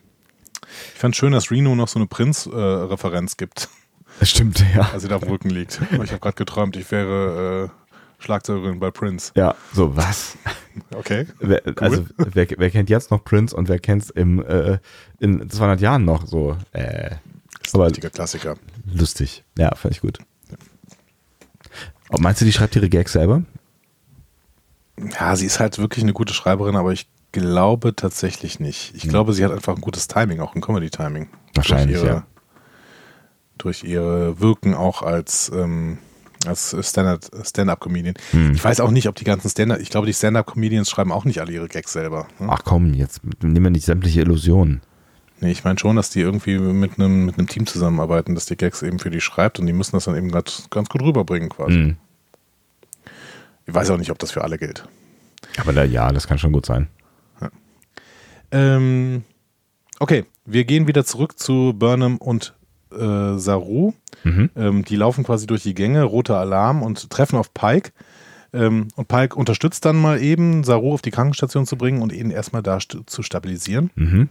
Ich 0.95 1.01
fand 1.01 1.17
schön, 1.17 1.33
dass 1.33 1.51
Reno 1.51 1.75
noch 1.75 1.89
so 1.89 1.99
eine 1.99 2.07
Prinz-Referenz 2.07 3.33
äh, 3.33 3.37
gibt. 3.39 3.69
Das 4.21 4.31
stimmt, 4.31 4.65
ja. 4.75 4.91
Als 4.93 5.03
sie 5.03 5.09
da 5.09 5.17
auf 5.17 5.23
dem 5.23 5.31
Rücken 5.31 5.51
liegt. 5.51 5.81
Ich 5.93 6.11
habe 6.11 6.19
gerade 6.19 6.37
geträumt, 6.37 6.77
ich 6.77 6.91
wäre 6.91 7.71
äh, 7.71 8.23
Schlagzeugerin 8.23 8.81
bei 8.81 8.91
Prince. 8.91 9.33
Ja, 9.37 9.55
so 9.73 9.97
was. 9.97 10.37
Okay. 10.95 11.27
Wer, 11.41 11.63
cool. 11.67 11.75
Also, 11.81 12.07
wer, 12.17 12.47
wer, 12.57 12.71
kennt 12.71 12.91
jetzt 12.91 13.11
noch 13.11 13.25
Prince 13.25 13.57
und 13.57 13.69
wer 13.69 13.79
kennt 13.79 14.03
es 14.03 14.11
äh, 14.11 14.79
in 15.19 15.49
200 15.49 15.81
Jahren 15.81 16.05
noch 16.05 16.27
so? 16.27 16.57
Äh, 16.73 17.17
das 17.61 17.69
ist 17.69 17.75
ein 17.75 17.81
richtiger 17.81 18.11
Klassiker. 18.11 18.57
Lustig. 18.93 19.45
Ja, 19.57 19.75
fand 19.75 19.95
ich 19.95 20.01
gut. 20.01 20.19
Ja. 20.51 22.19
Meinst 22.19 22.41
du, 22.41 22.45
die 22.45 22.53
schreibt 22.53 22.77
ihre 22.77 22.89
Gags 22.89 23.13
selber? 23.13 23.43
Ja, 25.19 25.35
sie 25.37 25.47
ist 25.47 25.61
halt 25.61 25.79
wirklich 25.79 26.05
eine 26.05 26.13
gute 26.13 26.35
Schreiberin, 26.35 26.77
aber 26.77 26.93
ich 26.93 27.09
glaube 27.33 27.95
tatsächlich 27.95 28.61
nicht. 28.61 28.95
Ich 28.95 29.05
hm. 29.05 29.11
glaube, 29.11 29.33
sie 29.33 29.45
hat 29.45 29.53
einfach 29.53 29.75
ein 29.75 29.81
gutes 29.81 30.09
Timing, 30.09 30.41
auch 30.41 30.55
ein 30.55 30.61
Comedy-Timing. 30.61 31.29
Wahrscheinlich, 31.55 31.97
durch 31.97 32.07
ihre, 32.07 32.15
ja. 32.15 32.27
Durch 33.59 33.85
ihre 33.85 34.41
Wirken 34.41 34.75
auch 34.75 35.03
als, 35.03 35.51
ähm, 35.55 35.99
als 36.47 36.77
Stand-Up-Comedian. 36.81 38.15
Hm. 38.31 38.53
Ich 38.53 38.63
weiß 38.63 38.81
auch 38.81 38.91
nicht, 38.91 39.09
ob 39.09 39.17
die 39.17 39.25
ganzen 39.25 39.49
Stand-Up, 39.49 39.81
ich 39.81 39.91
glaube, 39.91 40.07
die 40.07 40.15
Stand-Up-Comedians 40.15 40.89
schreiben 40.89 41.13
auch 41.13 41.25
nicht 41.25 41.41
alle 41.41 41.53
ihre 41.53 41.69
Gags 41.69 41.93
selber. 41.93 42.29
Ne? 42.39 42.49
Ach 42.51 42.63
komm, 42.65 42.95
jetzt 42.95 43.21
nehmen 43.43 43.65
wir 43.65 43.71
nicht 43.71 43.85
sämtliche 43.85 44.21
Illusionen. 44.21 44.81
Nee, 45.41 45.53
ich 45.53 45.63
meine 45.63 45.79
schon, 45.79 45.97
dass 45.97 46.11
die 46.11 46.21
irgendwie 46.21 46.59
mit 46.59 46.99
einem, 46.99 47.25
mit 47.27 47.39
einem 47.39 47.49
Team 47.49 47.67
zusammenarbeiten, 47.67 48.35
dass 48.35 48.47
die 48.47 48.57
Gags 48.57 48.83
eben 48.83 48.99
für 48.99 49.11
die 49.11 49.21
schreibt 49.21 49.61
und 49.61 49.67
die 49.67 49.73
müssen 49.73 49.93
das 49.93 50.05
dann 50.05 50.17
eben 50.17 50.33
ganz, 50.33 50.67
ganz 50.71 50.89
gut 50.89 51.03
rüberbringen 51.03 51.49
quasi. 51.49 51.75
Hm. 51.75 51.97
Ich 53.67 53.75
weiß 53.75 53.91
auch 53.91 53.99
nicht, 53.99 54.11
ob 54.11 54.19
das 54.19 54.33
für 54.33 54.43
alle 54.43 54.59
gilt. 54.59 54.89
Aber 55.59 55.73
da, 55.73 55.85
ja, 55.85 56.11
das 56.11 56.27
kann 56.27 56.39
schon 56.39 56.53
gut 56.53 56.67
sein. 56.67 56.89
Ähm, 58.51 59.23
okay, 59.99 60.25
wir 60.45 60.65
gehen 60.65 60.87
wieder 60.87 61.05
zurück 61.05 61.39
zu 61.39 61.75
Burnham 61.75 62.17
und 62.17 62.55
äh, 62.93 63.39
Saru. 63.39 63.93
Mhm. 64.25 64.51
Ähm, 64.57 64.85
die 64.85 64.97
laufen 64.97 65.25
quasi 65.25 65.47
durch 65.47 65.63
die 65.63 65.75
Gänge, 65.75 66.03
roter 66.05 66.39
Alarm 66.39 66.83
und 66.83 67.11
treffen 67.11 67.37
auf 67.37 67.53
Pike. 67.53 67.93
Ähm, 68.53 68.89
und 68.97 69.09
Pike 69.09 69.37
unterstützt 69.37 69.85
dann 69.85 69.97
mal 69.97 70.23
eben, 70.23 70.65
Saru 70.65 70.95
auf 70.95 71.03
die 71.03 71.11
Krankenstation 71.11 71.67
zu 71.67 71.77
bringen 71.77 72.01
und 72.01 72.13
ihn 72.13 72.31
erstmal 72.31 72.63
da 72.63 72.81
st 72.81 72.99
zu 73.07 73.23
stabilisieren. 73.23 73.91
Mhm. 73.95 74.29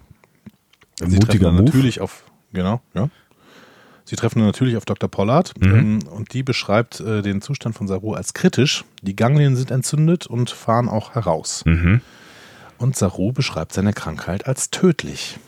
Sie 1.00 1.06
Mutiger 1.06 1.50
treffen 1.50 1.66
natürlich 1.66 2.02
auf, 2.02 2.24
genau, 2.52 2.82
ja. 2.96 3.10
Sie 4.06 4.16
treffen 4.16 4.40
natürlich 4.40 4.78
auf 4.78 4.86
Dr. 4.86 5.10
Pollard 5.10 5.54
mhm. 5.60 5.74
ähm, 5.74 6.00
und 6.10 6.34
die 6.34 6.42
beschreibt 6.42 7.02
äh, 7.02 7.22
den 7.22 7.42
Zustand 7.42 7.76
von 7.76 7.88
Saru 7.88 8.14
als 8.14 8.34
kritisch. 8.34 8.86
Die 9.02 9.16
Ganglien 9.16 9.56
sind 9.58 9.70
entzündet 9.70 10.28
und 10.28 10.50
fahren 10.50 10.88
auch 10.88 11.14
heraus. 11.14 11.64
Mhm. 11.66 12.02
Und 12.78 12.96
Saru 12.96 13.32
beschreibt 13.32 13.74
seine 13.74 13.94
Krankheit 13.94 14.48
als 14.48 14.70
tödlich. 14.70 15.40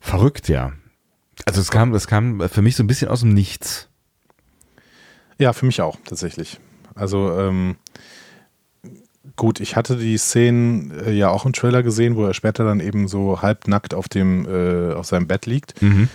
Verrückt, 0.00 0.48
ja. 0.48 0.72
Also 1.46 1.60
es 1.60 1.70
kam, 1.70 1.94
es 1.94 2.06
kam 2.06 2.48
für 2.48 2.62
mich 2.62 2.76
so 2.76 2.82
ein 2.82 2.86
bisschen 2.86 3.08
aus 3.08 3.20
dem 3.20 3.34
Nichts. 3.34 3.88
Ja, 5.38 5.52
für 5.52 5.66
mich 5.66 5.80
auch, 5.80 5.96
tatsächlich. 6.04 6.60
Also, 6.94 7.38
ähm, 7.38 7.76
gut, 9.36 9.60
ich 9.60 9.76
hatte 9.76 9.96
die 9.96 10.18
Szenen 10.18 10.90
äh, 11.00 11.12
ja 11.12 11.30
auch 11.30 11.46
im 11.46 11.52
Trailer 11.52 11.82
gesehen, 11.82 12.16
wo 12.16 12.24
er 12.26 12.34
später 12.34 12.64
dann 12.64 12.80
eben 12.80 13.08
so 13.08 13.40
halbnackt 13.40 13.94
auf 13.94 14.08
dem, 14.08 14.46
äh, 14.46 14.92
auf 14.92 15.06
seinem 15.06 15.26
Bett 15.26 15.46
liegt. 15.46 15.80
Mhm. 15.80 16.08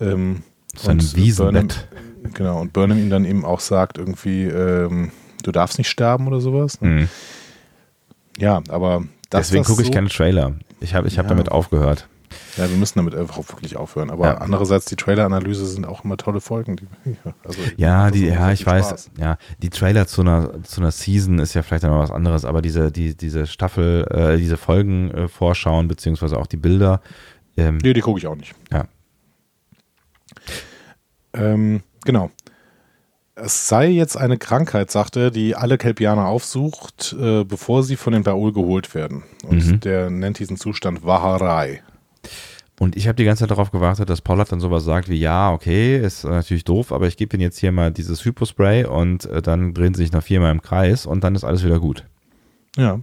Ähm, 0.00 0.42
Sein 0.76 1.00
Wiesenbett. 1.00 1.88
Genau, 2.34 2.60
und 2.60 2.72
Burnham 2.72 2.98
ihm 2.98 3.10
dann 3.10 3.24
eben 3.24 3.44
auch 3.44 3.60
sagt, 3.60 3.96
irgendwie, 3.96 4.44
ähm, 4.44 5.12
du 5.42 5.52
darfst 5.52 5.78
nicht 5.78 5.88
sterben 5.88 6.26
oder 6.26 6.40
sowas. 6.40 6.80
Ne? 6.80 6.88
Mhm. 6.88 7.08
Ja, 8.38 8.62
aber 8.68 9.04
Deswegen 9.32 9.64
gucke 9.64 9.82
ich 9.82 9.88
so 9.88 9.92
keine 9.92 10.08
Trailer. 10.08 10.54
Ich 10.80 10.94
habe 10.94 11.06
ich 11.08 11.18
hab 11.18 11.26
ja. 11.26 11.30
damit 11.30 11.50
aufgehört. 11.50 12.08
Ja, 12.56 12.68
wir 12.68 12.76
müssen 12.76 12.98
damit 12.98 13.14
einfach 13.14 13.38
wirklich 13.48 13.76
aufhören. 13.76 14.10
Aber 14.10 14.26
ja. 14.26 14.34
andererseits, 14.38 14.86
die 14.86 14.96
Trailer-Analyse 14.96 15.66
sind 15.66 15.86
auch 15.86 16.04
immer 16.04 16.16
tolle 16.16 16.40
Folgen. 16.40 16.76
Die, 16.76 16.86
also, 17.44 17.60
ja, 17.76 18.10
die, 18.10 18.26
ja, 18.26 18.52
ich 18.52 18.66
weiß. 18.66 18.88
Spaß. 18.88 19.10
Ja, 19.18 19.38
die 19.62 19.70
Trailer 19.70 20.06
zu 20.06 20.22
einer, 20.22 20.62
zu 20.62 20.80
einer 20.80 20.90
Season 20.90 21.38
ist 21.38 21.54
ja 21.54 21.62
vielleicht 21.62 21.84
noch 21.84 21.98
was 21.98 22.10
anderes, 22.10 22.44
aber 22.44 22.62
diese, 22.62 22.92
die, 22.92 23.16
diese 23.16 23.46
Staffel, 23.46 24.06
äh, 24.10 24.36
diese 24.36 24.56
Folgen 24.56 25.10
äh, 25.10 25.28
vorschauen, 25.28 25.88
beziehungsweise 25.88 26.38
auch 26.38 26.46
die 26.46 26.56
Bilder. 26.56 27.00
Ähm, 27.56 27.78
nee, 27.82 27.92
die 27.92 28.00
gucke 28.00 28.18
ich 28.18 28.26
auch 28.26 28.36
nicht. 28.36 28.54
Ja. 28.70 28.86
Ähm, 31.34 31.82
genau 32.04 32.30
es 33.42 33.68
sei 33.68 33.88
jetzt 33.88 34.16
eine 34.16 34.38
Krankheit, 34.38 34.90
sagt 34.90 35.16
er, 35.16 35.30
die 35.30 35.54
alle 35.54 35.78
Kelpianer 35.78 36.26
aufsucht, 36.26 37.14
äh, 37.18 37.44
bevor 37.44 37.82
sie 37.82 37.96
von 37.96 38.12
den 38.12 38.22
Baul 38.22 38.52
geholt 38.52 38.94
werden. 38.94 39.22
Und 39.44 39.66
mhm. 39.66 39.80
der 39.80 40.10
nennt 40.10 40.38
diesen 40.38 40.56
Zustand 40.56 41.04
Waharai. 41.04 41.82
Und 42.78 42.96
ich 42.96 43.08
habe 43.08 43.16
die 43.16 43.24
ganze 43.24 43.40
Zeit 43.40 43.50
darauf 43.50 43.72
gewartet, 43.72 44.08
dass 44.08 44.20
Pollard 44.20 44.52
dann 44.52 44.60
sowas 44.60 44.84
sagt 44.84 45.08
wie, 45.08 45.18
ja, 45.18 45.52
okay, 45.52 45.98
ist 45.98 46.24
natürlich 46.24 46.64
doof, 46.64 46.92
aber 46.92 47.08
ich 47.08 47.16
gebe 47.16 47.36
ihnen 47.36 47.42
jetzt 47.42 47.58
hier 47.58 47.72
mal 47.72 47.90
dieses 47.90 48.24
Hypospray 48.24 48.84
und 48.84 49.24
äh, 49.24 49.42
dann 49.42 49.74
drehen 49.74 49.94
sie 49.94 50.02
sich 50.02 50.12
noch 50.12 50.22
viermal 50.22 50.52
im 50.52 50.62
Kreis 50.62 51.04
und 51.04 51.24
dann 51.24 51.34
ist 51.34 51.44
alles 51.44 51.64
wieder 51.64 51.80
gut. 51.80 52.04
Ja, 52.76 53.00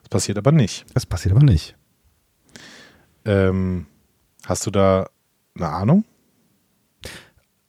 das 0.00 0.08
passiert 0.08 0.38
aber 0.38 0.52
nicht. 0.52 0.86
Das 0.94 1.04
passiert 1.04 1.34
aber 1.34 1.44
nicht. 1.44 1.76
Ähm, 3.26 3.86
hast 4.46 4.66
du 4.66 4.70
da 4.70 5.08
eine 5.56 5.68
Ahnung? 5.68 6.04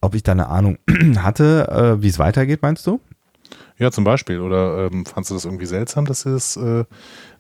Ob 0.04 0.16
ich 0.16 0.24
da 0.24 0.34
eine 0.34 0.48
Ahnung 0.48 0.78
hatte, 1.18 1.68
äh, 1.70 2.02
wie 2.02 2.10
es 2.10 2.20
weitergeht, 2.20 2.62
meinst 2.62 2.86
du? 2.86 3.00
Ja, 3.78 3.92
zum 3.92 4.04
Beispiel. 4.04 4.40
Oder 4.40 4.90
ähm, 4.92 5.06
fandst 5.06 5.32
du 5.32 5.36
das 5.36 5.46
irgendwie 5.46 5.66
seltsam, 5.66 6.06
dass 6.06 6.26
es 6.26 6.58
äh, 6.58 6.84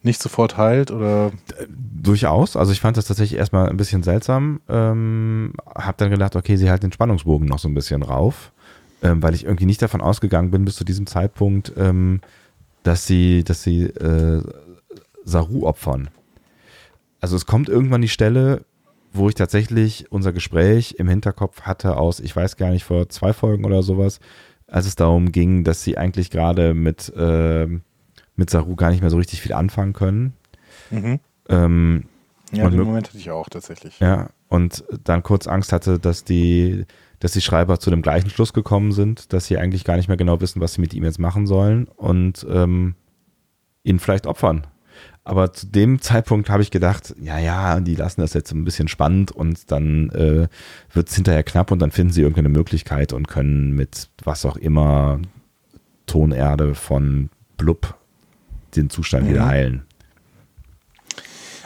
nicht 0.02 0.22
sofort 0.22 0.58
heilt? 0.58 0.92
Oder? 0.92 1.32
Durchaus. 1.70 2.56
Also 2.56 2.72
ich 2.72 2.82
fand 2.82 2.98
das 2.98 3.06
tatsächlich 3.06 3.38
erstmal 3.38 3.70
ein 3.70 3.78
bisschen 3.78 4.04
seltsam. 4.04 4.62
Ähm, 4.68 5.54
hab 5.76 5.98
dann 5.98 6.10
gedacht, 6.10 6.36
okay, 6.36 6.56
sie 6.56 6.70
halt 6.70 6.84
den 6.84 6.92
Spannungsbogen 6.92 7.48
noch 7.48 7.60
so 7.60 7.68
ein 7.68 7.74
bisschen 7.74 8.02
rauf, 8.02 8.52
ähm, 9.04 9.22
weil 9.22 9.36
ich 9.36 9.46
irgendwie 9.46 9.66
nicht 9.66 9.82
davon 9.82 10.02
ausgegangen 10.02 10.52
bin 10.52 10.66
bis 10.66 10.76
zu 10.76 10.84
diesem 10.84 11.06
Zeitpunkt, 11.06 11.74
ähm, 11.78 12.22
dass 12.84 13.06
sie, 13.06 13.44
dass 13.44 13.64
sie 13.64 13.84
äh, 13.84 14.42
Saru 15.24 15.68
opfern. 15.68 16.10
Also 17.22 17.36
es 17.36 17.46
kommt 17.46 17.70
irgendwann 17.70 18.02
die 18.02 18.10
Stelle, 18.10 18.66
wo 19.14 19.30
ich 19.30 19.36
tatsächlich 19.36 20.12
unser 20.12 20.34
Gespräch 20.34 20.96
im 20.98 21.08
Hinterkopf 21.08 21.62
hatte 21.62 21.98
aus, 21.98 22.20
ich 22.20 22.36
weiß 22.36 22.58
gar 22.58 22.72
nicht, 22.72 22.84
vor 22.84 23.10
zwei 23.10 23.32
Folgen 23.32 23.64
oder 23.64 23.84
sowas, 23.84 24.20
als 24.68 24.88
es 24.88 24.96
darum 24.96 25.32
ging, 25.32 25.64
dass 25.64 25.84
sie 25.84 25.98
eigentlich 25.98 26.32
gerade 26.32 26.74
mit, 26.74 27.14
äh, 27.16 27.68
mit 28.36 28.50
Saru 28.50 28.76
gar 28.76 28.90
nicht 28.90 29.02
mehr 29.02 29.12
so 29.12 29.18
richtig 29.18 29.42
viel 29.42 29.54
anfangen 29.54 29.94
können. 29.94 30.34
Mhm. 30.90 31.20
Ähm, 31.48 32.06
ja, 32.52 32.70
den 32.70 32.82
Moment 32.82 33.08
hatte 33.08 33.18
ich 33.18 33.32
auch 33.32 33.50
tatsächlich. 33.50 34.00
Ja, 34.00 34.30
und 34.48 34.84
dann 35.04 35.24
kurz 35.24 35.48
Angst 35.48 35.72
hatte, 35.74 36.00
dass 36.00 36.24
die, 36.24 36.86
dass 37.20 37.34
die 37.34 37.42
Schreiber 37.42 37.80
zu 37.80 37.90
dem 37.90 38.02
gleichen 38.02 38.30
Schluss 38.30 38.54
gekommen 38.54 38.92
sind, 38.92 39.34
dass 39.34 39.46
sie 39.46 39.58
eigentlich 39.58 39.84
gar 39.84 39.98
nicht 39.98 40.08
mehr 40.08 40.18
genau 40.18 40.42
wissen, 40.42 40.62
was 40.62 40.74
sie 40.74 40.82
mit 40.82 40.94
ihm 40.94 41.04
jetzt 41.04 41.20
machen 41.20 41.48
sollen 41.48 41.86
und 41.88 42.46
ähm, 42.50 42.96
ihn 43.84 44.00
vielleicht 44.00 44.28
opfern. 44.28 44.68
Aber 45.26 45.54
zu 45.54 45.68
dem 45.68 46.02
Zeitpunkt 46.02 46.50
habe 46.50 46.64
ich 46.64 46.72
gedacht, 46.72 47.16
ja, 47.22 47.40
ja, 47.40 47.80
die 47.80 47.96
lassen 47.96 48.22
das 48.22 48.34
jetzt 48.34 48.52
ein 48.52 48.66
bisschen 48.66 48.90
spannend 48.90 49.32
und 49.32 49.72
dann 49.72 50.10
äh, 50.10 50.48
wird 50.94 51.10
es 51.10 51.16
hinterher 51.16 51.44
knapp 51.44 51.72
und 51.72 51.80
dann 51.80 51.92
finden 51.92 52.12
sie 52.12 52.22
irgendeine 52.22 52.50
Möglichkeit 52.50 53.14
und 53.14 53.28
können 53.30 53.72
mit 53.74 54.10
was 54.24 54.46
auch 54.46 54.58
immer 54.58 55.22
Tonerde 56.08 56.76
von 56.76 57.30
Blub 57.56 57.96
den 58.76 58.90
Zustand 58.90 59.26
mhm. 59.26 59.30
wieder 59.30 59.46
heilen. 59.46 59.86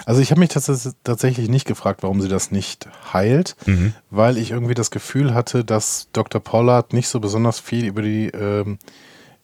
Also 0.05 0.21
ich 0.21 0.31
habe 0.31 0.39
mich 0.39 0.49
tatsächlich 0.49 1.49
nicht 1.49 1.67
gefragt, 1.67 2.01
warum 2.01 2.21
sie 2.21 2.29
das 2.29 2.49
nicht 2.49 2.87
heilt, 3.11 3.57
mhm. 3.65 3.93
weil 4.09 4.37
ich 4.37 4.51
irgendwie 4.51 4.73
das 4.73 4.89
Gefühl 4.89 5.33
hatte, 5.33 5.65
dass 5.65 6.07
Dr. 6.13 6.39
Pollard 6.39 6.93
nicht 6.93 7.09
so 7.09 7.19
besonders 7.19 7.59
viel 7.59 7.85
über 7.85 8.01
die, 8.03 8.27
ähm, 8.27 8.77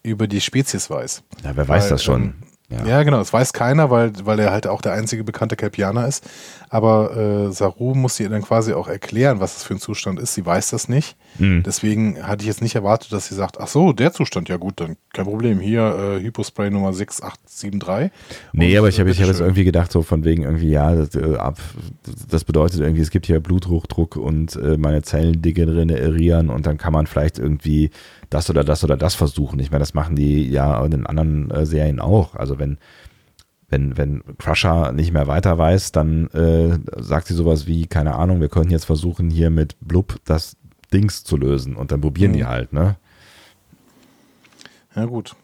über 0.02 0.26
die 0.26 0.40
Spezies 0.40 0.88
weiß. 0.88 1.22
Ja, 1.42 1.54
wer 1.54 1.68
weiß 1.68 1.82
weil, 1.82 1.90
das 1.90 2.02
schon? 2.02 2.22
Ähm, 2.22 2.34
Ja. 2.70 2.86
ja, 2.86 3.02
genau, 3.02 3.18
das 3.18 3.30
weiß 3.30 3.52
keiner, 3.52 3.90
weil, 3.90 4.12
weil 4.24 4.38
er 4.38 4.50
halt 4.50 4.66
auch 4.66 4.80
der 4.80 4.94
einzige 4.94 5.22
bekannte 5.22 5.54
Kelpianer 5.54 6.08
ist. 6.08 6.24
Aber 6.70 7.14
äh, 7.14 7.52
Saru 7.52 7.94
muss 7.94 8.18
ihr 8.18 8.30
dann 8.30 8.40
quasi 8.40 8.72
auch 8.72 8.88
erklären, 8.88 9.38
was 9.38 9.54
das 9.54 9.64
für 9.64 9.74
ein 9.74 9.80
Zustand 9.80 10.18
ist. 10.18 10.32
Sie 10.32 10.46
weiß 10.46 10.70
das 10.70 10.88
nicht. 10.88 11.14
Mhm. 11.38 11.62
Deswegen 11.62 12.26
hatte 12.26 12.42
ich 12.42 12.48
jetzt 12.48 12.62
nicht 12.62 12.74
erwartet, 12.74 13.12
dass 13.12 13.26
sie 13.26 13.34
sagt, 13.34 13.60
ach 13.60 13.68
so, 13.68 13.92
der 13.92 14.12
Zustand, 14.12 14.48
ja 14.48 14.56
gut, 14.56 14.80
dann 14.80 14.96
kein 15.12 15.26
Problem. 15.26 15.60
Hier 15.60 16.16
äh, 16.18 16.22
Hypospray 16.22 16.70
Nummer 16.70 16.94
6873. 16.94 18.10
Nee, 18.54 18.78
aber 18.78 18.88
ich 18.88 18.98
habe 18.98 19.10
ich 19.10 19.20
hab 19.20 19.28
jetzt 19.28 19.40
irgendwie 19.40 19.64
gedacht, 19.64 19.92
so 19.92 20.02
von 20.02 20.24
wegen 20.24 20.42
irgendwie, 20.44 20.70
ja, 20.70 20.94
das, 20.94 21.14
äh, 21.14 21.36
ab, 21.36 21.58
das 22.30 22.44
bedeutet 22.44 22.80
irgendwie, 22.80 23.02
es 23.02 23.10
gibt 23.10 23.26
hier 23.26 23.40
Bluthochdruck 23.40 24.16
und 24.16 24.56
äh, 24.56 24.78
meine 24.78 25.02
Zellen 25.02 25.42
degenerieren 25.42 26.48
und 26.48 26.66
dann 26.66 26.78
kann 26.78 26.94
man 26.94 27.06
vielleicht 27.06 27.38
irgendwie 27.38 27.90
das 28.34 28.50
oder 28.50 28.64
das 28.64 28.82
oder 28.84 28.96
das 28.96 29.14
versuchen. 29.14 29.60
Ich 29.60 29.70
meine, 29.70 29.80
das 29.80 29.94
machen 29.94 30.16
die 30.16 30.48
ja 30.50 30.84
in 30.84 30.90
den 30.90 31.06
anderen 31.06 31.50
äh, 31.50 31.64
Serien 31.66 32.00
auch. 32.00 32.34
Also 32.34 32.58
wenn 32.58 32.78
wenn, 33.68 33.96
wenn 33.96 34.22
Crusher 34.38 34.92
nicht 34.92 35.12
mehr 35.12 35.26
weiter 35.26 35.58
weiß, 35.58 35.90
dann 35.90 36.28
äh, 36.28 36.78
sagt 37.02 37.26
sie 37.26 37.34
sowas 37.34 37.66
wie, 37.66 37.86
keine 37.86 38.14
Ahnung, 38.14 38.40
wir 38.40 38.48
könnten 38.48 38.70
jetzt 38.70 38.84
versuchen, 38.84 39.30
hier 39.30 39.50
mit 39.50 39.76
Blub 39.80 40.20
das 40.26 40.56
Dings 40.92 41.24
zu 41.24 41.36
lösen 41.36 41.74
und 41.74 41.90
dann 41.90 42.00
probieren 42.00 42.32
mhm. 42.32 42.36
die 42.36 42.44
halt, 42.44 42.72
ne? 42.72 42.96
Ja, 44.94 45.06
gut. 45.06 45.34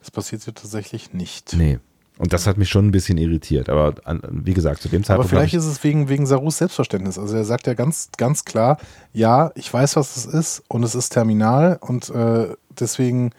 Das 0.00 0.10
passiert 0.10 0.44
ja 0.46 0.52
tatsächlich 0.52 1.12
nicht. 1.12 1.54
Nee. 1.54 1.78
Und 2.20 2.34
das 2.34 2.46
hat 2.46 2.58
mich 2.58 2.68
schon 2.68 2.88
ein 2.88 2.90
bisschen 2.90 3.16
irritiert. 3.16 3.70
Aber 3.70 3.94
wie 4.30 4.52
gesagt, 4.52 4.82
zu 4.82 4.90
dem 4.90 5.02
Zeitpunkt. 5.02 5.32
Aber 5.32 5.38
vielleicht 5.38 5.54
ist 5.54 5.64
es 5.64 5.82
wegen, 5.82 6.10
wegen 6.10 6.26
Sarus 6.26 6.58
Selbstverständnis. 6.58 7.18
Also 7.18 7.34
er 7.34 7.44
sagt 7.44 7.66
ja 7.66 7.72
ganz, 7.72 8.10
ganz 8.18 8.44
klar, 8.44 8.76
ja, 9.14 9.52
ich 9.54 9.72
weiß, 9.72 9.96
was 9.96 10.18
es 10.18 10.26
ist 10.26 10.62
und 10.68 10.82
es 10.82 10.94
ist 10.94 11.14
terminal 11.14 11.78
und 11.80 12.10
äh, 12.10 12.48
deswegen 12.78 13.30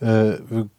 äh, 0.00 0.38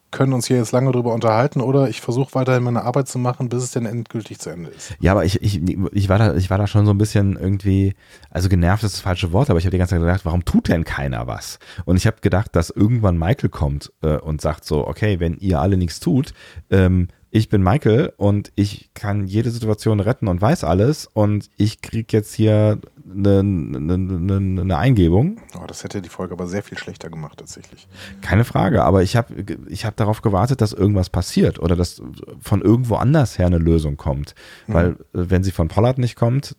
können 0.10 0.34
uns 0.34 0.48
hier 0.48 0.58
jetzt 0.58 0.72
lange 0.72 0.92
drüber 0.92 1.14
unterhalten 1.14 1.62
oder 1.62 1.88
ich 1.88 2.02
versuche 2.02 2.34
weiterhin 2.34 2.64
meine 2.64 2.84
Arbeit 2.84 3.08
zu 3.08 3.20
machen, 3.20 3.48
bis 3.48 3.62
es 3.62 3.70
denn 3.70 3.86
endgültig 3.86 4.40
zu 4.40 4.50
Ende 4.50 4.72
ist. 4.72 4.96
Ja, 5.00 5.12
aber 5.12 5.24
ich, 5.24 5.44
ich, 5.44 5.62
ich, 5.92 6.10
war 6.10 6.18
da, 6.18 6.36
ich 6.36 6.50
war 6.50 6.58
da 6.58 6.66
schon 6.66 6.88
so 6.88 6.92
ein 6.92 6.98
bisschen 6.98 7.38
irgendwie, 7.38 7.94
also 8.32 8.50
genervt 8.50 8.84
ist 8.84 8.96
das 8.96 9.02
falsche 9.02 9.34
Wort, 9.34 9.52
aber 9.52 9.60
ich 9.60 9.66
habe 9.66 9.72
die 9.72 9.78
ganze 9.78 9.94
Zeit 9.94 10.02
gedacht, 10.02 10.26
warum 10.26 10.46
tut 10.46 10.68
denn 10.68 10.84
keiner 10.84 11.28
was? 11.28 11.60
Und 11.86 11.96
ich 11.96 12.08
habe 12.08 12.18
gedacht, 12.22 12.56
dass 12.56 12.72
irgendwann 12.72 13.20
Michael 13.20 13.50
kommt 13.50 13.94
äh, 14.02 14.18
und 14.18 14.42
sagt 14.42 14.66
so, 14.66 14.88
okay, 14.88 15.20
wenn 15.20 15.38
ihr 15.38 15.60
alle 15.62 15.78
nichts 15.78 16.00
tut, 16.00 16.34
ähm, 16.72 17.08
ich 17.34 17.48
bin 17.48 17.64
Michael 17.64 18.12
und 18.18 18.52
ich 18.56 18.92
kann 18.94 19.26
jede 19.26 19.52
Situation 19.52 20.02
retten 20.02 20.28
und 20.28 20.42
weiß 20.42 20.66
alles 20.66 21.10
und 21.12 21.50
ich 21.56 21.82
krieg 21.82 22.12
jetzt 22.12 22.34
hier 22.34 22.80
eine, 23.10 23.40
eine, 23.40 23.94
eine, 23.94 24.62
eine 24.62 24.78
Eingebung. 24.78 25.40
Oh, 25.58 25.66
das 25.66 25.86
hätte 25.86 26.02
die 26.02 26.10
Folge 26.10 26.34
aber 26.34 26.46
sehr 26.48 26.62
viel 26.62 26.78
schlechter 26.78 27.10
gemacht 27.10 27.38
tatsächlich. 27.40 27.88
Keine 28.22 28.44
Frage, 28.44 28.84
aber 28.84 29.02
ich 29.02 29.16
habe 29.16 29.34
ich 29.70 29.86
hab 29.86 29.96
darauf 29.96 30.22
gewartet, 30.22 30.60
dass 30.60 30.74
irgendwas 30.74 31.10
passiert 31.10 31.60
oder 31.60 31.78
dass 31.78 32.02
von 32.42 32.62
irgendwo 32.62 32.96
anders 32.96 33.38
her 33.38 33.48
eine 33.48 33.60
Lösung 33.60 33.96
kommt. 33.96 34.36
Mhm. 34.68 34.74
Weil 34.74 34.88
äh, 34.90 34.96
wenn 35.14 35.44
sie 35.44 35.52
von 35.52 35.70
Pollard 35.70 36.00
nicht 36.00 36.18
kommt, 36.18 36.58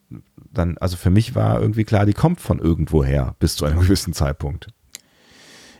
dann, 0.50 0.78
also 0.78 0.96
für 0.96 1.10
mich 1.10 1.34
war 1.34 1.60
irgendwie 1.60 1.84
klar, 1.84 2.06
die 2.06 2.14
kommt 2.14 2.40
von 2.40 2.58
irgendwo 2.58 3.04
her 3.04 3.36
bis 3.38 3.56
zu 3.56 3.66
einem 3.66 3.80
gewissen 3.80 4.14
Zeitpunkt. 4.14 4.68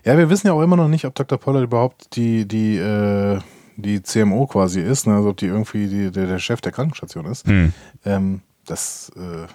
Ja, 0.05 0.19
wir 0.19 0.29
wissen 0.29 0.49
ja 0.49 0.53
auch 0.53 0.63
immer 0.63 0.77
noch 0.77 0.89
nicht, 0.89 1.07
ob 1.07 1.15
Dr. 1.15 1.39
Pollard 1.39 1.65
überhaupt 1.65 2.15
die, 2.17 2.47
die 2.47 2.77
äh 2.77 3.41
die 3.77 4.03
CMO 4.03 4.47
quasi 4.47 4.81
ist, 4.81 5.07
ne? 5.07 5.17
also 5.17 5.31
ob 5.31 5.37
die 5.37 5.47
irgendwie 5.47 5.87
die, 5.87 6.11
der, 6.11 6.27
der, 6.27 6.39
Chef 6.39 6.61
der 6.61 6.73
Krankenstation 6.73 7.27
ist. 7.27 7.47
Hm. 7.47 7.73
Ähm, 8.05 8.41
das, 8.67 9.11
äh, 9.17 9.47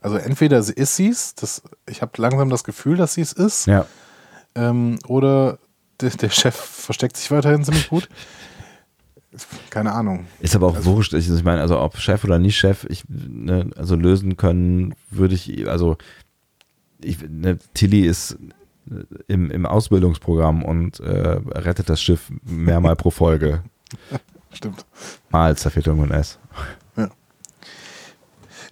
also 0.00 0.16
entweder 0.16 0.58
ist 0.58 0.96
sie 0.96 1.08
es, 1.08 1.62
ich 1.88 2.02
habe 2.02 2.12
langsam 2.16 2.50
das 2.50 2.64
Gefühl, 2.64 2.96
dass 2.96 3.14
sie 3.14 3.22
es 3.22 3.32
ist, 3.32 3.66
ja. 3.66 3.86
ähm, 4.54 4.98
oder 5.06 5.58
der, 6.00 6.10
der, 6.10 6.30
Chef 6.30 6.54
versteckt 6.54 7.16
sich 7.16 7.30
weiterhin 7.30 7.64
ziemlich 7.64 7.88
gut. 7.88 8.08
Keine 9.70 9.92
Ahnung. 9.92 10.26
Ist 10.40 10.56
aber 10.56 10.68
auch 10.68 10.76
also, 10.76 10.94
wurscht. 10.94 11.12
Ich, 11.12 11.28
ich 11.28 11.44
meine, 11.44 11.60
also 11.60 11.78
ob 11.78 11.98
Chef 11.98 12.24
oder 12.24 12.38
nicht 12.38 12.56
Chef, 12.56 12.86
ich, 12.88 13.04
ne, 13.08 13.70
also 13.76 13.94
lösen 13.94 14.36
können 14.36 14.94
würde 15.10 15.34
ich, 15.34 15.68
also 15.68 15.96
ich, 17.02 17.18
ne, 17.28 17.58
Tilly 17.74 18.02
ist 18.02 18.38
im, 19.28 19.50
im 19.50 19.66
Ausbildungsprogramm 19.66 20.64
und 20.64 21.00
äh, 21.00 21.40
rettet 21.54 21.88
das 21.88 22.00
Schiff 22.00 22.30
mehrmal 22.44 22.96
pro 22.96 23.10
Folge. 23.10 23.62
Stimmt. 24.52 24.86
Mal, 25.30 25.54
irgendwo 25.54 26.02
ein 26.02 26.10
S. 26.10 26.38
Ja. 26.96 27.10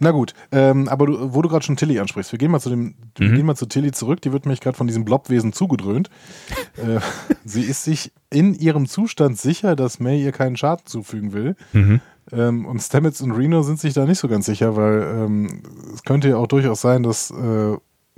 Na 0.01 0.11
gut, 0.13 0.35
ähm, 0.51 0.89
aber 0.89 1.07
du, 1.07 1.35
wo 1.35 1.43
du 1.43 1.49
gerade 1.49 1.65
schon 1.65 1.77
Tilly 1.77 1.99
ansprichst, 1.99 2.33
wir 2.33 2.39
gehen 2.39 2.51
mal 2.51 2.61
zu 2.61 2.71
dem, 2.71 2.83
mhm. 2.83 2.95
wir 3.17 3.33
gehen 3.33 3.47
mal 3.47 3.55
zu 3.55 3.67
Tilly 3.67 3.93
zurück, 3.93 4.23
die 4.23 4.33
wird 4.33 4.47
mich 4.47 4.61
gerade 4.61 4.77
von 4.77 4.87
diesem 4.87 5.05
Blobwesen 5.05 5.53
zugedröhnt. 5.53 6.11
äh, 6.77 7.01
sie 7.45 7.63
ist 7.63 7.85
sich 7.85 8.13
in 8.31 8.55
ihrem 8.55 8.87
Zustand 8.87 9.39
sicher, 9.39 9.77
dass 9.77 10.01
May 10.01 10.23
ihr 10.23 10.33
keinen 10.33 10.57
Schaden 10.57 10.87
zufügen 10.87 11.33
will. 11.33 11.57
Mhm. 11.73 12.01
Ähm, 12.33 12.67
und 12.67 12.81
Stamets 12.81 13.21
und 13.21 13.33
Reno 13.33 13.63
sind 13.63 13.79
sich 13.79 13.93
da 13.93 14.07
nicht 14.07 14.19
so 14.19 14.29
ganz 14.29 14.47
sicher, 14.47 14.77
weil 14.77 15.03
ähm, 15.03 15.63
es 15.93 16.03
könnte 16.03 16.31
ja 16.31 16.37
auch 16.37 16.47
durchaus 16.47 16.81
sein, 16.81 17.03
dass 17.03 17.31
äh, 17.31 17.77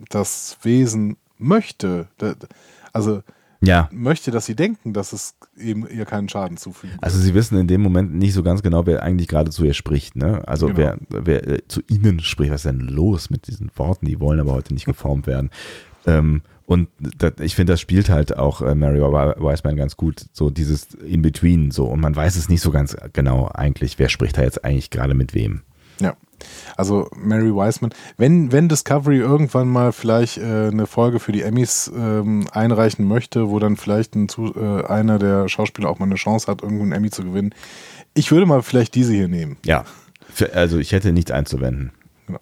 das 0.08 0.58
Wesen 0.62 1.16
möchte, 1.38 2.08
also 2.92 3.22
ja. 3.60 3.88
möchte, 3.92 4.30
dass 4.30 4.46
sie 4.46 4.54
denken, 4.54 4.92
dass 4.92 5.12
es 5.12 5.34
eben 5.58 5.88
ihr 5.88 6.04
keinen 6.04 6.28
Schaden 6.28 6.56
zufügt. 6.56 6.94
Also 7.00 7.18
sie 7.18 7.34
wissen 7.34 7.58
in 7.58 7.66
dem 7.66 7.80
Moment 7.80 8.14
nicht 8.14 8.34
so 8.34 8.42
ganz 8.42 8.62
genau, 8.62 8.86
wer 8.86 9.02
eigentlich 9.02 9.28
gerade 9.28 9.50
zu 9.50 9.64
ihr 9.64 9.74
spricht. 9.74 10.16
Ne? 10.16 10.46
Also 10.46 10.68
genau. 10.68 10.78
wer, 10.78 10.98
wer 11.08 11.48
äh, 11.48 11.68
zu 11.68 11.80
ihnen 11.88 12.20
spricht, 12.20 12.52
was 12.52 12.64
ist 12.64 12.70
denn 12.70 12.80
los 12.80 13.30
mit 13.30 13.46
diesen 13.48 13.70
Worten? 13.76 14.06
Die 14.06 14.20
wollen 14.20 14.40
aber 14.40 14.52
heute 14.52 14.74
nicht 14.74 14.84
geformt 14.86 15.26
werden. 15.26 15.50
Ähm, 16.06 16.42
und 16.66 16.88
das, 16.98 17.34
ich 17.40 17.54
finde, 17.54 17.74
das 17.74 17.80
spielt 17.80 18.10
halt 18.10 18.36
auch 18.36 18.60
äh, 18.60 18.74
Mary 18.74 19.00
Wiseman 19.00 19.76
ganz 19.76 19.96
gut, 19.96 20.26
so 20.32 20.50
dieses 20.50 20.94
In-Between 20.94 21.70
so. 21.70 21.86
Und 21.86 22.00
man 22.00 22.14
weiß 22.14 22.36
es 22.36 22.48
nicht 22.48 22.60
so 22.60 22.72
ganz 22.72 22.96
genau 23.12 23.48
eigentlich, 23.54 23.98
wer 23.98 24.08
spricht 24.08 24.36
da 24.36 24.42
jetzt 24.42 24.64
eigentlich 24.64 24.90
gerade 24.90 25.14
mit 25.14 25.32
wem. 25.32 25.62
Ja. 26.00 26.16
Also 26.76 27.08
Mary 27.16 27.54
Wiseman, 27.54 27.92
wenn, 28.16 28.52
wenn 28.52 28.68
Discovery 28.68 29.18
irgendwann 29.18 29.68
mal 29.68 29.92
vielleicht 29.92 30.38
äh, 30.38 30.68
eine 30.70 30.86
Folge 30.86 31.20
für 31.20 31.32
die 31.32 31.42
Emmys 31.42 31.90
ähm, 31.96 32.46
einreichen 32.52 33.06
möchte, 33.06 33.48
wo 33.50 33.58
dann 33.58 33.76
vielleicht 33.76 34.14
ein, 34.14 34.28
äh, 34.38 34.84
einer 34.86 35.18
der 35.18 35.48
Schauspieler 35.48 35.88
auch 35.88 35.98
mal 35.98 36.06
eine 36.06 36.16
Chance 36.16 36.46
hat, 36.48 36.62
irgendeinen 36.62 36.92
Emmy 36.92 37.10
zu 37.10 37.24
gewinnen, 37.24 37.54
ich 38.14 38.30
würde 38.30 38.46
mal 38.46 38.62
vielleicht 38.62 38.94
diese 38.94 39.12
hier 39.12 39.28
nehmen. 39.28 39.56
Ja, 39.64 39.84
also 40.54 40.78
ich 40.78 40.92
hätte 40.92 41.12
nichts 41.12 41.30
einzuwenden. 41.30 41.92
Genau. 42.26 42.40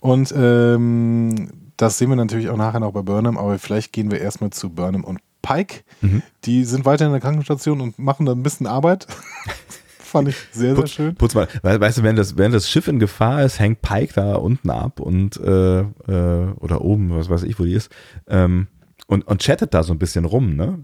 Und 0.00 0.32
ähm, 0.36 1.50
das 1.76 1.98
sehen 1.98 2.08
wir 2.08 2.16
natürlich 2.16 2.48
auch 2.48 2.56
nachher 2.56 2.80
noch 2.80 2.92
bei 2.92 3.02
Burnham, 3.02 3.38
aber 3.38 3.58
vielleicht 3.58 3.92
gehen 3.92 4.10
wir 4.10 4.20
erstmal 4.20 4.50
zu 4.50 4.70
Burnham 4.70 5.04
und 5.04 5.20
Pike. 5.42 5.82
Mhm. 6.00 6.22
Die 6.44 6.64
sind 6.64 6.84
weiter 6.84 7.06
in 7.06 7.12
der 7.12 7.20
Krankenstation 7.20 7.80
und 7.80 7.98
machen 7.98 8.26
da 8.26 8.32
ein 8.32 8.42
bisschen 8.42 8.66
Arbeit. 8.66 9.06
Fand 10.14 10.28
ich 10.28 10.36
sehr, 10.52 10.76
sehr 10.76 10.86
schön. 10.86 11.14
Putz 11.16 11.34
mal, 11.34 11.48
weißt 11.62 11.98
du, 11.98 12.02
wenn 12.04 12.14
das, 12.14 12.38
wenn 12.38 12.52
das 12.52 12.70
Schiff 12.70 12.86
in 12.86 13.00
Gefahr 13.00 13.42
ist, 13.42 13.58
hängt 13.58 13.82
Pike 13.82 14.12
da 14.14 14.36
unten 14.36 14.70
ab 14.70 15.00
und 15.00 15.36
äh, 15.38 15.80
äh, 15.80 16.52
oder 16.60 16.82
oben, 16.82 17.16
was 17.16 17.28
weiß 17.28 17.42
ich, 17.42 17.58
wo 17.58 17.64
die 17.64 17.72
ist, 17.72 17.90
ähm, 18.28 18.68
und, 19.08 19.26
und 19.26 19.42
chattet 19.42 19.74
da 19.74 19.82
so 19.82 19.92
ein 19.92 19.98
bisschen 19.98 20.24
rum, 20.24 20.54
ne? 20.54 20.78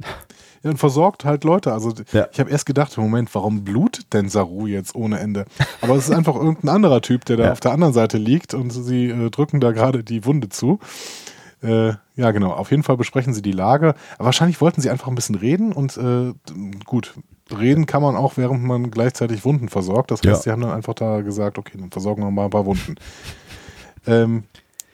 Ja, 0.62 0.70
und 0.70 0.76
versorgt 0.76 1.24
halt 1.24 1.44
Leute. 1.44 1.72
Also 1.72 1.94
ja. 2.12 2.26
ich 2.32 2.40
habe 2.40 2.50
erst 2.50 2.66
gedacht, 2.66 2.96
Moment, 2.98 3.34
warum 3.34 3.64
blutet 3.64 4.12
denn 4.12 4.28
Saru 4.28 4.66
jetzt 4.66 4.94
ohne 4.94 5.18
Ende? 5.18 5.46
Aber 5.80 5.94
es 5.94 6.08
ist 6.08 6.14
einfach 6.14 6.34
irgendein 6.34 6.68
anderer 6.68 7.00
Typ, 7.00 7.24
der 7.24 7.36
da 7.36 7.44
ja. 7.44 7.52
auf 7.52 7.60
der 7.60 7.72
anderen 7.72 7.94
Seite 7.94 8.18
liegt 8.18 8.52
und 8.52 8.70
sie 8.70 9.08
äh, 9.08 9.30
drücken 9.30 9.60
da 9.60 9.72
gerade 9.72 10.04
die 10.04 10.26
Wunde 10.26 10.50
zu. 10.50 10.78
Äh, 11.62 11.92
ja, 12.16 12.30
genau. 12.32 12.52
Auf 12.52 12.70
jeden 12.70 12.82
Fall 12.82 12.96
besprechen 12.96 13.32
sie 13.32 13.42
die 13.42 13.52
Lage. 13.52 13.94
Aber 14.16 14.26
wahrscheinlich 14.26 14.60
wollten 14.60 14.80
sie 14.80 14.90
einfach 14.90 15.08
ein 15.08 15.14
bisschen 15.14 15.36
reden 15.36 15.72
und 15.72 15.96
äh, 15.96 16.34
gut, 16.84 17.14
reden 17.58 17.86
kann 17.86 18.02
man 18.02 18.16
auch, 18.16 18.36
während 18.36 18.62
man 18.62 18.90
gleichzeitig 18.90 19.44
Wunden 19.44 19.68
versorgt. 19.68 20.10
Das 20.10 20.20
heißt, 20.20 20.26
ja. 20.26 20.36
sie 20.36 20.50
haben 20.50 20.62
dann 20.62 20.72
einfach 20.72 20.94
da 20.94 21.20
gesagt, 21.20 21.58
okay, 21.58 21.78
dann 21.78 21.90
versorgen 21.90 22.22
wir 22.22 22.30
mal 22.30 22.44
ein 22.44 22.50
paar 22.50 22.66
Wunden. 22.66 22.96
ähm, 24.06 24.44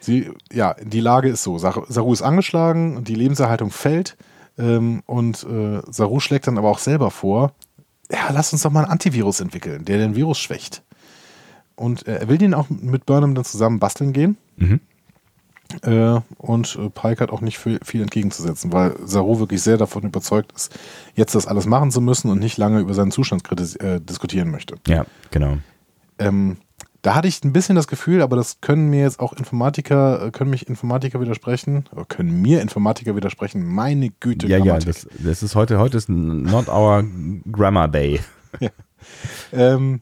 sie, 0.00 0.30
ja, 0.52 0.74
die 0.82 1.00
Lage 1.00 1.28
ist 1.28 1.42
so. 1.42 1.58
Saru 1.58 2.12
ist 2.12 2.22
angeschlagen, 2.22 3.04
die 3.04 3.14
Lebenserhaltung 3.14 3.70
fällt 3.70 4.16
ähm, 4.58 5.02
und 5.06 5.44
äh, 5.44 5.82
Saru 5.90 6.20
schlägt 6.20 6.46
dann 6.46 6.58
aber 6.58 6.70
auch 6.70 6.78
selber 6.78 7.10
vor, 7.10 7.52
ja, 8.10 8.30
lass 8.32 8.52
uns 8.52 8.62
doch 8.62 8.70
mal 8.70 8.84
ein 8.84 8.90
Antivirus 8.90 9.40
entwickeln, 9.40 9.84
der 9.84 9.98
den 9.98 10.14
Virus 10.14 10.38
schwächt. 10.38 10.82
Und 11.74 12.06
äh, 12.06 12.20
er 12.20 12.28
will 12.28 12.38
den 12.38 12.54
auch 12.54 12.70
mit 12.70 13.06
Burnham 13.06 13.34
dann 13.34 13.44
zusammen 13.44 13.78
basteln 13.78 14.12
gehen. 14.12 14.36
Mhm. 14.56 14.80
Äh, 15.82 16.20
und 16.38 16.76
äh, 16.80 16.90
Pike 16.90 17.20
hat 17.20 17.30
auch 17.30 17.40
nicht 17.40 17.58
viel, 17.58 17.80
viel, 17.84 18.02
entgegenzusetzen, 18.02 18.72
weil 18.72 18.94
Saru 19.04 19.38
wirklich 19.40 19.62
sehr 19.62 19.76
davon 19.76 20.04
überzeugt 20.04 20.52
ist, 20.52 20.78
jetzt 21.14 21.34
das 21.34 21.46
alles 21.46 21.66
machen 21.66 21.90
zu 21.90 22.00
müssen 22.00 22.30
und 22.30 22.38
nicht 22.38 22.56
lange 22.56 22.80
über 22.80 22.94
seinen 22.94 23.10
Zustand 23.10 23.42
äh, 23.80 24.00
diskutieren 24.00 24.50
möchte. 24.50 24.76
Ja, 24.86 25.06
genau. 25.30 25.58
Ähm, 26.18 26.58
da 27.02 27.14
hatte 27.14 27.28
ich 27.28 27.44
ein 27.44 27.52
bisschen 27.52 27.76
das 27.76 27.86
Gefühl, 27.86 28.20
aber 28.20 28.34
das 28.34 28.60
können 28.60 28.88
mir 28.88 29.02
jetzt 29.02 29.20
auch 29.20 29.32
Informatiker, 29.32 30.26
äh, 30.26 30.30
können 30.32 30.50
mich 30.50 30.68
Informatiker 30.68 31.20
widersprechen, 31.20 31.84
oder 31.92 32.04
können 32.04 32.42
mir 32.42 32.60
Informatiker 32.60 33.14
widersprechen. 33.14 33.64
Meine 33.64 34.10
Güte, 34.10 34.48
Ja, 34.48 34.58
Grammatik. 34.58 34.86
ja, 34.86 34.92
das, 34.92 35.06
das, 35.24 35.42
ist 35.44 35.54
heute, 35.54 35.78
heute 35.78 35.96
ist 35.98 36.08
not 36.08 36.68
our 36.68 37.04
Grammar 37.50 37.86
Day. 37.88 38.20
ja. 38.60 38.70
ähm, 39.52 40.00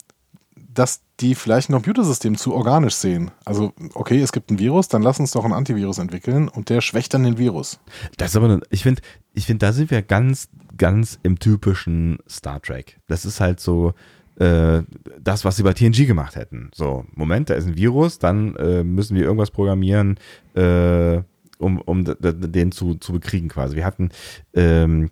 dass 0.56 1.02
die 1.20 1.34
vielleicht 1.34 1.70
ein 1.70 1.74
Computersystem 1.74 2.36
zu 2.36 2.54
organisch 2.54 2.94
sehen. 2.94 3.30
Also, 3.44 3.72
okay, 3.94 4.20
es 4.20 4.32
gibt 4.32 4.50
ein 4.50 4.58
Virus, 4.58 4.88
dann 4.88 5.02
lass 5.02 5.20
uns 5.20 5.30
doch 5.30 5.44
ein 5.44 5.52
Antivirus 5.52 5.98
entwickeln 5.98 6.48
und 6.48 6.70
der 6.70 6.80
schwächt 6.80 7.14
dann 7.14 7.22
den 7.22 7.38
Virus. 7.38 7.78
Das 8.16 8.30
ist 8.30 8.36
aber, 8.36 8.60
ich 8.70 8.82
finde, 8.82 9.00
ich 9.32 9.46
finde, 9.46 9.66
da 9.66 9.72
sind 9.72 9.90
wir 9.90 10.02
ganz, 10.02 10.48
ganz 10.76 11.18
im 11.22 11.38
typischen 11.38 12.18
Star 12.28 12.60
Trek. 12.60 12.98
Das 13.06 13.24
ist 13.24 13.40
halt 13.40 13.60
so, 13.60 13.94
äh, 14.36 14.82
das, 15.20 15.44
was 15.44 15.56
sie 15.56 15.62
bei 15.62 15.72
TNG 15.72 16.06
gemacht 16.06 16.34
hätten. 16.34 16.70
So, 16.74 17.04
Moment, 17.14 17.50
da 17.50 17.54
ist 17.54 17.66
ein 17.66 17.76
Virus, 17.76 18.18
dann 18.18 18.56
äh, 18.56 18.82
müssen 18.82 19.16
wir 19.16 19.22
irgendwas 19.22 19.52
programmieren, 19.52 20.18
äh, 20.54 21.22
um, 21.58 21.80
um 21.80 22.04
den 22.04 22.72
zu, 22.72 22.96
zu 22.96 23.12
bekriegen 23.12 23.48
quasi. 23.48 23.76
Wir 23.76 23.84
hatten 23.84 24.10
ähm, 24.54 25.10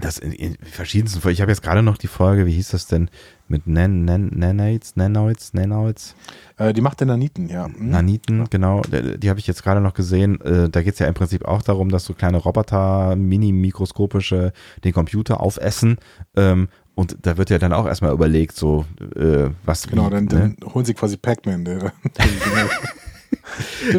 das 0.00 0.18
in, 0.18 0.32
in 0.32 0.56
verschiedensten 0.62 1.20
Folgen. 1.20 1.34
Ich 1.34 1.40
habe 1.40 1.50
jetzt 1.50 1.62
gerade 1.62 1.82
noch 1.82 1.98
die 1.98 2.06
Folge, 2.06 2.46
wie 2.46 2.52
hieß 2.52 2.70
das 2.70 2.86
denn? 2.86 3.10
Mit 3.48 3.66
Nan, 3.66 4.04
Nan, 4.04 4.30
Nanites, 4.34 4.96
Nanoids, 4.96 5.54
Nanoids? 5.54 6.14
Äh, 6.56 6.72
die 6.72 6.80
macht 6.80 7.00
der 7.00 7.06
Naniten, 7.06 7.48
ja. 7.48 7.66
Hm? 7.66 7.90
Naniten, 7.90 8.44
genau. 8.50 8.82
Die, 8.82 9.18
die 9.18 9.30
habe 9.30 9.40
ich 9.40 9.46
jetzt 9.46 9.62
gerade 9.62 9.80
noch 9.80 9.94
gesehen. 9.94 10.40
Äh, 10.42 10.68
da 10.68 10.82
geht 10.82 10.94
es 10.94 10.98
ja 10.98 11.06
im 11.06 11.14
Prinzip 11.14 11.44
auch 11.44 11.62
darum, 11.62 11.88
dass 11.88 12.04
so 12.04 12.14
kleine 12.14 12.38
Roboter, 12.38 13.16
mini-mikroskopische, 13.16 14.52
den 14.84 14.92
Computer 14.92 15.40
aufessen. 15.40 15.96
Ähm, 16.36 16.68
und 16.94 17.16
da 17.22 17.36
wird 17.36 17.50
ja 17.50 17.58
dann 17.58 17.72
auch 17.72 17.86
erstmal 17.86 18.12
überlegt, 18.12 18.56
so, 18.56 18.84
äh, 19.14 19.50
was. 19.64 19.86
Genau, 19.86 20.06
wie, 20.06 20.10
dann, 20.10 20.24
ne? 20.24 20.56
dann 20.58 20.74
holen 20.74 20.84
sie 20.84 20.94
quasi 20.94 21.16
Pac-Man, 21.16 21.64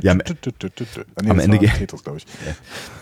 ja, 0.02 0.12
am, 0.12 0.22
nee, 1.22 1.30
am 1.30 1.40
Ende 1.40 1.58
geht 1.60 1.70
ja. 2.46 2.54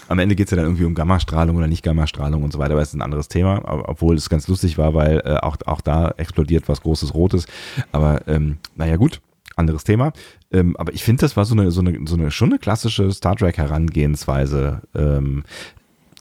Am 0.07 0.19
Ende 0.19 0.35
geht 0.35 0.47
es 0.47 0.51
ja 0.51 0.57
dann 0.57 0.65
irgendwie 0.65 0.85
um 0.85 0.95
Gammastrahlung 0.95 1.57
oder 1.57 1.67
nicht 1.67 1.83
Gammastrahlung 1.83 2.43
und 2.43 2.53
so 2.53 2.59
weiter, 2.59 2.73
aber 2.73 2.81
es 2.81 2.89
ist 2.89 2.95
ein 2.95 3.01
anderes 3.01 3.27
Thema, 3.27 3.61
obwohl 3.65 4.15
es 4.15 4.29
ganz 4.29 4.47
lustig 4.47 4.77
war, 4.77 4.93
weil 4.93 5.21
äh, 5.25 5.37
auch, 5.37 5.57
auch 5.65 5.81
da 5.81 6.13
explodiert 6.17 6.67
was 6.67 6.81
Großes 6.81 7.13
Rotes. 7.13 7.45
Aber 7.91 8.21
ähm, 8.27 8.57
naja, 8.75 8.95
gut, 8.95 9.21
anderes 9.57 9.83
Thema. 9.83 10.13
Ähm, 10.51 10.77
aber 10.77 10.93
ich 10.93 11.03
finde, 11.03 11.21
das 11.21 11.35
war 11.35 11.45
so 11.45 11.53
eine, 11.53 11.71
so 11.71 11.81
eine, 11.81 11.99
so 12.05 12.15
eine 12.15 12.31
schon 12.31 12.49
eine 12.49 12.59
klassische 12.59 13.11
Star 13.11 13.35
Trek 13.35 13.57
Herangehensweise. 13.57 14.81
Ähm, 14.95 15.43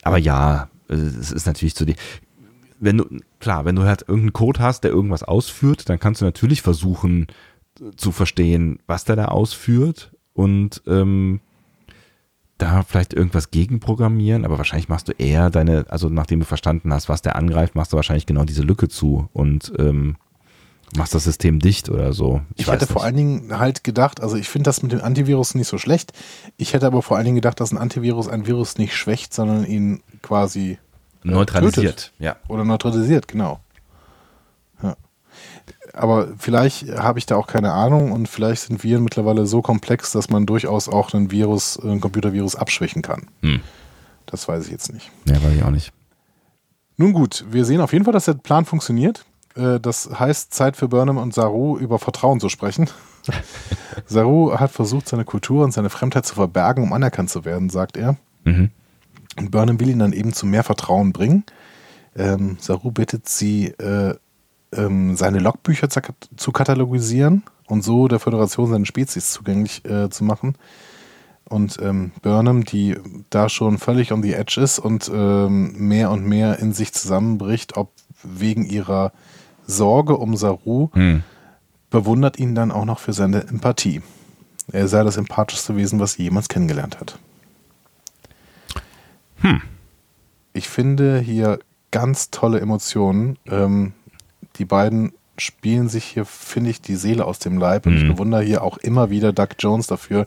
aber 0.02 0.18
ja, 0.18 0.68
es 0.88 1.32
ist 1.32 1.46
natürlich 1.46 1.74
zu 1.74 1.84
die. 1.84 1.96
Wenn 2.78 2.98
du, 2.98 3.06
klar, 3.40 3.64
wenn 3.64 3.76
du 3.76 3.84
halt 3.84 4.02
irgendeinen 4.02 4.34
Code 4.34 4.60
hast, 4.60 4.84
der 4.84 4.90
irgendwas 4.90 5.22
ausführt, 5.22 5.88
dann 5.88 5.98
kannst 5.98 6.20
du 6.20 6.24
natürlich 6.26 6.60
versuchen, 6.60 7.26
zu 7.96 8.12
verstehen, 8.12 8.78
was 8.86 9.04
der 9.04 9.16
da 9.16 9.26
ausführt 9.26 10.12
und 10.32 10.82
ähm, 10.86 11.40
da 12.58 12.82
vielleicht 12.82 13.12
irgendwas 13.12 13.50
gegenprogrammieren, 13.50 14.44
aber 14.44 14.58
wahrscheinlich 14.58 14.88
machst 14.88 15.08
du 15.08 15.12
eher 15.12 15.50
deine, 15.50 15.84
also 15.88 16.08
nachdem 16.08 16.40
du 16.40 16.46
verstanden 16.46 16.92
hast, 16.92 17.08
was 17.08 17.22
der 17.22 17.36
angreift, 17.36 17.74
machst 17.74 17.92
du 17.92 17.96
wahrscheinlich 17.96 18.26
genau 18.26 18.44
diese 18.44 18.62
Lücke 18.62 18.88
zu 18.88 19.28
und 19.34 19.72
ähm, 19.78 20.16
machst 20.96 21.14
das 21.14 21.24
System 21.24 21.58
dicht 21.58 21.90
oder 21.90 22.12
so. 22.12 22.40
Ich, 22.54 22.62
ich 22.62 22.72
hätte 22.72 22.84
nicht. 22.84 22.92
vor 22.92 23.04
allen 23.04 23.16
Dingen 23.16 23.58
halt 23.58 23.84
gedacht, 23.84 24.22
also 24.22 24.36
ich 24.36 24.48
finde 24.48 24.68
das 24.68 24.82
mit 24.82 24.92
dem 24.92 25.02
Antivirus 25.02 25.54
nicht 25.54 25.68
so 25.68 25.76
schlecht. 25.76 26.12
Ich 26.56 26.72
hätte 26.72 26.86
aber 26.86 27.02
vor 27.02 27.16
allen 27.16 27.26
Dingen 27.26 27.36
gedacht, 27.36 27.60
dass 27.60 27.72
ein 27.72 27.78
Antivirus 27.78 28.28
ein 28.28 28.46
Virus 28.46 28.78
nicht 28.78 28.94
schwächt, 28.96 29.34
sondern 29.34 29.66
ihn 29.66 30.02
quasi 30.22 30.72
äh, 30.72 30.78
neutralisiert, 31.28 31.96
tötet. 31.96 32.12
ja. 32.18 32.36
Oder 32.48 32.64
neutralisiert, 32.64 33.28
genau 33.28 33.60
aber 35.96 36.28
vielleicht 36.38 36.88
habe 36.90 37.18
ich 37.18 37.26
da 37.26 37.36
auch 37.36 37.46
keine 37.46 37.72
Ahnung 37.72 38.12
und 38.12 38.28
vielleicht 38.28 38.62
sind 38.62 38.84
Viren 38.84 39.02
mittlerweile 39.02 39.46
so 39.46 39.62
komplex, 39.62 40.12
dass 40.12 40.28
man 40.28 40.44
durchaus 40.44 40.88
auch 40.88 41.12
einen 41.14 41.30
Virus, 41.30 41.80
einen 41.80 42.00
Computervirus 42.00 42.54
abschwächen 42.54 43.02
kann. 43.02 43.28
Hm. 43.42 43.60
Das 44.26 44.46
weiß 44.46 44.66
ich 44.66 44.72
jetzt 44.72 44.92
nicht. 44.92 45.10
Ja, 45.24 45.42
weiß 45.42 45.54
ich 45.56 45.62
auch 45.62 45.70
nicht. 45.70 45.92
Nun 46.98 47.12
gut, 47.12 47.44
wir 47.50 47.64
sehen 47.64 47.80
auf 47.80 47.92
jeden 47.92 48.04
Fall, 48.04 48.12
dass 48.12 48.26
der 48.26 48.34
Plan 48.34 48.64
funktioniert. 48.64 49.24
Äh, 49.54 49.80
das 49.80 50.10
heißt, 50.18 50.52
Zeit 50.52 50.76
für 50.76 50.88
Burnham 50.88 51.18
und 51.18 51.34
Saru 51.34 51.78
über 51.78 51.98
Vertrauen 51.98 52.40
zu 52.40 52.48
sprechen. 52.48 52.90
Saru 54.06 54.58
hat 54.58 54.70
versucht, 54.70 55.08
seine 55.08 55.24
Kultur 55.24 55.64
und 55.64 55.72
seine 55.72 55.90
Fremdheit 55.90 56.26
zu 56.26 56.34
verbergen, 56.34 56.84
um 56.84 56.92
anerkannt 56.92 57.30
zu 57.30 57.44
werden, 57.44 57.70
sagt 57.70 57.96
er. 57.96 58.16
Mhm. 58.44 58.70
Und 59.38 59.50
Burnham 59.50 59.80
will 59.80 59.90
ihn 59.90 59.98
dann 59.98 60.12
eben 60.12 60.32
zu 60.32 60.46
mehr 60.46 60.62
Vertrauen 60.62 61.12
bringen. 61.12 61.44
Ähm, 62.16 62.56
Saru 62.60 62.90
bittet 62.90 63.28
sie, 63.28 63.68
äh, 63.68 64.14
ähm, 64.72 65.16
seine 65.16 65.38
Logbücher 65.38 65.88
zu, 65.88 66.00
zu, 66.36 66.52
katalogisieren 66.52 67.42
und 67.66 67.82
so 67.82 68.08
der 68.08 68.18
Föderation 68.18 68.70
seine 68.70 68.86
Spezies 68.86 69.30
zugänglich 69.30 69.84
äh, 69.84 70.10
zu 70.10 70.24
machen. 70.24 70.56
Und 71.48 71.78
ähm, 71.80 72.10
Burnham, 72.22 72.64
die 72.64 72.96
da 73.30 73.48
schon 73.48 73.78
völlig 73.78 74.12
on 74.12 74.22
the 74.22 74.34
edge 74.34 74.60
ist 74.60 74.80
und 74.80 75.08
ähm, 75.12 75.74
mehr 75.78 76.10
und 76.10 76.26
mehr 76.26 76.58
in 76.58 76.72
sich 76.72 76.92
zusammenbricht, 76.92 77.76
ob 77.76 77.92
wegen 78.24 78.64
ihrer 78.64 79.12
Sorge 79.64 80.16
um 80.16 80.36
Saru, 80.36 80.90
hm. 80.92 81.22
bewundert 81.90 82.38
ihn 82.38 82.56
dann 82.56 82.72
auch 82.72 82.84
noch 82.84 82.98
für 82.98 83.12
seine 83.12 83.46
Empathie. 83.46 84.02
Er 84.72 84.88
sei 84.88 85.04
das 85.04 85.16
empathischste 85.16 85.76
Wesen, 85.76 86.00
was 86.00 86.14
sie 86.14 86.24
jemals 86.24 86.48
kennengelernt 86.48 86.98
hat. 86.98 87.18
Hm. 89.36 89.62
Ich 90.52 90.68
finde 90.68 91.20
hier 91.20 91.60
ganz 91.90 92.30
tolle 92.30 92.60
Emotionen. 92.60 93.38
Ähm, 93.46 93.92
die 94.58 94.64
beiden 94.64 95.12
spielen 95.38 95.88
sich 95.88 96.04
hier, 96.04 96.24
finde 96.24 96.70
ich, 96.70 96.80
die 96.80 96.96
Seele 96.96 97.24
aus 97.24 97.38
dem 97.38 97.58
Leib. 97.58 97.86
Und 97.86 97.94
mhm. 97.94 97.98
ich 97.98 98.08
bewundere 98.08 98.42
hier 98.42 98.62
auch 98.62 98.78
immer 98.78 99.10
wieder 99.10 99.32
Doug 99.32 99.48
Jones 99.58 99.86
dafür, 99.86 100.26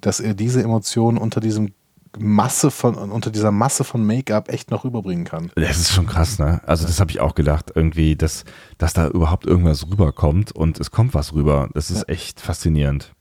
dass 0.00 0.20
er 0.20 0.34
diese 0.34 0.62
Emotionen 0.62 1.18
unter 1.18 1.40
diesem 1.40 1.72
Masse 2.18 2.70
von, 2.70 2.94
unter 2.96 3.30
dieser 3.30 3.52
Masse 3.52 3.84
von 3.84 4.04
Make-up 4.04 4.48
echt 4.48 4.70
noch 4.70 4.84
rüberbringen 4.84 5.24
kann. 5.24 5.50
Das 5.54 5.76
ist 5.76 5.92
schon 5.92 6.06
krass, 6.06 6.38
ne? 6.38 6.60
Also 6.66 6.86
das 6.86 7.00
habe 7.00 7.10
ich 7.10 7.20
auch 7.20 7.34
gedacht, 7.34 7.72
irgendwie, 7.74 8.16
dass, 8.16 8.44
dass 8.78 8.92
da 8.92 9.08
überhaupt 9.08 9.46
irgendwas 9.46 9.86
rüberkommt 9.88 10.52
und 10.52 10.80
es 10.80 10.90
kommt 10.90 11.14
was 11.14 11.34
rüber. 11.34 11.68
Das 11.74 11.90
ist 11.90 12.08
ja. 12.08 12.14
echt 12.14 12.40
faszinierend. 12.40 13.12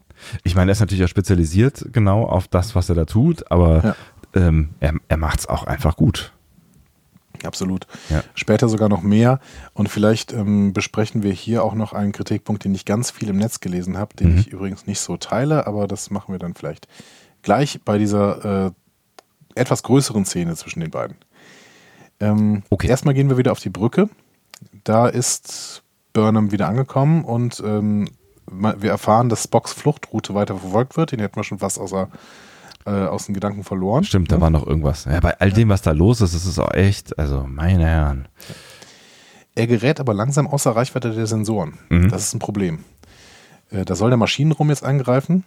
Ich 0.43 0.55
meine, 0.55 0.71
er 0.71 0.73
ist 0.73 0.79
natürlich 0.79 1.03
auch 1.03 1.09
spezialisiert 1.09 1.89
genau 1.91 2.23
auf 2.23 2.47
das, 2.47 2.75
was 2.75 2.89
er 2.89 2.95
da 2.95 3.05
tut, 3.05 3.51
aber 3.51 3.83
ja. 3.83 3.95
ähm, 4.33 4.69
er, 4.79 4.93
er 5.09 5.17
macht 5.17 5.39
es 5.41 5.47
auch 5.47 5.65
einfach 5.65 5.95
gut. 5.95 6.33
Absolut. 7.43 7.87
Ja. 8.09 8.23
Später 8.35 8.69
sogar 8.69 8.89
noch 8.89 9.01
mehr. 9.01 9.39
Und 9.73 9.89
vielleicht 9.89 10.33
ähm, 10.33 10.73
besprechen 10.73 11.23
wir 11.23 11.31
hier 11.31 11.63
auch 11.63 11.73
noch 11.73 11.93
einen 11.93 12.11
Kritikpunkt, 12.11 12.63
den 12.63 12.75
ich 12.75 12.85
ganz 12.85 13.11
viel 13.11 13.29
im 13.29 13.37
Netz 13.37 13.59
gelesen 13.59 13.97
habe, 13.97 14.15
den 14.15 14.33
mhm. 14.33 14.37
ich 14.39 14.47
übrigens 14.47 14.87
nicht 14.87 14.99
so 14.99 15.17
teile, 15.17 15.67
aber 15.67 15.87
das 15.87 16.09
machen 16.09 16.33
wir 16.33 16.39
dann 16.39 16.53
vielleicht 16.53 16.87
gleich 17.41 17.79
bei 17.83 17.97
dieser 17.97 18.67
äh, 18.67 18.71
etwas 19.55 19.83
größeren 19.83 20.25
Szene 20.25 20.55
zwischen 20.55 20.79
den 20.79 20.91
beiden. 20.91 21.17
Ähm, 22.19 22.63
okay. 22.69 22.87
Erstmal 22.87 23.13
gehen 23.13 23.29
wir 23.29 23.37
wieder 23.37 23.51
auf 23.51 23.59
die 23.59 23.69
Brücke. 23.69 24.09
Da 24.83 25.07
ist 25.07 25.83
Burnham 26.13 26.51
wieder 26.51 26.67
angekommen 26.67 27.23
und 27.23 27.61
ähm, 27.65 28.09
wir 28.49 28.89
erfahren, 28.89 29.29
dass 29.29 29.43
Spocks 29.43 29.73
Fluchtroute 29.73 30.33
weiter 30.33 30.57
verfolgt 30.57 30.97
wird. 30.97 31.11
Den 31.11 31.19
hätten 31.19 31.35
wir 31.35 31.43
schon 31.43 31.59
fast 31.59 31.79
außer 31.79 32.09
äh, 32.87 33.05
aus 33.05 33.25
den 33.25 33.33
Gedanken 33.33 33.65
verloren. 33.65 34.05
Stimmt, 34.05 34.31
da 34.31 34.39
war 34.39 34.49
noch 34.49 34.65
irgendwas. 34.65 35.05
Ja, 35.05 35.19
bei 35.19 35.37
all 35.39 35.51
dem, 35.51 35.67
was 35.67 35.81
da 35.81 35.91
los 35.91 36.21
ist, 36.21 36.33
ist 36.33 36.45
es 36.45 36.57
auch 36.57 36.73
echt, 36.73 37.19
also 37.19 37.45
meine 37.45 37.85
Herren. 37.85 38.27
Er 39.55 39.67
gerät 39.67 39.99
aber 39.99 40.13
langsam 40.13 40.47
außer 40.47 40.71
Reichweite 40.71 41.11
der 41.11 41.27
Sensoren. 41.27 41.77
Mhm. 41.89 42.09
Das 42.09 42.23
ist 42.23 42.33
ein 42.33 42.39
Problem. 42.39 42.79
Äh, 43.71 43.83
da 43.83 43.95
soll 43.95 44.09
der 44.09 44.17
Maschinenraum 44.17 44.69
jetzt 44.69 44.85
eingreifen 44.85 45.43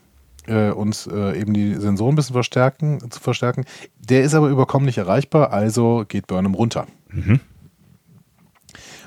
äh, 0.46 0.70
und 0.70 1.08
äh, 1.10 1.40
eben 1.40 1.54
die 1.54 1.74
Sensoren 1.76 2.12
ein 2.12 2.16
bisschen 2.16 2.34
verstärken, 2.34 3.10
zu 3.10 3.20
verstärken. 3.20 3.64
Der 3.98 4.22
ist 4.22 4.34
aber 4.34 4.48
überkommen 4.48 4.84
nicht 4.84 4.98
erreichbar, 4.98 5.50
also 5.50 6.04
geht 6.06 6.26
Burnham 6.26 6.54
runter. 6.54 6.86
Mhm. 7.08 7.40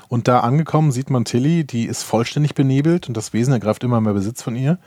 Und 0.08 0.26
da 0.26 0.40
angekommen 0.40 0.90
sieht 0.90 1.08
man 1.08 1.24
Tilly, 1.24 1.64
die 1.64 1.86
ist 1.86 2.02
vollständig 2.02 2.54
benebelt 2.54 3.06
und 3.06 3.16
das 3.16 3.32
Wesen 3.32 3.52
ergreift 3.52 3.84
immer 3.84 4.00
mehr 4.00 4.12
Besitz 4.12 4.42
von 4.42 4.56
ihr. 4.56 4.78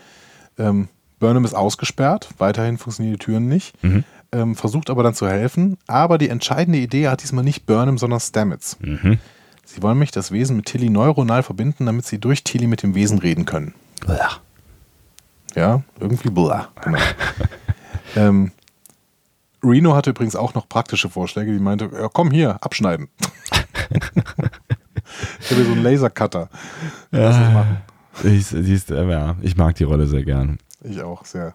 Ähm, 0.57 0.90
Burnham 1.19 1.45
ist 1.45 1.53
ausgesperrt, 1.53 2.30
weiterhin 2.38 2.77
funktionieren 2.77 3.14
die 3.14 3.23
Türen 3.23 3.48
nicht, 3.48 3.81
mhm. 3.84 4.03
ähm, 4.31 4.56
versucht 4.56 4.89
aber 4.89 5.03
dann 5.03 5.14
zu 5.14 5.27
helfen. 5.27 5.77
Aber 5.88 6.18
die 6.18 6.30
entscheidende 6.30 6.80
Idee 6.80 7.07
hat 7.07 7.23
diesmal 7.23 7.44
nicht 7.44 7.65
Burnham, 7.65 7.98
sondern 7.98 8.19
Stamets. 8.19 8.77
Mhm. 8.80 9.18
Sie 9.65 9.81
wollen 9.84 9.99
mich 9.99 10.11
das 10.11 10.31
Wesen 10.31 10.56
mit 10.56 10.65
Tilly 10.65 10.89
neuronal 10.89 11.44
verbinden, 11.44 11.85
damit 11.85 12.06
sie 12.06 12.19
durch 12.19 12.44
Tilly 12.44 12.68
mit 12.68 12.84
dem 12.84 12.95
Wesen 12.95 13.19
reden 13.19 13.45
können. 13.45 13.73
Blah. 14.06 14.38
Ja, 15.56 15.81
irgendwie 15.99 16.30
blah. 16.30 16.69
Genau. 16.81 16.99
ähm, 18.15 18.52
Reno 19.64 19.95
hatte 19.95 20.11
übrigens 20.11 20.35
auch 20.35 20.53
noch 20.53 20.69
praktische 20.69 21.10
Vorschläge, 21.10 21.52
die 21.52 21.60
meinte, 21.60 21.89
ja, 21.91 22.10
komm 22.11 22.31
hier, 22.31 22.64
abschneiden. 22.64 23.10
ich 25.41 25.52
habe 25.52 25.64
so 25.65 25.72
einen 25.72 25.84
Lasercutter. 25.84 26.49
Ja, 27.11 27.65
ich, 28.23 28.48
siehst, 28.48 28.89
ja, 28.89 29.35
ich 29.41 29.57
mag 29.57 29.76
die 29.76 29.84
Rolle 29.84 30.07
sehr 30.07 30.23
gern. 30.23 30.60
Ich 30.84 31.02
auch 31.02 31.26
sehr. 31.26 31.54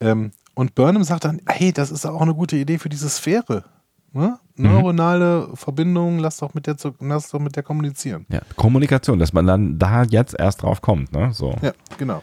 Ähm, 0.00 0.32
und 0.54 0.74
Burnham 0.74 1.04
sagt 1.04 1.24
dann, 1.24 1.40
hey, 1.46 1.72
das 1.72 1.90
ist 1.90 2.06
auch 2.06 2.20
eine 2.20 2.34
gute 2.34 2.56
Idee 2.56 2.78
für 2.78 2.88
diese 2.88 3.08
Sphäre. 3.08 3.64
Ne? 4.12 4.38
Mhm. 4.56 4.64
Neuronale. 4.64 5.48
Verbindungen, 5.54 6.18
lass 6.18 6.38
doch, 6.38 6.54
mit 6.54 6.66
der, 6.66 6.76
lass 7.00 7.30
doch 7.30 7.38
mit 7.38 7.56
der 7.56 7.62
kommunizieren. 7.62 8.26
Ja, 8.28 8.40
Kommunikation, 8.56 9.18
dass 9.18 9.32
man 9.32 9.46
dann 9.46 9.78
da 9.78 10.02
jetzt 10.02 10.34
erst 10.38 10.62
drauf 10.62 10.82
kommt. 10.82 11.12
Ne? 11.12 11.32
So. 11.32 11.56
Ja, 11.62 11.72
genau. 11.98 12.22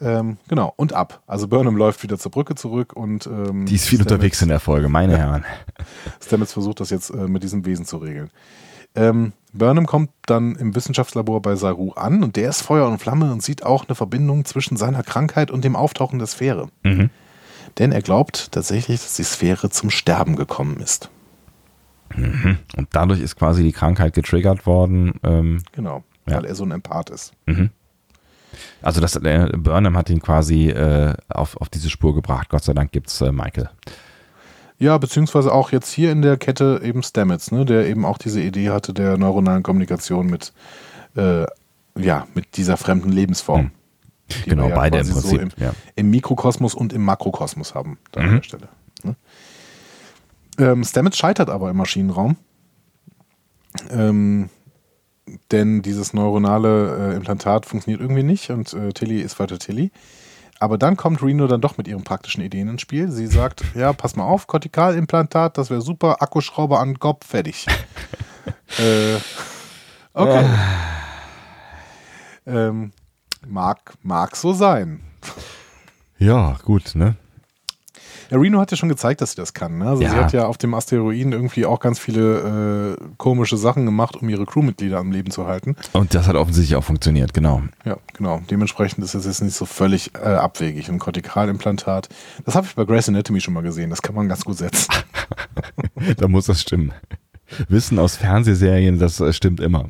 Ähm, 0.00 0.38
genau, 0.48 0.72
und 0.76 0.94
ab. 0.94 1.22
Also 1.26 1.46
Burnham 1.46 1.76
läuft 1.76 2.02
wieder 2.02 2.18
zur 2.18 2.32
Brücke 2.32 2.56
zurück 2.56 2.92
und 2.94 3.26
ähm, 3.26 3.66
Die 3.66 3.76
ist 3.76 3.86
viel 3.86 3.98
Stamets, 3.98 4.12
unterwegs 4.12 4.42
in 4.42 4.48
der 4.48 4.58
Folge, 4.58 4.88
meine 4.88 5.12
ja. 5.12 5.18
Herren. 5.18 5.44
Stamets 6.20 6.52
versucht 6.52 6.80
das 6.80 6.90
jetzt 6.90 7.10
äh, 7.10 7.28
mit 7.28 7.44
diesem 7.44 7.64
Wesen 7.64 7.84
zu 7.84 7.98
regeln. 7.98 8.30
Ähm, 8.96 9.32
Burnham 9.52 9.86
kommt 9.86 10.10
dann 10.26 10.56
im 10.56 10.74
Wissenschaftslabor 10.74 11.42
bei 11.42 11.54
Saru 11.56 11.92
an 11.92 12.22
und 12.22 12.36
der 12.36 12.48
ist 12.50 12.62
Feuer 12.62 12.88
und 12.88 12.98
Flamme 12.98 13.30
und 13.32 13.42
sieht 13.42 13.64
auch 13.64 13.86
eine 13.86 13.94
Verbindung 13.94 14.44
zwischen 14.44 14.76
seiner 14.76 15.02
Krankheit 15.02 15.50
und 15.50 15.64
dem 15.64 15.76
Auftauchen 15.76 16.18
der 16.18 16.26
Sphäre. 16.28 16.68
Mhm. 16.82 17.10
Denn 17.78 17.92
er 17.92 18.02
glaubt 18.02 18.52
tatsächlich, 18.52 19.00
dass 19.00 19.14
die 19.16 19.24
Sphäre 19.24 19.70
zum 19.70 19.90
Sterben 19.90 20.36
gekommen 20.36 20.80
ist. 20.80 21.10
Mhm. 22.14 22.58
Und 22.76 22.88
dadurch 22.92 23.20
ist 23.20 23.36
quasi 23.36 23.62
die 23.62 23.72
Krankheit 23.72 24.14
getriggert 24.14 24.66
worden. 24.66 25.14
Ähm, 25.22 25.62
Genau, 25.72 26.04
Ja. 26.26 26.36
weil 26.36 26.44
er 26.46 26.54
so 26.54 26.64
ein 26.64 26.70
Empath 26.70 27.10
ist. 27.10 27.32
mhm. 27.46 27.70
Also 28.82 29.00
das, 29.00 29.16
äh, 29.16 29.48
Burnham 29.56 29.96
hat 29.96 30.10
ihn 30.10 30.20
quasi 30.20 30.68
äh, 30.68 31.14
auf, 31.30 31.56
auf 31.58 31.70
diese 31.70 31.88
Spur 31.88 32.14
gebracht. 32.14 32.50
Gott 32.50 32.62
sei 32.64 32.74
Dank 32.74 32.92
gibt's 32.92 33.18
äh, 33.22 33.32
Michael. 33.32 33.70
Ja, 34.82 34.98
beziehungsweise 34.98 35.52
auch 35.52 35.70
jetzt 35.70 35.92
hier 35.92 36.10
in 36.10 36.22
der 36.22 36.36
Kette 36.36 36.80
eben 36.82 37.04
Stamets, 37.04 37.52
ne, 37.52 37.64
der 37.64 37.86
eben 37.88 38.04
auch 38.04 38.18
diese 38.18 38.40
Idee 38.40 38.70
hatte 38.70 38.92
der 38.92 39.16
neuronalen 39.16 39.62
Kommunikation 39.62 40.26
mit, 40.26 40.52
äh, 41.16 41.44
ja, 41.96 42.26
mit 42.34 42.56
dieser 42.56 42.76
fremden 42.76 43.12
Lebensform. 43.12 43.70
die 44.44 44.50
genau, 44.50 44.68
ja 44.68 44.74
beide 44.74 44.98
im 44.98 45.08
Prinzip. 45.08 45.40
im, 45.40 45.50
ja. 45.56 45.72
im 45.94 46.10
Mikrokosmos 46.10 46.74
und 46.74 46.92
im 46.92 47.04
Makrokosmos 47.04 47.76
haben, 47.76 47.96
da 48.10 48.22
an 48.22 48.26
Mhm. 48.30 48.34
der 48.34 48.42
Stelle. 48.42 48.68
Ne? 49.04 49.16
Ähm, 50.58 50.82
Stamets 50.82 51.16
scheitert 51.16 51.48
aber 51.48 51.70
im 51.70 51.76
Maschinenraum. 51.76 52.36
Ähm, 53.88 54.48
denn 55.52 55.82
dieses 55.82 56.12
neuronale 56.12 57.12
äh, 57.12 57.16
Implantat 57.16 57.66
funktioniert 57.66 58.00
irgendwie 58.00 58.24
nicht 58.24 58.50
und 58.50 58.74
äh, 58.74 58.92
Tilly 58.92 59.20
ist 59.20 59.38
weiter 59.38 59.60
Tilly. 59.60 59.92
Aber 60.62 60.78
dann 60.78 60.96
kommt 60.96 61.24
Reno 61.24 61.48
dann 61.48 61.60
doch 61.60 61.76
mit 61.76 61.88
ihren 61.88 62.04
praktischen 62.04 62.40
Ideen 62.40 62.68
ins 62.68 62.82
Spiel. 62.82 63.10
Sie 63.10 63.26
sagt, 63.26 63.64
ja, 63.74 63.92
pass 63.92 64.14
mal 64.14 64.22
auf, 64.22 64.46
Kortikalimplantat, 64.46 65.58
das 65.58 65.70
wäre 65.70 65.80
super, 65.80 66.22
Akkuschrauber 66.22 66.78
an 66.78 67.00
Kopf, 67.00 67.26
fertig. 67.26 67.66
äh, 68.78 69.16
okay. 70.14 70.44
Ähm, 72.46 72.92
mag, 73.44 73.94
mag 74.02 74.36
so 74.36 74.52
sein. 74.52 75.00
ja, 76.18 76.56
gut, 76.64 76.94
ne? 76.94 77.16
Ja, 78.32 78.38
Reno 78.38 78.58
hat 78.60 78.70
ja 78.70 78.78
schon 78.78 78.88
gezeigt, 78.88 79.20
dass 79.20 79.32
sie 79.32 79.36
das 79.36 79.52
kann. 79.52 79.76
Ne? 79.76 79.84
Also 79.86 79.98
sie 79.98 80.04
Ja. 80.04 80.14
hat 80.14 80.32
ja 80.32 80.46
auf 80.46 80.56
dem 80.56 80.72
Asteroiden 80.72 81.32
irgendwie 81.32 81.66
auch 81.66 81.80
ganz 81.80 81.98
viele 81.98 82.96
äh, 82.98 83.04
komische 83.18 83.58
Sachen 83.58 83.84
gemacht, 83.84 84.16
um 84.16 84.26
ihre 84.30 84.46
Crewmitglieder 84.46 84.96
am 84.98 85.12
Leben 85.12 85.30
zu 85.30 85.46
halten. 85.46 85.76
Und 85.92 86.14
das 86.14 86.26
hat 86.28 86.34
offensichtlich 86.36 86.74
auch 86.76 86.84
funktioniert, 86.84 87.34
genau. 87.34 87.60
Ja, 87.84 87.98
genau. 88.14 88.40
Dementsprechend 88.50 89.04
ist 89.04 89.14
es 89.14 89.26
jetzt 89.26 89.42
nicht 89.42 89.54
so 89.54 89.66
völlig 89.66 90.12
äh, 90.14 90.20
abwegig. 90.28 90.88
Ein 90.88 90.98
Kortikalimplantat, 90.98 92.08
das 92.46 92.54
habe 92.54 92.66
ich 92.66 92.74
bei 92.74 92.86
Grey's 92.86 93.06
Anatomy 93.08 93.42
schon 93.42 93.52
mal 93.52 93.62
gesehen. 93.62 93.90
Das 93.90 94.00
kann 94.00 94.14
man 94.14 94.30
ganz 94.30 94.44
gut 94.46 94.56
setzen. 94.56 94.88
da 96.16 96.26
muss 96.26 96.46
das 96.46 96.62
stimmen. 96.62 96.92
Wissen 97.68 97.98
aus 97.98 98.16
Fernsehserien, 98.16 98.98
das 98.98 99.20
äh, 99.20 99.32
stimmt 99.34 99.60
immer. 99.60 99.86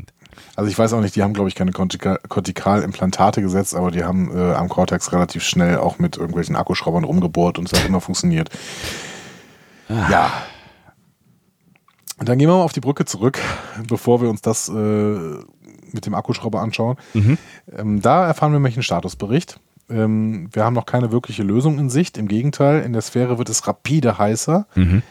Also 0.56 0.70
ich 0.70 0.78
weiß 0.78 0.92
auch 0.92 1.00
nicht, 1.00 1.16
die 1.16 1.22
haben, 1.22 1.34
glaube 1.34 1.48
ich, 1.48 1.54
keine 1.54 1.72
Kortika 1.72 2.18
Kortikalimplantate 2.28 3.42
gesetzt, 3.42 3.74
aber 3.74 3.90
die 3.90 4.04
haben 4.04 4.30
äh, 4.36 4.54
am 4.54 4.68
Cortex 4.68 5.12
relativ 5.12 5.42
schnell 5.42 5.78
auch 5.78 5.98
mit 5.98 6.16
irgendwelchen 6.16 6.56
Akkuschraubern 6.56 7.04
rumgebohrt 7.04 7.58
und 7.58 7.70
es 7.70 7.78
hat 7.78 7.86
immer 7.86 8.00
funktioniert. 8.00 8.50
Ja. 9.88 10.32
Und 12.18 12.28
dann 12.28 12.38
gehen 12.38 12.48
wir 12.48 12.54
mal 12.54 12.62
auf 12.62 12.72
die 12.72 12.80
Brücke 12.80 13.04
zurück, 13.04 13.38
bevor 13.88 14.22
wir 14.22 14.30
uns 14.30 14.40
das 14.42 14.68
äh, 14.68 14.72
mit 14.72 16.06
dem 16.06 16.14
Akkuschrauber 16.14 16.60
anschauen. 16.60 16.96
Ähm, 17.76 18.00
da 18.00 18.26
erfahren 18.26 18.52
wir 18.52 18.58
nämlich 18.58 18.76
einen 18.76 18.82
Statusbericht. 18.82 19.58
Ähm, 19.90 20.48
wir 20.52 20.64
haben 20.64 20.74
noch 20.74 20.86
keine 20.86 21.12
wirkliche 21.12 21.42
Lösung 21.42 21.78
in 21.78 21.90
Sicht. 21.90 22.18
Im 22.18 22.28
Gegenteil, 22.28 22.82
in 22.82 22.92
der 22.92 23.02
Sphäre 23.02 23.38
wird 23.38 23.48
es 23.48 23.66
rapide 23.66 24.18
heißer. 24.18 24.66
Mhm. 24.74 25.02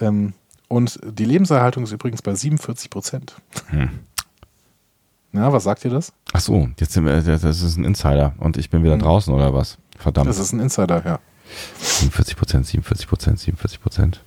Ähm, 0.00 0.32
und 0.68 0.98
die 1.04 1.26
Lebenserhaltung 1.26 1.84
ist 1.84 1.92
übrigens 1.92 2.22
bei 2.22 2.34
47 2.34 2.88
Prozent. 2.88 3.36
Hm. 3.68 3.90
Na, 5.32 5.52
was 5.52 5.64
sagt 5.64 5.84
ihr 5.84 5.90
das? 5.90 6.12
Ach 6.32 6.40
so, 6.40 6.68
jetzt 6.78 6.92
sind 6.92 7.06
wir, 7.06 7.20
das 7.22 7.42
ist 7.62 7.76
ein 7.78 7.84
Insider 7.84 8.34
und 8.38 8.56
ich 8.58 8.68
bin 8.70 8.82
wieder 8.84 8.98
draußen 8.98 9.32
oder 9.32 9.54
was? 9.54 9.78
Verdammt. 9.98 10.28
Das 10.28 10.38
ist 10.38 10.52
ein 10.52 10.60
Insider, 10.60 11.02
ja. 11.04 11.18
47 11.80 12.36
Prozent, 12.36 12.66
47 12.66 13.08
Prozent, 13.08 13.38
47 13.40 13.80
Prozent. 13.80 14.20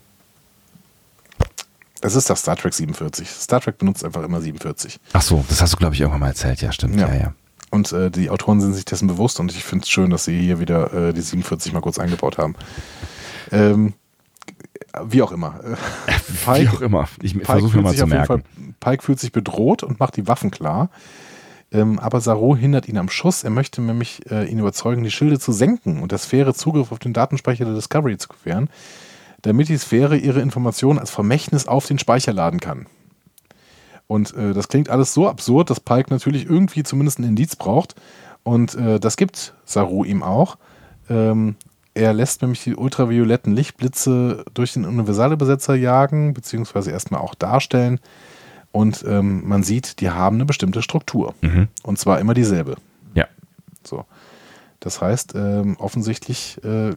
Das 2.01 2.15
ist 2.15 2.29
das 2.29 2.41
Star 2.41 2.55
Trek 2.55 2.73
47. 2.73 3.27
Star 3.29 3.61
Trek 3.61 3.77
benutzt 3.77 4.03
einfach 4.03 4.23
immer 4.23 4.41
47. 4.41 4.99
Ach 5.13 5.21
so, 5.21 5.43
das 5.49 5.61
hast 5.61 5.73
du, 5.73 5.77
glaube 5.77 5.95
ich, 5.95 6.01
irgendwann 6.01 6.19
mal 6.21 6.27
erzählt. 6.27 6.61
Ja, 6.61 6.71
stimmt. 6.71 6.99
Ja, 6.99 7.07
Ja. 7.07 7.15
ja. 7.15 7.33
Und 7.71 7.91
äh, 7.91 8.09
die 8.11 8.29
Autoren 8.29 8.61
sind 8.61 8.73
sich 8.73 8.85
dessen 8.85 9.07
bewusst 9.07 9.39
und 9.39 9.51
ich 9.51 9.63
finde 9.63 9.83
es 9.83 9.89
schön, 9.89 10.09
dass 10.09 10.23
sie 10.25 10.39
hier 10.39 10.59
wieder 10.59 10.93
äh, 10.93 11.13
die 11.13 11.21
47 11.21 11.73
mal 11.73 11.81
kurz 11.81 11.97
eingebaut 11.99 12.37
haben. 12.37 12.55
Ähm, 13.51 13.93
wie 15.03 15.21
auch 15.21 15.31
immer. 15.31 15.59
Äh, 15.63 15.75
Wie 16.59 16.69
auch 16.69 16.81
immer. 16.81 17.07
Ich 17.21 17.33
Pike 17.33 17.45
versuche 17.45 17.81
mal 17.81 17.89
sich 17.89 17.99
zu 17.99 18.07
merken. 18.07 18.25
Fall, 18.25 18.43
Pike 18.79 19.03
fühlt 19.03 19.19
sich 19.19 19.31
bedroht 19.31 19.83
und 19.83 19.99
macht 19.99 20.17
die 20.17 20.27
Waffen 20.27 20.51
klar. 20.51 20.89
Ähm, 21.71 21.99
aber 21.99 22.21
Saru 22.21 22.55
hindert 22.55 22.87
ihn 22.87 22.97
am 22.97 23.09
Schuss. 23.09 23.43
Er 23.43 23.49
möchte 23.49 23.81
nämlich 23.81 24.29
äh, 24.31 24.45
ihn 24.45 24.59
überzeugen, 24.59 25.03
die 25.03 25.11
Schilde 25.11 25.39
zu 25.39 25.51
senken 25.51 26.01
und 26.01 26.11
der 26.11 26.19
Sphäre 26.19 26.53
Zugriff 26.53 26.91
auf 26.91 26.99
den 26.99 27.13
Datenspeicher 27.13 27.65
der 27.65 27.73
Discovery 27.73 28.17
zu 28.17 28.29
gewähren, 28.29 28.69
damit 29.41 29.69
die 29.69 29.77
Sphäre 29.77 30.17
ihre 30.17 30.41
Informationen 30.41 30.99
als 30.99 31.09
Vermächtnis 31.09 31.67
auf 31.67 31.85
den 31.87 31.99
Speicher 31.99 32.33
laden 32.33 32.59
kann. 32.59 32.87
Und 34.07 34.35
äh, 34.35 34.53
das 34.53 34.67
klingt 34.67 34.89
alles 34.89 35.13
so 35.13 35.27
absurd, 35.27 35.69
dass 35.69 35.79
Pike 35.79 36.11
natürlich 36.11 36.45
irgendwie 36.45 36.83
zumindest 36.83 37.19
ein 37.19 37.23
Indiz 37.23 37.55
braucht. 37.55 37.95
Und 38.43 38.75
äh, 38.75 38.99
das 38.99 39.17
gibt 39.17 39.53
Saru 39.65 40.03
ihm 40.05 40.21
auch. 40.21 40.57
Ähm, 41.09 41.55
er 41.95 42.13
lässt 42.13 42.41
nämlich 42.41 42.63
die 42.63 42.75
ultravioletten 42.75 43.55
Lichtblitze 43.55 44.45
durch 44.53 44.73
den 44.73 44.85
Universalübersetzer 44.85 45.75
jagen, 45.75 46.33
beziehungsweise 46.33 46.91
erstmal 46.91 47.21
auch 47.21 47.35
darstellen. 47.35 47.99
Und 48.71 49.05
ähm, 49.07 49.47
man 49.47 49.63
sieht, 49.63 50.01
die 50.01 50.09
haben 50.09 50.35
eine 50.35 50.45
bestimmte 50.45 50.81
Struktur. 50.81 51.33
Mhm. 51.41 51.69
Und 51.83 51.97
zwar 51.97 52.19
immer 52.19 52.33
dieselbe. 52.33 52.75
Ja. 53.13 53.25
So. 53.83 54.05
Das 54.81 55.01
heißt, 55.01 55.33
ähm, 55.35 55.77
offensichtlich 55.79 56.63
äh, 56.63 56.91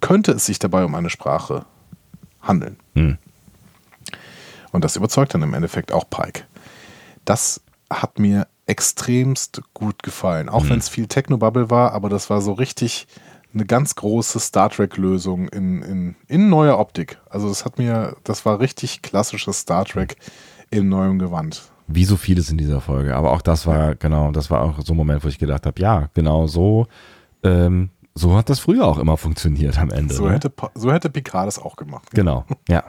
könnte 0.00 0.32
es 0.32 0.46
sich 0.46 0.58
dabei 0.58 0.84
um 0.84 0.94
eine 0.94 1.10
Sprache 1.10 1.66
handeln. 2.40 2.76
Hm. 2.94 3.18
Und 4.70 4.84
das 4.84 4.96
überzeugt 4.96 5.34
dann 5.34 5.42
im 5.42 5.54
Endeffekt 5.54 5.92
auch 5.92 6.08
Pike. 6.08 6.44
Das 7.24 7.60
hat 7.90 8.18
mir 8.18 8.46
extremst 8.66 9.62
gut 9.74 10.02
gefallen. 10.02 10.48
Auch 10.48 10.68
wenn 10.68 10.78
es 10.78 10.88
viel 10.88 11.06
Technobubble 11.06 11.70
war, 11.70 11.92
aber 11.92 12.08
das 12.08 12.30
war 12.30 12.40
so 12.40 12.52
richtig 12.52 13.06
eine 13.54 13.64
ganz 13.64 13.94
große 13.94 14.40
Star 14.40 14.68
Trek-Lösung 14.70 15.48
in, 15.48 15.82
in, 15.82 16.16
in 16.26 16.48
neuer 16.48 16.78
Optik. 16.78 17.18
Also 17.30 17.48
das 17.48 17.64
hat 17.64 17.78
mir, 17.78 18.16
das 18.24 18.44
war 18.44 18.60
richtig 18.60 19.02
klassisches 19.02 19.60
Star 19.60 19.84
Trek 19.84 20.16
im 20.70 20.88
neuen 20.88 21.18
Gewand. 21.18 21.70
Wie 21.86 22.04
so 22.04 22.16
vieles 22.16 22.50
in 22.50 22.58
dieser 22.58 22.80
Folge. 22.80 23.14
Aber 23.14 23.32
auch 23.32 23.42
das 23.42 23.66
war, 23.66 23.94
genau, 23.94 24.32
das 24.32 24.50
war 24.50 24.62
auch 24.62 24.80
so 24.84 24.94
ein 24.94 24.96
Moment, 24.96 25.24
wo 25.24 25.28
ich 25.28 25.38
gedacht 25.38 25.66
habe, 25.66 25.80
ja, 25.80 26.08
genau 26.14 26.46
so, 26.46 26.86
ähm, 27.42 27.90
so 28.14 28.36
hat 28.36 28.48
das 28.48 28.60
früher 28.60 28.86
auch 28.86 28.98
immer 28.98 29.16
funktioniert 29.16 29.78
am 29.78 29.90
Ende. 29.90 30.14
So 30.14 30.26
ne? 30.26 30.34
hätte, 30.34 30.52
so 30.74 30.92
hätte 30.92 31.10
Picard 31.10 31.46
das 31.46 31.58
auch 31.58 31.76
gemacht. 31.76 32.10
Genau, 32.12 32.44
ja. 32.68 32.84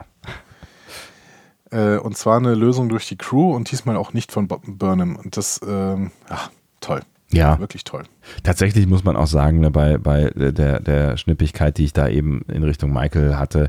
Äh, 1.70 1.98
und 1.98 2.16
zwar 2.16 2.38
eine 2.38 2.54
Lösung 2.54 2.88
durch 2.88 3.08
die 3.08 3.16
Crew 3.16 3.54
und 3.54 3.70
diesmal 3.70 3.96
auch 3.96 4.12
nicht 4.12 4.32
von 4.32 4.48
Bob 4.48 4.62
Burnham. 4.66 5.16
Und 5.16 5.36
das, 5.36 5.60
ähm, 5.66 6.12
ja, 6.30 6.38
toll. 6.80 7.02
Ja, 7.32 7.58
Wirklich 7.58 7.82
toll. 7.84 8.04
tatsächlich 8.44 8.86
muss 8.86 9.02
man 9.04 9.16
auch 9.16 9.26
sagen, 9.26 9.58
ne, 9.60 9.70
bei, 9.70 9.98
bei 9.98 10.30
der, 10.34 10.80
der 10.80 11.16
Schnippigkeit, 11.16 11.76
die 11.76 11.84
ich 11.84 11.92
da 11.92 12.08
eben 12.08 12.42
in 12.48 12.62
Richtung 12.62 12.92
Michael 12.92 13.36
hatte, 13.36 13.68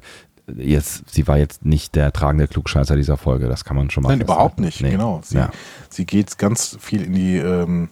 jetzt, 0.55 1.09
sie 1.09 1.27
war 1.27 1.37
jetzt 1.37 1.65
nicht 1.65 1.95
der 1.95 2.13
tragende 2.13 2.47
Klugscheißer 2.47 2.95
dieser 2.95 3.17
Folge, 3.17 3.47
das 3.47 3.65
kann 3.65 3.75
man 3.75 3.89
schon 3.89 4.03
mal 4.03 4.09
Nein, 4.09 4.19
festhalten. 4.19 4.37
überhaupt 4.39 4.59
nicht. 4.59 4.81
Nee. 4.81 4.91
Genau. 4.91 5.21
Sie, 5.23 5.37
Ja. 5.37 5.49
sie 5.89 6.05
geht 6.05 6.37
ganz 6.37 6.77
viel 6.79 7.01
in 7.03 7.13
die, 7.13 7.37
ähm, 7.37 7.89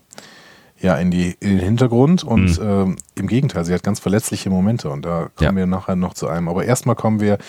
ja, 0.79 0.95
in 0.97 1.09
die, 1.09 1.35
in 1.39 1.49
den 1.49 1.59
Hintergrund 1.59 2.23
und 2.23 2.59
ähm, 2.63 2.97
im 3.15 3.27
Gegenteil, 3.27 3.65
sie 3.65 3.73
hat 3.73 3.81
ganz 3.81 3.99
verletzliche 3.99 4.49
Momente 4.51 4.89
und 4.89 5.03
da 5.03 5.29
kommen 5.35 5.35
Mhm. 5.39 5.43
Ja. 5.43 5.55
wir 5.55 5.65
nachher 5.65 5.95
noch 5.95 6.13
zu 6.13 6.27
einem. 6.27 6.47
Aber 6.47 6.63
erstmal 6.63 6.95
kommen 6.95 7.19
wir 7.21 7.39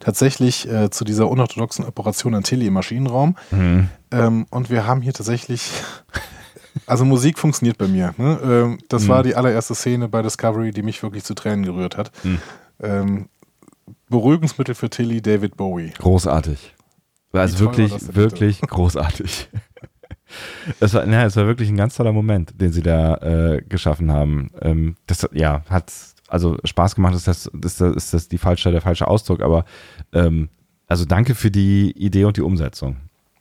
tatsächlich 0.00 0.66
äh, 0.70 0.88
zu 0.90 1.04
dieser 1.04 1.28
unorthodoxen 1.28 1.84
Operation 1.84 2.34
an 2.34 2.42
Tilly 2.42 2.68
im 2.68 2.72
Maschinenraum. 2.72 3.36
Mhm. 3.50 3.88
Ähm, 4.12 4.46
und 4.50 4.70
wir 4.70 4.86
haben 4.86 5.02
hier 5.02 5.12
tatsächlich, 5.12 5.70
also 6.86 7.04
Musik 7.04 7.38
funktioniert 7.38 7.78
bei 7.78 7.88
mir. 7.88 8.14
Ne? 8.18 8.38
Ähm, 8.42 8.78
das 8.88 9.04
Mhm. 9.04 9.08
war 9.08 9.22
die 9.22 9.34
allererste 9.34 9.74
Szene 9.74 10.08
bei 10.08 10.22
Discovery, 10.22 10.70
die 10.72 10.82
mich 10.82 11.02
wirklich 11.02 11.24
zu 11.24 11.34
Tränen 11.34 11.64
gerührt 11.64 11.96
hat. 11.96 12.10
Mhm. 12.24 12.38
Ähm, 12.80 13.28
Beruhigungsmittel 14.08 14.74
für 14.74 14.90
Tilly, 14.90 15.22
David 15.22 15.56
Bowie. 15.56 15.92
Großartig. 15.98 16.74
Also 17.32 17.54
Wie 17.54 17.64
toll 17.64 17.90
war 17.90 18.00
wirklich, 18.00 18.14
wirklich 18.16 18.60
großartig. 18.62 19.48
Es 20.80 20.92
war, 20.92 21.06
ja, 21.06 21.24
es 21.24 21.36
war 21.36 21.46
wirklich 21.46 21.68
ein 21.68 21.76
ganz 21.76 21.94
toller 21.94 22.12
Moment, 22.12 22.60
den 22.60 22.72
sie 22.72 22.82
da 22.82 23.14
äh, 23.18 23.62
geschaffen 23.62 24.10
haben. 24.12 24.50
Ähm, 24.60 24.96
das 25.06 25.28
ja, 25.32 25.62
hat 25.70 25.92
also 26.26 26.56
Spaß 26.64 26.96
gemacht, 26.96 27.14
ist 27.14 27.28
das, 27.28 27.46
ist 27.46 27.80
das, 27.80 27.94
ist 27.96 28.12
das 28.12 28.28
die 28.28 28.38
falsche, 28.38 28.72
der 28.72 28.80
falsche 28.80 29.06
Ausdruck, 29.06 29.40
aber 29.40 29.64
ähm, 30.12 30.48
also 30.88 31.04
danke 31.04 31.36
für 31.36 31.52
die 31.52 31.92
Idee 31.92 32.24
und 32.24 32.36
die 32.36 32.42
Umsetzung. 32.42 32.96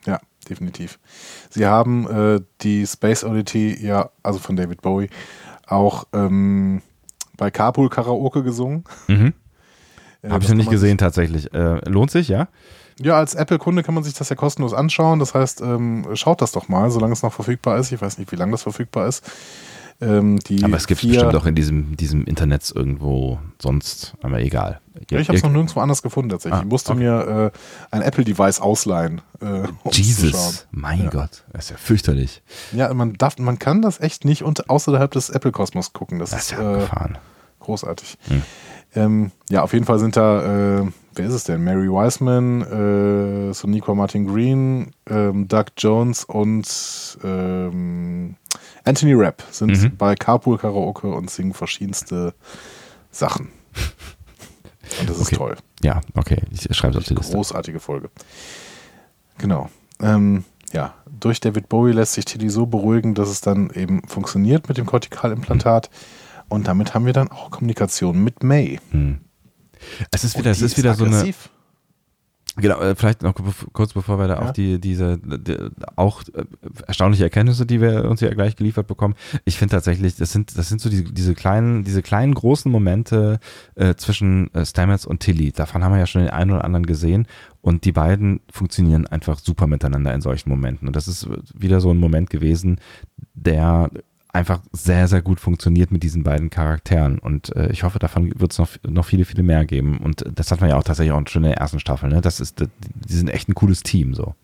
Ja, 0.06 0.20
definitiv. 0.50 1.00
Sie 1.50 1.66
haben 1.66 2.08
äh, 2.10 2.42
die 2.62 2.86
Space 2.86 3.24
Oddity, 3.24 3.86
ja, 3.86 4.10
also 4.24 4.40
von 4.40 4.56
David 4.56 4.82
Bowie, 4.82 5.10
auch 5.68 6.06
ähm, 6.14 6.82
bei 7.38 7.52
Carpool 7.52 7.90
Karaoke 7.90 8.44
gesungen. 8.44 8.84
Mhm. 9.08 9.34
Äh, 10.22 10.30
Habe 10.30 10.44
ich 10.44 10.50
noch 10.50 10.56
nicht 10.56 10.70
gesehen 10.70 10.98
tatsächlich. 10.98 11.54
Äh, 11.54 11.88
lohnt 11.90 12.12
sich, 12.12 12.28
ja? 12.28 12.48
Ja, 13.00 13.18
als 13.18 13.36
Apple-Kunde 13.36 13.84
kann 13.84 13.94
man 13.94 14.04
sich 14.04 14.14
das 14.14 14.30
ja 14.30 14.36
kostenlos 14.36 14.74
anschauen. 14.74 15.20
Das 15.20 15.34
heißt, 15.34 15.62
ähm, 15.62 16.08
schaut 16.14 16.42
das 16.42 16.54
doch 16.54 16.70
mal, 16.70 16.90
solange 16.92 17.14
es 17.14 17.24
noch 17.24 17.34
verfügbar 17.34 17.78
ist. 17.78 17.92
Ich 17.92 18.02
weiß 18.02 18.18
nicht, 18.18 18.32
wie 18.32 18.38
lange 18.38 18.52
das 18.52 18.64
verfügbar 18.64 19.08
ist. 19.08 19.30
Ähm, 20.02 20.40
die 20.40 20.64
Aber 20.64 20.76
es 20.76 20.88
gibt 20.88 21.02
vier, 21.02 21.12
bestimmt 21.12 21.36
auch 21.36 21.46
in 21.46 21.56
diesem, 21.56 21.96
diesem 21.96 22.26
Internet 22.26 22.70
irgendwo 22.76 23.40
sonst, 23.62 24.14
aber 24.22 24.42
egal. 24.42 24.82
Ja, 25.10 25.20
ich 25.20 25.28
habe 25.28 25.38
es 25.38 25.44
noch 25.44 25.52
nirgendwo 25.52 25.80
anders 25.80 26.02
gefunden 26.02 26.30
tatsächlich. 26.30 26.60
Ah, 26.60 26.64
ich 26.64 26.70
musste 26.70 26.92
okay. 26.92 27.02
mir 27.02 27.52
äh, 27.54 27.96
ein 27.96 28.02
Apple-Device 28.02 28.60
ausleihen. 28.60 29.22
Äh, 29.42 29.46
um. 29.84 29.92
Jesus, 29.92 30.68
mein 30.72 31.04
Ja. 31.04 31.10
Gott, 31.10 31.44
das 31.52 31.66
ist 31.66 31.72
ja 31.72 31.78
fürchterlich. 31.78 32.42
Ja, 32.74 32.94
man 32.94 33.14
darf, 33.14 33.38
man 33.38 33.58
kann 33.60 33.82
das 33.82 34.00
echt 34.00 34.26
nicht 34.26 34.44
unter, 34.44 34.66
außerhalb 34.68 35.12
des 35.12 35.30
Apple-Kosmos 35.30 35.94
gucken. 35.94 36.20
Das, 36.20 36.32
Das 36.32 36.44
ist 36.44 36.52
ja 36.52 36.60
äh, 36.60 36.74
abgefahren. 36.76 37.18
Großartig. 37.66 38.18
Hm. 38.28 38.42
Ähm, 38.96 39.32
ja, 39.50 39.62
auf 39.62 39.74
jeden 39.74 39.86
Fall 39.86 40.00
sind 40.00 40.16
da, 40.16 40.80
äh, 40.80 40.86
wer 41.16 41.26
ist 41.26 41.34
es 41.34 41.44
denn? 41.44 41.64
Mary 41.64 41.90
Wiseman, 41.90 42.62
äh, 43.50 43.54
Soniqua 43.54 43.94
Martin 43.94 44.26
Green, 44.26 44.92
ähm, 45.10 45.48
Doug 45.50 45.66
Jones 45.78 46.24
und 46.24 47.18
ähm, 47.24 48.36
Anthony 48.86 49.14
Rapp 49.14 49.44
sind 49.52 49.72
Mhm. 49.82 49.98
bei 49.98 50.16
Carpool 50.16 50.58
Karaoke 50.58 51.08
und 51.08 51.30
singen 51.30 51.54
verschiedenste 51.54 52.34
Sachen. 53.12 53.50
Und 55.02 55.10
das 55.10 55.18
ist 55.18 55.28
Okay. 55.28 55.36
toll. 55.38 55.56
Ja, 55.82 56.00
okay, 56.16 56.38
ich 56.52 56.62
schreibe 56.78 56.92
es 56.94 56.98
auf 57.00 57.04
die 57.06 57.16
Liste. 57.16 57.34
Großartige 57.36 57.80
Folge. 57.80 58.10
Genau. 59.40 59.70
Ähm, 60.00 60.46
ja, 60.74 60.94
durch 61.10 61.40
David 61.40 61.68
Bowie 61.70 61.92
lässt 61.92 62.14
sich 62.14 62.26
Tilly 62.26 62.50
so 62.50 62.68
beruhigen, 62.68 63.16
dass 63.16 63.30
es 63.30 63.42
dann 63.42 63.72
eben 63.72 64.08
funktioniert 64.08 64.68
mit 64.70 64.78
dem 64.78 64.86
Kortikalimplantat. 64.86 65.90
Und 66.50 66.68
damit 66.68 66.94
haben 66.94 67.06
wir 67.06 67.14
dann 67.14 67.30
auch 67.30 67.52
Kommunikation 67.52 68.24
mit 68.24 68.44
May. 68.44 68.80
Hm. 68.92 69.20
Es 70.12 70.24
ist 70.24 70.38
wieder, 70.38 70.52
es 70.52 70.60
die 70.60 70.66
ist 70.66 70.78
wieder 70.78 70.94
so 70.96 71.06
eine. 71.06 71.34
Genau, 72.58 72.80
äh, 72.80 72.96
vielleicht 72.96 73.22
noch 73.22 73.34
kurz 73.74 73.92
bevor 73.92 74.18
wir 74.18 74.30
da 74.30 74.36
Ja. 74.36 74.40
auf 74.44 74.54
die, 74.54 74.80
diese, 74.80 75.18
die, 75.18 75.58
auch 75.98 76.22
äh, 76.34 76.46
erstaunliche 76.88 77.26
Erkenntnisse, 77.26 77.66
die 77.66 77.82
wir 77.82 78.06
uns 78.06 78.22
ja 78.22 78.34
gleich 78.34 78.56
geliefert 78.56 78.88
bekommen. 78.88 79.16
Ich 79.44 79.58
finde 79.58 79.74
tatsächlich, 79.74 80.16
das 80.16 80.32
sind, 80.32 80.58
das 80.58 80.70
sind 80.70 80.80
so 80.80 80.90
die, 80.90 81.04
diese 81.04 81.36
kleinen, 81.36 81.84
diese 81.84 82.02
kleinen 82.02 82.34
großen 82.34 82.72
Momente 82.72 83.40
äh, 83.76 83.96
zwischen 83.96 84.54
äh, 84.54 84.66
Stamets 84.66 85.06
und 85.06 85.20
Tilly. 85.20 85.52
Davon 85.52 85.84
haben 85.84 85.92
wir 85.92 86.00
ja 86.00 86.08
schon 86.08 86.22
den 86.22 86.32
einen 86.32 86.52
oder 86.52 86.64
anderen 86.64 86.86
gesehen. 86.86 87.28
Und 87.60 87.84
die 87.84 87.92
beiden 87.92 88.40
funktionieren 88.50 89.06
einfach 89.06 89.40
super 89.40 89.68
miteinander 89.68 90.14
in 90.14 90.22
solchen 90.22 90.50
Momenten. 90.50 90.88
Und 90.88 90.96
das 90.96 91.10
ist 91.10 91.28
wieder 91.54 91.82
so 91.82 91.92
ein 91.92 91.98
Moment 91.98 92.30
gewesen, 92.30 92.80
der 93.34 93.90
einfach 94.36 94.60
sehr, 94.72 95.08
sehr 95.08 95.22
gut 95.22 95.40
funktioniert 95.40 95.92
mit 95.92 96.04
diesen 96.04 96.24
beiden 96.24 96.50
Charakteren. 96.50 97.18
Und 97.18 97.56
äh, 97.56 97.72
ich 97.72 97.84
hoffe, 97.84 98.00
davon 98.00 98.32
wird 98.40 98.52
es 98.52 98.60
noch, 98.60 98.70
noch 98.88 99.06
viele, 99.06 99.26
viele 99.26 99.44
mehr 99.44 99.66
geben. 99.66 99.98
Und 99.98 100.26
das 100.34 100.52
hat 100.52 100.62
man 100.62 100.70
ja 100.70 100.78
auch 100.78 100.84
tatsächlich 100.84 101.14
auch 101.14 101.28
schon 101.28 101.44
in 101.44 101.50
der 101.50 101.58
ersten 101.58 101.80
Staffel. 101.80 102.10
Ne? 102.10 102.22
Das 102.22 102.40
ist, 102.40 102.60
die 102.60 103.14
sind 103.14 103.30
echt 103.30 103.50
ein 103.50 103.56
cooles 103.56 103.82
Team. 103.82 104.14
So. 104.14 104.36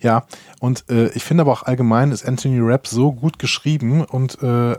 Ja, 0.00 0.26
und 0.60 0.84
äh, 0.90 1.08
ich 1.10 1.24
finde 1.24 1.42
aber 1.42 1.52
auch 1.52 1.62
allgemein 1.62 2.10
ist 2.10 2.26
Anthony 2.26 2.58
Rapp 2.60 2.86
so 2.86 3.12
gut 3.12 3.38
geschrieben 3.38 4.04
und 4.04 4.42
äh, 4.42 4.76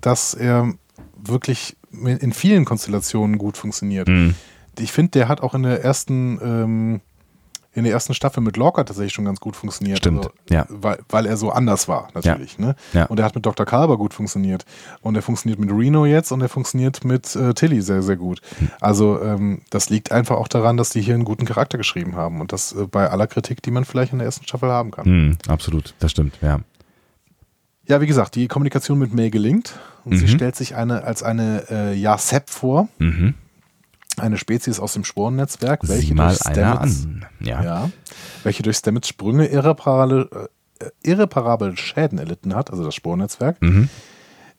dass 0.00 0.34
er 0.34 0.72
wirklich 1.16 1.76
in 1.90 2.32
vielen 2.32 2.64
Konstellationen 2.64 3.38
gut 3.38 3.56
funktioniert. 3.56 4.08
Mhm. 4.08 4.34
Ich 4.78 4.92
finde, 4.92 5.12
der 5.12 5.28
hat 5.28 5.40
auch 5.40 5.54
in 5.54 5.62
der 5.62 5.82
ersten 5.82 6.38
ähm, 6.42 7.00
in 7.78 7.84
der 7.84 7.92
ersten 7.94 8.12
Staffel 8.12 8.42
mit 8.42 8.56
Lorca 8.58 8.84
tatsächlich 8.84 9.12
schon 9.14 9.24
ganz 9.24 9.40
gut 9.40 9.56
funktioniert. 9.56 9.98
Stimmt, 9.98 10.18
Also, 10.18 10.30
ja. 10.50 10.66
Weil, 10.68 10.98
weil 11.08 11.24
er 11.26 11.36
so 11.36 11.50
anders 11.50 11.88
war, 11.88 12.08
natürlich. 12.14 12.58
Ne? 12.58 12.74
Ja. 12.92 13.06
Und 13.06 13.18
er 13.18 13.24
hat 13.24 13.34
mit 13.34 13.46
Dr. 13.46 13.64
Kalber 13.64 13.96
gut 13.96 14.12
funktioniert. 14.12 14.64
Und 15.00 15.14
er 15.16 15.22
funktioniert 15.22 15.58
mit 15.58 15.70
Reno 15.70 16.04
jetzt 16.04 16.30
und 16.32 16.40
er 16.42 16.48
funktioniert 16.48 17.04
mit 17.04 17.34
äh, 17.36 17.54
Tilly 17.54 17.80
sehr, 17.80 18.02
sehr 18.02 18.16
gut. 18.16 18.40
Hm. 18.58 18.70
Also 18.80 19.22
ähm, 19.22 19.62
das 19.70 19.88
liegt 19.90 20.12
einfach 20.12 20.36
auch 20.36 20.48
daran, 20.48 20.76
dass 20.76 20.90
die 20.90 21.00
hier 21.00 21.14
einen 21.14 21.24
guten 21.24 21.46
Charakter 21.46 21.78
geschrieben 21.78 22.16
haben. 22.16 22.40
Und 22.40 22.52
das 22.52 22.72
äh, 22.72 22.86
bei 22.86 23.08
aller 23.08 23.26
Kritik, 23.26 23.62
die 23.62 23.70
man 23.70 23.84
vielleicht 23.84 24.12
in 24.12 24.18
der 24.18 24.26
ersten 24.26 24.44
Staffel 24.44 24.68
haben 24.70 24.90
kann. 24.90 25.08
Mhm, 25.08 25.38
absolut, 25.48 25.94
das 26.00 26.10
stimmt, 26.10 26.38
ja. 26.42 26.60
Ja, 27.86 28.00
wie 28.02 28.06
gesagt, 28.06 28.34
die 28.34 28.48
Kommunikation 28.48 28.98
mit 28.98 29.14
May 29.14 29.30
gelingt. 29.30 29.78
Und 30.04 30.16
sie 30.16 30.24
Mhm. 30.24 30.28
stellt 30.28 30.56
sich 30.56 30.74
eine 30.76 31.04
als 31.04 31.22
eine 31.22 31.64
äh, 31.70 31.94
Yasep 32.02 32.50
vor, 32.50 32.88
Mhm. 32.98 33.34
Eine 34.20 34.36
Spezies 34.36 34.80
aus 34.80 34.92
dem 34.94 35.04
Sporennetzwerk. 35.04 35.82
Mal 35.84 35.96
durch 35.96 36.10
Stamets- 36.40 37.04
an. 37.04 37.26
Ja. 37.40 37.62
Ja. 37.62 37.90
Welche 38.42 38.62
durch 38.62 38.76
Stamets 38.76 39.08
Sprünge 39.08 39.46
irreparable, 39.46 40.48
äh, 40.80 40.86
irreparable 41.02 41.76
Schäden 41.76 42.18
erlitten 42.18 42.54
hat, 42.54 42.70
also 42.70 42.84
das 42.84 42.94
Sporennetzwerk. 42.94 43.60
Mhm. 43.62 43.88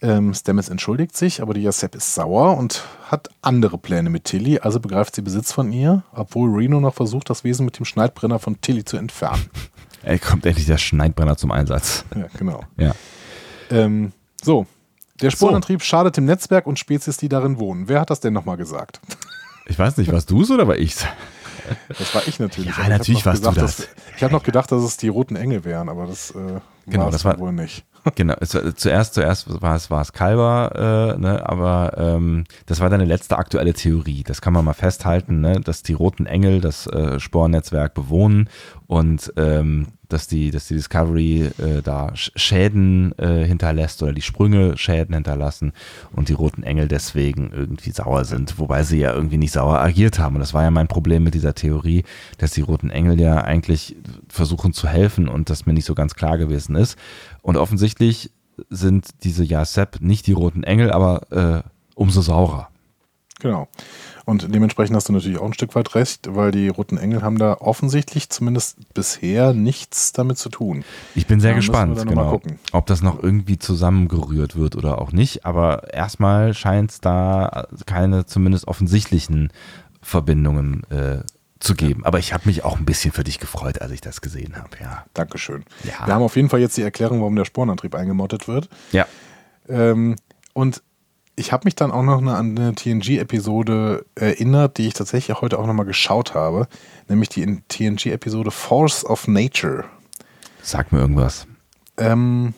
Ähm, 0.02 0.34
Stamets 0.34 0.70
entschuldigt 0.70 1.18
sich, 1.18 1.42
aber 1.42 1.54
die 1.54 1.62
Yasep 1.64 1.94
ist 1.96 2.16
sauer 2.16 2.58
und 2.58 2.84
hat 3.10 3.30
andere 3.42 3.78
Pläne 3.78 4.10
mit 4.10 4.24
Tilly, 4.24 4.60
also 4.60 4.80
begreift 4.80 5.14
sie 5.16 5.22
Besitz 5.22 5.52
von 5.52 5.74
ihr, 5.74 6.04
obwohl 6.14 6.50
Reno 6.56 6.80
noch 6.80 6.94
versucht, 6.94 7.30
das 7.30 7.44
Wesen 7.44 7.66
mit 7.66 7.78
dem 7.78 7.86
Schneidbrenner 7.86 8.40
von 8.40 8.62
Tilly 8.62 8.86
zu 8.86 8.96
entfernen. 8.96 9.50
Ey, 10.04 10.18
kommt 10.18 10.46
endlich 10.46 10.66
der 10.68 10.78
Schneidbrenner 10.78 11.36
zum 11.36 11.52
Einsatz. 11.52 12.06
Ja, 12.16 12.28
genau. 12.38 12.62
Ja. 12.78 12.94
Ähm, 13.72 14.14
so. 14.42 14.66
Der 15.22 15.32
Sporenantrieb 15.32 15.84
schadet 15.84 16.16
dem 16.16 16.24
Netzwerk 16.24 16.66
und 16.66 16.80
Spezies, 16.80 17.18
die 17.18 17.28
darin 17.28 17.60
wohnen. 17.60 17.90
Wer 17.90 18.00
hat 18.00 18.10
das 18.10 18.22
denn 18.22 18.32
nochmal 18.32 18.56
gesagt? 18.56 19.02
Ich 19.70 19.78
weiß 19.80 19.98
nicht, 19.98 20.12
warst 20.12 20.30
du 20.32 20.42
es 20.42 20.52
oder 20.52 20.68
war 20.68 20.78
ich's? 20.78 21.06
Das 21.90 22.16
war 22.16 22.28
ich 22.28 22.40
natürlich. 22.40 22.76
Ja, 22.76 22.84
ich 22.84 22.90
natürlich 22.90 23.26
warst 23.26 23.46
du 23.46 23.50
gedacht, 23.50 23.64
das. 23.64 23.78
dass- 23.78 23.88
Ich 24.18 24.24
habe 24.24 24.34
noch 24.34 24.44
gedacht, 24.44 24.72
dass 24.72 24.82
es 24.84 24.98
die 24.98 25.08
roten 25.08 25.36
Engel 25.36 25.64
wären, 25.64 25.88
aber 25.90 26.08
das 26.08 26.32
äh, 26.32 26.60
Genau, 26.88 27.10
es 27.10 27.24
war- 27.24 27.38
wohl 27.40 27.52
nicht. 27.54 27.86
Genau, 28.16 28.36
es, 28.40 28.58
zuerst, 28.76 29.14
zuerst 29.14 29.62
war 29.62 29.76
es, 29.76 29.90
war 29.90 30.02
es 30.02 30.14
Kalber, 30.14 31.16
äh, 31.16 31.20
ne, 31.20 31.48
aber 31.48 31.94
ähm, 31.98 32.44
das 32.66 32.80
war 32.80 32.90
deine 32.90 33.06
letzte 33.06 33.38
aktuelle 33.38 33.74
Theorie. 33.74 34.24
Das 34.24 34.42
kann 34.42 34.54
man 34.54 34.66
mal 34.66 34.74
festhalten, 34.74 35.42
ne, 35.42 35.60
dass 35.62 35.84
die 35.84 35.94
roten 35.94 36.26
Engel 36.26 36.62
das 36.62 36.88
äh, 36.88 37.20
Spornetzwerk 37.20 37.94
bewohnen 37.94 38.50
und 38.88 39.32
ähm, 39.38 39.88
dass 40.08 40.28
die, 40.28 40.50
dass 40.50 40.68
die 40.68 40.74
Discovery 40.74 41.52
äh, 41.60 41.84
da 41.84 42.08
Sch- 42.14 42.32
Schäden 42.36 43.14
äh, 43.20 43.46
hinterlässt 43.46 44.02
oder 44.02 44.12
die 44.12 44.24
Sprünge 44.24 44.76
Schäden 44.76 45.14
hinterlassen 45.14 45.72
und 46.12 46.30
die 46.30 46.34
roten 46.34 46.64
Engel 46.64 46.88
deswegen 46.88 47.52
irgendwie 47.54 47.92
sauer 47.92 48.26
sind, 48.26 48.58
wobei 48.58 48.82
sie 48.82 48.98
ja 48.98 49.14
irgendwie 49.14 49.38
nicht 49.38 49.52
sauer 49.52 49.80
agiert 49.80 50.18
haben. 50.18 50.36
Und 50.36 50.40
das 50.40 50.56
war 50.56 50.64
ja 50.64 50.72
mein 50.72 50.88
Problem 50.88 51.24
mit 51.24 51.36
dieser 51.36 51.54
Theorie, 51.54 52.06
dass 52.40 52.52
die 52.52 52.62
roten 52.62 52.90
Engel 52.90 53.20
ja 53.22 53.42
eigentlich 53.42 53.98
versuchen 54.30 54.74
zu 54.74 54.88
helfen 54.88 55.28
und 55.28 55.52
das 55.52 55.68
mir 55.68 55.74
nicht 55.74 55.86
so 55.86 55.94
ganz 55.94 56.16
klar 56.16 56.40
gewesen 56.40 56.76
ist. 56.76 56.98
Und 57.42 57.58
offensichtlich 57.58 58.32
sind 58.70 59.24
diese 59.24 59.44
Yasep 59.44 60.02
nicht 60.02 60.28
die 60.28 60.34
roten 60.34 60.64
Engel, 60.64 60.92
aber 60.92 61.64
äh, 61.66 61.70
umso 61.96 62.22
saurer. 62.22 62.70
Genau. 63.40 63.70
Und 64.26 64.54
dementsprechend 64.54 64.96
hast 64.96 65.10
du 65.10 65.14
natürlich 65.14 65.40
auch 65.40 65.46
ein 65.46 65.54
Stück 65.54 65.74
weit 65.74 65.96
recht, 65.96 66.36
weil 66.36 66.52
die 66.52 66.68
roten 66.68 66.98
Engel 66.98 67.24
haben 67.24 67.40
da 67.40 67.54
offensichtlich 67.54 68.30
zumindest 68.30 68.78
bisher 68.94 69.54
nichts 69.54 70.12
damit 70.12 70.38
zu 70.38 70.50
tun. 70.50 70.84
Ich 71.16 71.26
bin 71.26 71.40
sehr 71.40 71.52
Da 71.52 71.56
gespannt, 71.56 72.06
genau, 72.06 72.42
ob 72.74 72.86
das 72.86 73.02
noch 73.02 73.24
irgendwie 73.24 73.58
zusammengerührt 73.58 74.56
wird 74.56 74.76
oder 74.76 75.02
auch 75.02 75.14
nicht. 75.14 75.46
Aber 75.46 75.94
erstmal 75.94 76.54
scheint 76.54 76.92
es 76.92 77.02
da 77.02 77.68
keine 77.86 78.26
zumindest 78.26 78.68
offensichtlichen 78.68 79.52
Verbindungen 80.02 80.84
äh, 80.92 81.20
zu 81.60 81.76
geben. 81.76 82.06
Aber 82.06 82.20
ich 82.20 82.34
habe 82.34 82.44
mich 82.46 82.64
auch 82.64 82.78
ein 82.78 82.86
bisschen 82.86 83.12
für 83.12 83.24
dich 83.24 83.40
gefreut, 83.40 83.82
als 83.82 83.92
ich 83.92 84.02
das 84.02 84.22
gesehen 84.22 84.56
habe. 84.56 84.70
Ja. 84.82 85.06
Dankeschön. 85.14 85.66
Ja. 85.84 86.08
Wir 86.08 86.14
haben 86.16 86.24
auf 86.24 86.36
jeden 86.36 86.50
Fall 86.50 86.60
jetzt 86.60 86.78
die 86.78 86.82
Erklärung, 86.82 87.20
warum 87.20 87.36
der 87.36 87.46
Sporenantrieb 87.46 87.96
eingemottet 87.96 88.48
wird. 88.48 88.70
Ja. 88.92 89.06
Ähm, 89.68 90.16
und 90.54 90.82
ich 91.36 91.52
habe 91.52 91.66
mich 91.66 91.76
dann 91.76 91.92
auch 91.92 92.04
noch 92.04 92.20
eine, 92.20 92.36
an 92.36 92.58
eine 92.58 92.76
TNG-Episode 92.76 94.06
erinnert, 94.16 94.78
die 94.78 94.88
ich 94.88 94.94
tatsächlich 94.94 95.40
heute 95.42 95.58
auch 95.58 95.68
nochmal 95.68 95.86
geschaut 95.86 96.34
habe, 96.34 96.68
nämlich 97.08 97.30
die 97.30 97.62
TNG-Episode 97.68 98.52
Force 98.52 99.06
of 99.06 99.28
Nature. 99.28 99.86
Sag 100.62 100.92
mir 100.92 101.00
irgendwas. 101.00 101.48
Ähm, 101.98 102.54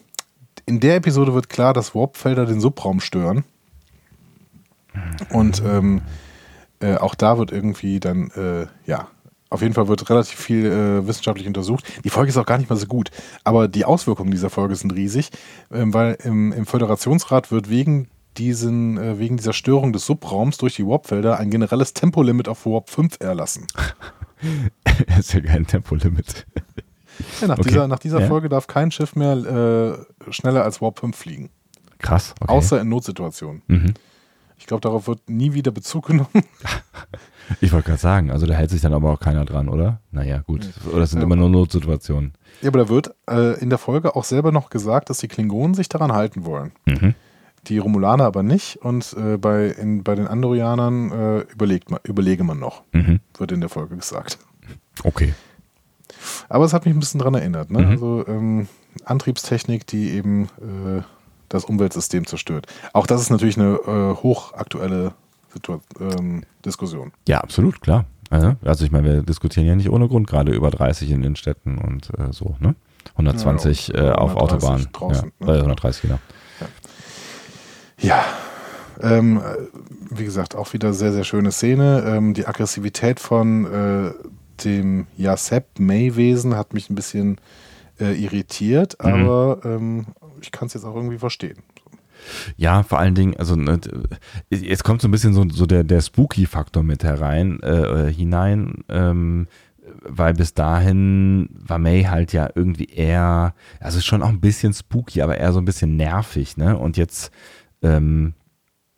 in 0.66 0.80
der 0.80 0.96
Episode 0.96 1.34
wird 1.34 1.50
klar, 1.50 1.74
dass 1.74 1.94
Warpfelder 1.94 2.46
den 2.46 2.60
Subraum 2.60 3.00
stören. 3.00 3.44
Und 5.30 5.62
ähm, 5.66 6.02
äh, 6.82 6.96
auch 6.96 7.16
da 7.16 7.38
wird 7.38 7.52
irgendwie 7.52 8.00
dann, 8.00 8.32
äh, 8.32 8.68
ja, 8.90 9.08
auf 9.50 9.62
jeden 9.62 9.74
Fall 9.74 9.88
wird 9.88 10.10
relativ 10.10 10.40
viel 10.40 10.66
äh, 10.66 11.08
wissenschaftlich 11.08 11.46
untersucht. 11.48 11.84
Die 12.04 12.10
Folge 12.10 12.30
ist 12.30 12.38
auch 12.38 12.46
gar 12.46 12.58
nicht 12.58 12.70
mal 12.70 12.78
so 12.78 12.88
gut, 12.88 13.12
aber 13.44 13.68
die 13.68 13.84
Auswirkungen 13.86 14.32
dieser 14.32 14.50
Folge 14.50 14.76
sind 14.76 14.94
riesig, 14.94 15.30
ähm, 15.72 15.94
weil 15.94 16.18
im, 16.24 16.54
im 16.54 16.66
Föderationsrat 16.66 17.52
wird 17.52 17.70
wegen 17.70 18.08
diesen, 18.38 18.98
äh, 18.98 19.20
wegen 19.20 19.36
dieser 19.36 19.52
Störung 19.52 19.92
des 19.92 20.06
Subraums 20.06 20.58
durch 20.58 20.76
die 20.78 20.88
Warpfelder 20.88 21.38
ein 21.38 21.50
generelles 21.50 21.94
Tempolimit 21.94 22.48
auf 22.48 22.66
Warp 22.66 22.90
5 22.90 23.18
erlassen. 23.20 23.68
ist 25.20 25.34
ja 25.34 25.42
kein 25.42 25.68
Tempolimit. 25.68 26.46
Ja, 27.42 27.48
nach 27.48 27.60
Okay. 27.60 27.68
dieser, 27.70 27.88
nach 27.90 28.00
dieser 28.00 28.22
Ja. 28.22 28.28
Folge 28.28 28.48
darf 28.50 28.68
kein 28.68 28.90
Schiff 28.90 29.16
mehr 29.16 29.34
äh, 30.28 30.32
schneller 30.32 30.64
als 30.64 30.82
Warp 30.82 31.00
5 31.00 31.16
fliegen. 31.16 31.50
Krass. 32.00 32.34
Okay. 32.40 32.52
Außer 32.52 32.80
in 32.82 32.90
Notsituationen. 32.90 33.62
mhm. 33.68 33.94
Ich 34.62 34.68
glaube, 34.68 34.82
darauf 34.82 35.08
wird 35.08 35.30
nie 35.30 35.54
wieder 35.54 35.72
Bezug 35.72 36.08
genommen. 36.08 36.30
Ich 37.60 37.74
wollte 37.74 37.88
gerade 37.90 38.00
sagen, 38.00 38.32
also 38.32 38.46
da 38.46 38.54
hält 38.54 38.70
sich 38.70 38.80
dann 38.80 38.94
aber 38.94 39.12
auch 39.12 39.20
keiner 39.20 39.44
dran, 39.44 39.68
oder? 39.68 40.00
Naja, 40.12 40.38
gut. 40.40 40.70
Oder 40.90 41.02
es 41.04 41.10
sind 41.10 41.20
Ja. 41.20 41.26
immer 41.26 41.36
nur 41.36 41.50
Notsituationen. 41.50 42.32
ja, 42.62 42.70
aber 42.70 42.80
da 42.80 42.88
wird 42.88 43.14
äh, 43.30 43.60
in 43.60 43.70
der 43.70 43.78
Folge 43.78 44.16
auch 44.16 44.24
selber 44.24 44.54
noch 44.54 44.70
gesagt, 44.70 45.10
dass 45.10 45.18
die 45.18 45.28
Klingonen 45.28 45.74
sich 45.74 45.90
daran 45.90 46.14
halten 46.14 46.46
wollen. 46.46 46.72
Mhm. 46.86 47.14
die 47.68 47.78
Romulaner 47.80 48.24
aber 48.24 48.42
nicht 48.42 48.78
und 48.78 49.14
äh, 49.18 49.36
bei, 49.38 49.66
in, 49.68 50.02
bei 50.04 50.16
den 50.16 50.28
Andorianern 50.28 51.12
äh, 51.12 51.40
überlegt 51.52 51.92
man, 51.92 52.00
überlege 52.04 52.44
man 52.46 52.58
noch, 52.58 52.84
Mhm. 52.94 53.20
wird 53.38 53.52
in 53.52 53.60
der 53.60 53.70
Folge 53.70 53.98
gesagt. 53.98 54.40
Okay. 55.04 55.34
Aber 56.48 56.64
es 56.64 56.72
hat 56.74 56.86
mich 56.86 56.94
ein 56.96 57.00
bisschen 57.02 57.18
daran 57.20 57.34
erinnert. 57.34 57.70
Ne? 57.70 57.80
Mhm. 57.82 57.88
Also 57.90 58.26
ähm, 58.28 58.68
Antriebstechnik, 59.04 59.86
die 59.88 60.12
eben 60.12 60.46
äh, 60.62 61.02
das 61.54 61.66
Umweltsystem 61.66 62.26
zerstört. 62.26 62.68
Auch 62.94 63.08
das 63.08 63.22
ist 63.22 63.30
natürlich 63.30 63.58
eine 63.58 63.76
äh, 63.76 64.16
hochaktuelle 64.22 65.14
Situa 65.54 65.80
ähm, 66.00 66.44
Diskussion. 66.66 67.12
Ja, 67.28 67.40
absolut, 67.42 67.82
klar. 67.82 68.06
Ja, 68.32 68.56
Also 68.64 68.86
ich 68.86 68.92
meine, 68.92 69.08
wir 69.08 69.22
diskutieren 69.24 69.68
ja 69.68 69.76
nicht 69.76 69.90
ohne 69.90 70.08
Grund 70.08 70.26
gerade 70.28 70.54
über 70.54 70.72
30 70.72 71.12
in 71.12 71.22
den 71.22 71.36
Städten 71.36 71.78
und 71.78 72.10
äh, 72.18 72.32
so, 72.32 72.56
ne? 72.60 72.76
120 73.16 73.90
Ja, 73.90 73.96
äh, 73.96 74.12
auf 74.14 74.36
130 74.38 74.70
Autobahn. 74.70 74.88
draußen, 74.94 75.32
ja, 75.42 75.46
ne? 75.48 75.54
äh, 75.54 75.60
130, 75.60 76.02
genau. 76.04 76.20
Ja. 78.00 78.24
Ähm, 79.02 79.38
äh, 79.38 79.42
wie 80.10 80.26
gesagt, 80.26 80.56
auch 80.56 80.72
wieder 80.74 80.94
sehr, 80.94 81.12
sehr 81.12 81.24
schöne 81.24 81.52
Szene. 81.52 82.04
Ähm, 82.08 82.34
die 82.34 82.46
Aggressivität 82.48 83.20
von 83.20 83.66
äh, 83.66 84.12
dem 84.64 85.08
Yasep 85.18 85.80
May-Wesen 85.80 86.56
hat 86.56 86.74
mich 86.74 86.90
ein 86.90 86.96
bisschen 86.96 87.38
äh, 88.02 88.14
irritiert, 88.14 88.98
Mhm. 89.04 89.10
aber 89.12 89.60
ähm, 89.64 90.06
ich 90.42 90.52
kann 90.52 90.68
es 90.68 90.74
jetzt 90.74 90.86
auch 90.86 90.96
irgendwie 90.96 91.18
verstehen. 91.20 91.58
Ja, 92.56 92.84
vor 92.84 93.00
allen 93.00 93.16
Dingen, 93.16 93.36
also 93.38 93.56
ne, 93.56 93.80
jetzt 94.50 94.84
kommt 94.84 95.02
so 95.02 95.08
ein 95.08 95.12
bisschen 95.12 95.34
so, 95.34 95.44
so 95.50 95.66
der, 95.66 95.84
der 95.84 96.02
Spooky-Faktor 96.02 96.84
mit 96.84 97.04
herein, 97.04 97.60
äh, 97.64 98.08
äh, 98.10 98.14
hinein, 98.14 98.84
ähm, 98.90 99.48
weil 100.04 100.34
bis 100.36 100.54
dahin 100.54 101.50
war 101.52 101.80
May 101.80 102.04
halt 102.04 102.32
ja 102.32 102.50
irgendwie 102.54 102.86
eher, 102.86 103.56
also 103.80 104.00
schon 104.02 104.22
auch 104.22 104.30
ein 104.30 104.40
bisschen 104.40 104.74
spooky, 104.74 105.22
aber 105.24 105.38
eher 105.38 105.52
so 105.52 105.60
ein 105.60 105.66
bisschen 105.66 105.98
nervig, 105.98 106.58
ne? 106.58 106.78
Und 106.78 106.96
jetzt, 106.96 107.32
ähm, 107.82 108.34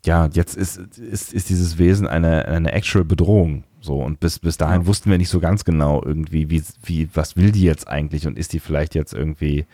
ja, 0.06 0.28
jetzt 0.34 0.56
ist, 0.58 0.78
ist, 0.98 1.34
ist 1.34 1.50
dieses 1.50 1.78
Wesen 1.78 2.08
eine, 2.08 2.46
eine 2.46 2.74
actual 2.74 3.06
Bedrohung. 3.06 3.64
So, 3.84 4.00
und 4.02 4.22
bis, 4.22 4.40
bis 4.40 4.56
dahin 4.56 4.82
Ja. 4.82 4.88
wussten 4.88 5.12
wir 5.12 5.18
nicht 5.18 5.28
so 5.28 5.42
ganz 5.42 5.66
genau 5.66 6.02
irgendwie, 6.02 6.50
wie, 6.50 6.64
wie, 6.84 7.10
was 7.14 7.36
will 7.36 7.52
die 7.52 7.64
jetzt 7.64 7.86
eigentlich 7.86 8.26
und 8.26 8.38
ist 8.38 8.54
die 8.54 8.62
vielleicht 8.62 8.96
jetzt 8.96 9.14
irgendwie, 9.14 9.66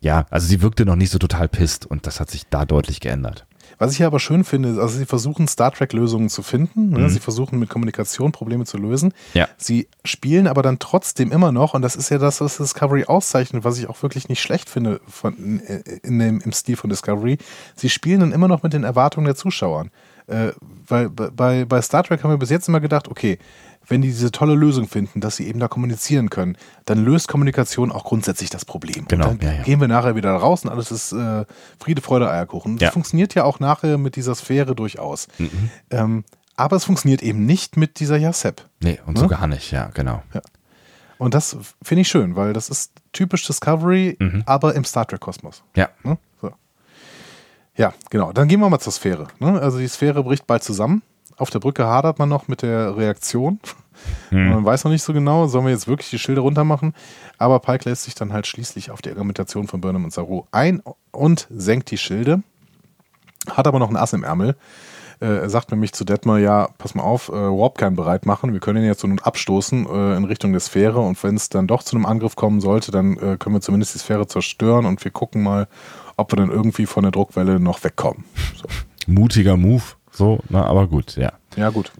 ja, 0.00 0.24
also 0.30 0.46
sie 0.46 0.62
wirkte 0.62 0.86
noch 0.86 0.96
nicht 0.96 1.10
so 1.10 1.18
total 1.18 1.48
pisst 1.48 1.84
und 1.84 2.06
das 2.06 2.18
hat 2.18 2.30
sich 2.30 2.46
da 2.48 2.64
deutlich 2.64 3.00
geändert. 3.00 3.44
Was 3.76 3.92
ich 3.92 3.98
hier 3.98 4.06
aber 4.06 4.20
schön 4.20 4.42
finde, 4.44 4.70
ist, 4.70 4.78
also 4.78 4.96
sie 4.96 5.04
versuchen 5.04 5.48
Star 5.48 5.70
Trek-Lösungen 5.70 6.30
zu 6.30 6.42
finden. 6.42 6.90
Ne? 6.90 7.00
Mhm. 7.00 7.08
Sie 7.10 7.20
versuchen 7.20 7.58
mit 7.58 7.68
Kommunikation 7.68 8.32
Probleme 8.32 8.64
zu 8.64 8.78
lösen. 8.78 9.12
Ja. 9.34 9.48
Sie 9.58 9.88
spielen 10.02 10.46
aber 10.46 10.62
dann 10.62 10.78
trotzdem 10.78 11.30
immer 11.30 11.52
noch, 11.52 11.74
und 11.74 11.82
das 11.82 11.94
ist 11.94 12.08
ja 12.08 12.16
das, 12.16 12.40
was 12.40 12.56
Discovery 12.56 13.04
auszeichnet, 13.04 13.64
was 13.64 13.78
ich 13.78 13.88
auch 13.88 14.02
wirklich 14.02 14.30
nicht 14.30 14.40
schlecht 14.40 14.70
finde 14.70 15.00
von, 15.06 15.34
in, 15.36 15.58
in 15.58 16.18
dem, 16.18 16.40
im 16.40 16.52
Stil 16.52 16.76
von 16.76 16.88
Discovery. 16.88 17.36
Sie 17.76 17.90
spielen 17.90 18.20
dann 18.20 18.32
immer 18.32 18.48
noch 18.48 18.62
mit 18.62 18.72
den 18.72 18.84
Erwartungen 18.84 19.26
der 19.26 19.36
Zuschauer. 19.36 19.86
Äh, 20.26 20.52
weil 20.88 21.08
bei, 21.10 21.64
bei 21.64 21.82
Star 21.82 22.02
Trek 22.04 22.22
haben 22.22 22.30
wir 22.30 22.38
bis 22.38 22.50
jetzt 22.50 22.68
immer 22.68 22.80
gedacht, 22.80 23.08
okay, 23.08 23.38
wenn 23.88 24.00
die 24.00 24.08
diese 24.08 24.30
tolle 24.30 24.54
Lösung 24.54 24.86
finden, 24.86 25.20
dass 25.20 25.36
sie 25.36 25.48
eben 25.48 25.58
da 25.58 25.66
kommunizieren 25.66 26.30
können, 26.30 26.56
dann 26.84 27.04
löst 27.04 27.26
Kommunikation 27.28 27.90
auch 27.90 28.04
grundsätzlich 28.04 28.48
das 28.48 28.64
Problem. 28.64 29.06
Genau, 29.08 29.30
Und 29.30 29.42
dann 29.42 29.50
ja, 29.50 29.56
ja. 29.58 29.62
gehen 29.64 29.80
wir 29.80 29.88
nachher 29.88 30.14
wieder 30.14 30.30
raus 30.32 30.64
und 30.64 30.70
alles 30.70 30.92
ist 30.92 31.12
äh, 31.12 31.44
Friede, 31.80 32.00
Freude, 32.00 32.30
Eierkuchen. 32.30 32.76
Das 32.78 32.86
Ja. 32.86 32.90
funktioniert 32.92 33.34
ja 33.34 33.42
auch 33.42 33.58
nachher 33.58 33.98
mit 33.98 34.14
dieser 34.14 34.36
Sphäre 34.36 34.76
durchaus. 34.76 35.26
Mhm. 35.38 35.70
Ähm, 35.90 36.24
aber 36.54 36.76
es 36.76 36.84
funktioniert 36.84 37.22
eben 37.22 37.44
nicht 37.44 37.76
mit 37.76 37.98
dieser 37.98 38.18
Yasep. 38.18 38.62
Nee, 38.80 39.00
und 39.06 39.14
Ne? 39.14 39.20
so 39.20 39.26
gar 39.26 39.48
nicht, 39.48 39.72
ja, 39.72 39.90
genau. 39.92 40.22
Und 41.18 41.34
das 41.34 41.56
finde 41.82 42.02
ich 42.02 42.08
schön, 42.08 42.36
weil 42.36 42.52
das 42.52 42.68
ist 42.68 42.92
typisch 43.12 43.44
Discovery, 43.46 44.16
Mhm. 44.20 44.42
aber 44.46 44.74
im 44.76 44.84
Star 44.84 45.06
Trek-Kosmos. 45.06 45.62
Ja, 45.76 45.88
Ne? 46.04 46.18
Ja, 47.76 47.94
genau. 48.10 48.32
Dann 48.32 48.48
gehen 48.48 48.60
wir 48.60 48.68
mal 48.68 48.78
zur 48.78 48.92
Sphäre. 48.92 49.28
Ne? 49.38 49.60
Also 49.60 49.78
die 49.78 49.88
Sphäre 49.88 50.22
bricht 50.22 50.46
bald 50.46 50.62
zusammen. 50.62 51.02
Auf 51.36 51.50
der 51.50 51.58
Brücke 51.58 51.86
hadert 51.86 52.18
man 52.18 52.28
noch 52.28 52.48
mit 52.48 52.62
der 52.62 52.96
Reaktion. 52.96 53.58
Hm. 54.28 54.50
Man 54.54 54.64
weiß 54.64 54.84
noch 54.84 54.90
nicht 54.90 55.02
so 55.02 55.12
genau, 55.12 55.46
sollen 55.46 55.64
wir 55.64 55.72
jetzt 55.72 55.88
wirklich 55.88 56.10
die 56.10 56.18
Schilde 56.18 56.40
runter 56.40 56.64
machen. 56.64 56.94
Aber 57.38 57.60
Pike 57.60 57.88
lässt 57.88 58.04
sich 58.04 58.14
dann 58.14 58.32
halt 58.32 58.46
schließlich 58.46 58.90
auf 58.90 59.00
die 59.00 59.10
Argumentation 59.10 59.68
von 59.68 59.80
Burnham 59.80 60.04
und 60.04 60.12
Saru 60.12 60.44
ein 60.50 60.82
und 61.10 61.46
senkt 61.50 61.90
die 61.90 61.98
Schilde. 61.98 62.42
Hat 63.50 63.66
aber 63.66 63.78
noch 63.78 63.90
ein 63.90 63.96
Ass 63.96 64.12
im 64.12 64.24
Ärmel. 64.24 64.56
Äh, 65.20 65.38
er 65.38 65.50
sagt 65.50 65.70
nämlich 65.70 65.92
zu 65.92 66.04
Detmer, 66.04 66.38
ja, 66.38 66.68
pass 66.78 66.94
mal 66.94 67.04
auf, 67.04 67.28
äh, 67.28 67.32
Warpkern 67.32 67.94
bereit 67.96 68.26
machen. 68.26 68.52
Wir 68.52 68.60
können 68.60 68.82
ihn 68.82 68.88
jetzt 68.88 69.00
so 69.00 69.06
nun 69.06 69.20
abstoßen 69.20 69.86
äh, 69.86 70.16
in 70.16 70.24
Richtung 70.24 70.52
der 70.52 70.60
Sphäre. 70.60 71.00
Und 71.00 71.22
wenn 71.22 71.36
es 71.36 71.48
dann 71.48 71.66
doch 71.66 71.82
zu 71.82 71.96
einem 71.96 72.06
Angriff 72.06 72.34
kommen 72.36 72.60
sollte, 72.60 72.90
dann 72.90 73.16
äh, 73.16 73.36
können 73.38 73.54
wir 73.54 73.60
zumindest 73.60 73.94
die 73.94 73.98
Sphäre 73.98 74.26
zerstören 74.26 74.84
und 74.84 75.02
wir 75.04 75.10
gucken 75.10 75.42
mal, 75.42 75.68
ob 76.16 76.32
wir 76.32 76.36
dann 76.36 76.50
irgendwie 76.50 76.86
von 76.86 77.02
der 77.02 77.12
Druckwelle 77.12 77.60
noch 77.60 77.82
wegkommen. 77.84 78.24
So. 78.56 78.66
mutiger 79.06 79.56
Move, 79.56 79.82
so, 80.12 80.40
na, 80.50 80.64
aber 80.66 80.86
gut, 80.86 81.16
ja. 81.16 81.32
Ja, 81.56 81.70
gut. 81.70 81.92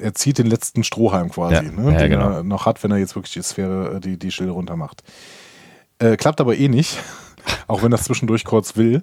Er 0.00 0.14
zieht 0.14 0.38
den 0.38 0.46
letzten 0.46 0.84
Strohhalm 0.84 1.30
quasi, 1.30 1.54
Ja, 1.54 1.62
ne, 1.62 1.92
ja, 1.92 1.98
den 1.98 2.10
genau. 2.10 2.30
er 2.30 2.42
noch 2.44 2.66
hat, 2.66 2.82
wenn 2.82 2.90
er 2.92 2.98
jetzt 2.98 3.16
wirklich 3.16 3.32
die 3.32 3.42
Sphäre, 3.42 3.96
äh, 3.96 4.00
die, 4.00 4.18
die 4.18 4.30
Schilde 4.30 4.52
runter 4.52 4.76
macht. 4.76 5.02
Äh, 5.98 6.16
klappt 6.16 6.40
aber 6.40 6.56
eh 6.56 6.68
nicht, 6.68 6.98
auch 7.66 7.82
wenn 7.82 7.90
das 7.90 8.04
zwischendurch 8.04 8.44
kurz 8.44 8.76
will. 8.76 9.02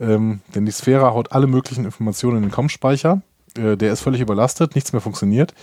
Ähm, 0.00 0.40
denn 0.54 0.64
die 0.66 0.72
Sphäre 0.72 1.12
haut 1.12 1.32
alle 1.32 1.46
möglichen 1.46 1.84
Informationen 1.84 2.38
in 2.38 2.42
den 2.44 2.52
COM-Speicher. 2.52 3.22
Äh, 3.56 3.76
der 3.76 3.92
ist 3.92 4.00
völlig 4.00 4.20
überlastet, 4.20 4.74
nichts 4.74 4.92
mehr 4.92 5.02
funktioniert. 5.02 5.54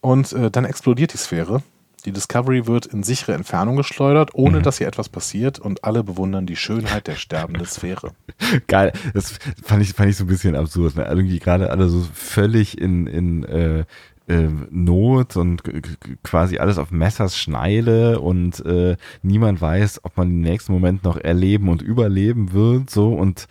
Und 0.00 0.32
äh, 0.32 0.50
dann 0.50 0.64
explodiert 0.64 1.12
die 1.12 1.18
Sphäre. 1.18 1.62
Die 2.04 2.12
Discovery 2.12 2.66
wird 2.66 2.86
in 2.86 3.02
sichere 3.02 3.34
Entfernung 3.34 3.76
geschleudert, 3.76 4.30
ohne 4.34 4.62
dass 4.62 4.78
hier 4.78 4.86
etwas 4.86 5.08
passiert. 5.08 5.58
Und 5.58 5.84
alle 5.84 6.04
bewundern 6.04 6.46
die 6.46 6.56
Schönheit 6.56 7.06
der 7.06 7.16
sterbenden 7.16 7.66
Sphäre. 7.66 8.12
Geil, 8.68 8.92
das 9.14 9.38
fand 9.62 9.82
ich, 9.82 9.92
fand 9.92 10.10
ich 10.10 10.16
so 10.16 10.24
ein 10.24 10.28
bisschen 10.28 10.54
absurd. 10.54 10.96
Ne? 10.96 11.06
Irgendwie 11.08 11.38
gerade 11.38 11.70
alle 11.70 11.88
so 11.88 12.06
völlig 12.14 12.80
in, 12.80 13.06
in 13.06 13.44
äh, 13.44 13.84
äh, 14.28 14.48
Not 14.70 15.36
und 15.36 15.62
quasi 16.22 16.58
alles 16.58 16.78
auf 16.78 16.90
Messers 16.90 17.36
Schneide 17.36 18.20
und 18.20 18.64
äh, 18.64 18.96
niemand 19.22 19.60
weiß, 19.60 20.04
ob 20.04 20.16
man 20.16 20.28
den 20.28 20.40
nächsten 20.40 20.72
Moment 20.72 21.02
noch 21.02 21.16
erleben 21.16 21.68
und 21.68 21.82
überleben 21.82 22.52
wird. 22.52 22.90
So 22.90 23.12
und 23.12 23.48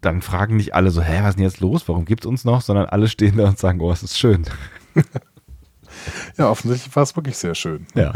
dann 0.00 0.22
fragen 0.22 0.56
nicht 0.56 0.74
alle 0.74 0.90
so, 0.90 1.02
hä, 1.02 1.20
was 1.22 1.30
ist 1.30 1.36
denn 1.36 1.44
jetzt 1.44 1.60
los? 1.60 1.88
Warum 1.88 2.04
gibt's 2.04 2.26
uns 2.26 2.44
noch? 2.44 2.60
Sondern 2.60 2.86
alle 2.86 3.08
stehen 3.08 3.36
da 3.36 3.48
und 3.48 3.58
sagen, 3.58 3.80
oh, 3.80 3.90
es 3.90 4.02
ist 4.02 4.18
schön. 4.18 4.44
Ja, 6.36 6.50
offensichtlich 6.50 6.94
war 6.96 7.02
es 7.02 7.14
wirklich 7.16 7.36
sehr 7.36 7.54
schön. 7.54 7.86
Ja. 7.94 8.12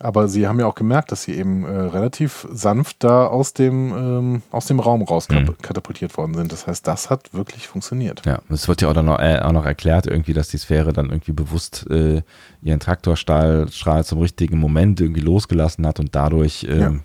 Aber 0.00 0.28
sie 0.28 0.46
haben 0.46 0.58
ja 0.60 0.66
auch 0.66 0.74
gemerkt, 0.74 1.12
dass 1.12 1.22
sie 1.22 1.32
eben 1.34 1.64
äh, 1.64 1.68
relativ 1.70 2.46
sanft 2.52 3.04
da 3.04 3.26
aus 3.26 3.54
dem, 3.54 3.92
ähm, 3.96 4.42
aus 4.50 4.66
dem 4.66 4.80
Raum 4.80 5.02
raus 5.02 5.28
Mhm. 5.30 5.56
katapultiert 5.62 6.14
worden 6.18 6.34
sind. 6.34 6.52
Das 6.52 6.66
heißt, 6.66 6.86
das 6.86 7.08
hat 7.10 7.32
wirklich 7.32 7.68
funktioniert. 7.68 8.20
Ja, 8.26 8.40
es 8.50 8.68
wird 8.68 8.82
ja 8.82 8.88
auch, 8.90 8.94
noch, 9.02 9.18
äh, 9.20 9.38
auch 9.38 9.52
noch 9.52 9.64
erklärt, 9.64 10.06
irgendwie, 10.06 10.34
dass 10.34 10.48
die 10.48 10.58
Sphäre 10.58 10.92
dann 10.92 11.06
irgendwie 11.10 11.32
bewusst 11.32 11.86
äh, 11.90 12.22
ihren 12.60 12.80
Traktorstrahl 12.80 13.68
Strahl 13.70 14.04
zum 14.04 14.18
richtigen 14.18 14.58
Moment 14.58 15.00
irgendwie 15.00 15.20
losgelassen 15.22 15.86
hat 15.86 16.00
und 16.00 16.14
dadurch 16.14 16.66
ähm, 16.68 17.02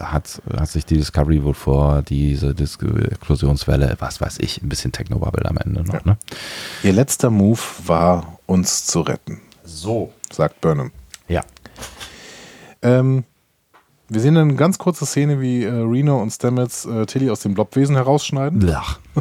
hat, 0.00 0.42
hat 0.56 0.68
sich 0.70 0.86
die 0.86 0.96
Discovery 0.96 1.44
wohl 1.44 1.54
vor 1.54 2.02
diese 2.02 2.54
Dis 2.54 2.78
Explosionswelle, 2.78 3.96
was 4.00 4.20
weiß 4.20 4.38
ich, 4.40 4.60
ein 4.62 4.68
bisschen 4.68 4.90
Technobubble 4.92 5.44
am 5.48 5.58
Ende 5.58 5.84
noch, 5.84 5.94
Ja. 5.94 6.00
ne? 6.04 6.16
Ihr 6.82 6.94
letzter 6.94 7.30
Move 7.30 7.60
war, 7.86 8.33
uns 8.46 8.86
zu 8.86 9.00
retten, 9.00 9.40
So. 9.64 10.12
sagt 10.32 10.60
Burnham. 10.60 10.92
Ja. 11.28 11.42
Ähm, 12.82 13.24
wir 14.08 14.20
sehen 14.20 14.36
eine 14.36 14.54
ganz 14.54 14.78
kurze 14.78 15.06
Szene, 15.06 15.40
wie 15.40 15.64
äh, 15.64 15.70
Reno 15.70 16.20
und 16.20 16.30
Stamets 16.30 16.84
äh, 16.84 17.06
Tilly 17.06 17.30
aus 17.30 17.40
dem 17.40 17.54
Blobwesen 17.54 17.96
herausschneiden. 17.96 18.58
Blach. 18.60 18.98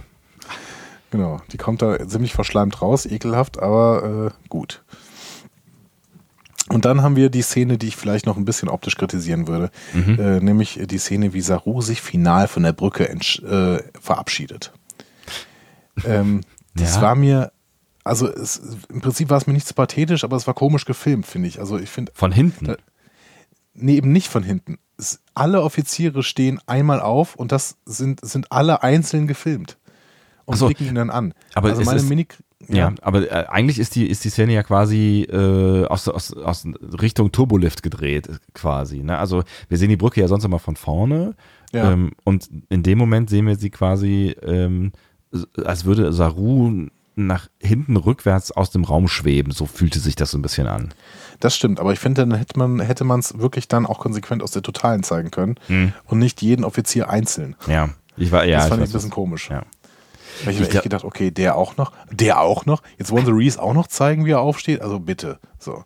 Genau, 1.12 1.40
die 1.52 1.58
kommt 1.58 1.84
da 1.84 2.08
ziemlich 2.08 2.34
verschleimt 2.34 2.82
raus, 2.82 3.06
ekelhaft, 3.06 3.60
aber 3.62 4.32
äh, 4.34 4.48
gut. 4.50 4.82
Und 6.70 6.86
dann 6.86 7.04
haben 7.04 7.16
wir 7.16 7.30
die 7.30 7.44
Szene, 7.44 7.78
die 7.78 7.88
ich 7.90 7.96
vielleicht 7.98 8.26
noch 8.26 8.36
ein 8.36 8.46
bisschen 8.46 8.68
optisch 8.68 8.96
kritisieren 8.98 9.48
würde, 9.48 9.70
Mhm. 9.94 10.20
äh, 10.20 10.40
nämlich 10.40 10.80
die 10.84 10.98
Szene, 10.98 11.34
wie 11.34 11.42
Saru 11.42 11.82
sich 11.82 12.02
final 12.02 12.48
von 12.48 12.64
der 12.64 12.74
Brücke 12.74 13.08
äh, 13.08 13.84
verabschiedet. 14.02 14.74
Ähm, 16.04 16.42
das 16.74 16.96
Ja. 16.96 17.02
war 17.04 17.14
mir, 17.14 17.52
also 18.04 18.28
es, 18.28 18.62
im 18.90 19.02
Prinzip 19.02 19.30
war 19.30 19.38
es 19.38 19.48
mir 19.48 19.54
nicht 19.54 19.68
so 19.68 19.74
pathetisch, 19.74 20.24
aber 20.24 20.36
es 20.38 20.48
war 20.48 20.54
komisch 20.54 20.86
gefilmt, 20.86 21.26
finde 21.26 21.48
ich. 21.48 21.60
Also 21.60 21.78
ich 21.78 21.90
finde, 21.90 22.12
Von 22.16 22.32
hinten. 22.32 22.66
Da- 22.66 22.78
nee, 23.74 23.96
eben 23.96 24.12
nicht 24.12 24.28
von 24.30 24.44
hinten. 24.44 24.78
Es, 24.98 25.20
alle 25.34 25.62
Offiziere 25.62 26.22
stehen 26.24 26.60
einmal 26.68 27.00
auf 27.02 27.36
und 27.36 27.52
das 27.52 27.78
sind, 27.86 28.20
sind 28.26 28.52
alle 28.52 28.84
einzeln 28.84 29.28
gefilmt 29.28 29.78
und 30.46 30.58
so. 30.58 30.68
blicken 30.68 30.88
ihn 30.88 30.96
dann 30.96 31.10
an. 31.10 31.34
Aber 31.56 31.70
also 31.70 31.82
meine 31.84 31.98
ist- 31.98 32.10
Mini 32.10 32.28
Ja, 32.68 32.94
aber 33.02 33.30
äh, 33.32 33.46
eigentlich 33.48 33.80
ist 33.80 33.96
die, 33.96 34.08
ist 34.08 34.24
die 34.24 34.30
Szene 34.30 34.54
ja 34.54 34.64
quasi 34.64 35.24
äh, 35.30 35.86
aus, 35.86 36.08
aus, 36.08 36.34
aus 36.34 36.66
Richtung 37.02 37.32
Turbolift 37.32 37.82
gedreht, 37.84 38.30
quasi. 38.54 39.02
Ne? 39.04 39.18
Also 39.18 39.44
wir 39.70 39.78
sehen 39.78 39.90
die 39.90 39.98
Brücke 39.98 40.22
ja 40.22 40.28
sonst 40.28 40.44
immer 40.46 40.60
von 40.60 40.76
vorne 40.76 41.36
Ja. 41.74 41.92
ähm, 41.92 42.12
und 42.24 42.50
in 42.70 42.84
dem 42.84 42.98
Moment 43.00 43.30
sehen 43.30 43.48
wir 43.48 43.56
sie 43.56 43.70
quasi, 43.72 44.36
ähm, 44.44 44.92
als 45.66 45.86
würde 45.86 46.14
Saru 46.14 46.88
nach 47.16 47.48
hinten 47.62 47.96
rückwärts 47.98 48.52
aus 48.52 48.72
dem 48.72 48.84
Raum 48.84 49.08
schweben. 49.08 49.52
So 49.52 49.66
fühlte 49.66 50.00
sich 50.00 50.16
das 50.16 50.32
so 50.32 50.38
ein 50.38 50.42
bisschen 50.42 50.68
an. 50.68 50.94
Das 51.40 51.56
stimmt, 51.56 51.80
aber 51.80 51.94
ich 51.94 52.00
finde, 52.00 52.26
dann 52.26 52.38
hätte 52.38 52.58
man 52.58 52.80
hätte 52.80 53.04
man 53.04 53.20
es 53.20 53.38
wirklich 53.38 53.68
dann 53.68 53.86
auch 53.86 54.00
konsequent 54.00 54.42
aus 54.42 54.52
der 54.52 54.62
Totalen 54.62 55.04
zeigen 55.04 55.32
können 55.32 55.56
Mhm. 55.68 55.94
und 56.06 56.20
nicht 56.20 56.42
jeden 56.42 56.64
Offizier 56.66 57.10
einzeln. 57.10 57.56
Ja. 57.68 57.90
Ich 58.16 58.32
war, 58.32 58.46
ja, 58.46 58.60
das 58.60 58.68
fand 58.68 58.82
ich 58.82 58.90
ich 58.90 58.92
ein 58.92 58.98
bisschen 58.98 59.10
komisch. 59.10 59.50
Ja. 59.50 59.64
Ich 60.42 60.60
habe 60.60 60.70
echt 60.70 60.84
gedacht, 60.84 61.04
okay, 61.04 61.32
der 61.32 61.56
auch 61.56 61.78
noch, 61.78 61.92
der 62.12 62.40
auch 62.40 62.66
noch. 62.66 62.82
Jetzt 62.98 63.12
wollen 63.12 63.26
sie 63.26 63.32
Reese 63.32 63.62
auch 63.62 63.74
noch 63.74 63.88
zeigen, 63.88 64.26
wie 64.26 64.32
er 64.32 64.40
aufsteht. 64.40 64.82
Also 64.82 65.00
bitte. 65.00 65.40
So. 65.60 65.84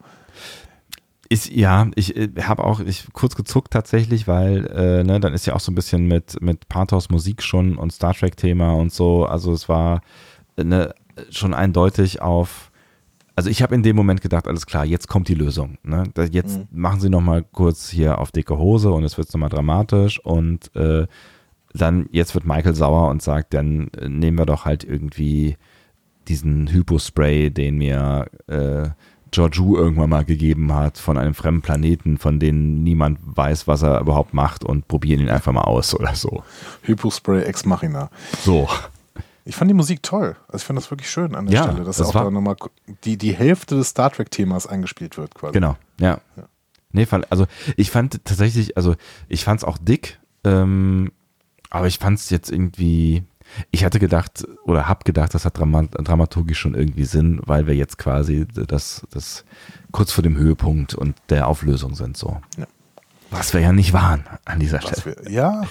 Ist, 1.29 1.49
ja, 1.49 1.87
ich 1.95 2.15
äh, 2.15 2.29
habe 2.43 2.63
auch 2.63 2.79
ich, 2.79 3.07
kurz 3.11 3.35
gezuckt 3.35 3.71
tatsächlich, 3.73 4.27
weil 4.27 4.65
äh, 4.67 5.03
ne, 5.03 5.19
dann 5.19 5.33
ist 5.33 5.45
ja 5.45 5.53
auch 5.55 5.59
so 5.59 5.71
ein 5.71 5.75
bisschen 5.75 6.07
mit, 6.07 6.41
mit 6.41 6.69
Pathos 6.69 7.09
Musik 7.09 7.43
schon 7.43 7.77
und 7.77 7.91
Star 7.91 8.13
Trek-Thema 8.13 8.73
und 8.73 8.93
so. 8.93 9.25
Also 9.25 9.51
es 9.51 9.67
war 9.67 10.01
ne, 10.55 10.93
schon 11.29 11.53
eindeutig 11.53 12.21
auf. 12.21 12.71
Also 13.35 13.49
ich 13.49 13.61
habe 13.61 13.75
in 13.75 13.83
dem 13.83 13.95
Moment 13.95 14.21
gedacht, 14.21 14.47
alles 14.47 14.65
klar, 14.65 14.83
jetzt 14.85 15.07
kommt 15.07 15.27
die 15.27 15.35
Lösung. 15.35 15.77
Ne? 15.83 16.03
Jetzt 16.31 16.57
mhm. 16.57 16.67
machen 16.71 16.99
sie 16.99 17.09
nochmal 17.09 17.43
kurz 17.43 17.89
hier 17.89 18.17
auf 18.17 18.31
dicke 18.31 18.57
Hose 18.57 18.91
und 18.91 19.03
es 19.03 19.17
wird 19.17 19.31
nochmal 19.33 19.49
dramatisch 19.49 20.19
und 20.19 20.75
äh, 20.75 21.05
dann 21.73 22.07
jetzt 22.11 22.33
wird 22.33 22.45
Michael 22.45 22.73
sauer 22.73 23.09
und 23.09 23.21
sagt, 23.21 23.53
dann 23.53 23.89
äh, 23.89 24.09
nehmen 24.09 24.37
wir 24.37 24.45
doch 24.45 24.65
halt 24.65 24.83
irgendwie 24.83 25.57
diesen 26.27 26.67
Hypospray, 26.71 27.51
den 27.51 27.77
mir 27.77 28.27
äh, 28.47 28.89
Georgiou 29.31 29.75
irgendwann 29.75 30.09
mal 30.09 30.25
gegeben 30.25 30.73
hat 30.73 30.97
von 30.97 31.17
einem 31.17 31.33
fremden 31.33 31.61
Planeten, 31.61 32.17
von 32.17 32.39
dem 32.39 32.83
niemand 32.83 33.19
weiß, 33.23 33.67
was 33.67 33.83
er 33.83 33.99
überhaupt 33.99 34.33
macht 34.33 34.63
und 34.63 34.87
probieren 34.87 35.19
ihn 35.19 35.29
einfach 35.29 35.51
mal 35.51 35.61
aus 35.61 35.93
oder 35.93 36.15
so. 36.15 36.43
Hypospray 36.83 37.43
Ex 37.43 37.65
Machina. 37.65 38.09
So. 38.43 38.67
Ich 39.47 39.55
fand 39.55 39.69
die 39.71 39.75
Musik 39.75 40.03
toll. 40.03 40.35
Also 40.47 40.57
ich 40.57 40.63
fand 40.65 40.77
das 40.77 40.91
wirklich 40.91 41.09
schön 41.09 41.33
an 41.33 41.45
der 41.45 41.55
Ja, 41.55 41.63
Stelle, 41.63 41.85
dass 41.85 41.97
das 41.97 42.09
auch 42.09 42.13
da 42.25 42.29
nochmal 42.29 42.57
die, 43.05 43.17
die 43.17 43.33
Hälfte 43.33 43.75
des 43.75 43.89
Star 43.89 44.11
Trek-Themas 44.11 44.67
eingespielt 44.67 45.17
wird 45.17 45.35
quasi. 45.35 45.53
Genau, 45.53 45.77
ja. 46.01 46.19
Ja. 46.35 46.43
Nee, 46.91 47.07
also 47.29 47.47
ich 47.77 47.89
fand 47.89 48.25
tatsächlich, 48.25 48.75
also 48.75 48.95
ich 49.29 49.45
fand 49.45 49.61
es 49.61 49.63
auch 49.63 49.77
dick, 49.77 50.19
ähm, 50.43 51.11
aber 51.69 51.87
ich 51.87 51.97
fand 51.99 52.19
es 52.19 52.29
jetzt 52.29 52.51
irgendwie, 52.51 53.23
ich 53.71 53.85
hatte 53.85 53.99
gedacht 53.99 54.45
oder 54.65 54.89
hab 54.89 55.05
gedacht, 55.05 55.33
das 55.33 55.45
hat 55.45 55.57
Drama, 55.57 55.83
dramaturgisch 55.83 56.59
schon 56.59 56.75
irgendwie 56.75 57.05
Sinn, 57.05 57.39
weil 57.45 57.67
wir 57.67 57.75
jetzt 57.75 57.97
quasi 57.97 58.45
das, 58.53 59.07
das 59.11 59.45
kurz 59.91 60.11
vor 60.11 60.23
dem 60.23 60.37
Höhepunkt 60.37 60.93
und 60.93 61.15
der 61.29 61.47
Auflösung 61.47 61.95
sind 61.95 62.17
so. 62.17 62.41
Ja. 62.57 62.67
Was 63.29 63.53
wir 63.53 63.61
ja 63.61 63.71
nicht 63.71 63.93
waren 63.93 64.25
an 64.45 64.59
dieser 64.59 64.81
Was 64.83 64.99
Stelle. 64.99 65.15
wir, 65.23 65.31
ja, 65.31 65.63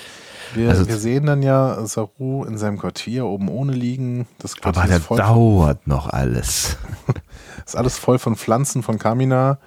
wir, 0.54 0.68
Also- 0.70 0.88
wir 0.88 0.96
sehen 0.98 1.26
dann 1.26 1.42
ja 1.42 1.84
Saru 1.86 2.44
in 2.44 2.58
seinem 2.58 2.78
Quartier 2.78 3.26
oben 3.26 3.48
ohne 3.48 3.72
liegen. 3.72 4.26
Das 4.38 4.56
Quartier 4.56 4.80
Aber 4.82 4.88
der 4.88 4.98
ist, 4.98 5.06
voll, 5.06 5.18
dauert 5.18 5.86
noch 5.86 6.08
alles. 6.08 6.76
ist 7.66 7.76
alles 7.76 7.98
voll 7.98 8.18
von 8.18 8.36
Pflanzen 8.36 8.82
von 8.82 8.98
Kamina. 8.98 9.58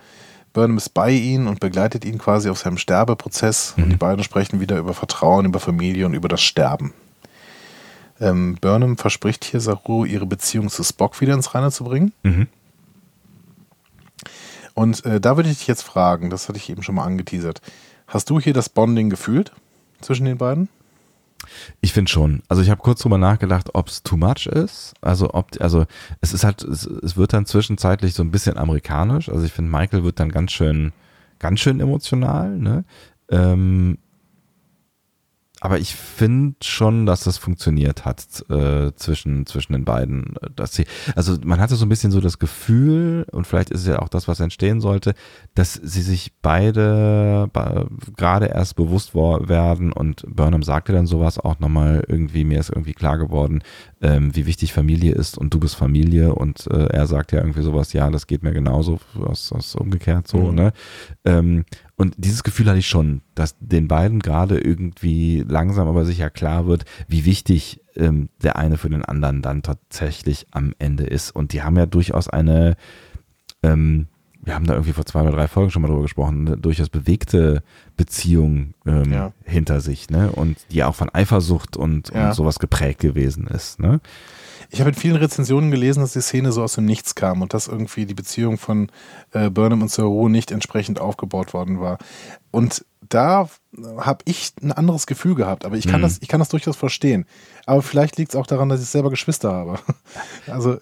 Burnham 0.53 0.77
ist 0.77 0.89
bei 0.95 1.11
ihnen 1.11 1.47
und 1.47 1.59
begleitet 1.59 2.05
ihn 2.05 2.17
quasi 2.17 2.49
auf 2.49 2.57
seinem 2.57 2.77
Sterbeprozess. 2.77 3.75
Und 3.77 3.89
die 3.89 3.95
beiden 3.95 4.23
sprechen 4.23 4.59
wieder 4.59 4.77
über 4.79 4.93
Vertrauen, 4.95 5.45
über 5.45 5.59
Familie 5.59 6.05
und 6.07 6.15
über 6.15 6.27
das 6.27 6.41
Sterben. 6.41 6.93
Ähm, 8.19 8.57
Burnham 8.59 8.97
verspricht 8.97 9.45
hier 9.45 9.59
Saru, 9.61 10.05
ihre 10.05 10.25
Beziehung 10.25 10.69
zu 10.69 10.83
Spock 10.83 11.21
wieder 11.21 11.35
ins 11.35 11.53
Reine 11.53 11.71
zu 11.71 11.83
bringen. 11.83 12.13
Mhm. 12.23 12.47
Und 14.73 15.05
äh, 15.05 15.19
da 15.19 15.35
würde 15.35 15.49
ich 15.49 15.59
dich 15.59 15.67
jetzt 15.67 15.83
fragen, 15.83 16.29
das 16.29 16.47
hatte 16.47 16.57
ich 16.57 16.69
eben 16.69 16.83
schon 16.83 16.95
mal 16.95 17.03
angeteasert. 17.05 17.61
Hast 18.07 18.29
du 18.29 18.39
hier 18.39 18.53
das 18.53 18.69
Bonding 18.69 19.09
gefühlt 19.09 19.51
zwischen 20.01 20.25
den 20.25 20.37
beiden? 20.37 20.69
Ich 21.81 21.93
finde 21.93 22.11
schon. 22.11 22.43
Also 22.49 22.61
ich 22.61 22.69
habe 22.69 22.81
kurz 22.81 23.01
drüber 23.01 23.17
nachgedacht, 23.17 23.69
ob 23.73 23.87
es 23.87 24.03
too 24.03 24.17
much 24.17 24.45
ist. 24.45 24.93
Also 25.01 25.33
ob, 25.33 25.59
also 25.61 25.85
es 26.21 26.33
ist 26.33 26.43
halt, 26.43 26.63
es, 26.63 26.85
es 26.85 27.15
wird 27.17 27.33
dann 27.33 27.45
zwischenzeitlich 27.45 28.13
so 28.13 28.23
ein 28.23 28.31
bisschen 28.31 28.57
amerikanisch. 28.57 29.29
Also 29.29 29.45
ich 29.45 29.53
finde, 29.53 29.71
Michael 29.71 30.03
wird 30.03 30.19
dann 30.19 30.31
ganz 30.31 30.51
schön, 30.51 30.91
ganz 31.39 31.61
schön 31.61 31.79
emotional. 31.79 32.57
Ne? 32.57 32.83
Ähm, 33.29 33.99
aber 35.61 35.79
ich 35.79 35.95
finde 35.95 36.55
schon, 36.63 37.05
dass 37.05 37.23
das 37.23 37.37
funktioniert 37.37 38.05
hat 38.05 38.43
äh, 38.49 38.91
zwischen, 38.95 39.45
zwischen 39.45 39.73
den 39.73 39.85
beiden. 39.85 40.35
Dass 40.55 40.73
sie, 40.73 40.85
also 41.15 41.35
man 41.43 41.59
hatte 41.59 41.75
so 41.75 41.85
ein 41.85 41.89
bisschen 41.89 42.11
so 42.11 42.21
das 42.21 42.39
Gefühl, 42.39 43.25
und 43.31 43.45
vielleicht 43.45 43.69
ist 43.69 43.81
es 43.81 43.87
ja 43.87 43.99
auch 43.99 44.09
das, 44.09 44.27
was 44.27 44.39
entstehen 44.39 44.79
sollte, 44.81 45.13
dass 45.55 45.73
sie 45.73 46.01
sich 46.01 46.33
beide 46.41 47.49
gerade 48.15 48.47
erst 48.47 48.75
bewusst 48.75 49.15
werden 49.15 49.91
und 49.91 50.23
Burnham 50.27 50.63
sagte 50.63 50.93
dann 50.93 51.07
sowas 51.07 51.39
auch 51.39 51.59
nochmal 51.59 52.03
irgendwie, 52.07 52.43
mir 52.43 52.59
ist 52.59 52.69
irgendwie 52.69 52.93
klar 52.93 53.17
geworden, 53.17 53.61
ähm, 54.01 54.35
wie 54.35 54.45
wichtig 54.45 54.71
Familie 54.73 55.13
ist 55.13 55.37
und 55.37 55.53
du 55.53 55.59
bist 55.59 55.75
Familie 55.75 56.33
und 56.35 56.67
äh, 56.67 56.85
er 56.87 57.07
sagt 57.07 57.31
ja 57.31 57.39
irgendwie 57.39 57.63
sowas, 57.63 57.93
ja, 57.93 58.09
das 58.09 58.27
geht 58.27 58.43
mir 58.43 58.53
genauso, 58.53 58.99
was, 59.13 59.51
was 59.51 59.75
umgekehrt 59.75 60.27
so, 60.27 60.37
Mhm. 60.37 60.55
ne? 60.55 60.73
Ähm, 61.25 61.65
und 61.99 62.15
dieses 62.17 62.43
Gefühl 62.43 62.67
hatte 62.67 62.79
ich 62.79 62.87
schon, 62.87 63.21
dass 63.35 63.55
den 63.59 63.87
beiden 63.89 64.19
gerade 64.19 64.57
irgendwie 64.57 65.43
langsam 65.47 65.87
aber 65.87 66.05
sicher 66.05 66.29
klar 66.29 66.65
wird, 66.65 66.85
wie 67.09 67.25
wichtig 67.25 67.81
ähm, 67.97 68.29
der 68.41 68.55
eine 68.55 68.77
für 68.77 68.89
den 68.89 69.03
anderen 69.03 69.41
dann 69.41 69.61
tatsächlich 69.63 70.47
am 70.51 70.73
Ende 70.79 71.03
ist. 71.03 71.29
Und 71.35 71.51
die 71.51 71.61
haben 71.61 71.75
ja 71.75 71.85
durchaus 71.85 72.29
eine, 72.29 72.77
ähm, 73.63 74.07
wir 74.41 74.55
haben 74.55 74.65
da 74.65 74.73
irgendwie 74.75 74.93
vor 74.93 75.05
zwei 75.05 75.21
oder 75.23 75.31
drei 75.31 75.49
Folgen 75.49 75.71
schon 75.71 75.81
mal 75.81 75.89
drüber 75.89 76.03
gesprochen, 76.03 76.47
eine 76.47 76.57
durchaus 76.57 76.87
bewegte 76.89 77.61
Beziehung 77.97 78.73
ähm, 78.85 79.11
Ja. 79.11 79.33
hinter 79.43 79.81
sich, 79.81 80.09
ne? 80.09 80.31
Und 80.31 80.57
die 80.71 80.85
auch 80.85 80.95
von 80.95 81.09
Eifersucht 81.13 81.75
und, 81.75 82.13
Ja. 82.15 82.29
und 82.29 82.33
sowas 82.35 82.59
geprägt 82.59 83.01
gewesen 83.01 83.45
ist, 83.47 83.79
ne? 83.81 83.99
Ich 84.71 84.79
habe 84.81 84.91
in 84.91 84.95
vielen 84.95 85.15
Rezensionen 85.15 85.71
gelesen, 85.71 86.01
dass 86.01 86.13
die 86.13 86.21
Szene 86.21 86.51
so 86.51 86.61
aus 86.63 86.73
dem 86.73 86.85
Nichts 86.85 87.15
kam 87.15 87.41
und 87.41 87.53
dass 87.53 87.67
irgendwie 87.67 88.05
die 88.05 88.13
Beziehung 88.13 88.57
von 88.57 88.91
äh, 89.31 89.49
Burnham 89.49 89.81
und 89.81 89.89
Saru 89.91 90.29
nicht 90.29 90.51
entsprechend 90.51 90.99
aufgebaut 90.99 91.53
worden 91.53 91.79
war. 91.81 91.97
Und 92.51 92.85
da 93.07 93.49
habe 93.97 94.19
ich 94.25 94.51
ein 94.61 94.71
anderes 94.71 95.07
Gefühl 95.07 95.33
gehabt, 95.33 95.65
aber 95.65 95.75
ich 95.75 95.87
kann, 95.87 96.01
Mhm. 96.01 96.03
das, 96.03 96.17
ich 96.21 96.27
kann 96.27 96.39
das 96.39 96.49
durchaus 96.49 96.75
verstehen. 96.75 97.25
Aber 97.65 97.81
vielleicht 97.81 98.17
liegt 98.17 98.33
es 98.33 98.35
auch 98.35 98.45
daran, 98.45 98.69
dass 98.69 98.81
ich 98.81 98.89
selber 98.89 99.09
Geschwister 99.09 99.51
habe. 99.51 99.79
Also 100.47 100.77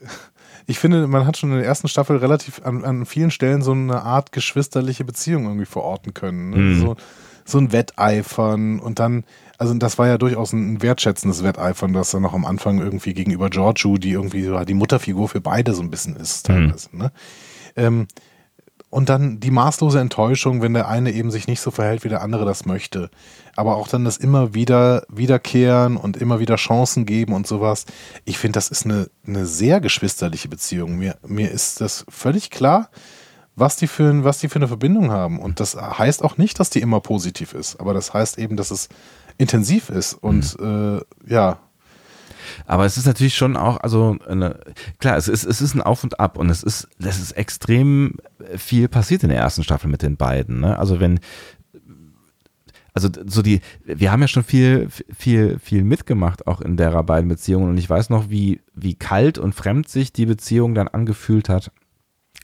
ich 0.65 0.79
finde, 0.79 1.07
man 1.07 1.25
hat 1.25 1.37
schon 1.37 1.51
in 1.51 1.57
der 1.57 1.65
ersten 1.65 1.87
Staffel 1.87 2.17
relativ 2.17 2.61
an, 2.65 2.83
an 2.83 3.05
vielen 3.05 3.31
Stellen 3.31 3.61
so 3.61 3.71
eine 3.71 4.01
Art 4.03 4.33
geschwisterliche 4.33 5.05
Beziehung 5.05 5.45
irgendwie 5.45 5.65
verorten 5.65 6.13
können. 6.13 6.49
Ne? 6.49 6.57
Mhm. 6.57 6.81
So, 6.81 6.95
so 7.47 7.57
ein 7.57 7.71
Wetteifern 7.71 8.79
und 8.79 8.99
dann, 8.99 9.23
also 9.57 9.73
das 9.73 9.97
war 9.97 10.07
ja 10.07 10.17
durchaus 10.17 10.53
ein 10.53 10.81
wertschätzendes 10.81 11.43
Wetteifern, 11.43 11.93
das 11.93 12.11
dann 12.11 12.21
noch 12.21 12.33
am 12.33 12.45
Anfang 12.45 12.79
irgendwie 12.79 13.13
gegenüber 13.13 13.49
Giorgio, 13.49 13.97
die 13.97 14.11
irgendwie 14.11 14.43
so 14.43 14.59
die 14.63 14.73
Mutterfigur 14.73 15.29
für 15.29 15.41
beide 15.41 15.73
so 15.73 15.81
ein 15.81 15.89
bisschen 15.89 16.15
ist, 16.15 16.47
teilweise. 16.47 16.89
Ne? 16.95 17.11
Ähm, 17.75 18.07
und 18.89 19.09
dann 19.09 19.39
die 19.39 19.51
maßlose 19.51 19.99
Enttäuschung, 19.99 20.61
wenn 20.61 20.73
der 20.73 20.87
eine 20.87 21.11
eben 21.11 21.29
sich 21.29 21.47
nicht 21.47 21.59
so 21.59 21.71
verhält, 21.71 22.03
wie 22.03 22.09
der 22.09 22.21
andere 22.21 22.45
das 22.45 22.65
möchte. 22.65 23.09
Aber 23.55 23.75
auch 23.75 23.87
dann 23.87 24.05
das 24.05 24.17
immer 24.17 24.53
wieder 24.53 25.03
wiederkehren 25.09 25.97
und 25.97 26.15
immer 26.15 26.39
wieder 26.39 26.55
Chancen 26.55 27.05
geben 27.05 27.33
und 27.33 27.47
sowas. 27.47 27.85
Ich 28.23 28.37
finde, 28.37 28.57
das 28.57 28.69
ist 28.69 28.85
eine, 28.85 29.09
eine 29.25 29.45
sehr 29.45 29.81
geschwisterliche 29.81 30.47
Beziehung. 30.47 30.97
Mir, 30.97 31.17
mir 31.25 31.51
ist 31.51 31.81
das 31.81 32.05
völlig 32.07 32.49
klar, 32.49 32.89
was 33.57 33.75
die, 33.75 33.87
für, 33.87 34.09
ein- 34.09 34.23
was 34.23 34.39
die 34.39 34.47
für 34.47 34.57
eine 34.59 34.67
Verbindung 34.69 35.11
haben. 35.11 35.39
Und 35.39 35.59
das 35.59 35.75
heißt 35.75 36.23
auch 36.23 36.37
nicht, 36.37 36.59
dass 36.59 36.69
die 36.69 36.79
immer 36.81 37.01
positiv 37.01 37.53
ist. 37.53 37.79
Aber 37.81 37.93
das 37.93 38.13
heißt 38.13 38.37
eben, 38.37 38.55
dass 38.55 38.71
es 38.71 38.87
intensiv 39.37 39.89
ist. 39.89 40.13
Und 40.13 40.55
äh, 40.61 41.01
ja, 41.29 41.59
Aber 42.65 42.85
es 42.85 42.97
ist 42.97 43.05
natürlich 43.05 43.35
schon 43.35 43.57
auch, 43.57 43.77
also 43.81 44.15
eine, 44.27 44.59
klar, 44.99 45.17
es 45.17 45.27
ist, 45.27 45.43
es 45.43 45.59
ist 45.59 45.73
ein 45.75 45.81
Auf 45.81 46.03
und 46.03 46.19
Ab 46.19 46.37
und 46.37 46.49
es 46.49 46.63
ist, 46.63 46.87
es 46.99 47.19
ist 47.19 47.31
extrem 47.33 48.13
viel 48.55 48.87
passiert 48.87 49.23
in 49.23 49.29
der 49.29 49.37
ersten 49.39 49.63
Staffel 49.63 49.89
mit 49.89 50.01
den 50.01 50.15
beiden. 50.17 50.61
Ne? 50.61 50.79
Also 50.79 50.99
wenn, 51.01 51.19
also 52.93 53.09
so 53.25 53.41
die, 53.41 53.61
wir 53.83 54.11
haben 54.11 54.21
ja 54.21 54.27
schon 54.27 54.43
viel, 54.43 54.87
viel, 55.15 55.59
viel 55.59 55.83
mitgemacht 55.83 56.47
auch 56.47 56.61
in 56.61 56.77
derer 56.77 57.03
beiden 57.03 57.27
Beziehungen 57.29 57.69
und 57.69 57.77
ich 57.77 57.89
weiß 57.89 58.09
noch, 58.09 58.29
wie, 58.29 58.61
wie 58.73 58.95
kalt 58.95 59.37
und 59.37 59.53
fremd 59.53 59.87
sich 59.89 60.13
die 60.13 60.25
Beziehung 60.25 60.73
dann 60.73 60.87
angefühlt 60.87 61.49
hat, 61.49 61.71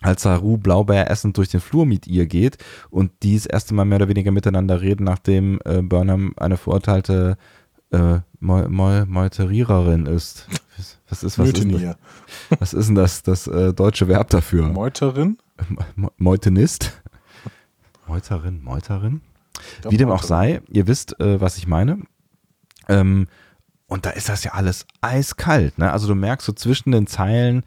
als 0.03 0.21
Saru 0.23 0.57
Blaubeer 0.57 1.09
essend 1.09 1.37
durch 1.37 1.49
den 1.49 1.59
Flur 1.61 1.85
mit 1.85 2.05
ihr 2.07 2.25
geht 2.27 2.57
und 2.89 3.11
die 3.23 3.35
das 3.35 3.45
erste 3.45 3.73
Mal 3.73 3.85
mehr 3.85 3.95
oder 3.97 4.09
weniger 4.09 4.31
miteinander 4.31 4.81
reden, 4.81 5.03
nachdem 5.05 5.59
äh, 5.65 5.81
Burnham 5.81 6.33
eine 6.37 6.57
verurteilte 6.57 7.37
äh, 7.91 8.19
Meu 8.39 8.67
Meu 8.69 9.05
Meuteriererin 9.05 10.05
ist. 10.05 10.47
Was 11.09 11.23
ist, 11.23 11.37
was 11.39 11.47
ist, 11.49 11.57
denn, 11.59 11.67
Mutinier. 11.71 11.97
was 12.59 12.73
ist 12.73 12.87
denn 12.87 12.95
das, 12.95 13.21
das 13.23 13.47
äh, 13.47 13.73
deutsche 13.73 14.07
Verb 14.07 14.29
dafür? 14.29 14.67
Meuterin? 14.67 15.37
Me- 15.95 16.11
Meutenist? 16.17 16.99
Meuterin, 18.07 18.63
Meuterin? 18.63 19.21
Ja, 19.83 19.91
Wie 19.91 19.97
dem 19.97 20.09
auch 20.09 20.23
sei, 20.23 20.61
ihr 20.69 20.87
wisst, 20.87 21.19
äh, 21.19 21.39
was 21.39 21.57
ich 21.57 21.67
meine. 21.67 21.99
Ähm, 22.89 23.27
und 23.87 24.05
da 24.05 24.09
ist 24.09 24.27
das 24.29 24.43
ja 24.43 24.53
alles 24.53 24.85
eiskalt. 25.01 25.77
Ne? 25.77 25.91
Also 25.91 26.07
du 26.07 26.15
merkst 26.15 26.45
so 26.45 26.53
zwischen 26.53 26.91
den 26.91 27.05
Zeilen, 27.07 27.63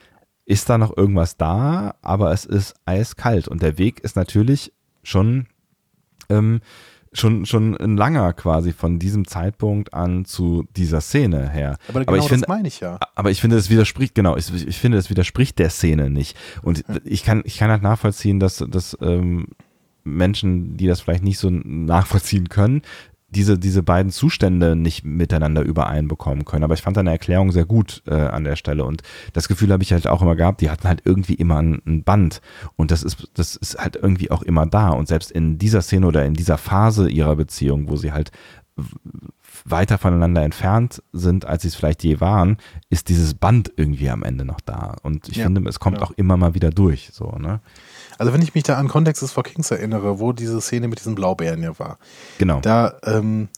ist 0.46 0.70
da 0.70 0.78
noch 0.78 0.96
irgendwas 0.96 1.36
da, 1.36 1.96
aber 2.00 2.32
es 2.32 2.44
ist 2.44 2.74
eiskalt. 2.86 3.48
Und 3.48 3.62
der 3.62 3.78
Weg 3.78 4.00
ist 4.00 4.14
natürlich 4.14 4.72
schon, 5.02 5.46
ähm, 6.30 6.60
schon, 7.12 7.46
schon 7.46 7.76
ein 7.76 7.96
langer 7.96 8.32
quasi 8.32 8.72
von 8.72 9.00
diesem 9.00 9.26
Zeitpunkt 9.26 9.92
an 9.92 10.24
zu 10.24 10.64
dieser 10.76 11.00
Szene 11.00 11.50
her. 11.50 11.78
Aber 11.88 12.04
genau 12.04 12.14
ich 12.14 12.22
das 12.22 12.28
finde, 12.28 12.46
meine 12.48 12.68
ich 12.68 12.80
ja. 12.80 12.98
aber 13.16 13.30
ich 13.32 13.40
finde, 13.40 13.56
es 13.56 13.70
widerspricht, 13.70 14.14
genau, 14.14 14.36
ich, 14.36 14.52
ich 14.52 14.78
finde, 14.78 14.98
es 14.98 15.10
widerspricht 15.10 15.58
der 15.58 15.70
Szene 15.70 16.10
nicht. 16.10 16.36
Und 16.62 16.84
ich 17.04 17.24
kann, 17.24 17.42
ich 17.44 17.58
kann 17.58 17.70
halt 17.70 17.82
nachvollziehen, 17.82 18.38
dass, 18.38 18.64
dass 18.68 18.96
ähm, 19.00 19.48
Menschen, 20.04 20.76
die 20.76 20.86
das 20.86 21.00
vielleicht 21.00 21.24
nicht 21.24 21.38
so 21.38 21.50
nachvollziehen 21.50 22.48
können, 22.48 22.82
diese, 23.28 23.58
diese 23.58 23.82
beiden 23.82 24.12
Zustände 24.12 24.76
nicht 24.76 25.04
miteinander 25.04 25.62
übereinbekommen 25.62 26.44
können. 26.44 26.64
Aber 26.64 26.74
ich 26.74 26.82
fand 26.82 26.96
deine 26.96 27.10
Erklärung 27.10 27.50
sehr 27.50 27.64
gut 27.64 28.02
äh, 28.06 28.14
an 28.14 28.44
der 28.44 28.56
Stelle. 28.56 28.84
Und 28.84 29.02
das 29.32 29.48
Gefühl 29.48 29.72
habe 29.72 29.82
ich 29.82 29.92
halt 29.92 30.06
auch 30.06 30.22
immer 30.22 30.36
gehabt, 30.36 30.60
die 30.60 30.70
hatten 30.70 30.86
halt 30.86 31.02
irgendwie 31.04 31.34
immer 31.34 31.60
ein, 31.60 31.82
ein, 31.86 32.04
Band. 32.04 32.40
Und 32.76 32.90
das 32.90 33.02
ist, 33.02 33.28
das 33.34 33.56
ist 33.56 33.78
halt 33.78 33.96
irgendwie 33.96 34.30
auch 34.30 34.42
immer 34.42 34.66
da. 34.66 34.90
Und 34.90 35.08
selbst 35.08 35.32
in 35.32 35.58
dieser 35.58 35.82
Szene 35.82 36.06
oder 36.06 36.24
in 36.24 36.34
dieser 36.34 36.56
Phase 36.56 37.08
ihrer 37.10 37.36
Beziehung, 37.36 37.88
wo 37.88 37.96
sie 37.96 38.12
halt 38.12 38.30
weiter 39.64 39.98
voneinander 39.98 40.42
entfernt 40.42 41.02
sind, 41.12 41.46
als 41.46 41.62
sie 41.62 41.68
es 41.68 41.74
vielleicht 41.74 42.04
je 42.04 42.20
waren, 42.20 42.58
ist 42.90 43.08
dieses 43.08 43.34
Band 43.34 43.72
irgendwie 43.76 44.10
am 44.10 44.22
Ende 44.22 44.44
noch 44.44 44.60
da. 44.60 44.96
Und 45.02 45.28
ich 45.28 45.38
ja, 45.38 45.44
finde, 45.44 45.68
es 45.68 45.80
kommt 45.80 45.96
genau. 45.96 46.08
auch 46.08 46.12
immer 46.12 46.36
mal 46.36 46.54
wieder 46.54 46.70
durch. 46.70 47.10
So, 47.12 47.30
ne? 47.38 47.60
Also 48.18 48.32
wenn 48.32 48.42
ich 48.42 48.54
mich 48.54 48.64
da 48.64 48.76
an 48.76 48.88
Context 48.88 49.22
is 49.22 49.32
for 49.32 49.44
Kings 49.44 49.70
erinnere, 49.70 50.18
wo 50.18 50.32
diese 50.32 50.60
Szene 50.60 50.88
mit 50.88 50.98
diesen 50.98 51.14
Blaubeeren 51.14 51.62
ja 51.62 51.78
war. 51.78 51.98
Genau. 52.38 52.60
Da, 52.60 52.94
ähm, 53.04 53.48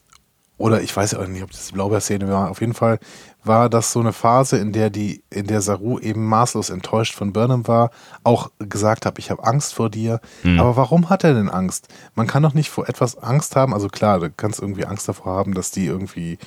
oder 0.59 0.83
ich 0.83 0.95
weiß 0.95 1.15
auch 1.15 1.27
nicht, 1.27 1.43
ob 1.43 1.53
das 1.53 1.69
die 1.69 1.73
Blaubeerszene 1.73 2.29
war. 2.29 2.51
Auf 2.51 2.61
jeden 2.61 2.75
Fall 2.75 2.99
war 3.45 3.71
das 3.71 3.93
so 3.93 4.01
eine 4.01 4.13
Phase, 4.13 4.59
in 4.59 4.73
der 4.73 4.91
die, 4.91 5.23
in 5.31 5.47
der 5.47 5.61
Saru 5.61 6.01
eben 6.01 6.27
maßlos 6.27 6.71
enttäuscht 6.71 7.15
von 7.15 7.33
Burnham 7.33 7.69
war, 7.69 7.91
auch 8.25 8.51
gesagt 8.59 9.07
hat, 9.07 9.21
ich 9.21 9.31
habe 9.31 9.45
Angst 9.45 9.75
vor 9.75 9.89
dir. 9.89 10.21
Mhm. 10.43 10.59
Aber 10.59 10.77
warum 10.77 11.09
hat 11.09 11.23
er 11.23 11.35
denn 11.35 11.49
Angst? 11.49 11.89
Man 12.17 12.27
kann 12.27 12.43
doch 12.43 12.55
nicht 12.55 12.71
vor 12.71 12.89
etwas 12.89 13.17
Angst 13.17 13.55
haben. 13.55 13.73
Also 13.73 13.89
klar, 13.89 14.19
du 14.19 14.31
kannst 14.31 14.61
irgendwie 14.61 14.85
Angst 14.85 15.09
davor 15.09 15.37
haben, 15.37 15.55
dass 15.55 15.71
die 15.71 15.87
irgendwie 15.87 16.39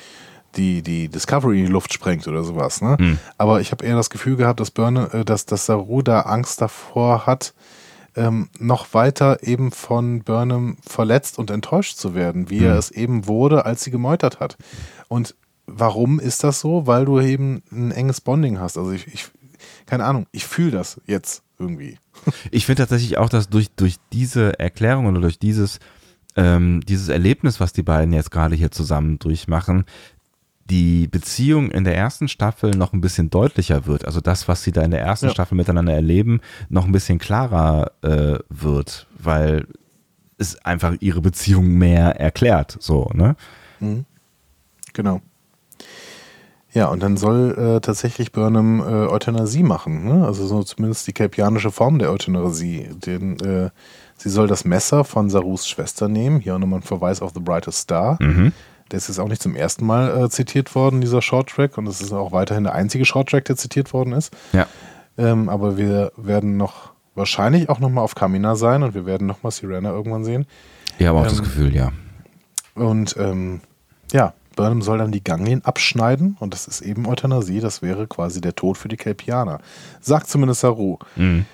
die, 0.56 0.82
die 0.82 1.08
Discovery 1.08 1.60
in 1.60 1.66
die 1.66 1.72
Luft 1.72 1.94
sprengt 1.94 2.28
oder 2.28 2.44
sowas. 2.44 2.82
Ne? 2.82 2.96
Mhm. 2.98 3.18
Aber 3.38 3.62
ich 3.62 3.72
habe 3.72 3.84
eher 3.84 3.96
das 3.96 4.10
Gefühl 4.10 4.36
gehabt, 4.36 4.60
dass 4.60 4.70
Burnham, 4.70 5.08
äh, 5.12 5.24
dass, 5.24 5.46
dass 5.46 5.64
Saru 5.64 6.02
da 6.02 6.20
Angst 6.20 6.60
davor 6.60 7.26
hat, 7.26 7.54
ähm, 8.16 8.48
noch 8.58 8.94
weiter 8.94 9.42
eben 9.42 9.72
von 9.72 10.22
Burnham 10.22 10.76
verletzt 10.86 11.38
und 11.38 11.50
enttäuscht 11.50 11.96
zu 11.96 12.14
werden, 12.14 12.50
wie 12.50 12.60
mhm. 12.60 12.66
er 12.66 12.78
es 12.78 12.90
eben 12.90 13.26
wurde, 13.26 13.64
als 13.64 13.84
sie 13.84 13.90
gemeutert 13.90 14.40
hat. 14.40 14.56
Und 15.08 15.34
warum 15.66 16.20
ist 16.20 16.44
das 16.44 16.60
so? 16.60 16.86
Weil 16.86 17.04
du 17.04 17.20
eben 17.20 17.62
ein 17.70 17.90
enges 17.90 18.20
Bonding 18.20 18.58
hast. 18.58 18.76
Also 18.76 18.92
ich, 18.92 19.06
ich 19.08 19.30
keine 19.86 20.04
Ahnung, 20.04 20.26
ich 20.32 20.44
fühle 20.44 20.72
das 20.72 21.00
jetzt 21.06 21.42
irgendwie. 21.58 21.98
Ich 22.50 22.66
finde 22.66 22.82
tatsächlich 22.82 23.18
auch, 23.18 23.28
dass 23.28 23.48
durch, 23.48 23.70
durch 23.70 23.96
diese 24.12 24.58
Erklärung 24.58 25.06
oder 25.06 25.20
durch 25.20 25.38
dieses, 25.38 25.80
ähm, 26.36 26.80
dieses 26.86 27.08
Erlebnis, 27.08 27.58
was 27.58 27.72
die 27.72 27.82
beiden 27.82 28.12
jetzt 28.12 28.30
gerade 28.30 28.54
hier 28.54 28.70
zusammen 28.70 29.18
durchmachen, 29.18 29.84
die 30.72 31.06
Beziehung 31.06 31.70
in 31.70 31.84
der 31.84 31.94
ersten 31.94 32.28
Staffel 32.28 32.70
noch 32.70 32.94
ein 32.94 33.02
bisschen 33.02 33.28
deutlicher 33.28 33.84
wird. 33.84 34.06
Also 34.06 34.22
das, 34.22 34.48
was 34.48 34.62
sie 34.62 34.72
da 34.72 34.80
in 34.80 34.90
der 34.90 35.02
ersten 35.02 35.26
ja. 35.26 35.32
Staffel 35.32 35.54
miteinander 35.54 35.92
erleben, 35.92 36.40
noch 36.70 36.86
ein 36.86 36.92
bisschen 36.92 37.18
klarer 37.18 37.92
äh, 38.00 38.38
wird, 38.48 39.06
weil 39.18 39.66
es 40.38 40.56
einfach 40.64 40.94
ihre 41.00 41.20
Beziehung 41.20 41.66
mehr 41.66 42.18
erklärt. 42.18 42.78
So, 42.80 43.10
ne? 43.12 43.36
Mhm. 43.80 44.06
Genau. 44.94 45.20
Ja, 46.72 46.86
und 46.86 47.02
dann 47.02 47.18
soll 47.18 47.54
äh, 47.58 47.80
tatsächlich 47.80 48.32
Burnham 48.32 48.80
äh, 48.80 48.84
Euthanasie 48.84 49.62
machen, 49.62 50.06
ne? 50.06 50.24
also 50.24 50.46
so 50.46 50.62
zumindest 50.62 51.06
die 51.06 51.12
kelpianische 51.12 51.70
Form 51.70 51.98
der 51.98 52.10
Euthanasie. 52.10 52.88
Den, 52.94 53.38
äh, 53.40 53.68
sie 54.16 54.30
soll 54.30 54.46
das 54.46 54.64
Messer 54.64 55.04
von 55.04 55.28
Sarus 55.28 55.68
Schwester 55.68 56.08
nehmen, 56.08 56.40
hier 56.40 56.54
auch 56.54 56.58
nochmal 56.58 56.78
ein 56.78 56.84
Verweis 56.84 57.20
auf 57.20 57.32
The 57.34 57.40
Brightest 57.40 57.80
Star. 57.80 58.16
Mhm. 58.22 58.52
Der 58.92 58.98
ist 58.98 59.18
auch 59.18 59.28
nicht 59.28 59.42
zum 59.42 59.56
ersten 59.56 59.86
Mal 59.86 60.24
äh, 60.24 60.30
zitiert 60.30 60.74
worden, 60.74 61.00
dieser 61.00 61.22
Shorttrack. 61.22 61.78
Und 61.78 61.86
es 61.86 62.00
ist 62.00 62.12
auch 62.12 62.32
weiterhin 62.32 62.64
der 62.64 62.74
einzige 62.74 63.04
Shorttrack, 63.04 63.44
der 63.46 63.56
zitiert 63.56 63.92
worden 63.92 64.12
ist. 64.12 64.32
Ja. 64.52 64.66
Ähm, 65.18 65.48
aber 65.48 65.76
wir 65.76 66.12
werden 66.16 66.56
noch 66.56 66.92
wahrscheinlich 67.14 67.68
auch 67.68 67.80
nochmal 67.80 68.04
auf 68.04 68.14
Kamina 68.14 68.56
sein 68.56 68.82
und 68.82 68.94
wir 68.94 69.06
werden 69.06 69.26
nochmal 69.26 69.52
Sirena 69.52 69.90
irgendwann 69.90 70.24
sehen. 70.24 70.46
Ja, 70.98 71.10
aber 71.10 71.20
auch 71.20 71.24
ähm, 71.24 71.30
das 71.30 71.42
Gefühl, 71.42 71.74
ja. 71.74 71.92
Und 72.74 73.16
ähm, 73.18 73.60
ja, 74.12 74.34
Burnham 74.56 74.82
soll 74.82 74.98
dann 74.98 75.12
die 75.12 75.24
Ganglien 75.24 75.64
abschneiden 75.64 76.36
und 76.40 76.54
das 76.54 76.66
ist 76.66 76.80
eben 76.80 77.06
Euthanasie. 77.06 77.60
Das 77.60 77.82
wäre 77.82 78.06
quasi 78.06 78.40
der 78.40 78.54
Tod 78.54 78.78
für 78.78 78.88
die 78.88 78.96
Kelpianer. 78.96 79.60
Sagt 80.00 80.28
zumindest 80.28 80.60
Saru. 80.60 80.98
Mhm. 81.16 81.46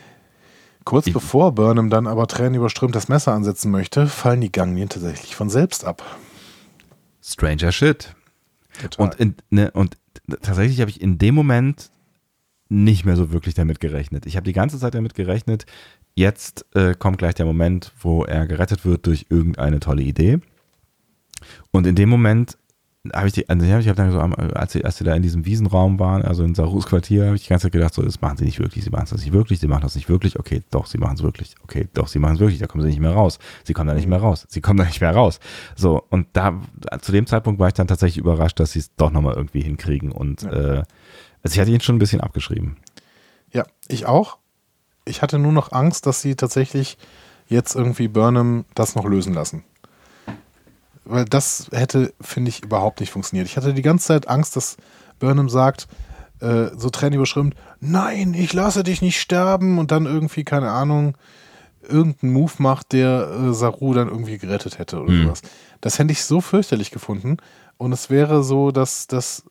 Kurz 0.85 1.07
ich 1.07 1.13
bevor 1.13 1.53
Burnham 1.53 1.91
dann 1.91 2.07
aber 2.07 2.27
tränenüberströmt 2.27 2.95
das 2.95 3.09
Messer 3.09 3.33
ansetzen 3.33 3.71
möchte, 3.71 4.07
fallen 4.07 4.41
die 4.41 4.53
Ganglien 4.53 4.89
tatsächlich 4.89 5.37
von 5.37 5.51
selbst 5.51 5.85
ab. 5.85 6.03
Stranger 7.29 7.73
Shit. 7.73 8.15
Total. 8.81 9.07
Und, 9.07 9.15
in, 9.17 9.35
ne, 9.51 9.71
und 9.73 9.97
tatsächlich 10.43 10.81
habe 10.81 10.91
ich 10.91 11.01
in 11.01 11.19
dem 11.19 11.35
Moment 11.35 11.91
nicht 12.69 13.05
mehr 13.05 13.17
so 13.17 13.33
wirklich 13.33 13.55
damit 13.55 13.81
gerechnet. 13.81 14.27
Ich 14.27 14.37
habe 14.37 14.45
die 14.45 14.53
ganze 14.53 14.79
Zeit 14.79 14.95
damit 14.95 15.15
gerechnet, 15.15 15.65
jetzt 16.15 16.67
äh, 16.75 16.95
kommt 16.95 17.19
gleich 17.19 17.35
der 17.35 17.47
Moment, 17.47 17.93
wo 18.01 18.25
er 18.25 18.47
gerettet 18.47 18.85
wird 18.85 19.07
durch 19.07 19.27
irgendeine 19.31 19.81
tolle 19.81 20.03
Idee. 20.03 20.41
Und 21.71 21.87
in 21.87 21.95
dem 21.95 22.09
Moment 22.09 22.59
habe 23.13 23.29
ich 23.29 23.33
die, 23.33 23.49
also 23.49 23.65
ich 23.65 23.89
habe 23.89 23.97
dann 23.97 24.11
so, 24.11 24.19
als 24.19 24.73
sie, 24.73 24.85
als 24.85 24.97
sie 24.97 25.05
da 25.05 25.15
in 25.15 25.23
diesem 25.23 25.47
Wiesenraum 25.47 25.99
waren, 26.01 26.23
also 26.23 26.43
in 26.43 26.55
Sarus 26.55 26.87
Quartier, 26.87 27.27
habe 27.27 27.37
ich 27.37 27.45
die 27.45 27.49
ganze 27.49 27.67
Zeit 27.67 27.73
gedacht, 27.73 27.95
so, 27.95 28.03
das 28.03 28.21
machen 28.21 28.37
sie 28.37 28.45
nicht 28.45 28.59
wirklich, 28.59 28.85
sie 28.85 28.91
machen 28.91 29.05
es 29.05 29.13
nicht 29.13 29.33
wirklich, 29.33 29.61
sie 29.61 29.69
machen 29.69 29.83
das 29.83 29.95
nicht 29.95 30.09
wirklich, 30.09 30.39
okay, 30.39 30.63
doch, 30.71 30.87
sie 30.87 30.99
machen 30.99 31.15
es 31.15 31.23
wirklich, 31.23 31.55
okay, 31.63 31.89
doch, 31.95 32.09
sie 32.09 32.19
machen 32.19 32.35
es 32.35 32.41
wirklich, 32.41 32.59
da 32.59 32.67
kommen 32.67 32.83
sie 32.83 32.91
nicht 32.91 33.01
mehr 33.01 33.13
raus, 33.13 33.39
sie 33.65 33.73
kommen 33.73 33.89
da 33.89 33.95
nicht 33.95 34.09
mehr 34.09 34.19
raus, 34.19 34.47
sie 34.49 34.61
kommen 34.61 34.79
da 34.79 34.85
nicht 34.85 35.01
mehr 35.01 35.15
raus. 35.15 35.39
So, 35.77 36.03
und 36.11 36.27
da, 36.33 36.61
zu 37.01 37.13
dem 37.13 37.27
Zeitpunkt 37.27 37.61
war 37.61 37.69
ich 37.69 37.75
dann 37.75 37.87
tatsächlich 37.87 38.19
überrascht, 38.19 38.59
dass 38.59 38.73
sie 38.73 38.81
es 38.81 38.95
doch 38.97 39.11
nochmal 39.11 39.35
irgendwie 39.35 39.63
hinkriegen 39.63 40.11
und, 40.11 40.43
ja. 40.43 40.51
äh, 40.51 40.83
also 41.43 41.55
ich 41.55 41.61
hatte 41.61 41.71
ihn 41.71 41.81
schon 41.81 41.97
ein 41.97 42.01
bisschen 42.01 42.21
abgeschrieben. 42.21 42.77
Ja, 43.53 43.65
ich 43.87 44.07
auch. 44.07 44.39
Ich 45.05 45.23
hatte 45.23 45.39
nur 45.39 45.53
noch 45.53 45.73
Angst, 45.73 46.07
dass 46.07 46.21
sie 46.21 46.35
tatsächlich 46.35 46.99
jetzt 47.47 47.77
irgendwie 47.77 48.09
Burnham 48.09 48.65
das 48.75 48.95
noch 48.97 49.07
lösen 49.07 49.33
lassen 49.33 49.63
weil 51.09 51.25
das 51.25 51.69
hätte, 51.73 52.13
finde 52.21 52.51
ich, 52.51 52.63
überhaupt 52.63 53.01
nicht 53.01 53.11
funktioniert. 53.11 53.49
Ich 53.49 53.57
hatte 53.57 53.75
die 53.75 53.83
ganze 53.83 54.07
Zeit 54.07 54.29
Angst, 54.29 54.57
dass 54.57 54.77
Burnham 55.19 55.49
sagt, 55.49 55.89
äh, 56.41 56.67
so 56.77 56.91
Tränen 56.91 57.15
überschrimmt, 57.15 57.55
nein, 57.81 58.35
ich 58.35 58.53
lasse 58.53 58.85
dich 58.85 59.03
nicht 59.03 59.21
sterben 59.21 59.79
und 59.79 59.91
dann 59.91 60.07
irgendwie, 60.07 60.45
keine 60.45 60.71
Ahnung, 60.71 61.17
irgendeinen 61.83 62.33
Move 62.33 62.53
macht, 62.59 62.93
der 62.93 63.29
äh, 63.31 63.55
Saru 63.55 63.95
dann 63.95 64.09
irgendwie 64.09 64.39
gerettet 64.39 64.79
hätte 64.79 65.01
oder 65.01 65.13
mhm. 65.13 65.25
sowas. 65.25 65.43
Das 65.81 65.99
hätte 65.99 66.13
ich 66.13 66.23
so 66.25 66.41
fürchterlich 66.41 66.91
gefunden. 66.91 67.39
Und 67.77 67.93
es 67.93 68.11
wäre 68.11 68.43
so, 68.43 68.73
dass, 68.73 69.07
dass 69.07 69.45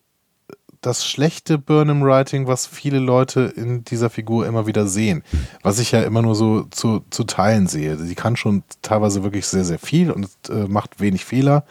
das 0.80 1.06
schlechte 1.06 1.58
Burnham-Writing, 1.58 2.46
was 2.46 2.66
viele 2.66 2.98
Leute 2.98 3.52
in 3.56 3.84
dieser 3.84 4.10
Figur 4.10 4.46
immer 4.46 4.66
wieder 4.66 4.86
sehen. 4.86 5.22
Was 5.62 5.78
ich 5.78 5.92
ja 5.92 6.02
immer 6.02 6.22
nur 6.22 6.34
so 6.34 6.62
zu, 6.70 7.04
zu 7.10 7.24
Teilen 7.24 7.66
sehe. 7.66 7.96
Sie 7.96 8.14
kann 8.14 8.36
schon 8.36 8.62
teilweise 8.82 9.22
wirklich 9.22 9.46
sehr, 9.46 9.64
sehr 9.64 9.78
viel 9.78 10.10
und 10.10 10.28
äh, 10.48 10.66
macht 10.68 11.00
wenig 11.00 11.24
Fehler. 11.24 11.64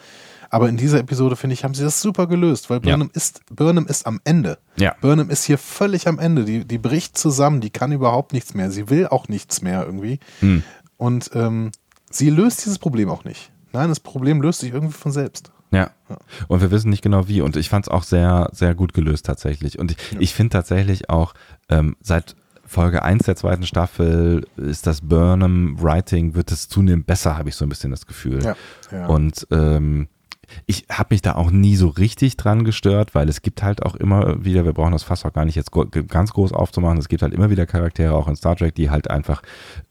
Aber 0.50 0.68
in 0.68 0.76
dieser 0.76 0.98
Episode, 0.98 1.36
finde 1.36 1.54
ich, 1.54 1.64
haben 1.64 1.74
sie 1.74 1.84
das 1.84 2.00
super 2.00 2.26
gelöst, 2.26 2.70
weil 2.70 2.80
Burnham, 2.80 3.08
ja. 3.08 3.14
ist, 3.14 3.40
Burnham 3.54 3.86
ist 3.86 4.06
am 4.06 4.20
Ende. 4.24 4.58
Ja. 4.76 4.94
Burnham 5.00 5.30
ist 5.30 5.44
hier 5.44 5.58
völlig 5.58 6.08
am 6.08 6.18
Ende. 6.18 6.44
Die, 6.44 6.64
die 6.64 6.78
bricht 6.78 7.18
zusammen, 7.18 7.60
die 7.60 7.70
kann 7.70 7.92
überhaupt 7.92 8.32
nichts 8.32 8.54
mehr. 8.54 8.70
Sie 8.70 8.88
will 8.88 9.08
auch 9.08 9.28
nichts 9.28 9.60
mehr 9.60 9.84
irgendwie. 9.84 10.20
Hm. 10.40 10.62
Und 10.96 11.30
ähm, 11.34 11.70
sie 12.10 12.30
löst 12.30 12.64
dieses 12.64 12.78
Problem 12.78 13.10
auch 13.10 13.24
nicht. 13.24 13.50
Nein, 13.72 13.90
das 13.90 14.00
Problem 14.00 14.40
löst 14.40 14.60
sich 14.60 14.72
irgendwie 14.72 14.94
von 14.94 15.12
selbst. 15.12 15.52
Ja. 15.70 15.90
Und 16.48 16.60
wir 16.60 16.70
wissen 16.70 16.90
nicht 16.90 17.02
genau 17.02 17.28
wie. 17.28 17.40
Und 17.40 17.56
ich 17.56 17.68
fand 17.68 17.86
es 17.86 17.88
auch 17.90 18.02
sehr, 18.02 18.48
sehr 18.52 18.74
gut 18.74 18.94
gelöst 18.94 19.26
tatsächlich. 19.26 19.78
Und 19.78 19.92
ich, 19.92 20.12
ja. 20.12 20.20
ich 20.20 20.34
finde 20.34 20.50
tatsächlich 20.50 21.10
auch, 21.10 21.34
ähm, 21.68 21.96
seit 22.00 22.36
Folge 22.64 23.02
1 23.02 23.24
der 23.24 23.36
zweiten 23.36 23.64
Staffel 23.64 24.46
ist 24.56 24.86
das 24.86 25.00
Burnham 25.00 25.80
Writing, 25.80 26.34
wird 26.34 26.52
es 26.52 26.68
zunehmend 26.68 27.06
besser, 27.06 27.38
habe 27.38 27.48
ich 27.48 27.56
so 27.56 27.64
ein 27.64 27.68
bisschen 27.70 27.90
das 27.90 28.06
Gefühl. 28.06 28.42
Ja. 28.42 28.56
ja. 28.92 29.06
Und 29.06 29.46
ähm, 29.50 30.08
ich 30.66 30.86
habe 30.90 31.14
mich 31.14 31.22
da 31.22 31.34
auch 31.34 31.50
nie 31.50 31.76
so 31.76 31.88
richtig 31.88 32.36
dran 32.36 32.64
gestört, 32.64 33.14
weil 33.14 33.28
es 33.28 33.42
gibt 33.42 33.62
halt 33.62 33.82
auch 33.82 33.94
immer 33.94 34.44
wieder, 34.44 34.64
wir 34.64 34.72
brauchen 34.72 34.92
das 34.92 35.02
fast 35.02 35.24
auch 35.24 35.32
gar 35.32 35.44
nicht 35.44 35.56
jetzt 35.56 35.72
ganz 36.08 36.32
groß 36.32 36.52
aufzumachen, 36.52 36.98
es 36.98 37.08
gibt 37.08 37.22
halt 37.22 37.34
immer 37.34 37.50
wieder 37.50 37.66
Charaktere 37.66 38.14
auch 38.14 38.28
in 38.28 38.36
Star 38.36 38.56
Trek, 38.56 38.74
die 38.74 38.90
halt 38.90 39.10
einfach 39.10 39.42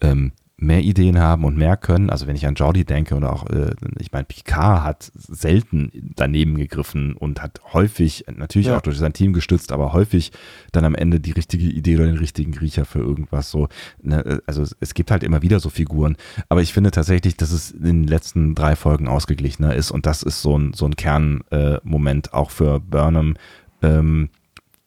ähm, 0.01 0.31
mehr 0.59 0.81
Ideen 0.81 1.19
haben 1.19 1.43
und 1.43 1.55
mehr 1.55 1.77
können. 1.77 2.09
Also 2.09 2.25
wenn 2.25 2.35
ich 2.35 2.47
an 2.47 2.55
Jordi 2.55 2.83
denke 2.83 3.15
oder 3.15 3.31
auch, 3.31 3.47
äh, 3.47 3.75
ich 3.99 4.11
meine, 4.11 4.25
Picard 4.25 4.83
hat 4.83 5.11
selten 5.13 5.91
daneben 6.15 6.57
gegriffen 6.57 7.13
und 7.13 7.43
hat 7.43 7.61
häufig, 7.73 8.25
natürlich 8.35 8.67
ja. 8.67 8.77
auch 8.77 8.81
durch 8.81 8.97
sein 8.97 9.13
Team 9.13 9.33
gestützt, 9.33 9.71
aber 9.71 9.93
häufig 9.93 10.31
dann 10.71 10.83
am 10.83 10.95
Ende 10.95 11.19
die 11.19 11.31
richtige 11.31 11.65
Idee 11.65 11.97
oder 11.97 12.07
den 12.07 12.17
richtigen 12.17 12.51
Griecher 12.51 12.85
für 12.85 12.99
irgendwas 12.99 13.51
so. 13.51 13.67
Ne? 14.01 14.41
Also 14.47 14.65
es 14.79 14.93
gibt 14.95 15.11
halt 15.11 15.23
immer 15.23 15.43
wieder 15.43 15.59
so 15.59 15.69
Figuren. 15.69 16.17
Aber 16.49 16.63
ich 16.63 16.73
finde 16.73 16.89
tatsächlich, 16.89 17.37
dass 17.37 17.51
es 17.51 17.69
in 17.69 17.83
den 17.83 18.07
letzten 18.07 18.55
drei 18.55 18.75
Folgen 18.75 19.07
ausgeglichener 19.07 19.75
ist 19.75 19.91
und 19.91 20.07
das 20.07 20.23
ist 20.23 20.41
so 20.41 20.57
ein, 20.57 20.73
so 20.73 20.85
ein 20.85 20.95
Kernmoment 20.95 22.27
äh, 22.27 22.31
auch 22.31 22.49
für 22.49 22.79
Burnham. 22.79 23.35
Ähm, 23.83 24.29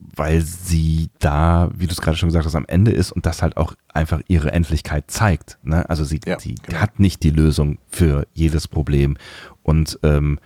weil 0.01 0.40
sie 0.43 1.10
da, 1.18 1.70
wie 1.74 1.86
du 1.86 1.93
es 1.93 2.01
gerade 2.01 2.16
schon 2.16 2.28
gesagt 2.28 2.47
hast, 2.47 2.55
am 2.55 2.66
Ende 2.66 2.90
ist 2.90 3.12
und 3.12 3.27
das 3.27 3.43
halt 3.43 3.56
auch 3.56 3.74
einfach 3.93 4.20
ihre 4.28 4.52
Endlichkeit 4.52 5.10
zeigt. 5.10 5.59
Ne? 5.62 5.89
Also 5.89 6.05
sie, 6.05 6.20
ja, 6.27 6.39
sie 6.39 6.55
genau. 6.55 6.81
hat 6.81 6.98
nicht 6.98 7.22
die 7.22 7.31
Lösung 7.31 7.78
für 7.89 8.27
jedes 8.32 8.66
Problem. 8.66 9.16
Und 9.62 9.98
ähm, 10.02 10.39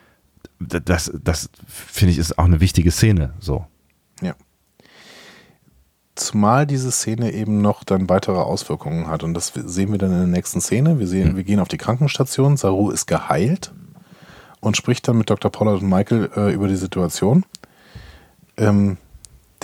das, 0.58 1.12
das 1.22 1.50
finde 1.66 2.12
ich, 2.12 2.18
ist 2.18 2.38
auch 2.38 2.44
eine 2.44 2.60
wichtige 2.60 2.90
Szene. 2.90 3.34
So. 3.38 3.66
Ja. 4.20 4.34
Zumal 6.14 6.66
diese 6.66 6.90
Szene 6.90 7.32
eben 7.32 7.60
noch 7.60 7.84
dann 7.84 8.08
weitere 8.08 8.38
Auswirkungen 8.38 9.08
hat. 9.08 9.22
Und 9.22 9.34
das 9.34 9.52
sehen 9.54 9.90
wir 9.90 9.98
dann 9.98 10.12
in 10.12 10.18
der 10.18 10.26
nächsten 10.26 10.60
Szene. 10.60 10.98
Wir 10.98 11.06
sehen, 11.06 11.32
mhm. 11.32 11.36
wir 11.36 11.44
gehen 11.44 11.60
auf 11.60 11.68
die 11.68 11.78
Krankenstation. 11.78 12.56
Saru 12.56 12.90
ist 12.90 13.06
geheilt 13.06 13.72
und 14.60 14.76
spricht 14.76 15.06
dann 15.08 15.18
mit 15.18 15.30
Dr. 15.30 15.50
Pollard 15.50 15.82
und 15.82 15.88
Michael 15.88 16.30
äh, 16.36 16.52
über 16.52 16.68
die 16.68 16.76
Situation. 16.76 17.44
Ähm, 18.56 18.98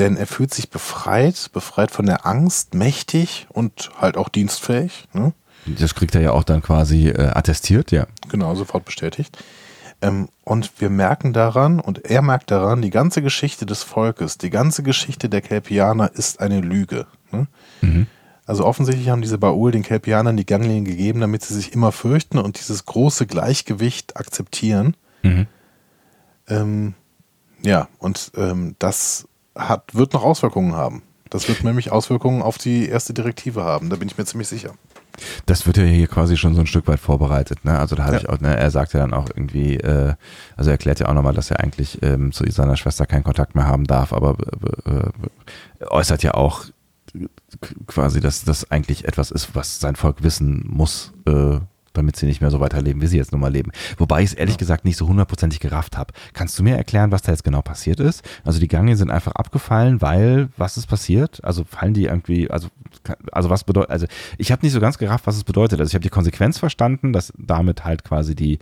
denn 0.01 0.17
er 0.17 0.27
fühlt 0.27 0.53
sich 0.53 0.71
befreit, 0.71 1.51
befreit 1.53 1.91
von 1.91 2.07
der 2.07 2.27
Angst, 2.27 2.75
mächtig 2.75 3.47
und 3.51 3.91
halt 4.01 4.17
auch 4.17 4.31
dienstfähig. 4.31 5.07
Ne? 5.13 5.33
Das 5.67 5.95
kriegt 5.95 6.15
er 6.15 6.23
ja 6.23 6.33
auch 6.33 6.43
dann 6.43 6.63
quasi 6.63 7.09
äh, 7.09 7.29
attestiert, 7.35 7.93
ja. 7.93 8.07
Genau, 8.31 8.55
sofort 8.55 8.87
bestätigt. 8.87 9.39
Ähm, 10.01 10.29
und 10.43 10.81
wir 10.81 10.89
merken 10.89 11.35
daran, 11.35 11.79
und 11.79 12.07
er 12.07 12.23
merkt 12.23 12.51
daran, 12.51 12.81
die 12.81 12.91
ganze 12.91 13.21
Geschichte 13.21 13.67
des 13.67 13.83
Volkes, 13.83 14.39
die 14.39 14.51
ganze 14.51 14.83
Geschichte 14.83 15.29
der 15.29 15.43
Kelpianer 15.43 16.11
ist 16.15 16.41
eine 16.41 16.61
Lüge. 16.61 17.07
Ne? 17.31 17.47
Mhm. 17.83 18.07
Also 18.47 18.65
offensichtlich 18.65 19.11
haben 19.11 19.23
diese 19.23 19.39
Baul 19.39 19.71
den 19.71 19.83
Kelpianern 19.83 20.37
die 20.37 20.47
Ganglien 20.47 20.85
gegeben, 20.85 21.21
damit 21.21 21.45
sie 21.45 21.55
sich 21.55 21.73
immer 21.73 21.93
fürchten 21.93 22.39
und 22.39 22.59
dieses 22.59 22.87
große 22.87 23.27
Gleichgewicht 23.27 24.17
akzeptieren. 24.17 24.97
Mhm. 25.23 25.47
Ähm, 26.49 26.95
ja, 27.63 27.89
und 27.99 28.33
ähm, 28.37 28.75
das 28.79 29.29
hat, 29.55 29.95
wird 29.95 30.13
noch 30.13 30.23
Auswirkungen 30.23 30.75
haben. 30.75 31.03
Das 31.31 31.49
wird 31.49 31.63
nämlich 31.63 31.93
Auswirkungen 31.93 32.43
auf 32.43 32.59
die 32.59 32.89
erste 32.89 33.15
Direktive 33.15 33.63
haben, 33.63 33.89
da 33.89 33.97
bin 33.97 34.09
ich 34.09 34.19
mir 34.19 34.25
ziemlich 34.25 34.49
sicher. 34.49 34.75
Das 35.47 35.67
wird 35.67 35.77
ja 35.77 35.85
hier 35.85 36.07
quasi 36.07 36.37
schon 36.37 36.55
so 36.55 36.61
ein 36.61 36.67
Stück 36.67 36.87
weit 36.89 37.01
vorbereitet. 37.01 37.65
Ne? 37.65 37.79
Also 37.79 37.95
da 37.95 38.05
habe 38.05 38.17
ja. 38.17 38.23
ich 38.23 38.29
auch, 38.29 38.41
ne, 38.41 38.57
er 38.57 38.71
sagt 38.71 38.95
ja 38.95 39.01
dann 39.01 39.13
auch 39.13 39.29
irgendwie, 39.29 39.77
äh, 39.77 40.15
also 40.57 40.71
er 40.71 40.75
erklärt 40.75 41.01
ja 41.01 41.09
auch 41.09 41.15
nochmal, 41.15 41.35
dass 41.35 41.51
er 41.51 41.61
eigentlich 41.61 42.03
ähm, 42.03 42.33
zu 42.33 42.51
seiner 42.51 42.77
Schwester 42.77 43.07
keinen 43.07 43.25
Kontakt 43.25 43.55
mehr 43.55 43.67
haben 43.67 43.87
darf, 43.87 44.13
aber 44.13 44.37
äh, 44.87 44.91
äh, 44.91 45.87
äußert 45.89 46.23
ja 46.23 46.35
auch 46.35 46.65
quasi, 47.87 48.21
dass 48.21 48.45
das 48.45 48.71
eigentlich 48.71 49.05
etwas 49.05 49.31
ist, 49.31 49.55
was 49.55 49.81
sein 49.81 49.97
Volk 49.97 50.23
wissen 50.23 50.65
muss, 50.69 51.13
äh, 51.27 51.59
damit 51.93 52.17
sie 52.17 52.27
nicht 52.27 52.41
mehr 52.41 52.51
so 52.51 52.61
weiterleben, 52.61 53.03
wie 53.03 53.07
sie 53.07 53.17
jetzt 53.17 53.33
nun 53.33 53.41
mal 53.41 53.53
leben. 53.53 53.73
Wobei 53.99 54.23
ich 54.23 54.31
es 54.31 54.35
ehrlich 54.35 54.55
ja. 54.55 54.59
gesagt 54.59 54.85
nicht 54.85 54.97
so 54.97 55.09
hundertprozentig 55.09 55.61
gerafft 55.61 55.97
habe. 55.97 56.13
Kannst 56.33 56.59
du 56.59 56.63
mir 56.63 56.77
erklären, 56.77 57.13
was 57.13 57.23
da 57.23 57.33
jetzt 57.33 57.45
genau 57.45 57.63
passiert 57.63 58.01
ist? 58.01 58.23
Also 58.45 58.61
die 58.61 58.69
Gange 58.69 58.97
sind 58.97 59.11
einfach 59.11 59.33
abgefallen, 59.33 60.01
weil 60.01 60.49
was 60.57 60.77
ist 60.77 60.87
passiert? 60.87 61.43
Also 61.45 61.65
fallen 61.65 61.95
die 61.95 62.05
irgendwie, 62.05 62.51
also 62.51 62.69
also 63.33 63.51
was 63.51 63.65
bedeutet, 63.65 63.91
also 63.91 64.07
ich 64.39 64.53
habe 64.53 64.65
nicht 64.65 64.73
so 64.73 64.81
ganz 64.81 64.99
gerafft, 64.99 65.27
was 65.27 65.37
es 65.37 65.45
bedeutet. 65.45 65.81
Also 65.81 65.91
ich 65.91 65.95
habe 65.95 66.03
die 66.03 66.11
Konsequenz 66.11 66.59
verstanden, 66.59 67.13
dass 67.13 67.33
damit 67.39 67.85
halt 67.85 68.05
quasi 68.05 68.35
die 68.35 68.59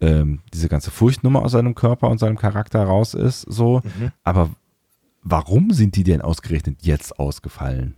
ähm, 0.00 0.40
diese 0.52 0.68
ganze 0.68 0.90
Furchtnummer 0.90 1.42
aus 1.42 1.52
seinem 1.52 1.74
Körper 1.74 2.08
und 2.08 2.18
seinem 2.18 2.36
Charakter 2.36 2.82
raus 2.84 3.14
ist, 3.14 3.42
so. 3.42 3.80
Mhm. 3.84 4.10
Aber 4.22 4.50
warum 5.22 5.72
sind 5.72 5.96
die 5.96 6.04
denn 6.04 6.20
ausgerechnet 6.20 6.78
jetzt 6.82 7.18
ausgefallen? 7.18 7.94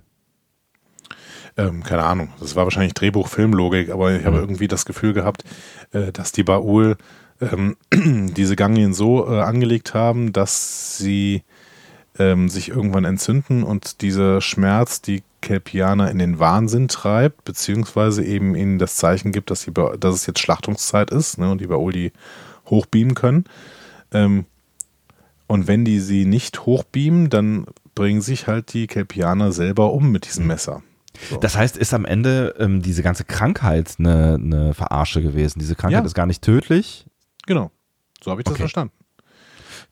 Ähm, 1.57 1.83
keine 1.83 2.05
Ahnung, 2.05 2.28
das 2.41 2.57
war 2.57 2.65
wahrscheinlich 2.65 2.95
Drehbuch-Filmlogik, 2.95 3.91
aber 3.91 4.12
ich 4.12 4.24
habe 4.24 4.37
mhm. 4.37 4.43
irgendwie 4.43 4.69
das 4.69 4.85
Gefühl 4.85 5.12
gehabt, 5.12 5.45
äh, 5.93 6.12
dass 6.12 6.33
die 6.33 6.45
Baul 6.45 6.97
ähm, 7.41 7.77
diese 7.93 8.57
Ganglien 8.57 8.95
so 8.95 9.27
äh, 9.31 9.41
angelegt 9.41 9.95
haben, 9.95 10.33
dass 10.33 10.99
sie 10.99 11.43
ähm, 12.19 12.49
sich 12.49 12.69
irgendwann 12.69 13.05
entzünden 13.05 13.62
und 13.62 14.03
dieser 14.03 14.41
Schmerz 14.41 15.03
die 15.03 15.23
Kelpianer 15.41 16.11
in 16.11 16.19
den 16.19 16.39
Wahnsinn 16.39 16.89
treibt, 16.89 17.45
beziehungsweise 17.45 18.24
eben 18.24 18.55
ihnen 18.55 18.78
das 18.78 18.97
Zeichen 18.97 19.33
gibt, 19.33 19.51
dass, 19.51 19.65
die, 19.65 19.73
dass 19.73 20.15
es 20.15 20.27
jetzt 20.27 20.41
Schlachtungszeit 20.41 21.11
ist 21.11 21.39
ne, 21.39 21.51
und 21.51 21.61
die 21.61 21.69
Baul 21.69 21.93
die 21.93 22.12
hochbeamen 22.66 23.15
können. 23.15 23.45
Ähm, 24.12 24.47
und 25.47 25.69
wenn 25.69 25.85
die 25.85 26.01
sie 26.01 26.24
nicht 26.24 26.66
hochbeamen, 26.66 27.31
dann 27.31 27.66
bringen 27.95 28.20
sich 28.20 28.47
halt 28.47 28.73
die 28.73 28.89
Kelpianer 28.89 29.53
selber 29.53 29.93
um 29.93 30.11
mit 30.11 30.27
diesem 30.27 30.45
mhm. 30.45 30.49
Messer. 30.49 30.83
So. 31.30 31.36
Das 31.38 31.56
heißt, 31.56 31.76
ist 31.76 31.94
am 31.94 32.05
Ende 32.05 32.55
ähm, 32.59 32.82
diese 32.82 33.02
ganze 33.02 33.24
Krankheit 33.24 33.94
eine, 33.98 34.34
eine 34.34 34.74
Verarsche 34.74 35.22
gewesen? 35.22 35.59
Diese 35.59 35.74
Krankheit 35.74 36.02
ja. 36.02 36.06
ist 36.06 36.14
gar 36.14 36.26
nicht 36.26 36.43
tödlich? 36.43 37.06
Genau. 37.47 37.70
So 38.22 38.30
habe 38.30 38.40
ich 38.40 38.44
das 38.44 38.52
okay. 38.52 38.62
verstanden. 38.62 38.93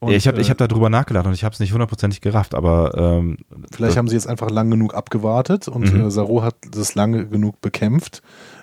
Und, 0.01 0.13
ich 0.13 0.27
habe 0.27 0.41
äh, 0.41 0.45
hab 0.45 0.59
darüber 0.59 0.91
nachgedacht 0.91 1.27
und 1.27 1.33
ich 1.33 1.45
habe 1.45 1.53
es 1.53 1.61
nicht 1.61 1.73
hundertprozentig 1.73 2.21
gerafft, 2.21 2.55
aber 2.55 2.93
ähm, 2.97 3.39
vielleicht 3.73 3.97
haben 3.97 4.09
sie 4.09 4.17
jetzt 4.17 4.27
einfach 4.27 4.51
lang 4.51 4.71
genug 4.71 4.95
abgewartet 4.95 5.69
und 5.69 5.93
mhm. 5.93 6.07
äh, 6.07 6.11
Saru 6.11 6.43
hat 6.43 6.57
das 6.71 6.95
lange 6.95 7.27
genug 7.27 7.61
bekämpft, 7.61 8.23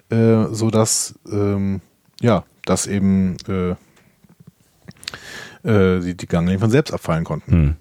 äh, 0.09 0.45
sodass 0.51 1.15
ähm, 1.31 1.81
ja, 2.21 2.43
dass 2.65 2.85
eben 2.85 3.38
äh, 3.47 3.71
äh, 5.63 5.99
die, 6.01 6.15
die 6.15 6.27
Ganglien 6.27 6.59
von 6.59 6.69
selbst 6.69 6.93
abfallen 6.93 7.23
konnten. 7.23 7.55
Mhm. 7.55 7.75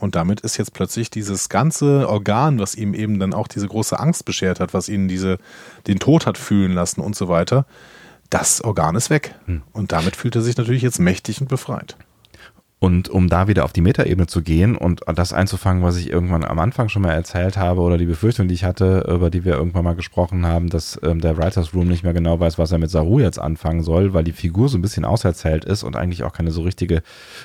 Und 0.00 0.14
damit 0.14 0.40
ist 0.40 0.56
jetzt 0.56 0.72
plötzlich 0.72 1.10
dieses 1.10 1.50
ganze 1.50 2.08
Organ, 2.08 2.58
was 2.58 2.74
ihm 2.74 2.94
eben 2.94 3.18
dann 3.20 3.34
auch 3.34 3.46
diese 3.46 3.68
große 3.68 3.98
Angst 4.00 4.24
beschert 4.24 4.58
hat, 4.58 4.72
was 4.72 4.88
ihn 4.88 5.08
diese, 5.08 5.38
den 5.86 5.98
Tod 5.98 6.26
hat 6.26 6.38
fühlen 6.38 6.72
lassen 6.72 7.02
und 7.02 7.14
so 7.14 7.28
weiter, 7.28 7.66
das 8.30 8.62
Organ 8.62 8.96
ist 8.96 9.10
weg. 9.10 9.34
Hm. 9.44 9.62
Und 9.72 9.92
damit 9.92 10.16
fühlt 10.16 10.36
er 10.36 10.42
sich 10.42 10.56
natürlich 10.56 10.82
jetzt 10.82 11.00
mächtig 11.00 11.40
und 11.40 11.48
befreit. 11.48 11.96
Und 12.82 13.10
um 13.10 13.28
da 13.28 13.46
wieder 13.46 13.66
auf 13.66 13.74
die 13.74 13.82
Metaebene 13.82 14.26
zu 14.26 14.40
gehen 14.40 14.74
und 14.74 15.02
das 15.06 15.34
einzufangen, 15.34 15.82
was 15.82 15.98
ich 15.98 16.08
irgendwann 16.08 16.44
am 16.44 16.58
Anfang 16.58 16.88
schon 16.88 17.02
mal 17.02 17.12
erzählt 17.12 17.58
habe 17.58 17.82
oder 17.82 17.98
die 17.98 18.06
Befürchtung, 18.06 18.48
die 18.48 18.54
ich 18.54 18.64
hatte, 18.64 19.06
über 19.06 19.28
die 19.28 19.44
wir 19.44 19.52
irgendwann 19.52 19.84
mal 19.84 19.94
gesprochen 19.94 20.46
haben, 20.46 20.70
dass 20.70 20.98
ähm, 21.02 21.20
der 21.20 21.36
Writers 21.36 21.74
Room 21.74 21.88
nicht 21.88 22.04
mehr 22.04 22.14
genau 22.14 22.40
weiß, 22.40 22.58
was 22.58 22.72
er 22.72 22.78
mit 22.78 22.88
Saru 22.88 23.20
jetzt 23.20 23.38
anfangen 23.38 23.82
soll, 23.82 24.14
weil 24.14 24.24
die 24.24 24.32
Figur 24.32 24.70
so 24.70 24.78
ein 24.78 24.82
bisschen 24.82 25.04
auserzählt 25.04 25.66
ist 25.66 25.82
und 25.82 25.94
eigentlich 25.94 26.24
auch 26.24 26.32
keine 26.32 26.52
so 26.52 26.62
richtige, 26.62 27.02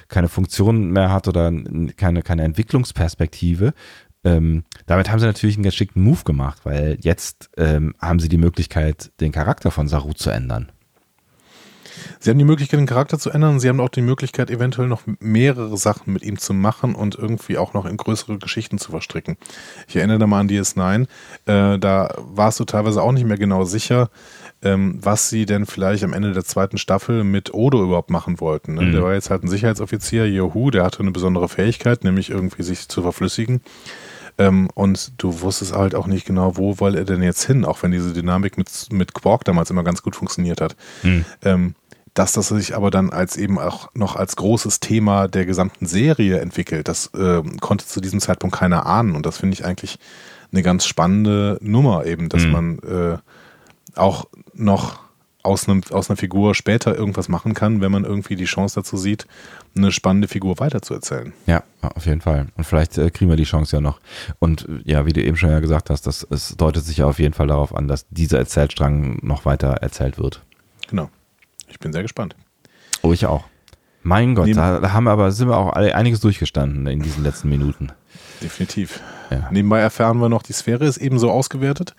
keine 0.08 0.30
Funktion 0.30 0.92
mehr 0.92 1.12
hat 1.12 1.28
oder 1.28 1.52
keine, 1.98 2.22
keine 2.22 2.44
Entwicklungsperspektive. 2.44 3.74
Ähm, 4.24 4.64
damit 4.86 5.12
haben 5.12 5.20
sie 5.20 5.26
natürlich 5.26 5.58
einen 5.58 5.64
geschickten 5.64 6.02
Move 6.02 6.24
gemacht, 6.24 6.62
weil 6.64 6.98
jetzt 7.02 7.50
ähm, 7.58 7.94
haben 8.00 8.20
sie 8.20 8.30
die 8.30 8.38
Möglichkeit, 8.38 9.12
den 9.20 9.34
Charakter 9.34 9.70
von 9.70 9.90
Saru 9.90 10.14
zu 10.14 10.30
ändern. 10.30 10.72
Sie 12.20 12.30
haben 12.30 12.38
die 12.38 12.46
Möglichkeit, 12.46 12.80
den 12.80 12.86
Charakter 12.86 13.20
zu 13.20 13.30
ändern. 13.30 13.60
Sie 13.60 13.70
haben 13.70 13.80
auch 13.80 13.90
die 13.90 14.02
Möglichkeit, 14.02 14.50
eventuell 14.50 14.88
noch 14.88 15.02
mehrere 15.20 15.78
Sachen 15.78 16.14
mit 16.14 16.24
ihm 16.24 16.38
zu 16.38 16.54
machen 16.54 16.96
und 16.96 17.16
irgendwie 17.16 17.58
auch 17.58 17.74
noch 17.74 17.86
in 17.86 17.98
größere 17.98 18.38
Geschichten 18.38 18.78
zu 18.78 18.92
verstricken. 18.92 19.38
Ich 19.88 19.96
erinnere 19.96 20.20
da 20.20 20.28
mal 20.28 20.42
an 20.42 20.50
DS9. 20.50 21.04
Äh, 21.46 21.80
da 21.80 22.14
warst 22.18 22.60
du 22.60 22.66
teilweise 22.66 23.02
auch 23.02 23.12
nicht 23.12 23.26
mehr 23.26 23.38
genau 23.38 23.66
sicher, 23.66 24.10
ähm, 24.62 25.00
was 25.02 25.30
sie 25.30 25.46
denn 25.46 25.66
vielleicht 25.66 26.04
am 26.04 26.14
Ende 26.14 26.34
der 26.34 26.44
zweiten 26.44 26.78
Staffel 26.78 27.24
mit 27.24 27.54
Odo 27.54 27.84
überhaupt 27.84 28.10
machen 28.10 28.40
wollten. 28.40 28.76
Ne? 28.76 28.82
Mhm. 28.82 28.92
Der 28.94 29.04
war 29.04 29.14
jetzt 29.14 29.30
halt 29.30 29.44
ein 29.44 29.50
Sicherheitsoffizier, 29.50 30.28
Juhu, 30.30 30.72
der 30.72 30.84
hatte 30.84 31.00
eine 31.00 31.12
besondere 31.12 31.50
Fähigkeit, 31.50 32.04
nämlich 32.04 32.30
irgendwie 32.30 32.64
sich 32.64 32.88
zu 32.88 33.02
verflüssigen. 33.02 33.62
Ähm, 34.38 34.70
und 34.74 35.14
du 35.18 35.42
wusstest 35.42 35.74
halt 35.74 35.96
auch 35.96 36.08
nicht 36.08 36.26
genau, 36.26 36.58
wo 36.58 36.80
will 36.80 36.96
er 36.96 37.06
denn 37.06 37.24
jetzt 37.24 37.46
hin, 37.46 37.64
auch 37.64 37.84
wenn 37.84 37.92
diese 37.92 38.12
Dynamik 38.14 38.58
mit, 38.58 38.70
mit 38.92 39.14
Quark 39.14 39.46
damals 39.46 39.70
immer 39.70 39.84
ganz 39.84 40.02
gut 40.02 40.16
funktioniert 40.16 40.60
hat. 40.62 40.76
Mhm. 41.04 41.26
Ähm, 41.44 41.76
dass 42.16 42.32
das 42.32 42.48
sich 42.48 42.76
aber 42.76 42.90
dann 42.90 43.12
als 43.12 43.38
eben 43.38 43.60
auch 43.60 43.90
noch 43.94 44.16
als 44.16 44.36
großes 44.38 44.80
Thema 44.80 45.28
der 45.28 45.46
gesamten 45.46 45.86
Serie 45.86 46.40
entwickelt, 46.40 46.88
das 46.88 47.08
äh, 47.14 47.44
konnte 47.60 47.86
zu 47.86 48.02
diesem 48.02 48.22
Zeitpunkt 48.22 48.56
keiner 48.56 48.86
ahnen. 48.86 49.16
Und 49.16 49.26
das 49.26 49.38
finde 49.38 49.54
ich 49.54 49.66
eigentlich 49.66 50.00
eine 50.52 50.64
ganz 50.64 50.86
spannende 50.86 51.60
Nummer 51.62 52.06
eben, 52.06 52.30
dass 52.30 52.46
mhm. 52.46 52.52
man 52.52 52.80
äh, 52.80 53.18
auch 53.96 54.26
noch 54.54 55.00
aus, 55.44 55.68
einem, 55.68 55.82
aus 55.92 56.10
einer 56.10 56.18
Figur 56.18 56.56
später 56.56 56.96
irgendwas 56.98 57.28
machen 57.28 57.54
kann, 57.54 57.82
wenn 57.82 57.92
man 57.92 58.06
irgendwie 58.06 58.38
die 58.38 58.46
Chance 58.46 58.76
dazu 58.76 58.96
sieht, 58.96 59.28
eine 59.76 59.92
spannende 59.92 60.30
Figur 60.30 60.58
weiterzuerzählen. 60.60 61.34
Ja, 61.46 61.64
auf 61.82 62.06
jeden 62.06 62.22
Fall. 62.22 62.48
Und 62.56 62.64
vielleicht 62.64 62.98
äh, 62.98 63.10
kriegen 63.12 63.30
wir 63.30 63.38
die 63.38 63.44
Chance 63.44 63.76
ja 63.76 63.82
noch. 63.82 64.00
Und 64.40 64.68
äh, 64.70 64.92
ja, 64.92 65.06
wie 65.06 65.14
du 65.14 65.22
eben 65.22 65.36
schon 65.36 65.52
ja 65.52 65.60
gesagt 65.60 65.90
hast, 65.90 66.08
das, 66.08 66.26
es 66.30 66.56
deutet 66.56 66.86
sich 66.86 66.98
ja 66.98 67.08
auf 67.08 67.20
jeden 67.20 67.34
Fall 67.34 67.48
darauf 67.48 67.76
an, 67.76 67.90
dass 67.90 68.08
dieser 68.10 68.40
Erzählstrang 68.40 69.20
noch 69.22 69.44
weiter 69.44 69.70
erzählt 69.82 70.18
wird. 70.18 70.42
Genau. 70.88 71.10
Ich 71.68 71.80
bin 71.80 71.94
sehr 71.94 72.02
gespannt. 72.02 72.36
Oh, 73.02 73.14
ich 73.14 73.26
auch. 73.26 73.46
Mein 74.04 74.36
Gott, 74.36 74.46
Neben 74.46 74.58
da, 74.58 74.94
haben 74.94 75.06
wir 75.06 75.12
aber, 75.12 75.32
sind 75.32 75.50
wir 75.50 75.58
auch 75.58 75.74
einiges 75.74 76.20
durchgestanden 76.20 76.86
in 76.86 77.02
diesen 77.02 77.24
letzten 77.24 77.50
Minuten. 77.50 77.92
Definitiv. 78.42 79.02
Ja. 79.32 79.50
Nebenbei 79.52 79.80
erfahren 79.80 80.20
wir 80.20 80.30
noch, 80.30 80.44
die 80.44 80.54
Sphäre 80.54 80.86
ist 80.86 80.98
ebenso 80.98 81.32
ausgewertet. 81.32 81.96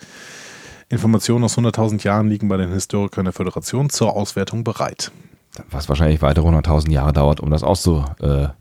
Informationen 0.89 1.45
aus 1.45 1.59
100.000 1.59 2.05
Jahren 2.05 2.29
liegen 2.29 2.49
bei 2.49 2.57
den 2.57 2.71
Historikern 2.71 3.25
der 3.25 3.33
Föderation 3.33 3.91
zur 3.91 4.15
Auswertung 4.15 4.63
bereit. 4.63 5.11
Was 5.71 5.89
wahrscheinlich 5.89 6.23
weitere 6.23 6.47
100.000 6.47 6.93
Jahre 6.93 7.13
dauert, 7.13 7.41
um 7.41 7.51
das 7.51 7.65
auszuwerten. 7.65 8.53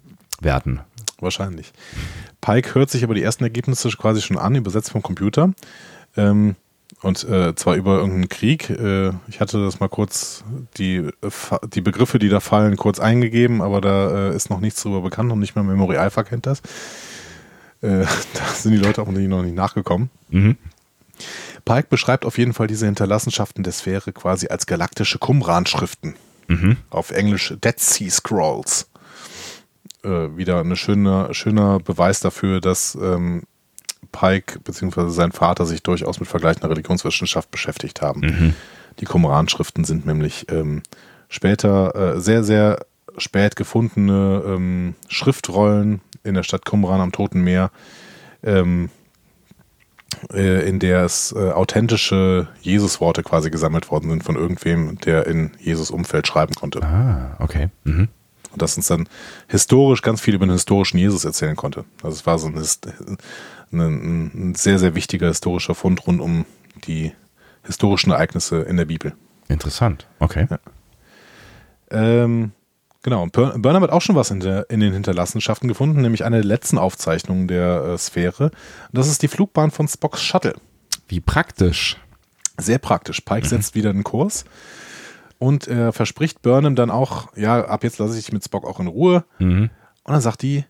Wahrscheinlich. 1.19 1.71
Pike 2.41 2.75
hört 2.75 2.89
sich 2.89 3.03
aber 3.03 3.13
die 3.13 3.21
ersten 3.21 3.43
Ergebnisse 3.43 3.89
quasi 3.89 4.21
schon 4.21 4.37
an, 4.37 4.55
übersetzt 4.55 4.91
vom 4.91 5.03
Computer. 5.03 5.53
Ähm, 6.17 6.55
und 7.01 7.23
äh, 7.25 7.55
zwar 7.55 7.75
über 7.75 7.97
irgendeinen 7.97 8.29
Krieg. 8.29 8.69
Äh, 8.69 9.11
ich 9.27 9.39
hatte 9.39 9.63
das 9.63 9.79
mal 9.79 9.89
kurz, 9.89 10.43
die, 10.77 11.09
die 11.73 11.81
Begriffe, 11.81 12.19
die 12.19 12.29
da 12.29 12.39
fallen, 12.39 12.77
kurz 12.77 12.99
eingegeben, 12.99 13.61
aber 13.61 13.81
da 13.81 14.29
äh, 14.29 14.35
ist 14.35 14.49
noch 14.49 14.59
nichts 14.59 14.81
darüber 14.83 15.01
bekannt 15.01 15.31
und 15.31 15.39
nicht 15.39 15.55
mal 15.55 15.63
Memory 15.63 15.97
Alpha 15.97 16.23
kennt 16.23 16.45
das. 16.45 16.59
Äh, 17.81 18.05
da 18.33 18.45
sind 18.53 18.71
die 18.71 18.77
Leute 18.77 19.01
auch 19.01 19.07
noch 19.07 19.43
nicht 19.43 19.55
nachgekommen. 19.55 20.09
Mhm. 20.29 20.57
Pike 21.65 21.87
beschreibt 21.89 22.25
auf 22.25 22.37
jeden 22.37 22.53
Fall 22.53 22.67
diese 22.67 22.85
Hinterlassenschaften 22.85 23.63
der 23.63 23.73
Sphäre 23.73 24.13
quasi 24.13 24.47
als 24.47 24.65
galaktische 24.65 25.17
Qumran-Schriften. 25.17 26.15
Mhm. 26.47 26.77
Auf 26.89 27.11
Englisch 27.11 27.53
Dead 27.63 27.79
Sea 27.79 28.09
Scrolls. 28.09 28.89
Äh, 30.03 30.37
wieder 30.37 30.59
ein 30.59 30.75
schöner, 30.75 31.33
schöner 31.33 31.79
Beweis 31.79 32.19
dafür, 32.19 32.61
dass 32.61 32.95
ähm, 32.95 33.43
Pike 34.11 34.59
bzw. 34.59 35.09
sein 35.09 35.31
Vater 35.31 35.65
sich 35.65 35.83
durchaus 35.83 36.19
mit 36.19 36.29
vergleichender 36.29 36.69
Religionswissenschaft 36.69 37.51
beschäftigt 37.51 38.01
haben. 38.01 38.21
Mhm. 38.21 38.53
Die 38.99 39.05
Qumran-Schriften 39.05 39.83
sind 39.83 40.05
nämlich 40.05 40.47
ähm, 40.49 40.81
später 41.29 42.15
äh, 42.15 42.19
sehr, 42.19 42.43
sehr 42.43 42.85
spät 43.17 43.55
gefundene 43.55 44.43
ähm, 44.45 44.95
Schriftrollen 45.07 46.01
in 46.23 46.33
der 46.33 46.43
Stadt 46.43 46.65
Qumran 46.65 47.01
am 47.01 47.11
Toten 47.11 47.41
Meer, 47.41 47.71
ähm, 48.43 48.89
äh, 50.33 50.67
in 50.67 50.79
der 50.79 51.03
es 51.03 51.33
äh, 51.33 51.51
authentische 51.51 52.47
Jesusworte 52.61 53.23
quasi 53.23 53.49
gesammelt 53.49 53.91
worden 53.91 54.09
sind 54.09 54.23
von 54.23 54.35
irgendwem, 54.35 54.97
der 54.99 55.27
in 55.27 55.51
Jesus 55.59 55.91
Umfeld 55.91 56.27
schreiben 56.27 56.55
konnte. 56.55 56.81
Ah, 56.83 57.35
okay. 57.39 57.69
Mhm. 57.83 58.09
Und 58.51 58.61
das 58.61 58.77
uns 58.77 58.87
dann 58.87 59.09
historisch 59.49 60.01
ganz 60.01 60.21
viel 60.21 60.33
über 60.33 60.45
den 60.45 60.53
historischen 60.53 60.97
Jesus 60.97 61.25
erzählen 61.25 61.57
konnte. 61.57 61.83
Also 62.01 62.15
es 62.15 62.25
war 62.25 62.39
so 62.39 62.47
ein, 62.47 62.55
ein, 63.79 64.49
ein 64.51 64.55
sehr, 64.55 64.79
sehr 64.79 64.95
wichtiger 64.95 65.27
historischer 65.27 65.75
Fund 65.75 66.05
rund 66.07 66.21
um 66.21 66.45
die 66.85 67.13
historischen 67.63 68.11
Ereignisse 68.11 68.61
in 68.61 68.77
der 68.77 68.85
Bibel. 68.85 69.13
Interessant, 69.47 70.07
okay. 70.19 70.47
Ja. 70.49 70.59
Ähm, 71.91 72.51
genau, 73.03 73.23
und 73.23 73.31
Burnham 73.31 73.83
hat 73.83 73.91
auch 73.91 74.01
schon 74.01 74.15
was 74.15 74.31
in, 74.31 74.39
der, 74.39 74.69
in, 74.69 74.79
den 74.79 74.93
Hinterlassenschaften 74.93 75.67
gefunden, 75.67 76.01
nämlich 76.01 76.23
eine 76.23 76.37
der 76.37 76.45
letzten 76.45 76.77
Aufzeichnungen 76.77 77.47
der 77.47 77.83
äh, 77.85 77.97
Sphäre. 77.97 78.45
Und 78.45 78.53
das 78.93 79.07
ist 79.07 79.21
die 79.21 79.27
Flugbahn 79.27 79.71
von 79.71 79.87
Spocks 79.87 80.21
Shuttle. 80.21 80.55
Wie 81.07 81.21
praktisch. 81.21 81.97
Sehr 82.57 82.79
praktisch. 82.79 83.21
Pike 83.21 83.45
mhm. 83.45 83.49
setzt 83.49 83.75
wieder 83.75 83.89
einen 83.91 84.03
Kurs 84.03 84.45
und 85.37 85.67
er 85.67 85.91
verspricht 85.93 86.41
Burnham 86.41 86.75
dann 86.75 86.89
auch, 86.89 87.35
ja, 87.35 87.65
ab 87.65 87.83
jetzt 87.83 87.99
lasse 87.99 88.17
ich 88.17 88.25
dich 88.25 88.33
mit 88.33 88.43
Spock 88.43 88.65
auch 88.65 88.79
in 88.79 88.87
Ruhe. 88.87 89.25
Mhm. 89.39 89.69
Und 90.03 90.13
dann 90.13 90.21
sagt 90.21 90.41
die, 90.41 90.65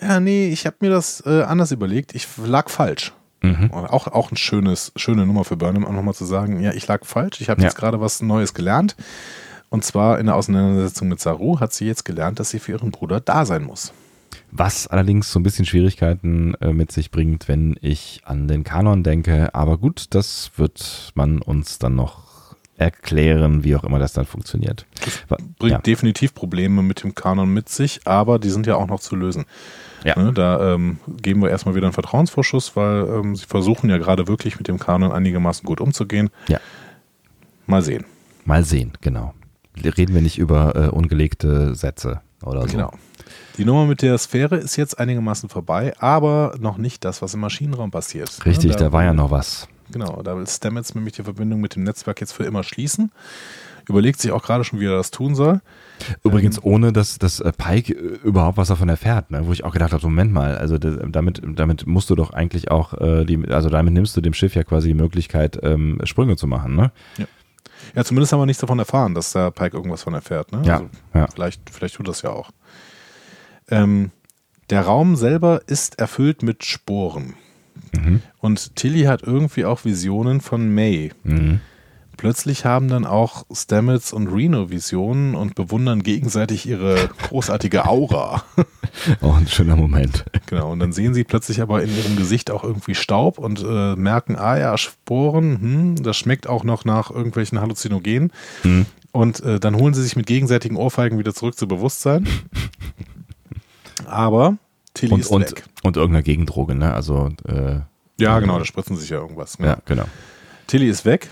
ja, 0.00 0.20
nee, 0.20 0.48
ich 0.48 0.66
habe 0.66 0.76
mir 0.80 0.90
das 0.90 1.22
äh, 1.26 1.42
anders 1.42 1.72
überlegt, 1.72 2.14
ich 2.14 2.26
lag 2.36 2.68
falsch. 2.68 3.12
Mhm. 3.42 3.70
Auch, 3.70 4.06
auch 4.08 4.30
ein 4.30 4.36
schönes, 4.36 4.92
schöne 4.96 5.26
Nummer 5.26 5.44
für 5.44 5.56
Burnham, 5.56 5.84
auch 5.84 5.92
nochmal 5.92 6.14
zu 6.14 6.24
sagen, 6.24 6.60
ja, 6.60 6.72
ich 6.72 6.86
lag 6.86 7.04
falsch, 7.04 7.40
ich 7.40 7.48
habe 7.48 7.60
ja. 7.60 7.68
jetzt 7.68 7.76
gerade 7.76 8.00
was 8.00 8.22
Neues 8.22 8.54
gelernt. 8.54 8.96
Und 9.68 9.84
zwar 9.84 10.18
in 10.18 10.26
der 10.26 10.36
Auseinandersetzung 10.36 11.08
mit 11.08 11.20
Saru 11.20 11.60
hat 11.60 11.72
sie 11.72 11.86
jetzt 11.86 12.04
gelernt, 12.04 12.40
dass 12.40 12.50
sie 12.50 12.58
für 12.58 12.72
ihren 12.72 12.92
Bruder 12.92 13.20
da 13.20 13.44
sein 13.44 13.64
muss. 13.64 13.92
Was 14.52 14.86
allerdings 14.86 15.30
so 15.30 15.40
ein 15.40 15.42
bisschen 15.42 15.66
Schwierigkeiten 15.66 16.54
äh, 16.60 16.72
mit 16.72 16.92
sich 16.92 17.10
bringt, 17.10 17.48
wenn 17.48 17.76
ich 17.80 18.20
an 18.24 18.48
den 18.48 18.64
Kanon 18.64 19.02
denke. 19.02 19.54
Aber 19.54 19.76
gut, 19.76 20.06
das 20.10 20.52
wird 20.56 21.12
man 21.14 21.42
uns 21.42 21.78
dann 21.78 21.94
noch 21.94 22.25
erklären, 22.78 23.64
wie 23.64 23.74
auch 23.74 23.84
immer 23.84 23.98
das 23.98 24.12
dann 24.12 24.26
funktioniert. 24.26 24.86
Das 25.28 25.38
bringt 25.58 25.72
ja. 25.72 25.78
definitiv 25.78 26.34
Probleme 26.34 26.82
mit 26.82 27.02
dem 27.02 27.14
Kanon 27.14 27.52
mit 27.52 27.68
sich, 27.68 28.00
aber 28.04 28.38
die 28.38 28.50
sind 28.50 28.66
ja 28.66 28.76
auch 28.76 28.86
noch 28.86 29.00
zu 29.00 29.16
lösen. 29.16 29.46
Ja. 30.04 30.18
Ne, 30.18 30.32
da 30.32 30.74
ähm, 30.74 30.98
geben 31.20 31.42
wir 31.42 31.50
erstmal 31.50 31.74
wieder 31.74 31.86
einen 31.86 31.94
Vertrauensvorschuss, 31.94 32.76
weil 32.76 33.08
ähm, 33.08 33.34
sie 33.34 33.46
versuchen 33.46 33.88
ja 33.90 33.98
gerade 33.98 34.28
wirklich 34.28 34.58
mit 34.58 34.68
dem 34.68 34.78
Kanon 34.78 35.10
einigermaßen 35.10 35.64
gut 35.64 35.80
umzugehen. 35.80 36.30
Ja. 36.48 36.60
Mal 37.66 37.82
sehen. 37.82 38.04
Mal 38.44 38.62
sehen, 38.62 38.92
genau. 39.00 39.34
Reden 39.82 40.14
wir 40.14 40.22
nicht 40.22 40.38
über 40.38 40.76
äh, 40.76 40.88
ungelegte 40.88 41.74
Sätze 41.74 42.20
oder 42.42 42.62
so. 42.62 42.68
Genau. 42.68 42.92
Die 43.58 43.64
Nummer 43.64 43.86
mit 43.86 44.02
der 44.02 44.16
Sphäre 44.18 44.56
ist 44.56 44.76
jetzt 44.76 44.98
einigermaßen 44.98 45.48
vorbei, 45.48 45.94
aber 45.98 46.54
noch 46.60 46.78
nicht 46.78 47.04
das, 47.04 47.22
was 47.22 47.34
im 47.34 47.40
Maschinenraum 47.40 47.90
passiert. 47.90 48.44
Richtig, 48.44 48.72
ne? 48.72 48.76
da, 48.76 48.84
da 48.84 48.92
war 48.92 49.02
ja 49.02 49.14
noch 49.14 49.30
was. 49.30 49.66
Genau, 49.90 50.22
da 50.22 50.36
will 50.36 50.46
Stamets 50.46 50.94
nämlich 50.94 51.14
die 51.14 51.22
Verbindung 51.22 51.60
mit 51.60 51.76
dem 51.76 51.84
Netzwerk 51.84 52.20
jetzt 52.20 52.32
für 52.32 52.44
immer 52.44 52.62
schließen. 52.62 53.12
Überlegt 53.88 54.20
sich 54.20 54.32
auch 54.32 54.42
gerade 54.42 54.64
schon, 54.64 54.80
wie 54.80 54.86
er 54.86 54.96
das 54.96 55.12
tun 55.12 55.36
soll. 55.36 55.60
Übrigens, 56.24 56.56
ähm, 56.56 56.64
ohne 56.64 56.92
dass, 56.92 57.18
dass 57.18 57.38
äh, 57.38 57.52
Pike 57.52 57.94
äh, 57.94 58.18
überhaupt 58.24 58.56
was 58.56 58.68
davon 58.68 58.88
erfährt, 58.88 59.30
ne? 59.30 59.46
wo 59.46 59.52
ich 59.52 59.62
auch 59.62 59.72
gedacht 59.72 59.92
habe: 59.92 60.04
Moment 60.04 60.32
mal, 60.32 60.58
also 60.58 60.76
damit, 60.76 61.40
damit 61.44 61.86
musst 61.86 62.10
du 62.10 62.16
doch 62.16 62.32
eigentlich 62.32 62.70
auch, 62.70 62.94
äh, 62.94 63.24
die, 63.24 63.48
also 63.48 63.68
damit 63.68 63.94
nimmst 63.94 64.16
du 64.16 64.20
dem 64.20 64.34
Schiff 64.34 64.56
ja 64.56 64.64
quasi 64.64 64.88
die 64.88 64.94
Möglichkeit, 64.94 65.60
ähm, 65.62 66.00
Sprünge 66.02 66.36
zu 66.36 66.48
machen, 66.48 66.74
ne? 66.74 66.90
Ja. 67.16 67.26
Ja, 67.94 68.04
zumindest 68.04 68.32
haben 68.32 68.40
wir 68.40 68.46
nichts 68.46 68.60
davon 68.60 68.78
erfahren, 68.78 69.14
dass 69.14 69.32
da 69.32 69.50
Pike 69.50 69.76
irgendwas 69.76 70.02
von 70.02 70.14
erfährt. 70.14 70.50
Ne? 70.50 70.62
Ja, 70.64 70.76
also 70.76 70.88
ja. 71.14 71.26
Vielleicht, 71.32 71.70
vielleicht 71.70 71.94
tut 71.94 72.08
das 72.08 72.22
ja 72.22 72.30
auch. 72.30 72.50
Ähm, 73.68 74.10
der 74.70 74.82
Raum 74.82 75.14
selber 75.14 75.60
ist 75.66 75.98
erfüllt 75.98 76.42
mit 76.42 76.64
Sporen. 76.64 77.34
Mhm. 78.00 78.22
Und 78.38 78.76
Tilly 78.76 79.04
hat 79.04 79.22
irgendwie 79.22 79.64
auch 79.64 79.84
Visionen 79.84 80.40
von 80.40 80.74
May. 80.74 81.12
Mhm. 81.24 81.60
Plötzlich 82.16 82.64
haben 82.64 82.88
dann 82.88 83.04
auch 83.04 83.44
Stamets 83.52 84.12
und 84.12 84.28
Reno 84.28 84.70
Visionen 84.70 85.34
und 85.34 85.54
bewundern 85.54 86.02
gegenseitig 86.02 86.66
ihre 86.66 87.10
großartige 87.28 87.86
Aura. 87.86 88.42
Auch 89.20 89.36
ein 89.36 89.46
schöner 89.46 89.76
Moment. 89.76 90.24
Genau, 90.46 90.72
und 90.72 90.78
dann 90.78 90.92
sehen 90.92 91.12
sie 91.12 91.24
plötzlich 91.24 91.60
aber 91.60 91.82
in 91.82 91.94
ihrem 91.94 92.16
Gesicht 92.16 92.50
auch 92.50 92.64
irgendwie 92.64 92.94
Staub 92.94 93.36
und 93.36 93.62
äh, 93.62 93.96
merken, 93.96 94.36
ah 94.36 94.56
ja, 94.56 94.78
Sporen, 94.78 95.60
hm, 95.60 96.02
das 96.02 96.16
schmeckt 96.16 96.46
auch 96.46 96.64
noch 96.64 96.86
nach 96.86 97.10
irgendwelchen 97.10 97.60
Halluzinogenen. 97.60 98.32
Mhm. 98.64 98.86
Und 99.12 99.40
äh, 99.40 99.60
dann 99.60 99.76
holen 99.76 99.92
sie 99.92 100.02
sich 100.02 100.16
mit 100.16 100.26
gegenseitigen 100.26 100.76
Ohrfeigen 100.76 101.18
wieder 101.18 101.34
zurück 101.34 101.58
zu 101.58 101.68
Bewusstsein. 101.68 102.26
Aber 104.06 104.56
Tilly 104.96 105.12
und, 105.12 105.20
ist 105.20 105.30
und, 105.30 105.42
weg. 105.42 105.64
Und 105.82 105.96
irgendeiner 105.96 106.22
Gegendroge, 106.22 106.74
ne? 106.74 106.92
Also 106.92 107.30
äh, 107.46 107.80
ja, 108.18 108.40
genau, 108.40 108.58
da 108.58 108.64
spritzen 108.64 108.96
sich 108.96 109.10
ja 109.10 109.18
irgendwas. 109.18 109.58
Ne? 109.58 109.66
Ja, 109.66 109.78
genau. 109.84 110.04
Tilly 110.66 110.88
ist 110.88 111.04
weg. 111.04 111.30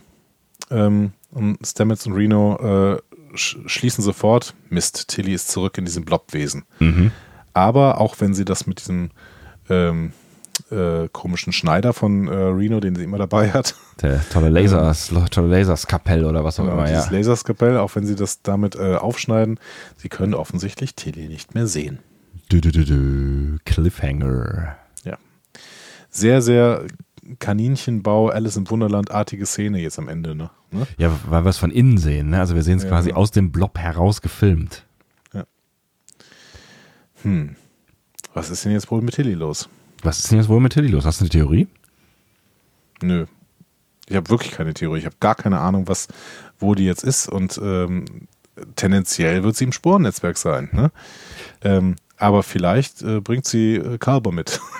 Ähm, 0.70 1.12
und 1.30 1.58
Stamets 1.66 2.06
und 2.06 2.12
Reno 2.12 2.94
äh, 2.94 3.36
sch 3.36 3.58
schließen 3.66 4.04
sofort, 4.04 4.54
Mist, 4.68 5.08
Tilly 5.08 5.32
ist 5.32 5.48
zurück 5.48 5.78
in 5.78 5.84
diesem 5.84 6.04
Blobwesen. 6.04 6.64
Mhm. 6.78 7.10
Aber 7.54 8.00
auch 8.00 8.16
wenn 8.20 8.34
sie 8.34 8.44
das 8.44 8.66
mit 8.66 8.80
diesem 8.80 9.10
ähm, 9.70 10.12
äh, 10.70 11.08
komischen 11.10 11.52
Schneider 11.52 11.92
von 11.92 12.28
äh, 12.28 12.34
Reno, 12.34 12.80
den 12.80 12.94
sie 12.94 13.04
immer 13.04 13.18
dabei 13.18 13.50
hat. 13.52 13.74
Der 14.02 14.20
tolle 14.28 14.50
Lasers, 14.50 15.10
ähm, 15.10 15.24
tolle 15.30 15.48
Laserskapell 15.48 16.24
oder 16.24 16.44
was 16.44 16.60
auch 16.60 16.68
immer, 16.68 16.90
ja. 16.90 17.08
Laserskapell, 17.10 17.78
auch 17.78 17.94
wenn 17.96 18.06
sie 18.06 18.14
das 18.16 18.42
damit 18.42 18.76
äh, 18.76 18.96
aufschneiden, 18.96 19.58
sie 19.96 20.08
können 20.08 20.34
offensichtlich 20.34 20.94
Tilly 20.94 21.28
nicht 21.28 21.54
mehr 21.54 21.66
sehen. 21.66 21.98
Du, 22.48 22.60
du, 22.60 22.70
du, 22.70 22.84
du. 22.84 23.53
Cliffhanger. 23.74 24.76
Ja. 25.04 25.18
Sehr, 26.10 26.42
sehr 26.42 26.86
Kaninchenbau, 27.38 28.28
Alice 28.28 28.56
im 28.56 28.70
Wunderland-artige 28.70 29.46
Szene 29.46 29.80
jetzt 29.80 29.98
am 29.98 30.08
Ende. 30.08 30.34
Ne? 30.34 30.50
ne? 30.70 30.86
Ja, 30.96 31.10
weil 31.28 31.44
wir 31.44 31.50
es 31.50 31.58
von 31.58 31.70
innen 31.70 31.98
sehen. 31.98 32.30
Ne? 32.30 32.38
Also 32.38 32.54
wir 32.54 32.62
sehen 32.62 32.78
es 32.78 32.84
ja, 32.84 32.90
quasi 32.90 33.08
genau. 33.08 33.20
aus 33.20 33.30
dem 33.30 33.50
Blob 33.50 33.78
heraus 33.78 34.20
gefilmt. 34.20 34.84
Ja. 35.32 35.44
Hm. 37.22 37.56
Was 38.32 38.50
ist 38.50 38.64
denn 38.64 38.72
jetzt 38.72 38.90
wohl 38.90 39.02
mit 39.02 39.14
Tilly 39.14 39.34
los? 39.34 39.68
Was 40.02 40.18
ist 40.18 40.30
denn 40.30 40.38
jetzt 40.38 40.48
wohl 40.48 40.60
mit 40.60 40.72
Tilly 40.72 40.88
los? 40.88 41.04
Hast 41.04 41.20
du 41.20 41.24
eine 41.24 41.30
Theorie? 41.30 41.66
Nö. 43.02 43.26
Ich 44.06 44.16
habe 44.16 44.28
wirklich 44.28 44.52
keine 44.52 44.74
Theorie. 44.74 44.98
Ich 44.98 45.06
habe 45.06 45.16
gar 45.18 45.34
keine 45.34 45.60
Ahnung, 45.60 45.88
was, 45.88 46.08
wo 46.58 46.74
die 46.74 46.84
jetzt 46.84 47.02
ist. 47.02 47.28
Und 47.28 47.58
ähm, 47.62 48.28
tendenziell 48.76 49.42
wird 49.42 49.56
sie 49.56 49.64
im 49.64 49.72
Sporennetzwerk 49.72 50.36
sein. 50.36 50.68
Ne? 50.72 50.92
Ähm, 51.62 51.96
aber 52.24 52.42
vielleicht 52.42 53.02
äh, 53.02 53.20
bringt 53.20 53.46
sie 53.46 53.76
äh, 53.76 53.98
Kalber 53.98 54.32
mit. 54.32 54.60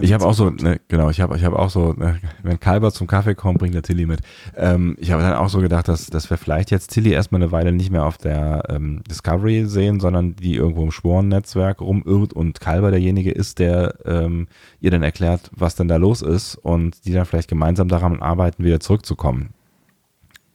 Ich 0.00 0.12
habe 0.12 0.26
auch 0.26 0.34
so, 0.34 0.50
ne, 0.50 0.80
genau, 0.88 1.08
ich 1.08 1.20
habe 1.20 1.36
ich 1.36 1.44
hab 1.44 1.54
auch 1.54 1.70
so, 1.70 1.94
ne, 1.94 2.20
wenn 2.42 2.60
Kalber 2.60 2.92
zum 2.92 3.06
Kaffee 3.06 3.34
kommt, 3.34 3.58
bringt 3.58 3.74
er 3.74 3.82
Tilly 3.82 4.04
mit. 4.04 4.20
Ähm, 4.54 4.96
ich 4.98 5.12
habe 5.12 5.22
dann 5.22 5.32
auch 5.32 5.48
so 5.48 5.60
gedacht, 5.60 5.88
dass, 5.88 6.06
dass 6.08 6.28
wir 6.28 6.36
vielleicht 6.36 6.70
jetzt 6.70 6.88
Tilly 6.88 7.12
erstmal 7.12 7.42
eine 7.42 7.52
Weile 7.52 7.72
nicht 7.72 7.90
mehr 7.90 8.04
auf 8.04 8.18
der 8.18 8.64
ähm, 8.68 9.02
Discovery 9.08 9.64
sehen, 9.64 9.98
sondern 9.98 10.36
die 10.36 10.56
irgendwo 10.56 10.82
im 10.82 10.90
Sporennetzwerk 10.90 11.80
rumirrt 11.80 12.34
und 12.34 12.60
Kalber 12.60 12.90
derjenige 12.90 13.30
ist, 13.30 13.58
der 13.58 13.94
ähm, 14.04 14.48
ihr 14.80 14.90
dann 14.90 15.02
erklärt, 15.02 15.50
was 15.54 15.74
denn 15.74 15.88
da 15.88 15.96
los 15.96 16.20
ist 16.20 16.56
und 16.56 17.06
die 17.06 17.12
dann 17.12 17.24
vielleicht 17.24 17.48
gemeinsam 17.48 17.88
daran 17.88 18.20
arbeiten, 18.20 18.64
wieder 18.64 18.80
zurückzukommen. 18.80 19.54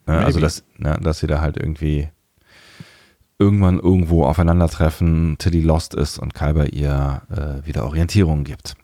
Ne, 0.05 0.17
also, 0.17 0.39
dass, 0.39 0.63
ne, 0.77 0.99
dass 1.01 1.19
sie 1.19 1.27
da 1.27 1.41
halt 1.41 1.57
irgendwie 1.57 2.09
irgendwann 3.43 3.79
irgendwo 3.79 4.23
aufeinandertreffen, 4.23 5.35
Tilly 5.37 5.61
lost 5.61 5.93
ist 5.93 6.17
und 6.17 6.33
Kalber 6.33 6.71
ihr 6.71 7.21
äh, 7.29 7.67
wieder 7.67 7.85
Orientierung 7.85 8.43
gibt. 8.45 8.75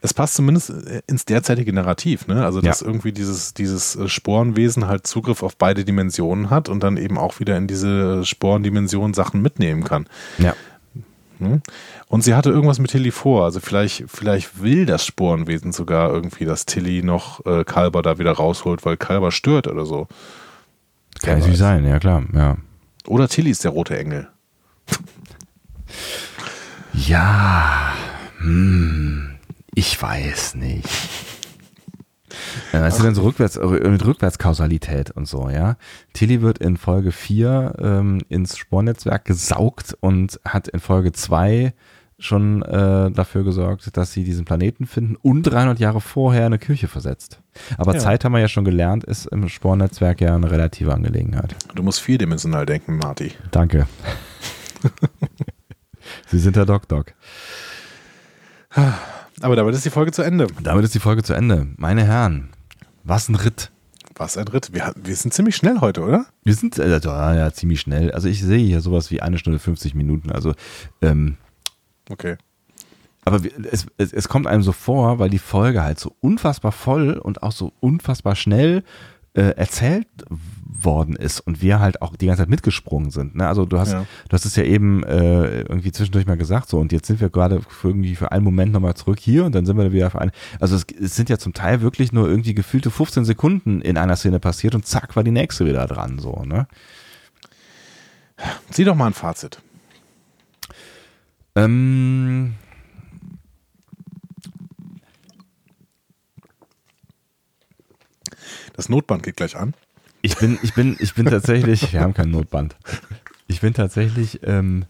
Es 0.00 0.12
passt 0.12 0.34
zumindest 0.34 0.70
äh, 0.70 1.02
ins 1.06 1.24
derzeitige 1.24 1.72
Narrativ, 1.72 2.26
ne? 2.26 2.44
Also 2.44 2.60
dass 2.60 2.80
ja. 2.80 2.86
irgendwie 2.86 3.12
dieses, 3.12 3.54
dieses 3.54 3.94
äh, 3.94 4.08
Sporenwesen 4.08 4.88
halt 4.88 5.06
Zugriff 5.06 5.44
auf 5.44 5.56
beide 5.56 5.84
Dimensionen 5.84 6.50
hat 6.50 6.68
und 6.68 6.82
dann 6.82 6.96
eben 6.96 7.16
auch 7.16 7.38
wieder 7.38 7.56
in 7.56 7.68
diese 7.68 8.24
Sporendimension 8.24 9.14
Sachen 9.14 9.40
mitnehmen 9.40 9.84
kann. 9.84 10.06
Ja. 10.38 10.54
Ne? 11.38 11.62
Und 12.08 12.24
sie 12.24 12.34
hatte 12.34 12.50
irgendwas 12.50 12.80
mit 12.80 12.90
Tilly 12.90 13.12
vor. 13.12 13.44
Also 13.44 13.60
vielleicht, 13.60 14.04
vielleicht 14.08 14.60
will 14.60 14.86
das 14.86 15.06
Sporenwesen 15.06 15.70
sogar 15.72 16.12
irgendwie, 16.12 16.44
dass 16.44 16.66
Tilly 16.66 17.04
noch 17.04 17.46
äh, 17.46 17.62
Kalber 17.62 18.02
da 18.02 18.18
wieder 18.18 18.32
rausholt, 18.32 18.84
weil 18.84 18.96
Kalber 18.96 19.30
stört 19.30 19.68
oder 19.68 19.86
so. 19.86 20.08
Kann 21.22 21.38
natürlich 21.38 21.58
sein, 21.58 21.84
ja 21.84 21.98
klar, 21.98 22.24
ja. 22.32 22.56
Oder 23.08 23.28
Tilly 23.28 23.50
ist 23.50 23.64
der 23.64 23.70
rote 23.70 23.98
Engel. 23.98 24.28
ja, 26.92 27.92
hm. 28.38 29.38
Ich 29.74 30.00
weiß 30.00 30.56
nicht. 30.56 30.88
Ja, 32.72 32.82
was 32.82 32.96
ist 32.96 33.04
denn 33.04 33.14
so 33.14 33.22
rückwärts, 33.22 33.56
mit 33.56 34.04
Rückwärtskausalität 34.04 35.12
und 35.12 35.26
so, 35.26 35.48
ja? 35.48 35.76
Tilly 36.12 36.42
wird 36.42 36.58
in 36.58 36.76
Folge 36.76 37.12
4 37.12 37.74
ähm, 37.78 38.20
ins 38.28 38.58
Spornetzwerk 38.58 39.24
gesaugt 39.24 39.96
und 40.00 40.40
hat 40.44 40.68
in 40.68 40.80
Folge 40.80 41.12
2 41.12 41.72
schon 42.18 42.62
äh, 42.62 43.10
dafür 43.12 43.44
gesorgt, 43.44 43.96
dass 43.96 44.12
sie 44.12 44.24
diesen 44.24 44.44
Planeten 44.44 44.86
finden 44.86 45.16
und 45.16 45.44
300 45.44 45.78
Jahre 45.78 46.00
vorher 46.00 46.46
eine 46.46 46.58
Kirche 46.58 46.88
versetzt. 46.88 47.40
Aber 47.76 47.94
Ja. 47.94 48.00
Zeit 48.00 48.24
haben 48.24 48.32
wir 48.32 48.40
ja 48.40 48.48
schon 48.48 48.64
gelernt, 48.64 49.04
ist 49.04 49.26
im 49.26 49.48
Spornetzwerk 49.48 50.20
ja 50.20 50.34
eine 50.34 50.50
relative 50.50 50.92
Angelegenheit. 50.92 51.54
Du 51.74 51.82
musst 51.82 52.00
vierdimensional 52.00 52.66
denken, 52.66 52.96
Marty. 52.96 53.32
Danke. 53.52 53.86
Sie 56.26 56.38
sind 56.38 56.56
der 56.56 56.66
Doc 56.66 56.88
Doc. 56.88 57.14
Aber 59.40 59.56
damit 59.56 59.74
ist 59.74 59.84
die 59.84 59.90
Folge 59.90 60.12
zu 60.12 60.22
Ende. 60.22 60.46
Damit 60.62 60.84
ist 60.84 60.94
die 60.94 61.00
Folge 61.00 61.22
zu 61.22 61.34
Ende. 61.34 61.68
Meine 61.76 62.04
Herren, 62.04 62.48
was 63.04 63.28
ein 63.28 63.34
Ritt. 63.36 63.70
Was 64.16 64.36
ein 64.36 64.48
Ritt. 64.48 64.72
Wir, 64.72 64.92
wir 64.96 65.14
sind 65.14 65.32
ziemlich 65.32 65.54
schnell 65.54 65.80
heute, 65.80 66.02
oder? 66.02 66.26
Wir 66.42 66.54
sind 66.54 66.78
äh, 66.78 66.98
ja, 66.98 67.52
ziemlich 67.52 67.80
schnell. 67.80 68.10
Also 68.10 68.28
ich 68.28 68.42
sehe 68.42 68.58
hier 68.66 68.80
sowas 68.80 69.10
wie 69.10 69.22
eine 69.22 69.38
Stunde 69.38 69.58
50 69.60 69.94
Minuten. 69.94 70.32
Also 70.32 70.54
ähm, 71.02 71.36
Okay. 72.10 72.36
Aber 73.24 73.40
es, 73.70 73.86
es, 73.98 74.12
es 74.12 74.28
kommt 74.28 74.46
einem 74.46 74.62
so 74.62 74.72
vor, 74.72 75.18
weil 75.18 75.28
die 75.28 75.38
Folge 75.38 75.82
halt 75.82 75.98
so 76.00 76.16
unfassbar 76.20 76.72
voll 76.72 77.12
und 77.18 77.42
auch 77.42 77.52
so 77.52 77.72
unfassbar 77.80 78.34
schnell 78.36 78.82
äh, 79.34 79.50
erzählt 79.56 80.06
worden 80.64 81.14
ist 81.16 81.40
und 81.40 81.60
wir 81.60 81.80
halt 81.80 82.00
auch 82.00 82.16
die 82.16 82.26
ganze 82.26 82.42
Zeit 82.42 82.48
mitgesprungen 82.48 83.10
sind. 83.10 83.34
Ne? 83.34 83.46
Also 83.46 83.66
du 83.66 83.78
hast, 83.78 83.92
Ja. 83.92 84.06
du 84.28 84.32
hast 84.32 84.46
es 84.46 84.56
ja 84.56 84.62
eben 84.64 85.02
äh, 85.02 85.60
irgendwie 85.62 85.92
zwischendurch 85.92 86.26
mal 86.26 86.36
gesagt 86.38 86.68
so 86.70 86.78
und 86.78 86.92
jetzt 86.92 87.06
sind 87.06 87.20
wir 87.20 87.28
gerade 87.28 87.60
für 87.68 87.88
irgendwie 87.88 88.16
für 88.16 88.32
einen 88.32 88.44
Moment 88.44 88.72
nochmal 88.72 88.94
zurück 88.94 89.18
hier 89.20 89.44
und 89.44 89.54
dann 89.54 89.66
sind 89.66 89.76
wir 89.76 89.92
wieder 89.92 90.10
für 90.10 90.20
einen. 90.20 90.30
Also 90.60 90.76
es, 90.76 90.86
es 90.98 91.14
sind 91.16 91.28
ja 91.28 91.36
zum 91.36 91.52
Teil 91.52 91.82
wirklich 91.82 92.12
nur 92.12 92.28
irgendwie 92.28 92.54
gefühlte 92.54 92.90
15 92.90 93.24
Sekunden 93.26 93.82
in 93.82 93.98
einer 93.98 94.16
Szene 94.16 94.40
passiert 94.40 94.74
und 94.74 94.86
zack 94.86 95.16
war 95.16 95.24
die 95.24 95.32
nächste 95.32 95.66
wieder 95.66 95.86
dran 95.86 96.18
so. 96.18 96.42
Ne? 96.46 96.66
Zieh 98.70 98.84
doch 98.84 98.94
mal 98.94 99.08
ein 99.08 99.14
Fazit. 99.14 99.60
Ähm, 101.58 102.54
Das 108.78 108.88
Notband 108.88 109.24
geht 109.24 109.36
gleich 109.36 109.56
an. 109.56 109.74
Ich 110.22 110.36
bin, 110.36 110.56
ich 110.62 110.72
bin, 110.72 110.96
ich 111.00 111.14
bin 111.14 111.26
tatsächlich, 111.26 111.92
wir 111.92 112.00
haben 112.00 112.14
kein 112.14 112.30
Notband. 112.30 112.76
Ich 113.48 113.60
bin 113.60 113.74
tatsächlich 113.74 114.38
ähm, 114.44 114.84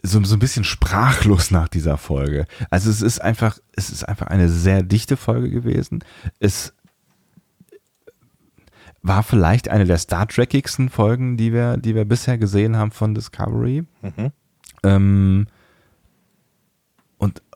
so, 0.00 0.22
so 0.22 0.36
ein 0.36 0.38
bisschen 0.38 0.62
sprachlos 0.62 1.50
nach 1.50 1.66
dieser 1.66 1.98
Folge. 1.98 2.46
Also 2.70 2.90
es 2.90 3.02
ist 3.02 3.20
einfach, 3.20 3.58
es 3.74 3.90
ist 3.90 4.08
einfach 4.08 4.28
eine 4.28 4.48
sehr 4.48 4.84
dichte 4.84 5.16
Folge 5.16 5.50
gewesen. 5.50 6.04
Es 6.38 6.72
war 9.02 9.24
vielleicht 9.24 9.70
eine 9.70 9.86
der 9.86 9.98
Star 9.98 10.28
Trekigsten 10.28 10.88
Folgen, 10.88 11.36
die 11.36 11.52
wir, 11.52 11.76
die 11.78 11.96
wir 11.96 12.04
bisher 12.04 12.38
gesehen 12.38 12.76
haben 12.76 12.92
von 12.92 13.16
Discovery. 13.16 13.84
Mhm. 14.02 14.30
Ähm, 14.84 15.46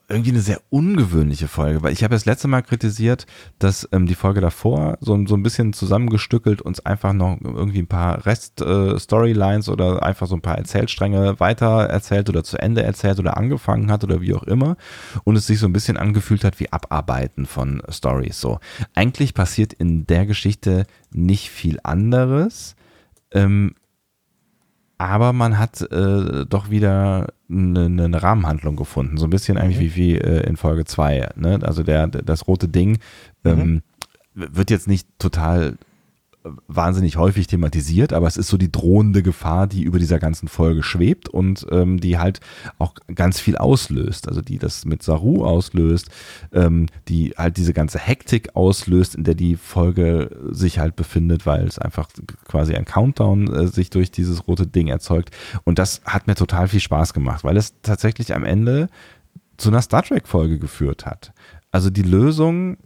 irgendwie 0.09 0.31
eine 0.31 0.41
sehr 0.41 0.61
ungewöhnliche 0.69 1.47
Folge, 1.47 1.83
weil 1.83 1.93
ich 1.93 2.03
habe 2.03 2.15
das 2.15 2.25
letzte 2.25 2.47
Mal 2.47 2.61
kritisiert, 2.61 3.25
dass 3.59 3.87
ähm, 3.91 4.07
die 4.07 4.15
Folge 4.15 4.41
davor 4.41 4.97
so, 5.01 5.25
so 5.25 5.35
ein 5.35 5.43
bisschen 5.43 5.73
zusammengestückelt 5.73 6.61
uns 6.61 6.85
einfach 6.85 7.13
noch 7.13 7.37
irgendwie 7.41 7.79
ein 7.79 7.87
paar 7.87 8.25
Rest-Storylines 8.25 9.69
oder 9.69 10.03
einfach 10.03 10.27
so 10.27 10.35
ein 10.35 10.41
paar 10.41 10.57
Erzählstränge 10.57 11.39
weiter 11.39 11.85
erzählt 11.85 12.29
oder 12.29 12.43
zu 12.43 12.57
Ende 12.57 12.83
erzählt 12.83 13.19
oder 13.19 13.37
angefangen 13.37 13.91
hat 13.91 14.03
oder 14.03 14.21
wie 14.21 14.33
auch 14.33 14.43
immer 14.43 14.77
und 15.23 15.35
es 15.35 15.47
sich 15.47 15.59
so 15.59 15.67
ein 15.67 15.73
bisschen 15.73 15.97
angefühlt 15.97 16.43
hat 16.43 16.59
wie 16.59 16.71
Abarbeiten 16.71 17.45
von 17.45 17.81
Stories. 17.89 18.39
So, 18.39 18.59
eigentlich 18.95 19.33
passiert 19.33 19.73
in 19.73 20.07
der 20.07 20.25
Geschichte 20.25 20.85
nicht 21.11 21.49
viel 21.49 21.79
anderes. 21.83 22.75
Ähm, 23.31 23.75
aber 24.99 25.31
man 25.31 25.57
hat 25.57 25.81
äh, 25.81 26.45
doch 26.45 26.69
wieder 26.69 27.27
eine, 27.49 27.85
eine 27.85 28.21
Rahmenhandlung 28.21 28.75
gefunden. 28.75 29.17
So 29.17 29.25
ein 29.25 29.29
bisschen 29.29 29.57
eigentlich 29.57 29.79
wie, 29.79 29.95
wie 29.95 30.17
äh, 30.17 30.45
in 30.45 30.57
Folge 30.57 30.83
2. 30.83 31.29
Ne? 31.35 31.59
Also 31.63 31.83
der, 31.83 32.07
das 32.07 32.47
rote 32.47 32.67
Ding 32.67 32.99
ähm, 33.45 33.81
wird 34.35 34.69
jetzt 34.69 34.89
nicht 34.89 35.07
total 35.17 35.77
wahnsinnig 36.67 37.17
häufig 37.17 37.47
thematisiert, 37.47 38.13
aber 38.13 38.27
es 38.27 38.37
ist 38.37 38.47
so 38.47 38.57
die 38.57 38.71
drohende 38.71 39.21
Gefahr, 39.21 39.67
die 39.67 39.83
über 39.83 39.99
dieser 39.99 40.19
ganzen 40.19 40.47
Folge 40.47 40.83
schwebt 40.83 41.27
und 41.27 41.65
ähm, 41.69 41.99
die 41.99 42.17
halt 42.17 42.39
auch 42.77 42.93
ganz 43.13 43.39
viel 43.39 43.57
auslöst. 43.57 44.27
Also 44.27 44.41
die 44.41 44.57
das 44.57 44.85
mit 44.85 45.03
Saru 45.03 45.43
auslöst, 45.43 46.09
ähm, 46.53 46.85
die 47.09 47.33
halt 47.37 47.57
diese 47.57 47.73
ganze 47.73 47.99
Hektik 47.99 48.55
auslöst, 48.55 49.15
in 49.15 49.25
der 49.25 49.35
die 49.35 49.57
Folge 49.57 50.29
sich 50.49 50.79
halt 50.79 50.95
befindet, 50.95 51.45
weil 51.45 51.67
es 51.67 51.77
einfach 51.77 52.09
quasi 52.47 52.73
ein 52.73 52.85
Countdown 52.85 53.53
äh, 53.53 53.67
sich 53.67 53.89
durch 53.89 54.09
dieses 54.09 54.47
rote 54.47 54.65
Ding 54.65 54.87
erzeugt. 54.87 55.35
Und 55.65 55.77
das 55.77 56.01
hat 56.05 56.27
mir 56.27 56.35
total 56.35 56.69
viel 56.69 56.79
Spaß 56.79 57.13
gemacht, 57.13 57.43
weil 57.43 57.57
es 57.57 57.73
tatsächlich 57.81 58.33
am 58.33 58.45
Ende 58.45 58.87
zu 59.57 59.69
einer 59.69 59.81
Star 59.81 60.03
Trek-Folge 60.03 60.57
geführt 60.57 61.05
hat. 61.05 61.33
Also 61.71 61.89
die 61.89 62.01
Lösung 62.01 62.77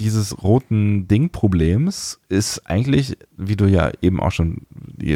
dieses 0.00 0.42
roten 0.42 1.06
Ding-Problems 1.06 2.20
ist 2.28 2.68
eigentlich, 2.68 3.16
wie 3.36 3.54
du 3.54 3.66
ja 3.66 3.92
eben 4.02 4.20
auch 4.20 4.32
schon 4.32 4.62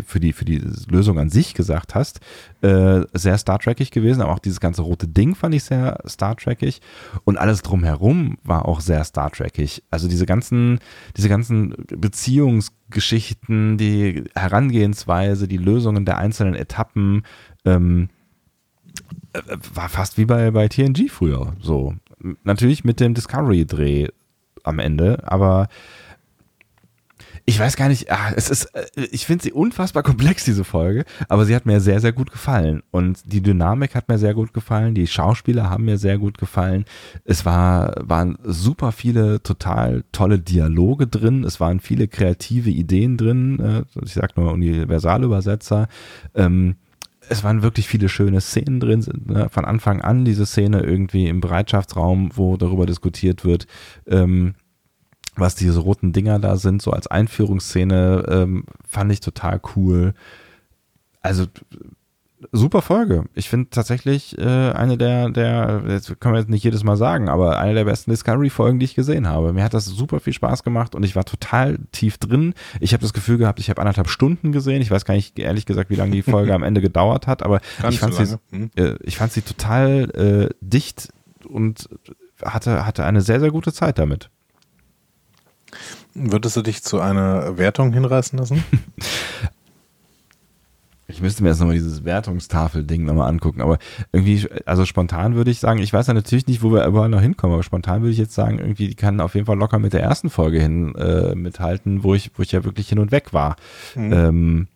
für 0.06 0.20
die, 0.20 0.32
für 0.32 0.44
die 0.44 0.62
Lösung 0.88 1.18
an 1.18 1.30
sich 1.30 1.54
gesagt 1.54 1.94
hast, 1.94 2.20
äh, 2.60 3.00
sehr 3.12 3.38
Star 3.38 3.58
Trekig 3.58 3.90
gewesen. 3.90 4.22
Aber 4.22 4.32
auch 4.32 4.38
dieses 4.38 4.60
ganze 4.60 4.82
rote 4.82 5.08
Ding 5.08 5.34
fand 5.34 5.54
ich 5.54 5.64
sehr 5.64 5.98
Star 6.06 6.36
Trekig. 6.36 6.80
Und 7.24 7.38
alles 7.38 7.62
drumherum 7.62 8.38
war 8.44 8.66
auch 8.66 8.80
sehr 8.80 9.02
Star 9.04 9.30
Trekig. 9.32 9.82
Also 9.90 10.08
diese 10.08 10.26
ganzen, 10.26 10.78
diese 11.16 11.28
ganzen 11.28 11.74
Beziehungsgeschichten, 11.88 13.78
die 13.78 14.24
Herangehensweise, 14.34 15.48
die 15.48 15.58
Lösungen 15.58 16.04
der 16.04 16.18
einzelnen 16.18 16.54
Etappen, 16.54 17.22
ähm, 17.64 18.10
äh, 19.32 19.40
war 19.74 19.88
fast 19.88 20.18
wie 20.18 20.24
bei, 20.24 20.52
bei 20.52 20.68
TNG 20.68 21.08
früher. 21.08 21.54
So. 21.60 21.94
Natürlich 22.44 22.84
mit 22.84 23.00
dem 23.00 23.14
Discovery-Dreh 23.14 24.08
am 24.64 24.78
Ende, 24.78 25.22
aber 25.26 25.68
ich 27.48 27.58
weiß 27.58 27.76
gar 27.76 27.88
nicht, 27.88 28.12
ah, 28.12 28.30
es 28.36 28.50
ist, 28.50 28.66
äh, 28.74 28.84
ich 29.10 29.24
finde 29.24 29.42
sie 29.42 29.52
unfassbar 29.52 30.02
komplex, 30.02 30.44
diese 30.44 30.64
Folge, 30.64 31.06
aber 31.30 31.46
sie 31.46 31.56
hat 31.56 31.64
mir 31.64 31.80
sehr, 31.80 31.98
sehr 31.98 32.12
gut 32.12 32.30
gefallen. 32.30 32.82
Und 32.90 33.20
die 33.24 33.40
Dynamik 33.40 33.94
hat 33.94 34.06
mir 34.10 34.18
sehr 34.18 34.34
gut 34.34 34.52
gefallen, 34.52 34.94
die 34.94 35.06
Schauspieler 35.06 35.70
haben 35.70 35.86
mir 35.86 35.96
sehr 35.96 36.18
gut 36.18 36.36
gefallen. 36.36 36.84
Es 37.24 37.46
war, 37.46 37.94
waren 38.00 38.36
super 38.44 38.92
viele 38.92 39.42
total 39.42 40.04
tolle 40.12 40.38
Dialoge 40.38 41.06
drin, 41.06 41.42
es 41.42 41.58
waren 41.58 41.80
viele 41.80 42.06
kreative 42.06 42.68
Ideen 42.68 43.16
drin, 43.16 43.60
äh, 43.60 44.00
ich 44.04 44.12
sag 44.12 44.36
nur 44.36 44.52
Universalübersetzer. 44.52 45.88
Ähm, 46.34 46.76
es 47.28 47.44
waren 47.44 47.62
wirklich 47.62 47.88
viele 47.88 48.08
schöne 48.08 48.40
Szenen 48.40 48.80
drin, 48.80 49.04
ne? 49.26 49.48
von 49.48 49.64
Anfang 49.64 50.00
an 50.00 50.24
diese 50.24 50.46
Szene 50.46 50.80
irgendwie 50.82 51.28
im 51.28 51.40
Bereitschaftsraum, 51.40 52.30
wo 52.34 52.56
darüber 52.56 52.86
diskutiert 52.86 53.44
wird, 53.44 53.66
ähm, 54.06 54.54
was 55.36 55.54
diese 55.54 55.80
roten 55.80 56.12
Dinger 56.12 56.38
da 56.38 56.56
sind, 56.56 56.82
so 56.82 56.90
als 56.90 57.06
Einführungsszene, 57.06 58.24
ähm, 58.28 58.64
fand 58.86 59.12
ich 59.12 59.20
total 59.20 59.60
cool. 59.76 60.14
Also 61.20 61.46
super 62.52 62.82
Folge. 62.82 63.24
Ich 63.34 63.48
finde 63.48 63.70
tatsächlich 63.70 64.38
äh, 64.38 64.72
eine 64.72 64.96
der, 64.96 65.30
der, 65.30 65.82
jetzt 65.88 66.20
können 66.20 66.34
wir 66.34 66.40
jetzt 66.40 66.50
nicht 66.50 66.62
jedes 66.62 66.84
Mal 66.84 66.96
sagen, 66.96 67.28
aber 67.28 67.58
eine 67.58 67.74
der 67.74 67.84
besten 67.84 68.10
Discovery-Folgen, 68.10 68.78
die 68.78 68.84
ich 68.84 68.94
gesehen 68.94 69.28
habe. 69.28 69.52
Mir 69.52 69.64
hat 69.64 69.74
das 69.74 69.86
super 69.86 70.20
viel 70.20 70.32
Spaß 70.32 70.62
gemacht 70.62 70.94
und 70.94 71.04
ich 71.04 71.16
war 71.16 71.24
total 71.24 71.78
tief 71.92 72.18
drin. 72.18 72.54
Ich 72.80 72.92
habe 72.92 73.02
das 73.02 73.12
Gefühl 73.12 73.38
gehabt, 73.38 73.58
ich 73.58 73.70
habe 73.70 73.80
anderthalb 73.80 74.08
Stunden 74.08 74.52
gesehen. 74.52 74.82
Ich 74.82 74.90
weiß 74.90 75.04
gar 75.04 75.14
nicht, 75.14 75.38
ehrlich 75.38 75.66
gesagt, 75.66 75.90
wie 75.90 75.96
lange 75.96 76.12
die 76.12 76.22
Folge 76.22 76.54
am 76.54 76.62
Ende 76.62 76.80
gedauert 76.88 77.26
hat, 77.26 77.42
aber 77.42 77.60
ich 77.88 77.98
fand, 77.98 78.14
so 78.14 78.24
sie, 78.24 78.30
lange. 78.30 78.40
Hm. 78.50 78.70
äh, 78.76 78.94
ich 79.02 79.16
fand 79.16 79.32
sie 79.32 79.42
total 79.42 80.10
äh, 80.50 80.54
dicht 80.60 81.08
und 81.48 81.88
hatte, 82.42 82.86
hatte 82.86 83.04
eine 83.04 83.20
sehr, 83.20 83.40
sehr 83.40 83.50
gute 83.50 83.72
Zeit 83.72 83.98
damit. 83.98 84.30
Würdest 86.14 86.56
du 86.56 86.62
dich 86.62 86.82
zu 86.82 87.00
einer 87.00 87.58
Wertung 87.58 87.92
hinreißen 87.92 88.38
lassen? 88.38 88.64
Ich 91.18 91.22
müsste 91.22 91.42
mir 91.42 91.48
jetzt 91.48 91.58
nochmal 91.58 91.74
dieses 91.74 92.04
Wertungstafel-Ding 92.04 93.04
nochmal 93.04 93.28
angucken, 93.28 93.60
aber 93.60 93.78
irgendwie, 94.12 94.48
also 94.66 94.86
spontan 94.86 95.34
würde 95.34 95.50
ich 95.50 95.58
sagen, 95.58 95.80
ich 95.80 95.92
weiß 95.92 96.06
ja 96.06 96.14
natürlich 96.14 96.46
nicht, 96.46 96.62
wo 96.62 96.70
wir 96.70 96.86
überall 96.86 97.08
noch 97.08 97.20
hinkommen, 97.20 97.54
aber 97.54 97.64
spontan 97.64 98.02
würde 98.02 98.12
ich 98.12 98.18
jetzt 98.18 98.34
sagen, 98.34 98.60
irgendwie, 98.60 98.86
die 98.86 98.94
kann 98.94 99.20
auf 99.20 99.34
jeden 99.34 99.44
Fall 99.44 99.58
locker 99.58 99.80
mit 99.80 99.92
der 99.94 100.00
ersten 100.00 100.30
Folge 100.30 100.60
hin 100.60 100.94
äh, 100.94 101.34
mithalten, 101.34 102.04
wo 102.04 102.14
ich, 102.14 102.30
wo 102.36 102.42
ich 102.44 102.52
ja 102.52 102.62
wirklich 102.62 102.88
hin 102.88 103.00
und 103.00 103.10
weg 103.10 103.32
war. 103.32 103.56
Mhm. 103.96 104.12
Ähm, 104.12 104.68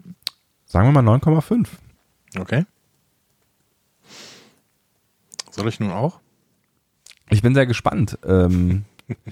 sagen 0.65 0.93
wir 0.93 1.01
mal 1.01 1.17
9,5. 1.17 1.69
Okay. 2.37 2.65
Soll 5.53 5.69
ich 5.69 5.79
nun 5.79 5.93
auch? 5.93 6.19
Ich 7.31 7.41
bin 7.41 7.55
sehr 7.55 7.67
gespannt, 7.67 8.19
ähm, 8.27 8.85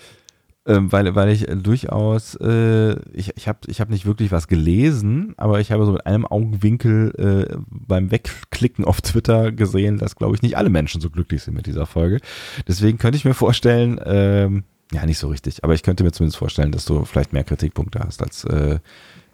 ähm, 0.71 0.93
weil, 0.93 1.15
weil 1.17 1.31
ich 1.31 1.49
äh, 1.49 1.57
durchaus, 1.57 2.37
äh, 2.37 2.93
ich, 3.13 3.37
ich 3.37 3.49
habe 3.49 3.59
ich 3.67 3.81
hab 3.81 3.91
nicht 3.91 4.07
wirklich 4.07 4.31
was 4.31 4.47
gelesen, 4.47 5.35
aber 5.37 5.59
ich 5.59 5.73
habe 5.73 5.85
so 5.85 5.93
mit 5.93 6.07
einem 6.07 6.25
Augenwinkel 6.27 7.49
äh, 7.51 7.57
beim 7.69 8.13
Wegklicken 8.13 8.85
auf 8.85 9.01
Twitter 9.01 9.51
gesehen, 9.51 9.99
dass, 9.99 10.15
glaube 10.15 10.37
ich, 10.37 10.43
nicht 10.43 10.57
alle 10.57 10.71
Menschen 10.71 11.01
so 11.01 11.11
glücklich 11.11 11.43
sind 11.43 11.55
mit 11.55 11.67
dieser 11.67 11.87
Folge. 11.87 12.21
Deswegen 12.69 12.99
könnte 12.99 13.17
ich 13.17 13.25
mir 13.25 13.35
vorstellen, 13.35 14.01
ähm, 14.05 14.63
ja, 14.93 15.05
nicht 15.07 15.19
so 15.19 15.29
richtig, 15.29 15.65
aber 15.65 15.75
ich 15.75 15.83
könnte 15.83 16.05
mir 16.05 16.13
zumindest 16.13 16.39
vorstellen, 16.39 16.71
dass 16.71 16.85
du 16.85 17.05
vielleicht 17.05 17.33
mehr 17.33 17.45
Kritikpunkte 17.45 18.01
hast 18.01 18.23
als 18.23 18.45
äh, 18.45 18.79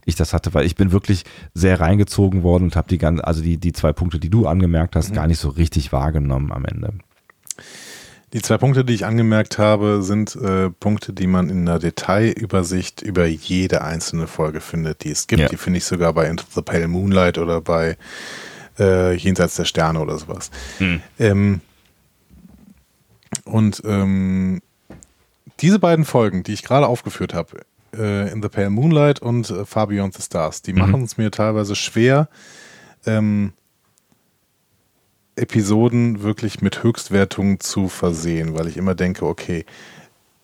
ich 0.06 0.14
das 0.14 0.32
hatte, 0.32 0.54
weil 0.54 0.64
ich 0.64 0.76
bin 0.76 0.92
wirklich 0.92 1.24
sehr 1.52 1.80
reingezogen 1.80 2.44
worden 2.44 2.64
und 2.64 2.76
habe 2.76 2.88
die 2.88 2.98
ganze, 2.98 3.26
also 3.26 3.42
die, 3.42 3.58
die 3.58 3.72
zwei 3.72 3.92
Punkte, 3.92 4.18
die 4.18 4.30
du 4.30 4.46
angemerkt 4.46 4.96
hast, 4.96 5.10
mhm. 5.10 5.14
gar 5.14 5.26
nicht 5.26 5.40
so 5.40 5.50
richtig 5.50 5.92
wahrgenommen 5.92 6.52
am 6.52 6.64
Ende. 6.64 6.94
Die 8.32 8.42
zwei 8.42 8.58
Punkte, 8.58 8.84
die 8.84 8.94
ich 8.94 9.06
angemerkt 9.06 9.56
habe, 9.58 10.02
sind 10.02 10.34
äh, 10.36 10.70
Punkte, 10.70 11.12
die 11.12 11.26
man 11.26 11.48
in 11.48 11.60
einer 11.60 11.78
Detailübersicht 11.78 13.02
über 13.02 13.24
jede 13.26 13.82
einzelne 13.82 14.26
Folge 14.26 14.60
findet, 14.60 15.04
die 15.04 15.10
es 15.10 15.26
gibt. 15.26 15.42
Ja. 15.42 15.48
Die 15.48 15.56
finde 15.56 15.78
ich 15.78 15.84
sogar 15.84 16.12
bei 16.12 16.26
Into 16.26 16.44
the 16.54 16.62
Pale 16.62 16.88
Moonlight 16.88 17.38
oder 17.38 17.60
bei 17.60 17.96
äh, 18.78 19.14
Jenseits 19.14 19.54
der 19.54 19.64
Sterne 19.64 20.00
oder 20.00 20.18
sowas. 20.18 20.50
Hm. 20.78 21.00
Ähm, 21.18 21.60
und 23.44 23.82
ähm, 23.84 24.60
diese 25.60 25.78
beiden 25.78 26.04
Folgen, 26.04 26.42
die 26.42 26.52
ich 26.52 26.62
gerade 26.62 26.86
aufgeführt 26.86 27.32
habe, 27.32 27.60
äh, 27.96 28.30
In 28.32 28.42
the 28.42 28.48
Pale 28.48 28.70
Moonlight 28.70 29.20
und 29.20 29.50
äh, 29.50 29.64
Far 29.64 29.86
Beyond 29.86 30.14
the 30.14 30.22
Stars, 30.22 30.62
die 30.62 30.72
mhm. 30.72 30.80
machen 30.80 31.02
es 31.04 31.16
mir 31.16 31.30
teilweise 31.30 31.76
schwer, 31.76 32.28
ähm, 33.06 33.52
Episoden 35.36 36.22
wirklich 36.22 36.62
mit 36.62 36.82
Höchstwertungen 36.82 37.60
zu 37.60 37.88
versehen, 37.88 38.58
weil 38.58 38.66
ich 38.68 38.76
immer 38.76 38.94
denke, 38.94 39.26
okay, 39.26 39.64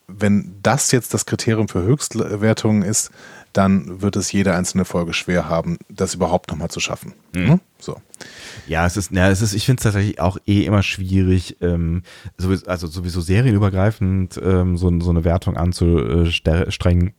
wenn 0.07 0.55
das 0.63 0.93
jetzt 0.93 1.15
das 1.15 1.27
Kriterium 1.27 1.69
für 1.69 1.83
Höchstwertungen 1.83 2.83
ist, 2.83 3.11
dann 3.53 4.01
wird 4.01 4.17
es 4.17 4.33
jede 4.33 4.55
einzelne 4.55 4.85
Folge 4.85 5.13
schwer 5.13 5.49
haben, 5.49 5.79
das 5.89 6.15
überhaupt 6.15 6.51
nochmal 6.51 6.71
zu 6.71 6.81
schaffen. 6.81 7.15
Mhm. 7.35 7.49
Hm? 7.49 7.61
So. 7.79 8.01
Ja, 8.67 8.87
es 8.87 8.97
ist, 8.97 9.13
ja, 9.13 9.29
es 9.31 9.43
ist, 9.43 9.55
ich 9.55 9.67
finde 9.67 9.81
es 9.81 9.85
tatsächlich 9.85 10.21
auch 10.21 10.39
eh 10.47 10.65
immer 10.65 10.83
schwierig, 10.83 11.57
ähm, 11.61 12.03
sowieso, 12.39 12.67
also 12.67 12.87
sowieso 12.87 13.21
serienübergreifend 13.21 14.41
ähm, 14.43 14.77
so, 14.77 15.01
so 15.01 15.11
eine 15.11 15.25
Wertung 15.25 15.57
anzustrengen, 15.57 17.13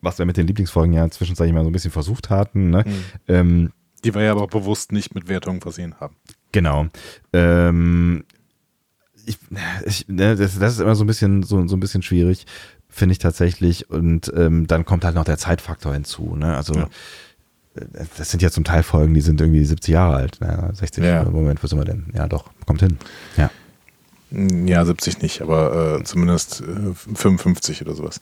was 0.00 0.18
wir 0.18 0.26
mit 0.26 0.36
den 0.36 0.46
Lieblingsfolgen 0.46 0.92
ja 0.92 1.08
zwischenzeitlich 1.10 1.54
mal 1.54 1.64
so 1.64 1.70
ein 1.70 1.72
bisschen 1.72 1.90
versucht 1.90 2.30
hatten. 2.30 2.70
Ne? 2.70 2.84
Mhm. 2.86 3.04
Ähm, 3.28 3.72
Die 4.04 4.14
wir 4.14 4.22
ja 4.22 4.32
aber 4.32 4.46
bewusst 4.46 4.92
nicht 4.92 5.14
mit 5.14 5.28
Wertungen 5.28 5.60
versehen 5.60 5.96
haben. 5.98 6.16
Genau. 6.54 6.86
Ähm, 7.32 8.22
ich, 9.26 9.38
ich, 9.84 10.06
ne, 10.06 10.36
das, 10.36 10.56
das, 10.56 10.74
ist 10.74 10.78
immer 10.78 10.94
so 10.94 11.02
ein 11.02 11.08
bisschen, 11.08 11.42
so, 11.42 11.66
so 11.66 11.74
ein 11.74 11.80
bisschen 11.80 12.02
schwierig, 12.02 12.46
finde 12.88 13.12
ich 13.12 13.18
tatsächlich. 13.18 13.90
Und 13.90 14.32
ähm, 14.36 14.68
dann 14.68 14.84
kommt 14.84 15.04
halt 15.04 15.16
noch 15.16 15.24
der 15.24 15.36
Zeitfaktor 15.36 15.92
hinzu. 15.92 16.36
Ne? 16.36 16.56
Also 16.56 16.74
ja. 16.74 16.88
Äh, 17.74 17.86
das 18.16 18.30
sind 18.30 18.40
ja 18.40 18.52
zum 18.52 18.62
Teil 18.62 18.84
Folgen, 18.84 19.14
die 19.14 19.20
sind 19.20 19.40
irgendwie 19.40 19.64
70 19.64 19.92
Jahre 19.92 20.14
alt. 20.14 20.40
Ne? 20.40 20.70
60 20.74 21.02
ja. 21.02 21.24
Moment, 21.24 21.60
wo 21.60 21.66
sind 21.66 21.80
wir 21.80 21.84
denn? 21.84 22.06
Ja, 22.14 22.28
doch, 22.28 22.44
kommt 22.66 22.82
hin. 22.82 22.98
Ja. 23.36 23.50
Ja, 24.30 24.84
70 24.84 25.22
nicht, 25.22 25.42
aber 25.42 25.98
äh, 25.98 26.04
zumindest 26.04 26.60
äh, 26.60 26.94
55 26.94 27.82
oder 27.82 27.96
sowas. 27.96 28.20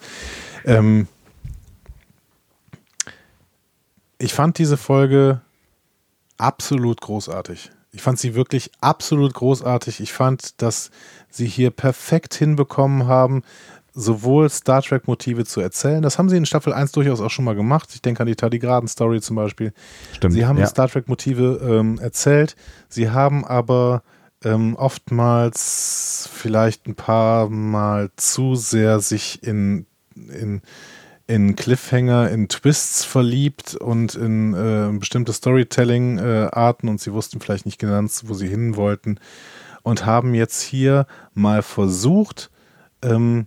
Ähm, 0.64 1.06
ich 4.16 4.32
fand 4.32 4.56
diese 4.56 4.78
Folge 4.78 5.42
absolut 6.38 7.02
großartig. 7.02 7.70
Ich 7.92 8.02
fand 8.02 8.18
sie 8.18 8.34
wirklich 8.34 8.70
absolut 8.80 9.34
großartig. 9.34 10.00
Ich 10.00 10.12
fand, 10.12 10.62
dass 10.62 10.90
sie 11.30 11.46
hier 11.46 11.70
perfekt 11.70 12.34
hinbekommen 12.34 13.06
haben, 13.06 13.42
sowohl 13.92 14.48
Star 14.48 14.82
Trek-Motive 14.82 15.44
zu 15.44 15.60
erzählen. 15.60 16.00
Das 16.00 16.18
haben 16.18 16.30
sie 16.30 16.38
in 16.38 16.46
Staffel 16.46 16.72
1 16.72 16.92
durchaus 16.92 17.20
auch 17.20 17.30
schon 17.30 17.44
mal 17.44 17.54
gemacht. 17.54 17.90
Ich 17.92 18.00
denke 18.00 18.20
an 18.20 18.26
die 18.26 18.36
Tardigraden-Story 18.36 19.20
zum 19.20 19.36
Beispiel. 19.36 19.74
Stimmt. 20.14 20.32
Sie 20.32 20.46
haben 20.46 20.58
ja. 20.58 20.66
Star 20.66 20.88
Trek-Motive 20.88 21.60
ähm, 21.62 21.98
erzählt. 21.98 22.56
Sie 22.88 23.10
haben 23.10 23.44
aber 23.44 24.02
ähm, 24.42 24.74
oftmals 24.76 26.28
vielleicht 26.32 26.86
ein 26.86 26.94
paar 26.94 27.50
Mal 27.50 28.10
zu 28.16 28.54
sehr 28.54 29.00
sich 29.00 29.42
in, 29.42 29.86
in 30.14 30.62
in 31.26 31.56
Cliffhanger, 31.56 32.30
in 32.30 32.48
Twists 32.48 33.04
verliebt 33.04 33.74
und 33.74 34.14
in 34.14 34.54
äh, 34.54 34.98
bestimmte 34.98 35.32
Storytelling-Arten 35.32 36.86
äh, 36.86 36.90
und 36.90 37.00
sie 37.00 37.12
wussten 37.12 37.40
vielleicht 37.40 37.66
nicht 37.66 37.78
genau, 37.78 38.02
wo 38.24 38.34
sie 38.34 38.48
hin 38.48 38.76
wollten 38.76 39.18
und 39.82 40.06
haben 40.06 40.34
jetzt 40.34 40.60
hier 40.62 41.06
mal 41.34 41.62
versucht, 41.62 42.50
ähm, 43.02 43.46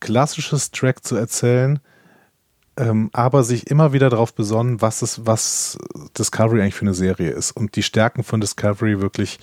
klassisches 0.00 0.70
Track 0.70 1.04
zu 1.04 1.16
erzählen, 1.16 1.80
ähm, 2.76 3.10
aber 3.12 3.42
sich 3.44 3.66
immer 3.66 3.92
wieder 3.92 4.10
darauf 4.10 4.34
besonnen, 4.34 4.80
was 4.80 5.02
es, 5.02 5.26
was 5.26 5.78
Discovery 6.16 6.62
eigentlich 6.62 6.74
für 6.74 6.86
eine 6.86 6.94
Serie 6.94 7.30
ist 7.30 7.52
und 7.52 7.76
die 7.76 7.82
Stärken 7.82 8.24
von 8.24 8.40
Discovery 8.40 9.00
wirklich 9.00 9.38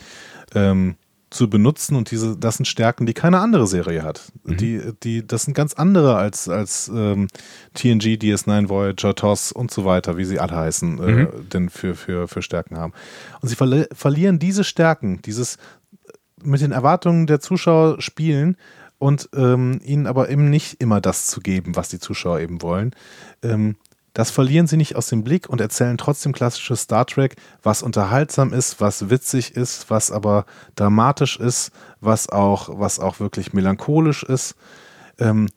ähm, 0.56 0.96
zu 1.38 1.50
benutzen 1.50 1.96
und 1.96 2.10
diese, 2.10 2.36
das 2.36 2.58
sind 2.58 2.66
Stärken, 2.66 3.06
die 3.06 3.14
keine 3.14 3.40
andere 3.40 3.68
Serie 3.68 4.02
hat. 4.02 4.32
Mhm. 4.44 4.58
Die, 4.58 4.82
die, 5.04 5.26
das 5.26 5.44
sind 5.44 5.54
ganz 5.54 5.74
andere 5.74 6.16
als, 6.16 6.50
als 6.50 6.92
ähm, 6.94 7.28
TNG, 7.76 8.18
DS9, 8.18 8.70
Voyager, 8.70 9.14
TOS 9.14 9.52
und 9.52 9.70
so 9.70 9.86
weiter, 9.86 10.18
wie 10.18 10.26
sie 10.26 10.40
alle 10.40 10.56
heißen, 10.56 11.00
äh, 11.00 11.12
mhm. 11.12 11.50
denn 11.50 11.70
für, 11.70 11.94
für, 11.94 12.28
für 12.28 12.42
Stärken 12.42 12.78
haben. 12.78 12.94
Und 13.42 13.50
sie 13.50 13.56
verli 13.56 13.86
verlieren 13.92 14.40
diese 14.40 14.64
Stärken, 14.64 15.22
dieses 15.22 15.56
äh, 15.56 16.14
mit 16.44 16.62
den 16.62 16.72
Erwartungen 16.72 17.28
der 17.28 17.40
Zuschauer 17.40 18.02
spielen 18.02 18.58
und 18.98 19.30
ähm, 19.36 19.80
ihnen 19.84 20.08
aber 20.08 20.30
eben 20.30 20.50
nicht 20.50 20.82
immer 20.82 21.02
das 21.02 21.28
zu 21.28 21.40
geben, 21.40 21.76
was 21.76 21.90
die 21.90 22.00
Zuschauer 22.00 22.40
eben 22.40 22.64
wollen. 22.64 22.96
Ähm, 23.44 23.76
das 24.18 24.32
verlieren 24.32 24.66
sie 24.66 24.78
nicht 24.78 24.96
aus 24.96 25.10
dem 25.10 25.24
Blick 25.24 25.48
und 25.48 25.62
erzählen 25.62 25.96
trotzdem 25.96 26.34
klassisches 26.34 26.82
Star 26.82 27.06
Trek, 27.06 27.36
was 27.62 27.84
unterhaltsam 27.84 28.52
ist, 28.52 28.82
was 28.82 29.12
witzig 29.12 29.56
ist, 29.56 29.92
was 29.92 30.10
aber 30.10 30.48
dramatisch 30.74 31.40
ist, 31.40 31.70
was 32.02 32.28
auch, 32.28 32.80
was 32.80 33.00
auch 33.00 33.20
wirklich 33.20 33.54
melancholisch 33.54 34.24
ist. 34.24 34.56
Ähm, 35.20 35.50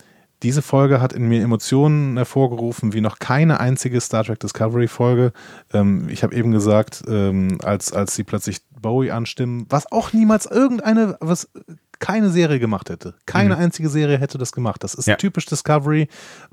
diese 0.43 0.61
Folge 0.61 1.01
hat 1.01 1.15
in 1.15 1.27
mir 1.27 1.43
Emotionen 1.43 2.19
hervorgerufen, 2.19 2.93
wie 2.93 3.01
noch 3.01 3.19
keine 3.19 3.61
einzige 3.61 3.99
Star 3.99 4.25
Trek 4.25 4.41
Discovery 4.41 4.89
Folge. 4.89 5.33
Ähm, 5.73 6.11
ich 6.11 6.23
habe 6.23 6.35
eben 6.35 6.51
gesagt, 6.51 7.03
ähm, 7.09 7.57
als, 7.65 7.95
als 7.95 8.15
sie 8.15 8.25
plötzlich 8.25 8.61
Bowie 8.79 9.11
anstimmen, 9.11 9.65
was 9.71 9.91
auch 9.91 10.13
niemals 10.13 10.45
irgendeine, 10.45 11.17
was 11.21 11.49
keine 12.01 12.31
Serie 12.31 12.59
gemacht 12.59 12.91
hätte. 12.91 13.15
Keine 13.27 13.55
mhm. 13.55 13.63
einzige 13.63 13.89
Serie 13.89 14.19
hätte 14.19 14.39
das 14.39 14.53
gemacht. 14.53 14.83
Das 14.83 14.95
ist 14.95 15.07
ja. 15.07 15.17
typisch 15.17 15.47
Discovery. 15.47 16.09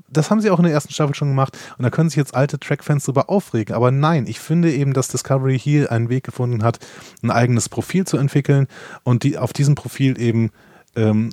Das 0.08 0.30
haben 0.30 0.40
sie 0.40 0.50
auch 0.50 0.58
in 0.58 0.64
der 0.64 0.72
ersten 0.72 0.92
Staffel 0.92 1.14
schon 1.14 1.28
gemacht. 1.28 1.58
Und 1.76 1.82
da 1.82 1.90
können 1.90 2.10
sich 2.10 2.16
jetzt 2.16 2.34
alte 2.34 2.58
Track-Fans 2.58 3.04
darüber 3.04 3.28
aufregen. 3.28 3.74
Aber 3.74 3.90
nein, 3.90 4.26
ich 4.26 4.38
finde 4.38 4.72
eben, 4.72 4.92
dass 4.92 5.08
Discovery 5.08 5.58
hier 5.58 5.90
einen 5.90 6.08
Weg 6.08 6.24
gefunden 6.24 6.62
hat, 6.62 6.78
ein 7.22 7.30
eigenes 7.30 7.68
Profil 7.68 8.06
zu 8.06 8.18
entwickeln 8.18 8.68
und 9.02 9.24
die 9.24 9.38
auf 9.38 9.52
diesem 9.52 9.74
Profil 9.74 10.20
eben 10.20 10.50
ähm, 10.94 11.30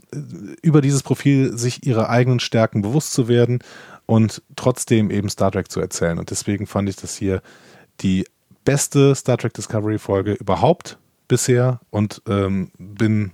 über 0.62 0.82
dieses 0.82 1.04
Profil 1.04 1.58
sich 1.58 1.86
ihrer 1.86 2.10
eigenen 2.10 2.40
Stärken 2.40 2.82
bewusst 2.82 3.14
zu 3.14 3.28
werden 3.28 3.60
und 4.06 4.42
trotzdem 4.56 5.12
eben 5.12 5.30
Star 5.30 5.52
Trek 5.52 5.72
zu 5.72 5.80
erzählen. 5.80 6.20
Und 6.20 6.32
deswegen 6.32 6.68
fand 6.68 6.90
ich 6.90 6.96
das 6.96 7.16
hier 7.16 7.42
die 8.02 8.26
beste 8.64 9.14
Star 9.16 9.38
Trek 9.38 9.54
Discovery 9.54 10.00
Folge 10.00 10.34
überhaupt 10.34 10.98
bisher 11.28 11.80
und 11.90 12.22
ähm, 12.28 12.72
bin 12.78 13.32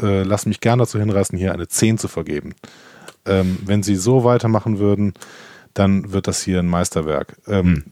äh, 0.00 0.22
lass 0.22 0.46
mich 0.46 0.60
gerne 0.60 0.82
dazu 0.82 0.98
hinreißen, 0.98 1.38
hier 1.38 1.52
eine 1.52 1.68
10 1.68 1.98
zu 1.98 2.08
vergeben. 2.08 2.54
Ähm, 3.24 3.58
wenn 3.64 3.82
sie 3.82 3.96
so 3.96 4.24
weitermachen 4.24 4.78
würden, 4.78 5.14
dann 5.74 6.12
wird 6.12 6.26
das 6.26 6.42
hier 6.42 6.60
ein 6.60 6.68
Meisterwerk. 6.68 7.36
Ähm, 7.46 7.66
hm. 7.66 7.84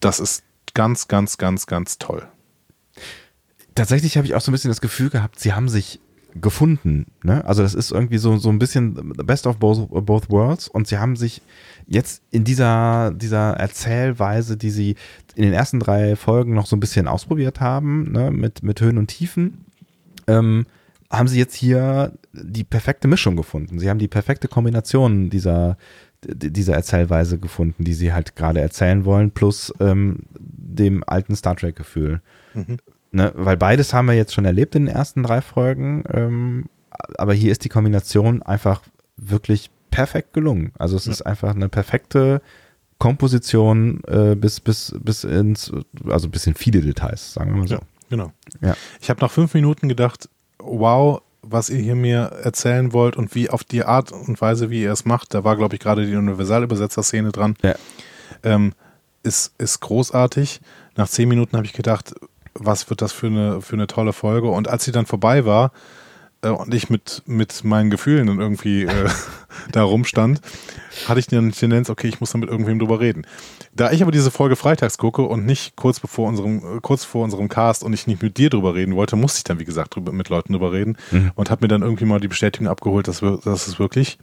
Das 0.00 0.20
ist 0.20 0.44
ganz, 0.74 1.08
ganz, 1.08 1.38
ganz, 1.38 1.66
ganz 1.66 1.98
toll. 1.98 2.26
Tatsächlich 3.74 4.16
habe 4.16 4.26
ich 4.26 4.34
auch 4.34 4.40
so 4.40 4.50
ein 4.50 4.52
bisschen 4.52 4.70
das 4.70 4.80
Gefühl 4.80 5.10
gehabt, 5.10 5.40
sie 5.40 5.52
haben 5.52 5.68
sich 5.68 6.00
gefunden. 6.40 7.06
Ne? 7.22 7.44
Also 7.44 7.62
das 7.62 7.74
ist 7.74 7.92
irgendwie 7.92 8.18
so, 8.18 8.36
so 8.36 8.48
ein 8.48 8.58
bisschen 8.58 9.12
Best 9.24 9.46
of 9.46 9.58
both, 9.58 9.88
both 9.88 10.30
Worlds 10.30 10.68
und 10.68 10.88
sie 10.88 10.98
haben 10.98 11.16
sich 11.16 11.42
jetzt 11.86 12.22
in 12.30 12.44
dieser, 12.44 13.12
dieser 13.12 13.52
Erzählweise, 13.52 14.56
die 14.56 14.70
sie 14.70 14.96
in 15.34 15.42
den 15.44 15.52
ersten 15.52 15.80
drei 15.80 16.16
Folgen 16.16 16.54
noch 16.54 16.66
so 16.66 16.76
ein 16.76 16.80
bisschen 16.80 17.08
ausprobiert 17.08 17.60
haben, 17.60 18.12
ne? 18.12 18.30
mit, 18.30 18.62
mit 18.62 18.80
Höhen 18.80 18.98
und 18.98 19.08
Tiefen, 19.08 19.64
ähm, 20.26 20.66
haben 21.16 21.28
sie 21.28 21.38
jetzt 21.38 21.54
hier 21.54 22.12
die 22.32 22.64
perfekte 22.64 23.08
Mischung 23.08 23.36
gefunden. 23.36 23.78
Sie 23.78 23.88
haben 23.88 23.98
die 23.98 24.08
perfekte 24.08 24.48
Kombination 24.48 25.30
dieser, 25.30 25.76
dieser 26.24 26.74
Erzählweise 26.74 27.38
gefunden, 27.38 27.84
die 27.84 27.94
sie 27.94 28.12
halt 28.12 28.36
gerade 28.36 28.60
erzählen 28.60 29.04
wollen, 29.04 29.30
plus 29.30 29.72
ähm, 29.80 30.20
dem 30.38 31.04
alten 31.06 31.36
Star 31.36 31.56
Trek-Gefühl. 31.56 32.20
Mhm. 32.54 32.78
Ne, 33.12 33.32
weil 33.36 33.56
beides 33.56 33.94
haben 33.94 34.06
wir 34.06 34.14
jetzt 34.14 34.34
schon 34.34 34.44
erlebt 34.44 34.74
in 34.74 34.86
den 34.86 34.94
ersten 34.94 35.22
drei 35.22 35.40
Folgen, 35.40 36.02
ähm, 36.12 36.64
aber 37.16 37.32
hier 37.32 37.52
ist 37.52 37.64
die 37.64 37.68
Kombination 37.68 38.42
einfach 38.42 38.82
wirklich 39.16 39.70
perfekt 39.90 40.32
gelungen. 40.32 40.72
Also 40.78 40.96
es 40.96 41.06
ja. 41.06 41.12
ist 41.12 41.22
einfach 41.22 41.54
eine 41.54 41.68
perfekte 41.68 42.42
Komposition 42.98 44.02
äh, 44.08 44.34
bis, 44.34 44.60
bis, 44.60 44.94
bis 45.00 45.22
ins, 45.22 45.70
also 46.08 46.28
bis 46.28 46.46
in 46.46 46.54
viele 46.54 46.80
Details, 46.80 47.34
sagen 47.34 47.52
wir 47.52 47.58
mal 47.58 47.68
so. 47.68 47.74
Ja, 47.74 47.80
genau. 48.10 48.32
Ja. 48.60 48.76
Ich 49.00 49.10
habe 49.10 49.20
nach 49.20 49.30
fünf 49.30 49.54
Minuten 49.54 49.88
gedacht, 49.88 50.28
wow, 50.64 51.20
was 51.42 51.68
ihr 51.68 51.78
hier 51.78 51.94
mir 51.94 52.32
erzählen 52.42 52.92
wollt 52.92 53.16
und 53.16 53.34
wie 53.34 53.50
auf 53.50 53.64
die 53.64 53.84
Art 53.84 54.12
und 54.12 54.40
Weise, 54.40 54.70
wie 54.70 54.82
ihr 54.82 54.92
es 54.92 55.04
macht, 55.04 55.34
da 55.34 55.44
war, 55.44 55.56
glaube 55.56 55.74
ich, 55.74 55.80
gerade 55.80 56.06
die 56.06 56.16
Universalübersetzer-Szene 56.16 57.32
dran, 57.32 57.56
ja. 57.62 57.74
ähm, 58.42 58.72
ist, 59.22 59.52
ist 59.58 59.80
großartig. 59.80 60.60
Nach 60.96 61.08
zehn 61.08 61.28
Minuten 61.28 61.56
habe 61.56 61.66
ich 61.66 61.72
gedacht, 61.72 62.14
was 62.54 62.88
wird 62.88 63.02
das 63.02 63.12
für 63.12 63.26
eine, 63.26 63.60
für 63.60 63.74
eine 63.74 63.86
tolle 63.86 64.12
Folge? 64.12 64.48
Und 64.48 64.68
als 64.68 64.84
sie 64.84 64.92
dann 64.92 65.06
vorbei 65.06 65.44
war, 65.44 65.72
äh, 66.44 66.48
und 66.48 66.72
ich 66.74 66.90
mit, 66.90 67.22
mit 67.26 67.64
meinen 67.64 67.90
Gefühlen 67.90 68.26
dann 68.26 68.40
irgendwie 68.40 68.84
äh, 68.84 69.08
da 69.72 69.82
rumstand, 69.82 70.40
hatte 71.08 71.20
ich 71.20 71.26
dann 71.26 71.50
die 71.50 71.58
Tendenz, 71.58 71.90
okay, 71.90 72.06
ich 72.06 72.20
muss 72.20 72.30
dann 72.30 72.40
mit 72.40 72.50
irgendwem 72.50 72.78
drüber 72.78 73.00
reden. 73.00 73.26
Da 73.72 73.90
ich 73.90 74.02
aber 74.02 74.12
diese 74.12 74.30
Folge 74.30 74.56
freitags 74.56 74.98
gucke 74.98 75.22
und 75.22 75.46
nicht 75.46 75.74
kurz 75.76 75.98
bevor 75.98 76.28
unserem, 76.28 76.80
kurz 76.82 77.04
vor 77.04 77.24
unserem 77.24 77.48
Cast 77.48 77.82
und 77.82 77.92
ich 77.92 78.06
nicht 78.06 78.22
mit 78.22 78.36
dir 78.36 78.50
drüber 78.50 78.74
reden 78.74 78.94
wollte, 78.94 79.16
musste 79.16 79.38
ich 79.38 79.44
dann, 79.44 79.58
wie 79.58 79.64
gesagt, 79.64 79.96
drüber, 79.96 80.12
mit 80.12 80.28
Leuten 80.28 80.52
drüber 80.52 80.72
reden 80.72 80.96
mhm. 81.10 81.32
und 81.34 81.50
habe 81.50 81.64
mir 81.64 81.68
dann 81.68 81.82
irgendwie 81.82 82.04
mal 82.04 82.20
die 82.20 82.28
Bestätigung 82.28 82.68
abgeholt, 82.68 83.08
dass, 83.08 83.22
wir, 83.22 83.40
dass 83.44 83.66
es 83.66 83.78
wirklich, 83.78 84.18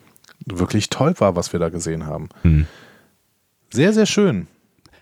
wirklich 0.46 0.90
toll 0.90 1.16
war, 1.18 1.36
was 1.36 1.52
wir 1.52 1.60
da 1.60 1.70
gesehen 1.70 2.06
haben. 2.06 2.30
Mhm. 2.44 2.68
Sehr, 3.72 3.94
sehr 3.94 4.06
schön. 4.06 4.48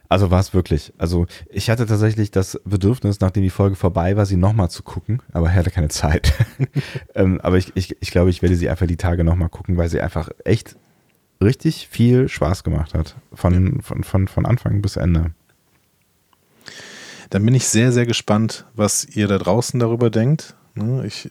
Also 0.09 0.31
war 0.31 0.39
es 0.39 0.55
wirklich. 0.55 0.91
Also 0.97 1.27
ich 1.49 1.69
hatte 1.69 1.85
tatsächlich 1.85 2.31
das 2.31 2.59
Bedürfnis, 2.65 3.19
nachdem 3.19 3.43
die 3.43 3.51
Folge 3.51 3.75
vorbei 3.75 4.17
war, 4.17 4.25
sie 4.25 4.37
nochmal 4.37 4.71
zu 4.71 4.81
gucken, 4.81 5.21
aber 5.31 5.47
ich 5.47 5.53
hatte 5.53 5.69
keine 5.69 5.89
Zeit. 5.89 6.33
ähm, 7.15 7.39
aber 7.41 7.57
ich, 7.57 7.71
ich, 7.75 7.95
ich 8.01 8.09
glaube, 8.09 8.31
ich 8.31 8.41
werde 8.41 8.55
sie 8.55 8.69
einfach 8.69 8.87
die 8.87 8.97
Tage 8.97 9.23
nochmal 9.23 9.49
gucken, 9.49 9.77
weil 9.77 9.87
sie 9.87 10.01
einfach 10.01 10.29
echt 10.43 10.75
richtig 11.41 11.87
viel 11.87 12.27
Spaß 12.27 12.63
gemacht 12.63 12.95
hat. 12.95 13.15
Von, 13.33 13.81
von, 13.83 14.03
von, 14.03 14.27
von 14.27 14.45
Anfang 14.47 14.81
bis 14.81 14.95
Ende. 14.95 15.31
Dann 17.29 17.45
bin 17.45 17.53
ich 17.53 17.67
sehr, 17.67 17.91
sehr 17.91 18.07
gespannt, 18.07 18.65
was 18.73 19.05
ihr 19.05 19.27
da 19.27 19.37
draußen 19.37 19.79
darüber 19.79 20.09
denkt. 20.09 20.55
Ne, 20.79 21.05
ich 21.05 21.29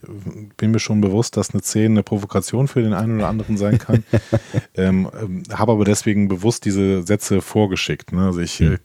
bin 0.57 0.71
mir 0.71 0.79
schon 0.79 1.01
bewusst, 1.01 1.35
dass 1.35 1.51
eine 1.51 1.61
10 1.61 1.91
eine 1.91 2.03
Provokation 2.03 2.67
für 2.67 2.83
den 2.83 2.93
einen 2.93 3.17
oder 3.17 3.27
anderen 3.27 3.57
sein 3.57 3.79
kann. 3.79 4.03
ähm, 4.75 5.09
ähm, 5.19 5.43
Habe 5.51 5.71
aber 5.71 5.85
deswegen 5.85 6.27
bewusst 6.27 6.65
diese 6.65 7.01
Sätze 7.03 7.41
vorgeschickt. 7.41 8.11
Ne? 8.11 8.25
Also 8.25 8.41
ich, 8.41 8.59
mhm. 8.59 8.77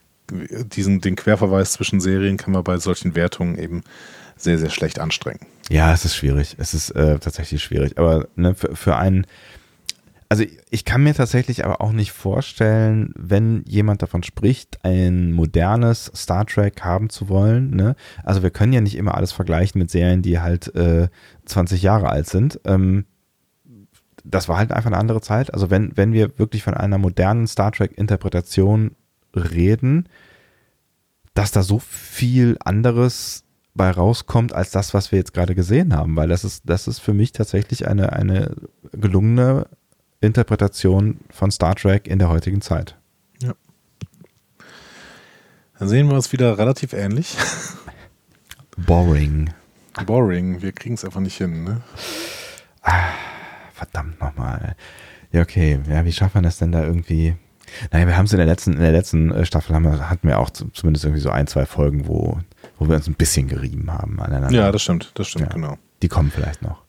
diesen, 0.71 1.03
den 1.03 1.17
Querverweis 1.17 1.73
zwischen 1.73 2.01
Serien 2.01 2.39
kann 2.39 2.53
man 2.53 2.65
bei 2.65 2.79
solchen 2.79 3.15
Wertungen 3.15 3.59
eben 3.59 3.83
sehr, 4.37 4.59
sehr 4.59 4.71
schlecht 4.71 4.99
anstrengen. 4.99 5.41
Ja, 5.69 5.93
es 5.93 6.05
ist 6.05 6.17
schwierig. 6.17 6.57
Es 6.59 6.73
ist 6.73 6.91
äh, 6.91 7.19
tatsächlich 7.19 7.63
schwierig. 7.63 7.99
Aber 7.99 8.27
ne, 8.35 8.55
für, 8.55 8.75
für 8.75 8.97
einen 8.97 9.27
also 10.29 10.45
ich 10.71 10.85
kann 10.85 11.03
mir 11.03 11.15
tatsächlich 11.15 11.65
aber 11.65 11.81
auch 11.81 11.93
nicht 11.93 12.13
vorstellen, 12.13 13.13
wenn 13.17 13.63
jemand 13.67 14.03
davon 14.03 14.23
spricht, 14.23 14.85
ein 14.85 15.33
modernes 15.33 16.11
Star 16.15 16.47
Trek 16.47 16.83
haben 16.83 17.11
zu 17.11 17.29
wollen. 17.29 17.71
Ne? 17.71 17.95
Also 18.23 18.43
wir 18.43 18.51
können 18.51 18.73
ja 18.73 18.81
nicht 18.81 18.97
immer 18.97 19.15
alles 19.15 19.33
vergleichen 19.33 19.79
mit 19.79 19.91
Serien, 19.91 20.23
die 20.23 20.41
halt 20.41 20.75
äh, 20.75 21.09
20 21.45 21.83
Jahre 21.83 22.09
alt 22.09 22.27
sind. 22.27 22.61
Ähm, 22.65 23.05
das 24.25 24.49
war 24.49 24.57
halt 24.57 24.73
einfach 24.73 24.91
eine 24.91 24.99
andere 24.99 25.21
Zeit. 25.21 25.53
Also 25.53 25.71
wenn, 25.71 25.97
wenn 25.97 26.13
wir 26.13 26.39
wirklich 26.39 26.63
von 26.63 26.75
einer 26.75 26.99
modernen 26.99 27.47
Star 27.47 27.73
Trek-Interpretation 27.73 28.93
reden, 29.37 30.09
dass 31.35 31.53
da 31.53 31.63
so 31.63 31.79
viel 31.79 32.57
anderes 32.65 33.45
bei 33.75 33.91
rauskommt 33.91 34.53
als 34.53 34.71
das, 34.71 34.95
was 34.95 35.13
wir 35.13 35.19
jetzt 35.19 35.35
gerade 35.35 35.55
gesehen 35.55 35.95
haben, 35.95 36.17
weil 36.17 36.29
das 36.29 36.45
ist, 36.45 36.63
das 36.65 36.87
ist 36.87 37.01
für 37.01 37.13
mich 37.13 37.33
tatsächlich 37.33 37.89
eine, 37.89 38.13
eine 38.13 38.55
gelungene 38.93 39.67
Interpretation 40.27 41.21
von 41.31 41.51
Star 41.51 41.75
Trek 41.75 42.07
in 42.07 42.19
der 42.19 42.29
heutigen 42.29 42.61
Zeit. 42.61 42.97
Ja. 43.41 43.55
Dann 45.79 45.89
sehen 45.89 46.09
wir 46.09 46.15
uns 46.15 46.33
wieder 46.33 46.59
relativ 46.59 46.93
ähnlich. 46.93 47.37
Boring. 48.77 49.53
Boring. 50.07 50.63
Wir 50.63 50.73
kriegen 50.73 50.95
es 50.95 51.05
einfach 51.05 51.21
nicht 51.21 51.37
hin, 51.37 51.65
ne? 51.65 51.83
Ah, 52.83 53.11
verdammt 53.73 54.21
nochmal. 54.21 54.77
Ja, 55.33 55.43
okay. 55.43 55.81
Ja, 55.89 56.05
wie 56.05 56.13
schafft 56.13 56.35
man 56.35 56.45
das 56.45 56.59
denn 56.59 56.73
da 56.73 56.85
irgendwie? 56.85 57.37
Naja, 57.91 58.07
wir 58.07 58.17
haben 58.17 58.27
es 58.27 58.33
in 58.33 58.39
der 58.39 58.47
letzten, 58.47 58.75
in 58.75 58.81
der 58.81 58.93
letzten 58.93 59.31
äh, 59.31 59.45
Staffel 59.47 59.75
haben 59.75 59.85
wir, 59.85 60.09
hatten 60.11 60.29
wir 60.29 60.39
auch 60.39 60.51
zumindest 60.51 61.05
irgendwie 61.05 61.21
so 61.21 61.31
ein, 61.31 61.47
zwei 61.47 61.67
Folgen, 61.67 62.07
wo, 62.07 62.39
wo 62.79 62.89
wir 62.89 62.97
uns 62.97 63.07
ein 63.07 63.15
bisschen 63.15 63.49
gerieben 63.49 63.91
haben 63.93 64.21
aneinander. 64.21 64.57
Ja, 64.57 64.71
das 64.71 64.83
stimmt, 64.83 65.13
das 65.15 65.29
stimmt, 65.29 65.47
ja, 65.47 65.53
genau. 65.53 65.79
Die 66.03 66.09
kommen 66.09 66.31
vielleicht 66.31 66.63
noch. 66.63 66.84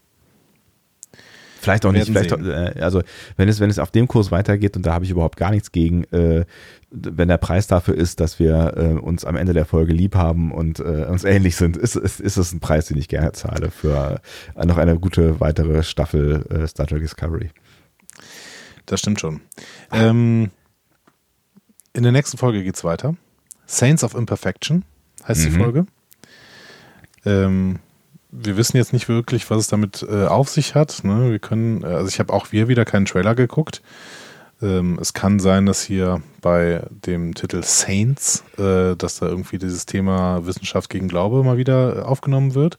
Vielleicht 1.66 1.86
auch 1.86 1.92
nicht. 1.92 2.06
Vielleicht, 2.06 2.32
äh, 2.32 2.80
also 2.82 3.02
wenn 3.36 3.50
es, 3.50 3.60
wenn 3.60 3.70
es 3.70 3.80
auf 3.80 3.92
dem 3.92 4.08
Kurs 4.08 4.32
weitergeht 4.32 4.78
und 4.78 4.86
da 4.86 4.94
habe 4.94 5.04
ich 5.04 5.12
überhaupt 5.12 5.36
gar 5.36 5.52
nichts 5.52 5.72
gegen, 5.72 6.04
äh, 6.06 6.46
wenn 6.92 7.28
der 7.28 7.38
Preis 7.38 7.68
dafür 7.68 7.96
ist, 7.96 8.20
dass 8.20 8.40
wir 8.40 8.74
äh, 8.78 9.00
uns 9.00 9.26
am 9.26 9.36
Ende 9.36 9.54
der 9.54 9.66
Folge 9.66 9.94
lieb 9.94 10.16
haben 10.16 10.52
und 10.52 10.80
äh, 10.80 11.06
uns 11.10 11.24
ähnlich 11.24 11.56
sind, 11.56 11.76
ist, 11.76 11.96
ist, 11.96 12.22
ist 12.22 12.38
es 12.38 12.54
ein 12.54 12.60
Preis, 12.60 12.86
den 12.86 12.98
ich 12.98 13.08
gerne 13.08 13.32
zahle 13.34 13.72
für 13.72 14.22
noch 14.56 14.78
eine 14.78 14.98
gute 15.00 15.40
weitere 15.40 15.84
Staffel 15.84 16.46
äh, 16.50 16.68
Star 16.68 16.88
Trek 16.88 17.02
Discovery. 17.02 17.50
Das 18.86 19.00
stimmt 19.00 19.20
schon. 19.20 19.42
Ähm, 19.92 20.52
in 21.94 22.04
der 22.04 22.12
nächsten 22.12 22.38
Folge 22.38 22.64
geht 22.64 22.76
es 22.76 22.84
weiter. 22.84 23.16
Saints 23.66 24.04
of 24.04 24.14
Imperfection 24.14 24.86
heißt 25.28 25.42
mhm. 25.42 25.46
die 25.46 25.58
Folge. 25.58 25.86
Ähm, 27.26 27.80
wir 28.38 28.57
wissen 28.57 28.78
jetzt 28.78 28.94
nicht 28.94 29.10
wirklich, 29.10 29.49
was 29.49 29.60
es 29.60 29.68
damit 29.68 30.06
äh, 30.10 30.26
auf 30.26 30.49
sich 30.49 30.76
hat. 30.76 31.03
Ne? 31.03 31.32
Wir 31.32 31.40
können, 31.40 31.84
äh, 31.84 31.88
also 31.88 32.07
ich 32.07 32.20
habe 32.20 32.34
auch 32.34 32.52
wir 32.52 32.68
wieder 32.68 32.86
keinen 32.86 33.06
Trailer 33.06 33.36
geguckt. 33.36 33.82
Ähm, 34.62 34.98
es 35.02 35.14
kann 35.14 35.40
sein, 35.40 35.66
dass 35.66 35.84
hier 35.84 36.22
bei 36.41 36.84
dem 36.90 37.36
Titel 37.36 37.62
Saints, 37.64 38.44
äh, 38.57 38.95
dass 38.95 39.20
da 39.20 39.28
irgendwie 39.28 39.57
dieses 39.57 39.86
Thema 39.86 40.45
Wissenschaft 40.45 40.90
gegen 40.90 41.07
Glaube 41.07 41.44
mal 41.44 41.57
wieder 41.57 42.07
aufgenommen 42.07 42.56
wird. 42.56 42.78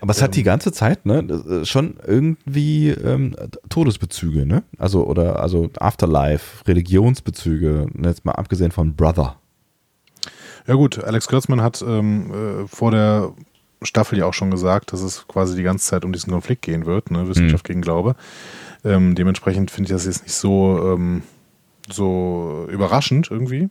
Aber 0.00 0.10
es 0.10 0.18
ähm, 0.18 0.24
hat 0.24 0.36
die 0.36 0.42
ganze 0.42 0.72
Zeit, 0.72 1.06
ne, 1.06 1.20
äh, 1.20 1.64
schon 1.64 1.96
irgendwie 2.06 2.90
ähm, 2.90 3.36
Todesbezüge, 3.68 4.46
ne? 4.46 4.62
Also, 4.78 5.06
oder 5.06 5.40
also 5.40 5.70
Afterlife, 5.78 6.66
Religionsbezüge, 6.66 7.86
ne, 7.92 8.08
jetzt 8.08 8.24
mal 8.24 8.32
abgesehen 8.32 8.72
von 8.72 8.94
Brother. 8.94 9.36
Ja 10.66 10.74
gut, 10.74 11.02
Alex 11.02 11.26
Kurtzmann 11.26 11.60
hat 11.60 11.82
ähm, 11.82 12.32
äh, 12.32 12.68
vor 12.68 12.92
der 12.92 13.32
Staffel 13.84 14.18
ja 14.18 14.26
auch 14.26 14.34
schon 14.34 14.50
gesagt, 14.50 14.92
dass 14.92 15.00
es 15.02 15.26
quasi 15.28 15.56
die 15.56 15.62
ganze 15.62 15.86
Zeit 15.86 16.04
um 16.04 16.12
diesen 16.12 16.32
Konflikt 16.32 16.62
gehen 16.62 16.86
wird, 16.86 17.10
ne? 17.10 17.28
Wissenschaft 17.28 17.64
mhm. 17.64 17.68
gegen 17.68 17.82
Glaube. 17.82 18.16
Ähm, 18.84 19.14
dementsprechend 19.14 19.70
finde 19.70 19.88
ich 19.88 19.92
das 19.92 20.06
jetzt 20.06 20.24
nicht 20.24 20.34
so, 20.34 20.94
ähm, 20.94 21.22
so 21.90 22.66
überraschend 22.70 23.30
irgendwie. 23.30 23.68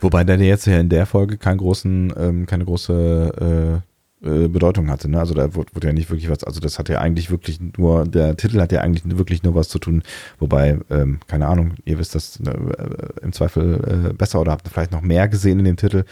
Wobei 0.00 0.24
der 0.24 0.38
jetzt 0.38 0.66
ja 0.66 0.78
in 0.78 0.88
der 0.88 1.06
Folge 1.06 1.36
keinen 1.36 1.58
großen, 1.58 2.12
ähm, 2.16 2.46
keine 2.46 2.64
große 2.64 3.82
äh, 4.22 4.26
äh, 4.26 4.48
Bedeutung 4.48 4.90
hatte. 4.90 5.10
Ne? 5.10 5.18
Also 5.18 5.34
da 5.34 5.54
wurde, 5.54 5.74
wurde, 5.74 5.88
ja 5.88 5.92
nicht 5.92 6.10
wirklich 6.10 6.30
was, 6.30 6.42
also 6.42 6.58
das 6.58 6.78
hat 6.78 6.88
ja 6.88 7.00
eigentlich 7.00 7.30
wirklich 7.30 7.60
nur, 7.76 8.06
der 8.06 8.36
Titel 8.36 8.60
hat 8.60 8.72
ja 8.72 8.80
eigentlich 8.80 9.04
wirklich 9.18 9.42
nur 9.42 9.54
was 9.54 9.68
zu 9.68 9.78
tun, 9.78 10.02
wobei, 10.38 10.78
ähm, 10.90 11.20
keine 11.26 11.46
Ahnung, 11.46 11.74
ihr 11.84 11.98
wisst 11.98 12.14
das 12.14 12.40
äh, 12.40 13.22
im 13.22 13.32
Zweifel 13.32 14.08
äh, 14.10 14.12
besser 14.14 14.40
oder 14.40 14.52
habt 14.52 14.68
vielleicht 14.68 14.92
noch 14.92 15.02
mehr 15.02 15.28
gesehen 15.28 15.58
in 15.58 15.66
dem 15.66 15.76
Titel 15.76 16.04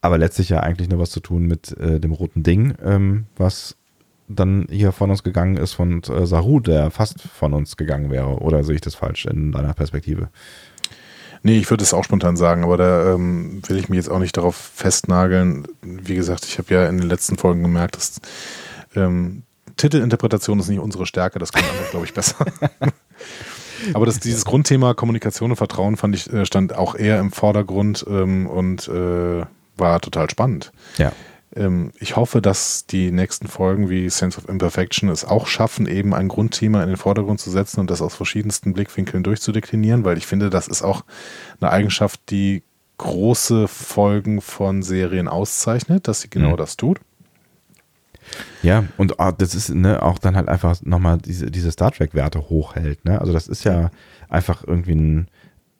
aber 0.00 0.18
letztlich 0.18 0.48
ja 0.48 0.60
eigentlich 0.60 0.88
nur 0.88 0.98
was 0.98 1.10
zu 1.10 1.20
tun 1.20 1.46
mit 1.46 1.76
äh, 1.78 2.00
dem 2.00 2.12
roten 2.12 2.42
Ding, 2.42 2.74
ähm, 2.82 3.26
was 3.36 3.76
dann 4.28 4.66
hier 4.70 4.92
von 4.92 5.10
uns 5.10 5.22
gegangen 5.22 5.56
ist 5.56 5.72
von 5.72 6.02
äh, 6.04 6.26
Saru, 6.26 6.60
der 6.60 6.90
fast 6.90 7.20
von 7.20 7.52
uns 7.52 7.76
gegangen 7.76 8.10
wäre. 8.10 8.38
Oder 8.38 8.62
sehe 8.62 8.76
ich 8.76 8.80
das 8.80 8.94
falsch 8.94 9.26
in 9.26 9.52
deiner 9.52 9.74
Perspektive? 9.74 10.28
Nee, 11.42 11.58
ich 11.58 11.70
würde 11.70 11.82
es 11.82 11.94
auch 11.94 12.04
spontan 12.04 12.36
sagen, 12.36 12.64
aber 12.64 12.76
da 12.76 13.14
ähm, 13.14 13.62
will 13.66 13.78
ich 13.78 13.88
mich 13.88 13.96
jetzt 13.96 14.10
auch 14.10 14.18
nicht 14.18 14.36
darauf 14.36 14.54
festnageln. 14.54 15.66
Wie 15.82 16.14
gesagt, 16.14 16.44
ich 16.44 16.58
habe 16.58 16.72
ja 16.72 16.86
in 16.86 16.98
den 16.98 17.08
letzten 17.08 17.38
Folgen 17.38 17.62
gemerkt, 17.62 17.96
dass 17.96 18.20
ähm, 18.94 19.42
Titelinterpretation 19.76 20.60
ist 20.60 20.68
nicht 20.68 20.80
unsere 20.80 21.06
Stärke, 21.06 21.38
das 21.38 21.52
können 21.52 21.68
andere, 21.68 21.86
glaube 21.90 22.06
ich, 22.06 22.14
besser. 22.14 22.44
aber 23.94 24.06
das, 24.06 24.20
dieses 24.20 24.44
Grundthema 24.44 24.92
Kommunikation 24.94 25.50
und 25.50 25.56
Vertrauen 25.56 25.96
fand 25.96 26.14
ich, 26.14 26.30
äh, 26.30 26.44
stand 26.44 26.76
auch 26.76 26.94
eher 26.94 27.18
im 27.18 27.32
Vordergrund 27.32 28.04
ähm, 28.08 28.46
und 28.46 28.86
äh, 28.88 29.44
war 29.80 30.00
total 30.00 30.30
spannend. 30.30 30.72
Ja. 30.98 31.12
Ähm, 31.54 31.92
ich 31.98 32.16
hoffe, 32.16 32.40
dass 32.40 32.86
die 32.86 33.10
nächsten 33.10 33.48
Folgen 33.48 33.90
wie 33.90 34.08
Sense 34.08 34.38
of 34.38 34.48
Imperfection 34.48 35.08
es 35.08 35.24
auch 35.24 35.46
schaffen, 35.46 35.86
eben 35.86 36.14
ein 36.14 36.28
Grundthema 36.28 36.82
in 36.82 36.88
den 36.88 36.96
Vordergrund 36.96 37.40
zu 37.40 37.50
setzen 37.50 37.80
und 37.80 37.90
das 37.90 38.02
aus 38.02 38.14
verschiedensten 38.14 38.72
Blickwinkeln 38.72 39.22
durchzudeklinieren, 39.22 40.04
weil 40.04 40.18
ich 40.18 40.26
finde, 40.26 40.50
das 40.50 40.68
ist 40.68 40.82
auch 40.82 41.04
eine 41.60 41.70
Eigenschaft, 41.70 42.20
die 42.30 42.62
große 42.98 43.66
Folgen 43.66 44.40
von 44.40 44.82
Serien 44.82 45.26
auszeichnet, 45.26 46.06
dass 46.06 46.20
sie 46.20 46.30
genau 46.30 46.52
mhm. 46.52 46.56
das 46.58 46.76
tut. 46.76 47.00
Ja, 48.62 48.84
und 48.96 49.14
das 49.38 49.54
ist 49.54 49.70
ne, 49.70 50.02
auch 50.02 50.18
dann 50.18 50.36
halt 50.36 50.48
einfach 50.48 50.80
nochmal 50.82 51.18
diese, 51.18 51.50
diese 51.50 51.72
Star 51.72 51.90
Trek-Werte 51.90 52.48
hochhält. 52.48 53.04
Ne? 53.04 53.20
Also 53.20 53.32
das 53.32 53.48
ist 53.48 53.64
ja 53.64 53.90
einfach 54.28 54.62
irgendwie 54.64 54.94
ein, 54.94 55.28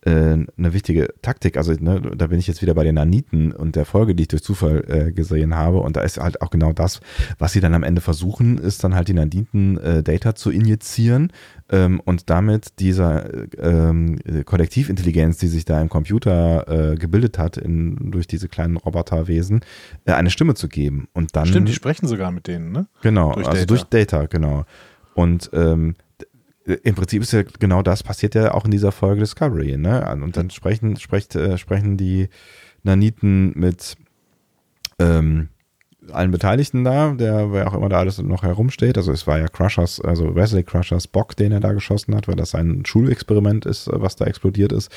eine 0.02 0.72
wichtige 0.72 1.12
Taktik. 1.20 1.56
Also 1.56 1.72
ne, 1.72 2.01
da 2.16 2.28
bin 2.28 2.39
ich 2.39 2.47
jetzt 2.47 2.62
wieder 2.62 2.74
bei 2.74 2.85
den 2.85 2.94
Naniten 2.94 3.52
und 3.52 3.77
der 3.77 3.85
Folge, 3.85 4.14
die 4.14 4.22
ich 4.22 4.28
durch 4.28 4.43
Zufall 4.43 4.85
äh, 4.89 5.12
gesehen 5.12 5.55
habe. 5.55 5.81
Und 5.81 5.97
da 5.97 6.01
ist 6.01 6.18
halt 6.18 6.40
auch 6.40 6.51
genau 6.51 6.72
das, 6.72 7.01
was 7.39 7.52
sie 7.52 7.60
dann 7.60 7.74
am 7.74 7.82
Ende 7.82 8.01
versuchen, 8.01 8.56
ist 8.59 8.82
dann 8.82 8.94
halt 8.94 9.09
die 9.09 9.14
Naniten 9.14 9.77
äh, 9.78 10.02
Data 10.02 10.35
zu 10.35 10.51
injizieren 10.51 11.32
ähm, 11.70 12.01
und 12.01 12.31
damit 12.31 12.78
dieser 12.81 13.31
ähm, 13.59 14.18
Kollektivintelligenz, 14.44 15.39
die 15.39 15.48
sich 15.48 15.64
da 15.64 15.81
im 15.81 15.89
Computer 15.89 16.93
äh, 16.93 16.97
gebildet 16.97 17.39
hat 17.39 17.56
in, 17.56 18.10
durch 18.10 18.27
diese 18.27 18.48
kleinen 18.48 18.77
Roboterwesen, 18.77 19.60
äh, 20.06 20.12
eine 20.12 20.31
Stimme 20.31 20.55
zu 20.55 20.68
geben. 20.68 21.09
Und 21.12 21.36
dann, 21.36 21.47
Stimmt, 21.47 21.68
die 21.68 21.74
sprechen 21.74 22.09
sogar 22.09 22.31
mit 22.32 22.47
denen, 22.47 22.72
ne? 22.72 22.86
Genau, 23.02 23.32
durch 23.35 23.47
also 23.47 23.60
Data. 23.60 23.66
durch 23.66 23.85
Data, 23.85 24.27
genau. 24.27 24.64
Und 25.14 25.51
ähm, 25.52 25.97
im 26.64 26.94
Prinzip 26.94 27.22
ist 27.22 27.32
ja 27.32 27.42
genau 27.58 27.82
das 27.82 28.02
passiert 28.02 28.34
ja 28.34 28.54
auch 28.54 28.64
in 28.64 28.70
dieser 28.70 28.92
Folge 28.92 29.20
Discovery, 29.20 29.76
ne? 29.76 30.08
Und 30.12 30.36
dann 30.36 30.50
sprechen, 30.50 30.96
sprecht, 30.96 31.34
äh, 31.34 31.58
sprechen 31.58 31.96
die 31.96 32.28
Naniten 32.82 33.52
mit, 33.56 33.96
ähm, 34.98 35.48
allen 36.12 36.30
Beteiligten 36.30 36.84
da, 36.84 37.12
der, 37.12 37.52
wer 37.52 37.68
auch 37.68 37.74
immer 37.74 37.88
da 37.88 37.98
alles 37.98 38.20
noch 38.20 38.42
herumsteht. 38.42 38.96
Also 38.96 39.12
es 39.12 39.26
war 39.26 39.38
ja 39.38 39.48
Crushers, 39.48 40.00
also 40.00 40.34
Wesley 40.34 40.62
Crushers 40.62 41.06
Bock, 41.06 41.36
den 41.36 41.52
er 41.52 41.60
da 41.60 41.72
geschossen 41.72 42.14
hat, 42.14 42.28
weil 42.28 42.36
das 42.36 42.54
ein 42.54 42.84
Schulexperiment 42.84 43.66
ist, 43.66 43.88
was 43.92 44.16
da 44.16 44.24
explodiert 44.24 44.72
ist, 44.72 44.90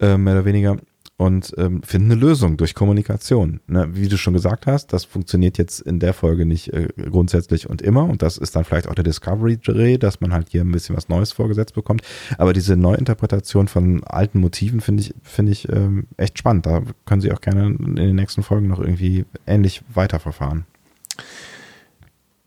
äh, 0.00 0.16
mehr 0.16 0.34
oder 0.34 0.44
weniger 0.44 0.76
und 1.16 1.54
ähm, 1.58 1.82
finden 1.82 2.10
eine 2.12 2.20
Lösung 2.20 2.56
durch 2.56 2.74
Kommunikation. 2.74 3.60
Ne? 3.68 3.88
Wie 3.92 4.08
du 4.08 4.16
schon 4.16 4.34
gesagt 4.34 4.66
hast, 4.66 4.92
das 4.92 5.04
funktioniert 5.04 5.58
jetzt 5.58 5.80
in 5.80 6.00
der 6.00 6.12
Folge 6.12 6.44
nicht 6.44 6.72
äh, 6.72 6.88
grundsätzlich 7.10 7.70
und 7.70 7.82
immer 7.82 8.04
und 8.04 8.22
das 8.22 8.36
ist 8.36 8.56
dann 8.56 8.64
vielleicht 8.64 8.88
auch 8.88 8.94
der 8.94 9.04
Discovery-Dreh, 9.04 9.98
dass 9.98 10.20
man 10.20 10.32
halt 10.32 10.48
hier 10.50 10.62
ein 10.62 10.72
bisschen 10.72 10.96
was 10.96 11.08
Neues 11.08 11.30
vorgesetzt 11.30 11.74
bekommt. 11.74 12.02
Aber 12.36 12.52
diese 12.52 12.76
Neuinterpretation 12.76 13.68
von 13.68 14.02
alten 14.04 14.40
Motiven 14.40 14.80
finde 14.80 15.02
ich, 15.02 15.14
finde 15.22 15.52
ich 15.52 15.68
ähm, 15.68 16.08
echt 16.16 16.38
spannend. 16.38 16.66
Da 16.66 16.82
können 17.04 17.20
sie 17.20 17.32
auch 17.32 17.40
gerne 17.40 17.66
in 17.66 17.96
den 17.96 18.16
nächsten 18.16 18.42
Folgen 18.42 18.66
noch 18.66 18.80
irgendwie 18.80 19.24
ähnlich 19.46 19.82
weiterverfahren. 19.92 20.66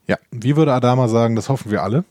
Ja, 0.07 0.17
wie 0.31 0.55
würde 0.55 0.73
Adama 0.73 1.07
sagen, 1.07 1.35
das 1.35 1.47
hoffen 1.49 1.71
wir 1.71 1.83
alle. 1.83 2.03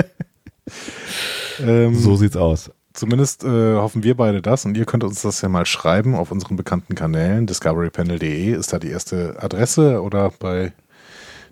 ähm, 1.60 1.94
so 1.94 2.16
sieht's 2.16 2.36
aus. 2.36 2.70
Zumindest 2.92 3.42
äh, 3.44 3.76
hoffen 3.76 4.02
wir 4.02 4.16
beide 4.16 4.42
das 4.42 4.64
und 4.64 4.76
ihr 4.76 4.84
könnt 4.84 5.04
uns 5.04 5.22
das 5.22 5.40
ja 5.40 5.48
mal 5.48 5.64
schreiben 5.64 6.14
auf 6.14 6.30
unseren 6.30 6.56
bekannten 6.56 6.94
Kanälen. 6.94 7.46
Discoverypanel.de 7.46 8.52
ist 8.52 8.72
da 8.72 8.78
die 8.78 8.90
erste 8.90 9.36
Adresse 9.40 10.02
oder 10.02 10.30
bei 10.38 10.72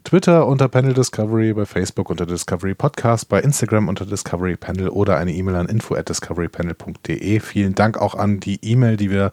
Twitter 0.04 0.46
unter 0.46 0.68
Panel 0.68 0.94
Discovery, 0.94 1.52
bei 1.52 1.66
Facebook 1.66 2.10
unter 2.10 2.26
Discovery 2.26 2.74
Podcast, 2.74 3.28
bei 3.28 3.40
Instagram 3.40 3.88
unter 3.88 4.06
Discovery 4.06 4.56
Panel 4.56 4.88
oder 4.88 5.16
eine 5.16 5.32
E-Mail 5.32 5.56
an 5.56 5.68
info 5.68 5.94
at 5.94 6.08
discoverypanel.de. 6.08 7.40
Vielen 7.40 7.74
Dank 7.74 7.98
auch 7.98 8.14
an 8.14 8.40
die 8.40 8.58
E-Mail, 8.62 8.96
die 8.96 9.10
wir 9.10 9.32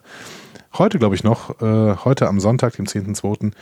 heute, 0.76 0.98
glaube 0.98 1.14
ich, 1.14 1.24
noch, 1.24 1.60
äh, 1.60 1.96
heute 2.04 2.28
am 2.28 2.40
Sonntag, 2.40 2.76
dem 2.76 2.86
10.2., 2.86 3.52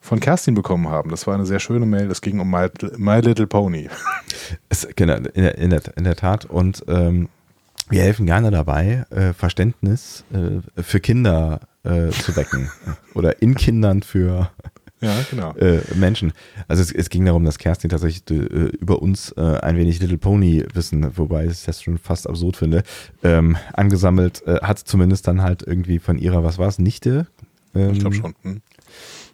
von 0.00 0.20
Kerstin 0.20 0.54
bekommen 0.54 0.88
haben. 0.88 1.10
Das 1.10 1.26
war 1.26 1.34
eine 1.34 1.46
sehr 1.46 1.60
schöne 1.60 1.86
Mail. 1.86 2.10
Es 2.10 2.20
ging 2.20 2.38
um 2.38 2.50
My, 2.50 2.68
My 2.98 3.20
Little 3.20 3.46
Pony. 3.46 3.88
Genau, 4.96 5.14
in 5.14 5.42
der, 5.42 5.56
in, 5.56 5.72
in 5.72 6.04
der 6.04 6.16
Tat. 6.16 6.44
Und 6.44 6.84
ähm, 6.88 7.30
wir 7.88 8.02
helfen 8.02 8.26
gerne 8.26 8.50
dabei, 8.50 9.04
äh, 9.10 9.32
Verständnis 9.32 10.24
äh, 10.32 10.82
für 10.82 11.00
Kinder 11.00 11.60
äh, 11.82 12.10
zu 12.10 12.36
wecken 12.36 12.70
oder 13.14 13.42
in 13.42 13.54
Kindern 13.54 14.02
für 14.02 14.50
ja, 15.00 15.22
genau. 15.30 15.54
Äh, 15.56 15.82
Menschen. 15.94 16.32
Also 16.66 16.82
es, 16.82 16.90
es, 16.90 17.10
ging 17.10 17.26
darum, 17.26 17.44
dass 17.44 17.58
Kerstin 17.58 17.90
tatsächlich 17.90 18.24
äh, 18.30 18.68
über 18.76 19.02
uns 19.02 19.32
äh, 19.32 19.58
ein 19.58 19.76
wenig 19.76 20.00
Little 20.00 20.16
Pony 20.16 20.64
wissen, 20.72 21.16
wobei 21.18 21.44
ich 21.46 21.64
das 21.64 21.82
schon 21.82 21.98
fast 21.98 22.26
absurd 22.26 22.56
finde, 22.56 22.84
ähm, 23.22 23.56
angesammelt 23.74 24.42
hat 24.46 24.78
zumindest 24.78 25.28
dann 25.28 25.42
halt 25.42 25.62
irgendwie 25.62 25.98
von 25.98 26.18
ihrer, 26.18 26.42
was 26.42 26.56
war 26.56 26.68
es, 26.68 26.78
Nichte? 26.78 27.26
Ähm, 27.74 27.90
ich 27.92 28.00
glaube 28.00 28.16
schon. 28.16 28.34
Hm. 28.42 28.62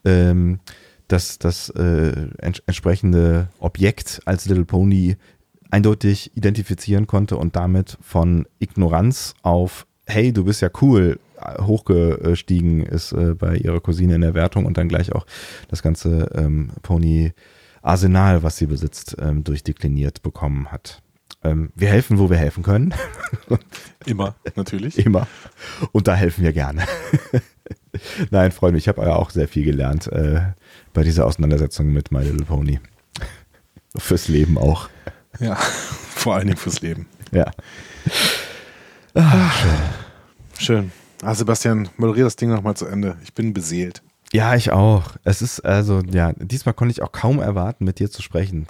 Ähm, 0.05 0.61
das, 1.07 1.39
das 1.39 1.71
ents 1.71 2.63
entsprechende 2.67 3.49
Objekt 3.59 4.23
als 4.27 4.47
Little 4.47 4.65
Pony 4.65 5.17
eindeutig 5.71 6.37
identifizieren 6.37 7.07
konnte 7.07 7.37
und 7.37 7.57
damit 7.57 7.99
von 8.01 8.47
Ignoranz 8.59 9.35
auf 9.43 9.87
hey, 10.07 10.33
du 10.33 10.45
bist 10.45 10.61
ja 10.61 10.71
cool 10.83 11.19
hochgestiegen 11.61 12.85
ist 12.85 13.13
äh, 13.13 13.35
bei 13.35 13.57
ihrer 13.57 13.81
Cousine 13.81 14.15
in 14.15 14.21
der 14.21 14.35
Wertung 14.35 14.67
und 14.67 14.77
dann 14.77 14.89
gleich 14.89 15.13
auch 15.13 15.27
das 15.69 15.83
ganze 15.83 16.31
ähm, 16.35 16.71
Pony 16.83 17.33
Arsenal, 17.83 18.43
was 18.43 18.59
sie 18.59 18.67
besitzt, 18.67 19.17
ähm, 19.21 19.43
durchdekliniert 19.43 20.23
bekommen 20.23 20.71
hat. 20.71 21.03
Ähm, 21.43 21.73
wir 21.75 21.89
helfen, 21.89 22.19
wo 22.19 22.29
wir 22.29 22.37
helfen 22.37 22.63
können. 22.63 22.93
Immer, 24.07 24.35
natürlich. 24.55 24.99
Immer. 24.99 25.27
Und 25.93 26.07
da 26.07 26.15
helfen 26.15 26.45
wir 26.45 26.53
gerne. 26.53 26.85
Nein, 28.31 28.53
Freunde, 28.53 28.79
ich 28.79 28.89
habe 28.89 29.03
ja 29.03 29.17
auch 29.17 29.31
sehr 29.31 29.49
viel 29.49 29.65
gelernt 29.65 30.09
äh, 30.09 30.41
bei 30.93 31.03
dieser 31.03 31.25
Auseinandersetzung 31.25 31.91
mit 31.91 32.13
My 32.13 32.23
Little 32.23 32.45
Pony. 32.45 32.81
Fürs 33.97 34.29
Leben 34.29 34.59
auch. 34.59 34.91
Ja, 35.39 35.55
vor 36.15 36.35
allen 36.35 36.47
Dingen 36.47 36.59
fürs 36.59 36.81
Leben. 36.81 37.07
Ja. 37.33 37.51
Ach, 39.15 39.61
schön. 39.61 39.79
Schön. 40.59 40.93
Ah, 41.23 41.35
Sebastian, 41.35 41.89
moderier 41.97 42.25
das 42.25 42.37
Ding 42.37 42.51
nochmal 42.51 42.77
zu 42.77 42.87
Ende. 42.87 43.17
Ich 43.23 43.35
bin 43.35 43.53
beseelt. 43.53 44.03
Ja, 44.33 44.55
ich 44.55 44.71
auch. 44.71 45.17
Es 45.25 45.43
ist 45.43 45.61
also, 45.61 46.01
ja, 46.01 46.33
diesmal 46.37 46.75
konnte 46.75 46.93
ich 46.93 47.03
auch 47.03 47.13
kaum 47.13 47.41
erwarten, 47.41 47.85
mit 47.85 47.99
dir 47.99 48.11
zu 48.11 48.23
sprechen. 48.23 48.67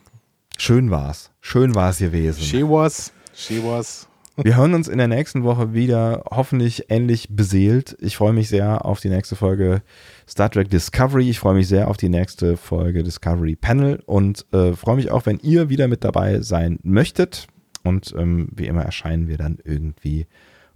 Schön 0.57 0.91
war's. 0.91 1.31
Schön 1.41 1.75
war 1.75 1.91
es 1.91 1.99
gewesen. 1.99 2.43
She 2.43 2.63
was. 2.63 3.13
She 3.35 3.63
was. 3.63 4.09
Wir 4.37 4.57
hören 4.57 4.75
uns 4.75 4.89
in 4.89 4.99
der 4.99 5.09
nächsten 5.09 5.45
Woche 5.45 5.75
wieder, 5.75 6.25
hoffentlich 6.31 6.91
ähnlich 6.91 7.29
beseelt. 7.31 7.97
Ich 8.01 8.17
freue 8.17 8.33
mich 8.33 8.49
sehr 8.49 8.85
auf 8.85 9.01
die 9.01 9.11
nächste 9.11 9.37
Folge 9.37 9.83
Star 10.31 10.49
Trek 10.49 10.71
Discovery. 10.71 11.29
Ich 11.29 11.41
freue 11.41 11.55
mich 11.55 11.67
sehr 11.67 11.89
auf 11.89 11.97
die 11.97 12.09
nächste 12.09 12.57
Folge 12.57 13.03
Discovery 13.03 13.57
Panel 13.57 14.01
und 14.07 14.47
äh, 14.53 14.75
freue 14.75 14.95
mich 14.95 15.11
auch, 15.11 15.27
wenn 15.27 15.41
ihr 15.41 15.69
wieder 15.69 15.89
mit 15.89 16.05
dabei 16.05 16.41
sein 16.41 16.79
möchtet. 16.85 17.49
Und 17.83 18.15
ähm, 18.17 18.49
wie 18.55 18.69
immer 18.69 18.85
erscheinen 18.85 19.27
wir 19.27 19.39
dann 19.39 19.59
irgendwie 19.65 20.27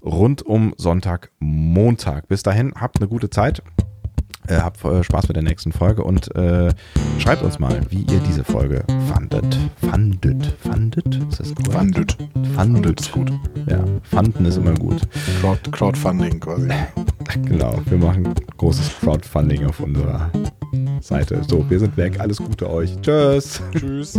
rund 0.03 0.43
um 0.43 0.75
Sonntag, 0.77 1.31
Montag. 1.39 2.27
Bis 2.27 2.43
dahin, 2.43 2.75
habt 2.75 2.99
eine 2.99 3.09
gute 3.09 3.31
Zeit. 3.31 3.63
Äh, 4.47 4.57
habt 4.57 4.85
äh, 4.85 5.03
Spaß 5.03 5.29
mit 5.29 5.37
der 5.37 5.43
nächsten 5.43 5.73
Folge 5.73 6.05
und 6.05 6.35
äh, 6.37 6.73
schreibt 7.19 7.43
uns 7.43 7.59
mal, 7.59 7.81
wie 7.91 8.03
ihr 8.03 8.21
diese 8.29 8.45
Folge 8.45 8.85
fandet. 9.13 9.59
Fandet. 9.91 10.55
Fandet? 10.61 11.15
Ist 11.31 11.41
das 11.41 11.55
gut? 11.55 11.73
Fandet. 11.73 12.17
Fandet. 12.55 13.01
ist 13.01 13.13
gut. 13.13 13.33
Ja, 13.67 13.83
fanden 14.03 14.45
ist 14.45 14.59
immer 14.59 14.75
gut. 14.75 15.01
Crowd, 15.41 15.61
Crowdfunding 15.71 16.41
quasi. 16.41 16.69
genau, 17.45 17.81
wir 17.87 17.99
machen 17.99 18.35
großes 18.59 18.91
Crowdfunding 19.01 19.67
auf 19.67 19.81
unserer 19.81 20.31
Seite. 21.01 21.43
So, 21.49 21.65
wir 21.69 21.79
sind 21.79 21.97
weg. 21.97 22.21
Alles 22.21 22.39
Gute 22.39 22.69
euch. 22.69 22.95
Tschüss. 23.01 23.63
Tschüss. 23.73 24.19